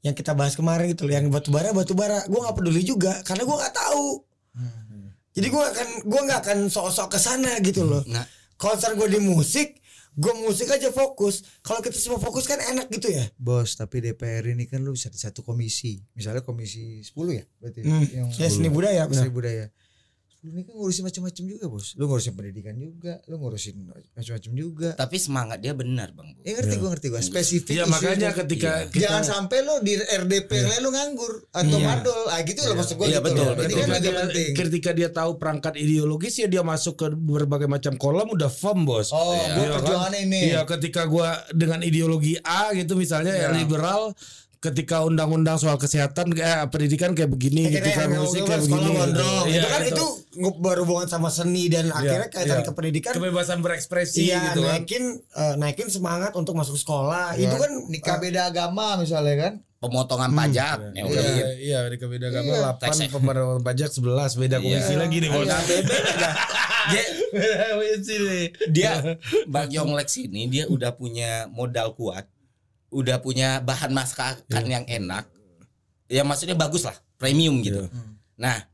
Yang 0.00 0.14
kita 0.18 0.32
bahas 0.32 0.54
kemarin 0.54 0.88
gitu 0.88 1.04
loh, 1.04 1.12
yang 1.12 1.28
batu 1.28 1.48
bara 1.48 1.70
batu 1.70 1.92
bara. 1.92 2.24
Gua 2.26 2.48
nggak 2.48 2.56
peduli 2.56 2.80
juga 2.82 3.20
karena 3.22 3.44
gua 3.44 3.56
nggak 3.60 3.74
tahu. 3.74 4.06
Jadi 5.30 5.46
gue 5.46 5.62
akan 5.62 5.88
gue 6.04 6.20
nggak 6.26 6.40
akan 6.42 6.58
sok-sok 6.66 7.08
ke 7.14 7.18
sana 7.18 7.54
gitu 7.62 7.86
loh. 7.86 8.02
Nah. 8.04 8.26
Konser 8.58 8.92
gue 8.92 9.08
di 9.08 9.22
musik, 9.22 9.78
gue 10.12 10.34
musik 10.42 10.68
aja 10.68 10.90
fokus. 10.90 11.40
Kalau 11.62 11.80
kita 11.80 11.96
semua 11.96 12.18
fokus 12.18 12.44
kan 12.44 12.58
enak 12.58 12.90
gitu 12.90 13.08
ya. 13.08 13.24
Bos, 13.38 13.72
tapi 13.72 14.02
DPR 14.02 14.52
ini 14.52 14.66
kan 14.66 14.82
lu 14.82 14.92
bisa 14.92 15.06
di 15.06 15.16
satu 15.16 15.40
komisi. 15.40 16.02
Misalnya 16.12 16.42
komisi 16.42 17.00
10 17.00 17.14
ya 17.32 17.44
berarti 17.56 17.78
Hmm. 17.80 18.04
yang 18.10 18.28
Ya 18.34 18.48
seni 18.50 18.68
budaya. 18.68 19.06
seni 19.06 19.30
budaya. 19.30 19.70
10 20.40 20.56
ini 20.56 20.64
kan 20.64 20.72
ngurusin 20.72 21.04
macam-macam 21.04 21.44
juga, 21.44 21.64
Bos. 21.68 21.92
Lu 21.94 22.08
ngurusin 22.08 22.32
pendidikan 22.32 22.72
juga, 22.72 23.20
lu 23.28 23.36
ngurusin 23.36 23.76
macam-macam 24.16 24.52
juga. 24.56 24.88
Tapi 24.96 25.16
semangat 25.20 25.60
dia 25.60 25.76
benar, 25.76 26.16
Bang. 26.16 26.32
Ya 26.40 26.56
ngerti 26.56 26.80
gua 26.80 26.96
ngerti 26.96 27.06
gua 27.08 27.20
spesifik. 27.20 27.76
Iya 27.76 27.84
isunya. 27.84 27.92
makanya 27.92 28.28
ketika 28.32 28.70
kita 28.88 29.02
jangan 29.04 29.22
sampai 29.22 29.58
lo 29.60 29.84
di 29.84 30.00
RDP 30.00 30.50
lain 30.64 30.80
lo 30.80 30.90
nganggur 30.90 31.32
atau 31.52 31.76
madol. 31.76 32.22
Ah 32.32 32.40
gitu 32.40 32.56
loh 32.64 32.74
maksud 32.74 32.96
gua 32.96 33.06
Iya, 33.06 33.20
gitu 33.20 33.26
betul, 33.28 33.44
loh. 33.44 33.52
Ini 33.52 33.60
kan 33.60 33.68
ketika 33.68 33.84
juga 33.84 34.00
dia, 34.00 34.20
penting. 34.24 34.50
ketika 34.56 34.90
dia 34.96 35.08
tahu 35.12 35.30
perangkat 35.36 35.74
ideologis 35.76 36.34
ya 36.34 36.48
dia 36.48 36.62
masuk 36.64 36.94
ke 36.96 37.06
berbagai 37.12 37.68
macam 37.68 37.92
kolam 38.00 38.32
udah 38.32 38.48
firm 38.48 38.88
bos. 38.88 39.12
Oh, 39.12 39.36
Iya. 39.36 39.44
gua 39.44 39.60
Iya 39.60 39.68
kan? 39.68 39.76
perjuangannya 39.76 40.20
ini. 40.24 40.40
Iya, 40.48 40.60
ketika 40.64 41.02
gua 41.04 41.28
dengan 41.52 41.84
ideologi 41.84 42.40
A 42.40 42.72
gitu 42.72 42.96
misalnya 42.96 43.36
ya 43.36 43.52
liberal 43.52 44.16
ketika 44.60 45.00
undang-undang 45.02 45.56
soal 45.56 45.80
kesehatan 45.80 46.36
kayak 46.36 46.68
pendidikan 46.68 47.16
kayak 47.16 47.32
begini 47.32 47.72
Ya, 47.72 47.80
gitu 47.80 47.90
kan 47.96 48.08
musik 48.12 48.44
kayak 48.44 48.60
begini. 48.62 48.92
gondrong. 48.92 49.44
Iya, 49.48 49.56
itu 49.56 49.68
kan 49.72 49.82
itu 49.88 50.04
berhubungan 50.60 51.08
sama 51.08 51.32
seni 51.32 51.72
dan 51.72 51.88
akhirnya 51.88 52.28
kaitan 52.28 52.60
iya. 52.60 52.66
ke 52.68 52.72
pendidikan. 52.76 53.12
kebebasan 53.16 53.64
berekspresi 53.64 54.28
Iya, 54.28 54.52
gitu 54.52 54.60
kan. 54.60 54.76
naikin 54.76 55.04
eh, 55.16 55.54
naikin 55.56 55.88
semangat 55.88 56.36
untuk 56.36 56.52
masuk 56.54 56.76
sekolah. 56.76 57.40
Ya, 57.40 57.48
Itu 57.48 57.56
kan 57.56 57.72
nikah 57.88 58.20
beda 58.20 58.52
agama 58.52 59.00
misalnya 59.00 59.34
kan. 59.40 59.52
Pemotongan 59.80 60.28
pajak. 60.36 60.92
Ya, 60.92 61.02
udah 61.08 61.22
Iya, 61.24 61.32
gitu. 61.32 61.52
iya, 61.64 61.78
di 61.88 61.96
beda 61.96 62.26
agama 62.28 62.52
Iya. 62.52 62.70
8 62.76 63.08
pembayaran 63.08 63.64
pajak 63.64 63.88
11 63.88 64.36
beda 64.36 64.56
komisi 64.60 64.92
lagi 64.92 65.16
nih 65.24 65.30
bos. 65.32 65.48
Dia, 66.90 67.12
dia 68.66 68.92
Bang 69.46 69.70
Yonglex 69.70 70.16
ini 70.18 70.48
dia 70.48 70.64
udah 70.66 70.96
punya 70.96 71.46
modal 71.46 71.94
kuat, 71.94 72.26
udah 72.90 73.22
punya 73.22 73.62
bahan 73.62 73.90
masakan 73.90 74.42
yang 74.66 74.84
enak. 74.84 75.26
Ya 76.10 76.26
maksudnya 76.26 76.58
bagus 76.58 76.82
lah, 76.82 76.94
premium 77.16 77.62
gitu. 77.62 77.86
Nah, 78.34 78.66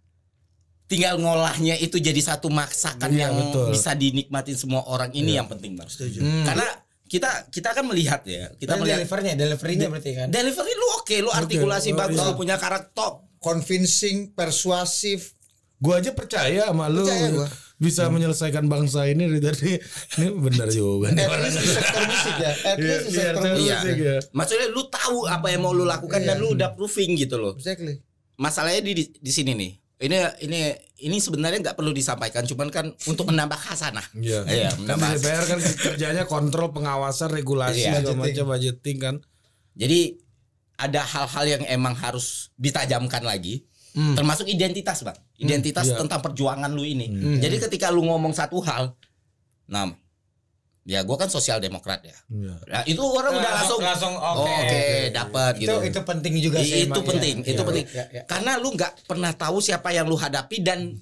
tinggal 0.86 1.20
ngolahnya 1.20 1.76
itu 1.76 1.98
jadi 1.98 2.16
satu 2.16 2.48
masakan 2.48 3.12
Iya, 3.12 3.28
yang 3.28 3.34
betul. 3.36 3.68
bisa 3.74 3.92
dinikmatin 3.92 4.56
semua 4.56 4.86
orang 4.88 5.12
ini 5.12 5.36
yang 5.36 5.44
penting 5.44 5.76
Bang. 5.76 5.90
Setuju. 5.90 6.24
Karena 6.46 6.64
kita 7.06 7.50
kita 7.52 7.70
kan 7.76 7.84
melihat 7.86 8.24
ya, 8.26 8.50
kita 8.56 8.56
kita 8.56 8.72
melihat 8.80 8.98
delivernya, 9.04 9.32
deliverynya 9.36 9.88
berarti 9.92 10.10
kan. 10.16 10.28
delivery 10.32 10.72
lu 10.74 10.86
oke, 10.98 11.16
lu 11.22 11.30
artikulasi 11.30 11.90
Oh, 11.92 11.98
bagus, 11.98 12.18
iya. 12.18 12.26
lu 12.26 12.34
punya 12.34 12.56
karakter. 12.56 13.22
Convincing, 13.36 14.32
persuasif. 14.34 15.36
Gua 15.78 16.00
aja 16.00 16.10
percaya 16.10 16.72
sama 16.72 16.88
lu 16.88 17.04
Percaya 17.04 17.30
gua. 17.30 17.46
Bisa 17.76 18.08
menyelesaikan 18.08 18.64
bangsa 18.66 19.04
ini 19.04 19.28
dari 19.28 19.40
tadi. 19.42 19.72
Ini 20.16 20.32
benar 20.32 20.68
juga 20.68 21.12
nih. 21.12 21.22
At 21.22 21.40
least 21.44 21.58
di 21.60 21.68
sektor 21.68 22.02
musik 22.04 22.34
ya. 22.36 22.52
At 22.64 22.76
Iya, 22.76 22.86
least 22.88 23.04
di 23.04 23.12
iya, 23.12 23.24
sektor 23.28 23.44
iya. 23.44 23.76
musik. 23.76 23.96
Ya. 23.96 24.16
Maksudnya 24.32 24.66
lu 24.72 24.82
tahu 24.88 25.18
apa 25.26 25.46
yang 25.52 25.60
mau 25.60 25.76
lu 25.76 25.84
lakukan 25.84 26.20
dan 26.20 26.40
lu 26.40 26.56
udah 26.56 26.72
proving 26.72 27.14
gitu 27.14 27.36
loh. 27.36 27.52
Exactly. 27.54 28.00
Masalahnya 28.36 28.80
di 28.80 28.92
di, 28.96 29.04
di 29.12 29.32
sini 29.32 29.52
nih. 29.52 29.72
Ini 29.96 30.16
ini 30.44 30.60
ini 31.04 31.16
sebenarnya 31.16 31.60
nggak 31.62 31.76
perlu 31.76 31.88
disampaikan, 31.88 32.44
cuman 32.44 32.68
kan 32.68 32.92
untuk 33.04 33.28
menambah 33.28 33.56
khasanah. 33.56 34.04
Iya. 34.12 34.44
Iya, 34.44 34.68
Kan 34.72 34.96
menambah. 34.96 35.08
DPR 35.20 35.44
kan 35.44 35.58
kerjanya 35.60 36.24
kontrol 36.24 36.68
pengawasan 36.68 37.28
regulasi 37.28 37.80
segala 37.80 38.04
Budgeting. 38.04 38.20
macam 38.20 38.44
budgeting 38.52 38.96
kan. 39.00 39.14
Jadi 39.72 40.20
ada 40.76 41.00
hal-hal 41.00 41.44
yang 41.48 41.62
emang 41.68 41.96
harus 41.96 42.52
ditajamkan 42.56 43.24
lagi. 43.24 43.64
Termasuk 43.96 44.44
identitas, 44.52 45.00
Bang. 45.00 45.16
Identitas 45.40 45.88
iya. 45.88 45.96
tentang 45.96 46.20
perjuangan 46.20 46.68
lu 46.68 46.84
ini. 46.84 47.08
Jadi 47.40 47.56
ketika 47.64 47.88
lu 47.88 48.04
ngomong 48.04 48.36
satu 48.36 48.60
hal, 48.60 48.92
nah 49.66 49.88
ya 50.86 51.02
gua 51.02 51.16
kan 51.18 51.26
sosial 51.32 51.58
demokrat 51.58 52.04
ya. 52.06 52.14
Iya. 52.30 52.54
Nah, 52.62 52.82
itu 52.86 53.02
orang 53.02 53.40
udah 53.40 53.52
langsung 53.58 53.80
langsung 53.82 54.14
Oh, 54.14 54.46
oke. 54.46 54.54
oke, 54.54 54.84
dapat 55.10 55.52
itu 55.58 55.66
gitu. 55.66 55.74
itu 55.82 56.00
penting 56.06 56.34
juga 56.38 56.58
sih. 56.62 56.86
itu 56.86 56.92
emang, 56.92 57.02
ya. 57.02 57.08
penting, 57.10 57.36
itu 57.42 57.52
Iya. 57.58 57.66
penting. 57.66 57.84
Iya, 57.90 58.04
iya. 58.14 58.22
Karena 58.28 58.52
lu 58.62 58.68
nggak 58.70 58.92
pernah 59.08 59.32
tahu 59.34 59.58
siapa 59.58 59.90
yang 59.90 60.06
lu 60.06 60.14
hadapi 60.14 60.62
dan 60.62 60.94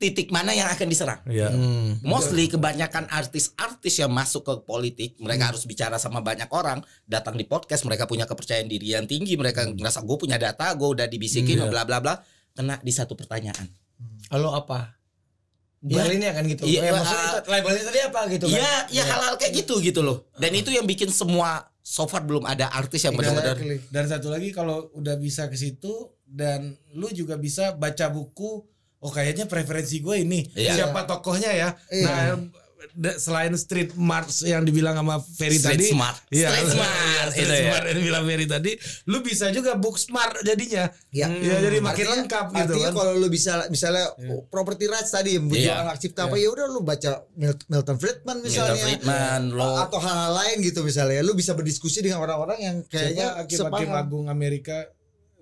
titik 0.00 0.32
mana 0.32 0.56
yang 0.56 0.68
akan 0.72 0.88
diserang. 0.88 1.20
Iya. 1.28 1.52
Mostly 2.00 2.48
kebanyakan 2.48 3.04
artis-artis 3.12 4.00
yang 4.00 4.08
masuk 4.08 4.48
ke 4.48 4.54
politik, 4.64 5.10
mereka 5.20 5.52
harus 5.52 5.68
bicara 5.68 6.00
sama 6.00 6.24
banyak 6.24 6.48
orang, 6.48 6.80
datang 7.04 7.36
di 7.36 7.44
podcast, 7.44 7.84
mereka 7.84 8.08
punya 8.08 8.24
kepercayaan 8.24 8.64
diri 8.64 8.96
yang 8.96 9.04
tinggi, 9.04 9.36
mereka 9.36 9.68
ngerasa 9.68 10.00
gue 10.00 10.16
punya 10.16 10.40
data, 10.40 10.72
gue 10.72 10.88
udah 10.88 11.04
dibisikin, 11.04 11.68
bla 11.68 11.84
bla 11.84 12.00
bla, 12.00 12.16
kena 12.52 12.78
di 12.78 12.90
satu 12.90 13.14
pertanyaan. 13.14 13.66
Lalu 14.28 14.48
apa? 14.50 14.78
Ba- 15.80 16.04
Berlinnya 16.04 16.30
kan 16.30 16.44
gitu. 16.44 16.62
Iya, 16.62 16.80
Eh, 16.82 16.92
maksudnya 16.92 17.24
uh, 17.24 17.40
itu 17.40 17.48
labelnya 17.48 17.84
tadi 17.84 18.00
apa 18.02 18.20
gitu 18.28 18.44
kan? 18.46 18.54
Iya, 18.54 18.72
ya 18.92 19.02
hal-hal 19.06 19.34
kayak 19.34 19.52
gitu 19.56 19.74
gitu 19.80 20.00
loh. 20.00 20.28
Dan 20.34 20.52
itu 20.52 20.68
yang 20.68 20.84
bikin 20.84 21.08
semua 21.08 21.64
so 21.80 22.04
far 22.04 22.20
belum 22.20 22.44
ada 22.44 22.68
artis 22.70 23.00
yang 23.02 23.16
benar-benar 23.16 23.56
Exactly. 23.56 23.80
Dan 23.88 24.04
satu 24.06 24.28
lagi 24.28 24.52
kalau 24.52 24.92
udah 24.92 25.16
bisa 25.16 25.48
ke 25.48 25.56
situ 25.56 25.90
dan 26.22 26.70
lu 26.92 27.08
juga 27.10 27.34
bisa 27.34 27.72
baca 27.72 28.06
buku 28.06 28.60
oh 29.00 29.10
kayaknya 29.10 29.48
preferensi 29.48 29.98
gue 29.98 30.20
ini 30.20 30.44
Iya. 30.52 30.84
siapa 30.84 31.08
tokohnya 31.08 31.48
ya. 31.50 31.68
Iya. 31.88 32.04
Nah, 32.04 32.36
selain 33.16 33.52
street 33.52 33.92
march 33.94 34.42
yang 34.42 34.60
dibilang 34.60 34.92
sama 34.94 35.16
Ferry 35.18 35.56
Street 35.56 35.76
tadi 35.78 35.86
smart. 35.90 36.16
Iya, 36.28 36.48
Street 36.48 36.70
smart, 36.74 37.28
street 37.30 37.40
itu 37.40 37.52
ya. 37.52 37.62
smart 37.66 37.84
yang 37.84 37.96
dibilang 37.96 38.24
Ferry 38.24 38.46
tadi, 38.46 38.72
lu 39.06 39.18
bisa 39.20 39.44
juga 39.48 39.72
book 39.74 39.96
smart 39.96 40.34
jadinya. 40.40 40.88
Ya. 41.08 41.26
Ya, 41.30 41.56
jadi 41.60 41.78
makin 41.78 41.90
Artinya- 42.02 42.12
lengkap 42.18 42.46
gitu 42.48 42.60
Artinya 42.72 42.88
kan. 42.88 42.94
kalau 42.94 43.12
lu 43.14 43.28
bisa 43.28 43.52
misalnya 43.66 44.06
oh, 44.26 44.42
property 44.46 44.86
rights 44.86 45.10
tadi 45.10 45.36
memperjuangkan 45.36 45.58
Iya. 45.82 45.90
hak 45.90 45.98
cipta 45.98 46.20
apa 46.24 46.36
ya 46.36 46.48
udah 46.48 46.66
lu 46.66 46.80
baca 46.80 47.10
Mil- 47.34 47.66
Milton 47.66 47.96
Friedman 47.96 48.36
misalnya 48.40 48.72
Milton 48.72 48.84
Friedman, 48.86 49.42
lo 49.50 49.70
atau 49.78 49.98
hal-hal 49.98 50.32
lain 50.34 50.56
gitu 50.60 50.80
misalnya 50.80 51.20
lu 51.20 51.32
bisa 51.32 51.52
berdiskusi 51.52 52.00
dengan 52.00 52.20
orang-orang 52.20 52.58
yang 52.58 52.76
kayaknya 52.84 53.36
hakim-hakim 53.38 53.90
agung 53.90 54.26
Amerika 54.26 54.88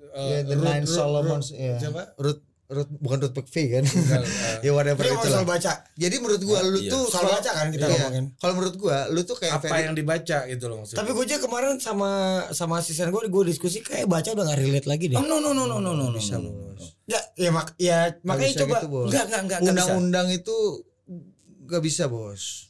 Ya, 0.08 0.40
eh, 0.40 0.42
the 0.42 0.56
Ruth- 0.56 0.64
Nine 0.64 0.86
Solomons 0.88 1.46
Ruth- 1.52 1.60
ya. 1.60 1.76
Siapa? 1.78 2.02
Ruth 2.16 2.40
Ruth 2.68 2.92
bukan 2.94 3.18
Ruth 3.18 3.32
McVeigh 3.32 3.68
kan 3.70 3.84
eh, 3.88 4.60
ya 4.60 4.70
whatever 4.70 5.00
itu 5.00 5.24
soal 5.24 5.42
baca. 5.42 5.72
jadi 5.96 6.14
menurut 6.18 6.42
gua 6.42 6.60
lu 6.62 6.76
Iya. 6.78 6.90
tuh 6.90 7.04
Soal 7.06 7.24
kalau- 7.24 7.34
baca 7.34 7.50
kan 7.50 7.66
kita 7.68 7.80
iya. 7.80 7.92
ngomongin. 7.96 8.24
kalau 8.36 8.52
menurut 8.54 8.76
gua 8.76 8.98
lu 9.08 9.20
tuh 9.22 9.36
kayak 9.36 9.52
apa 9.56 9.76
yang 9.80 9.96
dibaca 9.96 10.38
gitu 10.44 10.64
loh 10.66 10.76
maksudnya. 10.78 11.00
Tapi 11.00 11.10
gue 11.10 11.24
aja 11.24 11.36
kemarin 11.38 11.74
sama 11.78 12.10
sama 12.52 12.74
asisten 12.76 13.08
gue 13.08 13.22
gue 13.24 13.42
diskusi 13.46 13.80
kayak 13.80 14.04
baca 14.04 14.28
udah 14.30 14.44
gak 14.46 14.60
relate 14.60 14.84
lagi 14.84 15.08
deh. 15.08 15.16
Oh 15.16 15.24
no 15.24 15.40
no 15.40 15.50
no 15.50 15.64
no 15.64 15.80
no 15.80 15.96
no 15.96 16.06
no. 16.06 16.12
bisa 16.12 16.36
no. 16.36 16.52
bos 16.52 16.92
Ya, 17.04 17.16
ya 17.34 17.48
mak 17.48 17.72
ya 17.76 18.12
makanya 18.20 18.52
coba 18.62 18.76
gitu, 18.78 18.86
Bos. 18.86 19.08
Enggak 19.08 19.24
enggak 19.24 19.40
enggak 19.40 19.58
enggak 19.58 19.72
bisa. 19.74 19.80
undang-undang 19.88 20.28
itu 20.30 20.56
gak 21.64 21.80
bisa 21.80 22.04
bos 22.04 22.68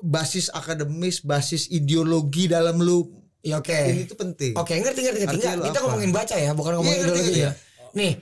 basis 0.00 0.48
akademis 0.50 1.20
basis 1.20 1.68
ideologi 1.68 2.48
dalam 2.48 2.80
lu 2.80 3.04
ya 3.40 3.60
oke. 3.60 3.68
ini 3.68 4.04
tuh 4.04 4.16
penting 4.16 4.52
Oke, 4.54 4.76
ngerti 4.76 5.00
ngerti 5.02 5.18
ngerti. 5.20 5.36
Artinya 5.38 5.52
lu 5.54 5.62
kita 5.62 5.76
apa? 5.76 5.84
ngomongin 5.86 6.10
baca 6.10 6.34
ya, 6.34 6.50
bukan 6.50 6.72
ngomongin 6.74 6.98
ngerti, 6.98 7.08
ideologi 7.10 7.30
ngerti. 7.30 7.40
ya. 7.42 7.52
Nih, 7.92 8.12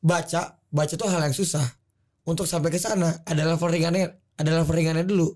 baca, 0.00 0.42
baca 0.66 0.94
tuh 0.94 1.06
hal 1.06 1.20
yang 1.22 1.32
susah. 1.32 1.64
Untuk 2.22 2.44
sampai 2.44 2.68
ke 2.68 2.76
sana 2.76 3.22
ada 3.22 3.42
level 3.44 3.66
ringannya, 3.66 4.06
ada 4.34 4.50
level 4.54 4.72
ringannya 4.72 5.04
dulu. 5.04 5.28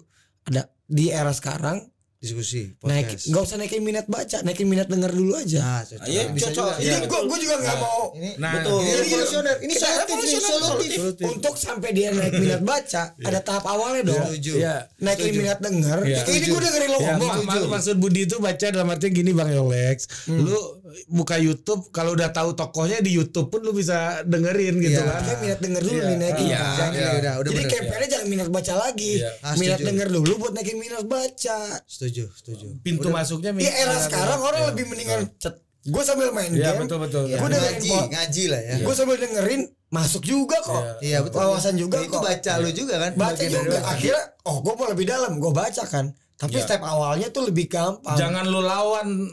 Ada 0.45 0.67
di 0.85 1.09
era 1.09 1.33
sekarang 1.33 1.81
diskusi 2.17 2.73
naik 2.81 3.05
podcast 3.11 3.29
nggak 3.29 3.43
usah 3.43 3.57
naikin 3.59 3.83
minat 3.83 4.07
baca, 4.07 4.41
naikin 4.41 4.65
minat 4.65 4.89
denger 4.89 5.13
dulu 5.13 5.37
aja. 5.37 5.61
nah 5.61 5.81
cocok 5.83 6.09
Iya, 6.09 6.23
Bisa 6.31 6.49
cocok. 6.49 6.57
juga. 6.57 6.73
Iya. 6.75 6.89
Jadi 6.91 7.05
gue 7.05 7.21
gue 7.23 7.39
juga 7.39 7.55
nggak 7.59 7.77
mau 7.79 8.03
ini 8.15 8.31
Nah, 8.35 8.53
betul 8.55 8.79
ini 8.81 8.93
revolusioner 8.95 9.55
ini 9.59 9.73
solutif 9.75 10.09
ini 10.09 10.25
revolusioner, 10.25 10.61
solutif 10.97 11.25
Untuk 11.27 11.55
sampai 11.55 11.91
dia 11.93 12.09
naik 12.11 12.33
minat 12.35 12.63
baca, 12.63 13.03
ada 13.15 13.39
tahap 13.43 13.65
awalnya 13.67 14.03
dong. 14.07 14.25
setuju 14.27 14.53
Iya. 14.57 14.77
Naikin 14.99 15.33
minat 15.35 15.61
denger. 15.61 15.99
Iya. 16.03 16.21
Kayak 16.23 16.33
ini 16.35 16.47
gue 16.47 16.61
dengerin 16.63 16.89
lo 16.89 16.99
Ya, 16.99 17.05
ngomong. 17.11 17.29
mak- 17.29 17.45
mak- 17.45 17.69
maksud 17.75 17.97
Budi 17.99 18.21
itu 18.23 18.37
baca 18.39 18.67
dalam 18.67 18.89
artinya 18.89 19.13
gini 19.15 19.31
Bang 19.31 19.51
Yolex. 19.51 19.97
Lu 20.27 20.61
buka 21.07 21.37
YouTube 21.37 21.89
kalau 21.89 22.13
udah 22.13 22.29
tahu 22.29 22.53
tokohnya 22.53 22.99
di 22.99 23.11
YouTube 23.11 23.49
pun 23.49 23.61
lu 23.61 23.71
bisa 23.71 23.97
dengerin 24.23 24.79
gitu 24.79 24.97
Iya. 24.97 25.05
kan. 25.05 25.21
Kayak 25.21 25.39
minat 25.41 25.61
denger 25.61 25.83
dulu 25.83 25.95
Iya. 25.95 26.07
nih 26.07 26.17
naikin. 26.17 26.47
Iya. 26.47 26.61
kan. 26.61 26.91
Udah 26.91 27.35
udah 27.37 27.51
Jadi 27.51 27.65
campaignnya 27.69 28.09
jangan 28.09 28.27
minat 28.29 28.49
baca 28.49 28.75
lagi. 28.81 29.13
Iya. 29.17 29.31
Ah, 29.41 29.55
minat 29.55 29.61
setuju. 29.75 29.89
denger 29.89 30.09
dulu 30.11 30.33
buat 30.39 30.53
naikin 30.53 30.77
minat 30.77 31.05
baca. 31.05 31.59
setuju 31.85 32.25
setuju 32.33 32.67
Pintu 32.81 33.09
masuknya 33.09 33.51
Di 33.51 33.59
minat- 33.61 33.79
era 33.79 33.97
sekarang 33.99 34.41
orang 34.41 34.61
Iya. 34.61 34.69
lebih 34.71 34.85
mendingan 34.87 35.21
cet. 35.37 35.55
Gue 35.85 36.01
sambil 36.01 36.33
main 36.33 36.49
Iya, 36.49 36.73
game. 36.73 36.81
betul 36.83 36.99
betul. 36.99 37.25
Ya, 37.27 37.37
Gua 37.37 37.49
dengerin 37.51 37.77
ngaji 37.77 37.91
ngaji 38.09 38.45
lah 38.49 38.61
ya 38.63 38.75
Gue 38.81 38.95
sambil 38.95 39.17
dengerin 39.19 39.63
masuk 39.91 40.23
juga 40.23 40.57
kok. 40.59 40.81
iya 41.01 41.21
betul 41.21 41.39
Wawasan 41.39 41.75
juga 41.75 42.01
itu 42.01 42.09
kok. 42.11 42.25
baca 42.25 42.53
lu 42.57 42.71
juga 42.71 42.95
kan 42.99 43.13
Baca 43.15 43.45
juga. 43.45 43.79
Akhirnya 43.85 44.23
oh 44.43 44.57
gue 44.59 44.73
mau 44.73 44.89
lebih 44.89 45.05
dalam. 45.05 45.37
Gue 45.37 45.53
baca 45.53 45.85
kan. 45.85 46.09
Tapi 46.35 46.57
Iya. 46.57 46.65
step 46.65 46.83
awalnya 46.83 47.29
tuh 47.29 47.47
lebih 47.47 47.69
gampang. 47.69 48.17
Jangan 48.17 48.43
lu 48.45 48.59
lawan 48.59 49.29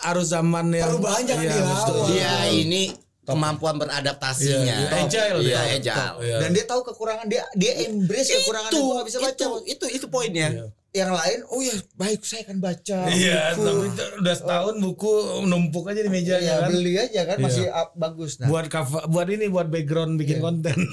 eh, 0.00 0.08
arus 0.08 0.28
zaman 0.28 0.66
yang 0.70 0.88
Perubahan 0.90 1.22
jangan 1.22 1.42
Iya, 1.42 1.52
dilawan. 1.54 2.08
Iya, 2.08 2.34
ini 2.56 2.82
kemampuan 3.22 3.74
beradaptasinya. 3.76 4.58
Iya, 4.58 4.76
iya. 4.82 4.98
Agile 4.98 5.38
Iya, 5.38 5.60
dia. 5.62 5.76
agile. 5.76 6.16
Iya. 6.20 6.36
dan 6.40 6.50
dia 6.50 6.64
tahu 6.64 6.80
kekurangan 6.82 7.26
dia 7.26 7.42
dia 7.54 7.72
embrace 7.84 8.30
kekurangan 8.34 8.70
Itu, 8.70 8.78
gua 8.80 8.92
nggak 8.92 9.06
bisa 9.06 9.18
baca 9.18 9.30
itu, 9.36 9.48
itu, 9.68 9.84
itu 9.92 10.06
poinnya. 10.06 10.48
yang 10.90 11.14
lain 11.14 11.46
oh 11.46 11.60
ya 11.60 11.70
baik 11.94 12.18
saya 12.20 12.42
akan 12.42 12.58
baca 12.58 12.98
Iya, 13.06 13.54
buku. 13.54 13.62
tapi 13.62 13.86
itu 13.86 14.04
udah 14.18 14.34
setahun 14.34 14.74
buku 14.76 15.12
numpuk 15.44 15.86
aja 15.86 16.00
di 16.00 16.10
meja 16.10 16.34
ya 16.36 16.58
kan. 16.58 16.68
beli 16.68 16.98
aja 16.98 17.20
kan 17.24 17.36
Iya. 17.36 17.44
masih 17.46 17.66
up- 17.70 17.94
bagus 17.94 18.32
nah 18.36 18.50
Buat 18.50 18.66
cover, 18.66 19.06
buat 19.06 19.28
ini 19.28 19.46
buat 19.46 19.68
background 19.68 20.18
bikin 20.18 20.42
konten. 20.42 20.74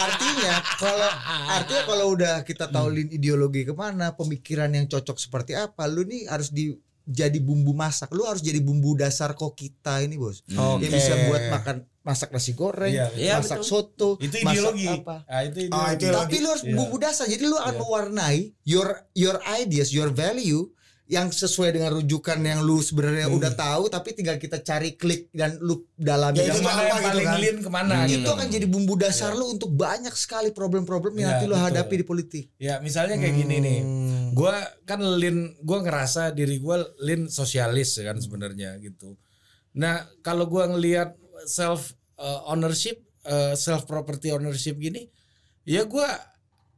artinya 0.00 0.52
kalau 0.76 1.10
artinya 1.50 1.82
kalau 1.84 2.06
udah 2.10 2.34
kita 2.40 2.66
tahu 2.66 2.86
lin 2.88 3.08
ideologi 3.10 3.64
ke 3.64 3.74
mana 3.74 4.12
pemikiran 4.12 4.70
yang 4.70 4.86
cocok 4.86 5.18
seperti 5.18 5.52
apa 5.54 5.84
lu 5.84 6.02
nih 6.02 6.24
harus 6.24 6.48
di 6.48 6.70
jadi 7.10 7.38
bumbu 7.38 7.72
masak 7.72 8.08
lu 8.10 8.22
harus 8.22 8.40
jadi 8.40 8.58
bumbu 8.58 8.94
dasar 8.94 9.34
kok 9.34 9.52
kita 9.52 10.00
ini 10.00 10.14
bos 10.14 10.40
Oke. 10.46 10.56
yang 10.80 10.92
bisa 10.92 11.12
buat 11.26 11.42
makan 11.50 11.76
masak 12.00 12.30
nasi 12.30 12.52
goreng 12.52 12.88
Iya, 12.88 13.06
iya, 13.12 13.34
masak 13.36 13.60
betul. 13.60 13.68
soto 13.84 14.10
Itu 14.16 14.40
masak 14.40 14.72
ideologi. 14.72 14.88
apa 14.88 15.16
Ah, 15.26 15.42
itu 15.42 15.58
Oh, 15.68 15.84
ideologi. 15.84 16.00
itu 16.00 16.06
tapi 16.08 16.36
lu 16.36 16.48
harus 16.48 16.64
Iya. 16.64 16.74
bumbu 16.74 16.96
dasar 16.96 17.26
jadi 17.26 17.42
lu 17.42 17.56
akan 17.56 17.70
Iya. 17.70 17.80
mewarnai 17.80 18.38
your 18.64 18.88
your 19.12 19.36
ideas 19.52 19.90
your 19.90 20.08
value 20.08 20.64
yang 21.10 21.26
sesuai 21.26 21.74
dengan 21.74 21.90
rujukan 21.92 22.38
yang 22.38 22.62
lu 22.62 22.78
sebenarnya 22.78 23.26
Hmm. 23.26 23.34
udah 23.34 23.50
tahu 23.50 23.90
tapi 23.90 24.14
tinggal 24.14 24.38
kita 24.38 24.62
cari 24.62 24.94
klik 24.94 25.26
dan 25.30 25.58
lu 25.58 25.82
dalami 25.92 26.38
Ya, 26.38 26.48
Yang 26.48 26.62
mana 26.62 26.80
yang 26.80 26.94
gitu 26.94 27.08
paling 27.10 27.26
kan? 27.26 27.38
lean 27.42 27.58
ke 27.58 27.68
mana 27.68 27.94
Hmm. 27.96 28.06
gitu. 28.06 28.22
itu 28.22 28.30
akan 28.30 28.46
jadi 28.48 28.66
bumbu 28.66 28.94
dasar 28.94 29.34
lu 29.34 29.50
untuk 29.50 29.74
banyak 29.74 30.14
sekali 30.14 30.50
problem-problem 30.50 31.10
yang 31.12 31.26
Iya, 31.26 31.32
nanti 31.34 31.44
lu 31.44 31.52
betul. 31.52 31.66
hadapi 31.66 31.94
di 31.96 32.06
politik 32.06 32.44
Ya 32.56 32.78
misalnya 32.78 33.18
kayak 33.18 33.34
gini 33.36 33.56
nih. 33.58 33.78
Hmm. 33.80 34.26
Gua 34.30 34.54
kan 34.84 35.02
lean, 35.02 35.38
gua 35.60 35.78
ngerasa 35.80 36.30
diri 36.30 36.56
gua 36.56 36.78
lean 36.96 37.26
sosialis 37.26 37.90
ya 37.92 38.06
kan 38.06 38.16
sebenarnya 38.16 38.78
gitu. 38.78 39.18
Nah 39.72 40.06
kalau 40.20 40.46
gua 40.46 40.66
ngelihat 40.66 41.18
self 41.44 41.90
uh, 42.14 42.46
ownership, 42.46 42.96
uh, 43.24 43.58
self 43.58 43.82
property 43.84 44.30
ownership 44.30 44.76
gini, 44.76 45.10
ya 45.64 45.82
gua 45.84 46.06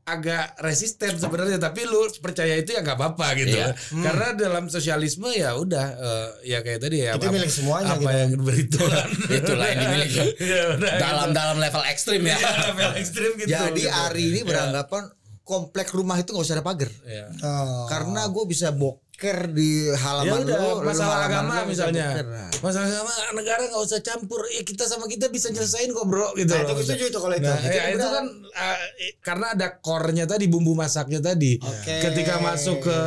agak 0.02 0.58
resisten 0.58 1.14
sebenarnya 1.14 1.56
tapi 1.56 1.82
lu 1.82 2.02
percaya 2.18 2.54
itu 2.54 2.70
ya 2.70 2.82
nggak 2.82 2.98
apa-apa 2.98 3.38
gitu 3.38 3.54
Iya. 3.54 3.70
karena 3.94 4.28
dalam 4.34 4.66
sosialisme 4.66 5.30
ya 5.30 5.54
udah 5.54 5.86
uh, 5.94 6.28
ya 6.42 6.58
kayak 6.58 6.82
tadi 6.82 7.06
ya 7.06 7.14
Itu 7.14 7.30
milik 7.30 7.46
semuanya 7.48 7.94
apa 7.94 8.02
gitu. 8.02 8.10
yang 8.10 8.30
berituan 8.36 9.06
Itulah 9.38 9.66
yang 9.68 9.80
dimiliki. 9.80 10.26
Ya 10.42 10.62
udah, 10.74 10.92
dalam 10.98 11.28
dalam 11.30 11.56
level 11.56 11.82
ekstrim 11.86 12.18
ya. 12.20 12.34
gitu. 12.34 12.58
level 12.68 12.92
ekstrim 12.96 13.30
gitu 13.36 13.48
jadi 13.48 13.78
gitu. 13.78 13.94
Ari 14.02 14.24
ini 14.28 14.40
beranggapan 14.42 15.06
komplek 15.42 15.90
rumah 15.90 16.18
itu 16.18 16.30
nggak 16.30 16.46
usah 16.46 16.56
ada 16.56 16.64
pagar 16.64 16.90
Ya. 17.02 17.26
Oh. 17.38 17.86
karena 17.86 18.26
gue 18.26 18.44
bisa 18.44 18.74
boker 19.12 19.54
di 19.54 19.92
Ya 19.92 19.98
halaman 20.02 20.40
udah 20.42 20.56
lu, 20.58 20.70
lu 20.80 20.86
masalah 20.88 21.16
halaman 21.28 21.52
agama 21.52 21.56
misalnya. 21.68 22.06
Nah. 22.26 22.50
Masalah 22.58 22.88
agama 22.90 23.12
negara 23.38 23.62
nggak 23.70 23.82
usah 23.84 24.00
campur. 24.02 24.40
Ya 24.50 24.62
kita 24.66 24.84
sama 24.88 25.06
kita 25.06 25.30
bisa 25.30 25.52
nyelesain 25.54 25.94
kok 25.94 26.06
bro 26.10 26.34
gitu. 26.34 26.50
Nah, 26.50 26.66
loh. 26.66 26.74
itu 26.74 26.82
setuju 26.90 27.04
itu 27.12 27.18
kalau 27.22 27.36
itu. 27.38 27.46
Nah, 27.46 27.60
Itu 27.62 27.76
ya, 27.76 27.84
itu 27.92 28.08
kan 28.08 28.24
uh, 28.26 28.78
eh, 28.98 29.12
karena 29.22 29.46
ada 29.54 29.68
core-nya 29.78 30.24
tadi 30.26 30.44
bumbu 30.50 30.74
masaknya 30.74 31.22
tadi. 31.22 31.60
Oke. 31.62 31.94
Ketika 32.02 32.42
masuk 32.42 32.82
ke 32.82 32.98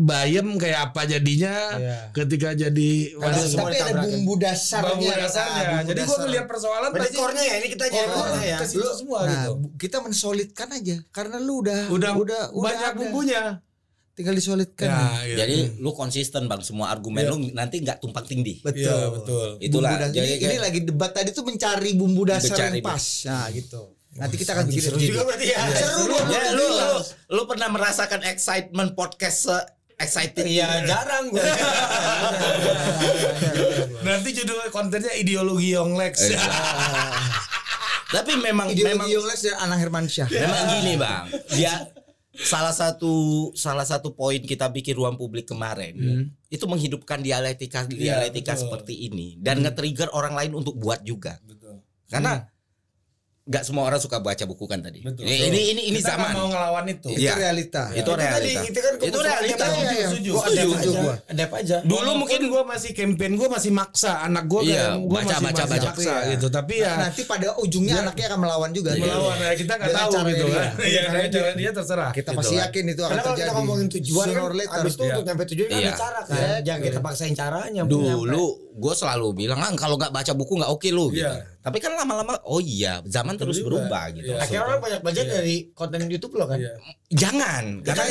bayam 0.00 0.56
kayak 0.56 0.92
apa 0.92 1.04
jadinya? 1.04 1.54
Iya. 1.76 1.98
Ketika 2.16 2.56
jadi 2.56 2.90
semua 3.44 3.68
tapi 3.68 3.76
ada 3.82 4.02
bumbu 4.08 4.34
dasarnya 4.40 4.94
bumbu 4.94 5.10
dasarnya. 5.10 5.62
Nah, 5.62 5.68
bumbu 5.68 5.88
Jadi 5.92 6.00
gua 6.00 6.08
dasar. 6.08 6.24
ngeliat 6.24 6.46
persoalan 6.48 6.88
Berarti 6.94 7.04
pasti 7.12 7.18
core-nya 7.20 7.42
ya 7.44 7.54
ini 7.60 7.68
kita 7.68 7.84
aja 7.90 8.00
core 8.08 8.40
ya. 8.40 8.56
ke 8.56 8.64
situ 8.64 8.88
semua 8.96 9.18
nah, 9.26 9.44
gitu. 9.44 9.52
kita 9.76 9.96
mensolidkan 10.00 10.68
aja 10.72 10.96
karena 11.12 11.36
lu 11.36 11.60
udah 11.60 11.80
Udah, 11.92 12.12
udah 12.16 12.42
banyak 12.54 12.92
bumbunya. 12.96 13.60
Tinggal 14.12 14.32
disolidkan 14.32 14.86
nih. 14.86 14.92
Ya, 14.92 15.10
gitu. 15.24 15.38
Jadi 15.38 15.56
lu 15.78 15.90
konsisten 15.92 16.44
bang 16.44 16.60
semua 16.60 16.88
argumen 16.88 17.24
lu 17.24 17.36
nanti 17.50 17.80
nggak 17.80 17.98
tumpang 17.98 18.22
tindih. 18.22 18.60
betul 18.60 18.84
Iya, 18.84 19.08
betul. 19.10 19.48
Itulah. 19.58 19.90
Bumbu 19.90 20.02
dasar. 20.02 20.12
Jadi 20.12 20.26
Ini, 20.26 20.36
ini 20.36 20.44
kayak- 20.46 20.62
lagi 20.62 20.80
debat 20.82 21.10
tadi 21.10 21.28
tuh 21.30 21.44
mencari 21.44 21.90
bumbu 21.92 22.22
dasar 22.24 22.52
Mencari 22.52 22.78
yang 22.78 22.84
pas 22.84 23.04
nah 23.24 23.46
gitu 23.48 23.82
nanti 24.12 24.36
kita 24.36 24.52
akan 24.52 24.68
bikin 24.68 24.82
Seru 24.84 25.00
juga 25.00 25.24
berarti 25.24 25.46
ya. 25.48 25.60
seru 25.72 26.04
dua 26.04 26.20
Ya, 26.28 26.52
lu, 26.52 26.66
lu 26.68 26.88
lu 27.32 27.42
pernah 27.46 27.64
merasakan 27.66 28.20
excitement 28.26 28.92
podcast 28.92 29.48
se 29.48 29.56
excited 29.96 30.44
Iya 30.44 30.84
jarang 30.84 31.32
gue. 31.32 31.40
Nanti 34.02 34.28
judul 34.34 34.68
kontennya 34.68 35.14
ideologi 35.14 35.72
Yonglex. 35.72 36.28
Tapi 38.12 38.32
memang 38.36 38.68
memang 38.68 38.68
ideologi 38.68 39.16
Yonglex 39.16 39.38
dan 39.42 39.56
Ana 39.58 39.76
Hermansyah 39.78 40.28
memang 40.28 40.64
gini 40.74 40.92
bang. 40.94 41.24
Dia 41.50 41.72
salah 42.32 42.72
satu 42.72 43.12
salah 43.52 43.84
satu 43.84 44.16
poin 44.16 44.40
kita 44.40 44.72
bikin 44.72 44.96
ruang 44.96 45.20
publik 45.20 45.44
kemarin 45.52 45.92
itu 46.48 46.64
menghidupkan 46.64 47.20
dialektika 47.20 47.84
dialektika 47.84 48.56
betul. 48.56 48.62
seperti 48.68 48.94
ini 49.08 49.36
dan 49.36 49.60
nge-trigger 49.60 50.12
orang 50.16 50.36
lain 50.36 50.52
untuk 50.56 50.76
buat 50.80 51.04
juga. 51.04 51.36
Betul. 51.44 51.80
Karena 52.08 52.44
nggak 53.42 53.66
semua 53.66 53.82
orang 53.84 53.98
suka 53.98 54.22
baca 54.22 54.44
buku 54.44 54.64
kan 54.64 54.78
tadi. 54.78 55.02
Betul. 55.02 55.26
Ini 55.26 55.50
ini 55.50 55.60
ini, 55.68 55.82
ini 55.90 55.98
Kita 55.98 56.14
mau 56.14 56.46
ngelawan 56.46 56.86
itu. 56.86 57.10
itu 57.10 57.26
Iya. 57.26 57.34
realita 57.34 57.90
Itu 57.90 57.98
Itu 57.98 58.10
tadi 58.12 58.22
realita. 58.22 58.60
itu 58.62 58.78
kan 58.78 58.92
Itu 58.94 59.18
realita. 59.18 59.64
Iya, 59.66 59.90
iya. 59.92 60.06
Setuju. 60.06 60.30
Gua 60.30 60.42
Setuju, 60.42 60.54
adapt 60.54 60.70
setuju 60.72 60.86
aja. 60.88 61.00
gua. 61.02 61.14
Adapt 61.26 61.52
aja. 61.52 61.76
Dulu 61.82 61.90
Walaupun- 61.92 62.18
mungkin 62.22 62.40
gua 62.46 62.62
masih 62.64 62.90
campaign 62.92 63.32
gua 63.34 63.48
masih 63.50 63.70
maksa 63.72 64.12
anak 64.22 64.44
gua 64.46 64.60
Iya, 64.62 64.70
kayak 64.70 64.94
gua 65.02 65.10
baca, 65.12 65.26
masih, 65.26 65.42
baca, 65.42 65.50
masih 65.58 65.72
baca. 65.74 65.88
maksa 65.90 66.12
Iya. 66.14 66.30
gitu. 66.30 66.46
Tapi 66.48 66.74
ya 66.76 66.92
nanti 66.96 67.20
pada 67.24 67.48
ujungnya 67.58 67.94
anaknya 67.98 68.24
akan 68.30 68.38
melawan 68.40 68.70
juga 68.70 68.90
melawan 68.94 69.36
ya 69.36 69.50
kita 69.52 69.72
nggak 69.74 69.90
tahu 69.92 70.12
cara 70.12 70.28
gitu 70.30 70.46
kan. 70.48 70.68
Iya, 70.78 71.00
dengan 71.02 71.28
cara 71.28 71.50
dia 71.52 71.70
terserah. 71.72 72.10
kita 72.12 72.22
gitu 72.24 72.38
pasti 72.38 72.54
kan. 72.54 72.62
yakin 72.62 72.84
itu 72.84 73.00
akan 73.00 73.10
Karena 73.10 73.18
kalau 73.20 73.34
terjadi 73.34 73.42
kita 73.44 73.58
ngomongin 73.58 73.86
tujuan 73.90 74.26
kan 74.30 74.42
abis 74.78 74.94
itu 74.94 75.02
Iya. 75.02 75.10
untuk 75.10 75.24
nyampe 75.26 75.44
tujuan 75.44 75.66
kan 75.66 75.74
Iya. 75.74 75.82
ada 75.84 75.98
cara 75.98 76.20
kan. 76.22 76.36
Iya. 76.38 76.54
Jangan 76.62 76.80
kita 76.80 76.98
paksain 77.02 77.34
caranya. 77.34 77.82
Dulu 77.82 78.44
gue 78.72 78.94
selalu 78.94 79.26
bilang 79.36 79.58
ah 79.58 79.74
kalau 79.74 79.98
nggak 79.98 80.14
baca 80.14 80.32
buku 80.32 80.52
nggak 80.56 80.70
oke 80.70 80.86
lu 80.88 81.10
gitu. 81.10 81.26
Iya. 81.62 81.64
Tapi 81.64 81.78
kan 81.78 81.94
lama-lama 81.94 82.34
oh 82.42 82.58
iya 82.58 82.98
zaman 83.06 83.38
terus 83.38 83.54
juga. 83.56 83.78
berubah 83.78 84.10
gitu. 84.10 84.26
Iya. 84.28 84.42
Akhirnya 84.42 84.62
orang 84.66 84.80
banyak 84.82 85.00
belajar 85.00 85.24
dari 85.24 85.70
konten 85.70 86.10
YouTube 86.10 86.34
lo 86.34 86.50
kan. 86.50 86.58
Iya. 86.58 86.74
Jangan 87.08 87.86
karena 87.86 88.02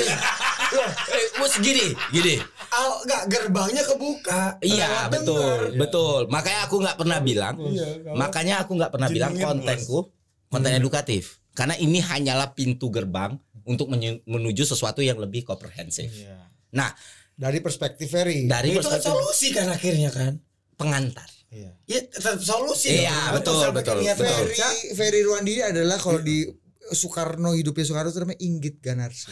loh 0.72 0.88
eh, 1.12 1.28
mus 1.36 1.54
gini 1.60 1.88
gini. 2.10 2.40
Oh, 2.72 3.04
enggak 3.04 3.24
gerbangnya 3.28 3.84
kebuka. 3.84 4.56
Iya 4.64 5.12
betul 5.12 5.36
denger. 5.36 5.78
betul. 5.78 6.20
Makanya 6.32 6.60
aku 6.64 6.76
nggak 6.80 6.96
pernah 6.96 7.20
bilang. 7.20 7.56
Iya, 7.60 7.88
kalau- 8.02 8.16
Makanya 8.16 8.56
aku 8.64 8.72
nggak 8.74 8.92
pernah 8.96 9.10
bilang 9.10 9.34
kontenku 9.36 10.00
konten 10.48 10.72
edukatif. 10.72 11.44
Karena 11.52 11.76
ini 11.76 12.00
hanyalah 12.00 12.56
pintu 12.56 12.88
gerbang 12.88 13.36
untuk 13.62 13.92
menuju 14.24 14.64
sesuatu 14.64 15.04
yang 15.04 15.20
lebih 15.20 15.44
komprehensif. 15.44 16.08
Nah 16.72 16.96
dari 17.36 17.60
perspektif 17.60 18.08
Ferry 18.08 18.48
dari 18.48 18.72
Itu 18.72 18.80
kan 18.80 18.96
perspektif 18.96 19.12
solusi 19.12 19.48
kan 19.52 19.68
akhirnya 19.68 20.08
kan. 20.08 20.40
pengantar. 20.74 21.28
Ya 21.52 22.00
tetap 22.02 22.40
solusi. 22.40 23.04
Iya, 23.04 23.12
dong. 23.30 23.44
betul, 23.44 23.68
betul, 23.76 23.98
betul. 24.00 24.16
Ferry. 24.18 24.56
Ferry 24.96 25.20
Ruandini 25.22 25.60
adalah 25.62 26.00
kalau 26.00 26.18
di 26.18 26.48
Soekarno 26.92 27.52
hidupnya 27.52 27.84
Soekarno 27.84 28.10
itu 28.10 28.20
namanya 28.20 28.40
inggit 28.40 28.76
ganarsi. 28.80 29.28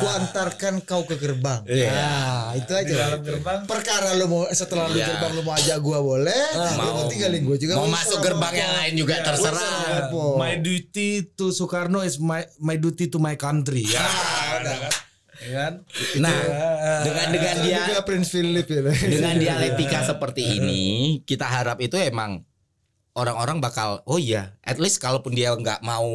Kuantarkan 0.00 0.82
kau 0.82 1.02
ke 1.02 1.14
gerbang. 1.14 1.62
Iya. 1.64 1.90
Nah, 1.90 2.46
itu 2.54 2.72
aja. 2.72 2.86
Di 2.86 2.94
dalam 2.94 3.20
gerbang. 3.22 3.58
Perkara 3.64 4.14
lu 4.14 4.26
mau 4.26 4.42
setelah 4.48 4.86
lu 4.86 4.94
Iya. 4.94 5.06
gerbang 5.08 5.30
lu 5.32 5.42
mau 5.42 5.54
ajak 5.54 5.78
gua 5.78 5.98
boleh, 5.98 6.42
lu 6.52 6.70
mau- 6.76 6.94
mau 6.96 7.06
tinggalin 7.06 7.42
gua 7.42 7.56
juga. 7.56 7.74
mau 7.74 7.86
masuk 7.86 8.18
gerbang 8.18 8.54
yang 8.56 8.72
lain 8.72 8.92
juga 8.96 9.14
Iya, 9.14 9.24
terserah. 9.24 10.10
My 10.36 10.54
duty 10.58 11.08
to 11.34 11.50
Soekarno 11.50 12.02
is 12.02 12.18
my 12.18 12.42
my 12.58 12.74
duty 12.76 13.06
to 13.06 13.18
my 13.18 13.34
country. 13.34 13.82
Ya. 13.84 14.02
ada. 14.54 14.74
Ya 14.80 14.90
kan? 15.52 15.72
Nah 16.20 16.36
dengan 17.04 17.26
dengan 17.32 17.54
Itu 17.60 17.64
dia 17.66 17.78
juga 17.90 18.02
Prince 18.06 18.30
Philip 18.32 18.66
ya. 18.66 18.80
dengan 18.88 19.34
dialektika 19.44 19.98
seperti 20.06 20.42
ini 20.62 20.82
kita 21.22 21.44
harap 21.44 21.78
itu 21.80 22.00
emang 22.00 22.44
orang-orang 23.14 23.62
bakal 23.62 24.02
oh 24.10 24.18
iya 24.18 24.58
at 24.64 24.80
least 24.82 24.98
kalaupun 24.98 25.36
dia 25.36 25.54
nggak 25.54 25.86
mau 25.86 26.08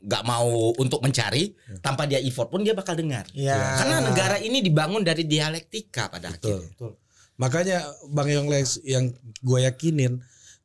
nggak 0.00 0.24
mau 0.24 0.72
untuk 0.80 1.04
mencari 1.04 1.52
tanpa 1.84 2.08
dia 2.08 2.16
effort 2.24 2.48
pun 2.48 2.64
dia 2.64 2.72
bakal 2.72 2.96
dengar 2.96 3.28
Iya. 3.36 3.84
karena 3.84 3.96
negara 4.00 4.36
ini 4.40 4.64
dibangun 4.64 5.04
dari 5.04 5.28
dialektika 5.28 6.08
pada 6.08 6.32
Betul. 6.32 6.64
akhirnya 6.64 6.96
Makanya 7.38 7.78
Bang 8.10 8.26
Yonglex 8.26 8.82
yang 8.82 9.14
gue 9.46 9.58
yakinin 9.62 10.18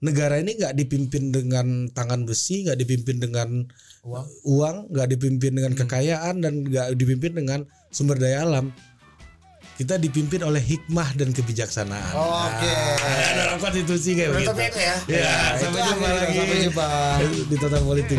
negara 0.03 0.41
ini 0.41 0.57
nggak 0.59 0.75
dipimpin 0.75 1.31
dengan 1.31 1.87
tangan 1.93 2.25
besi, 2.27 2.65
nggak 2.67 2.75
dipimpin 2.75 3.23
dengan 3.23 3.63
uang, 4.43 4.91
nggak 4.91 5.07
dipimpin 5.15 5.53
dengan 5.55 5.77
kekayaan 5.77 6.43
dan 6.43 6.65
nggak 6.67 6.97
dipimpin 6.97 7.31
dengan 7.37 7.63
sumber 7.93 8.17
daya 8.17 8.41
alam. 8.41 8.73
Kita 9.73 9.97
dipimpin 9.97 10.45
oleh 10.45 10.61
hikmah 10.61 11.17
dan 11.17 11.33
kebijaksanaan. 11.33 12.13
Oke. 12.13 12.69
Nah, 12.69 13.31
dalam 13.33 13.57
konstitusi 13.57 14.13
kayak 14.13 14.37
begitu. 14.37 14.53
itu 14.53 14.79
ya. 14.79 14.95
Ya, 15.09 15.33
Itu 15.57 15.65
sampai 15.65 15.81
jumpa 15.81 16.07
lagi 16.13 16.37
Sampai 16.37 16.57
jumpa. 16.61 16.87
di 17.49 17.55
total 17.57 17.81
politik. 17.81 18.17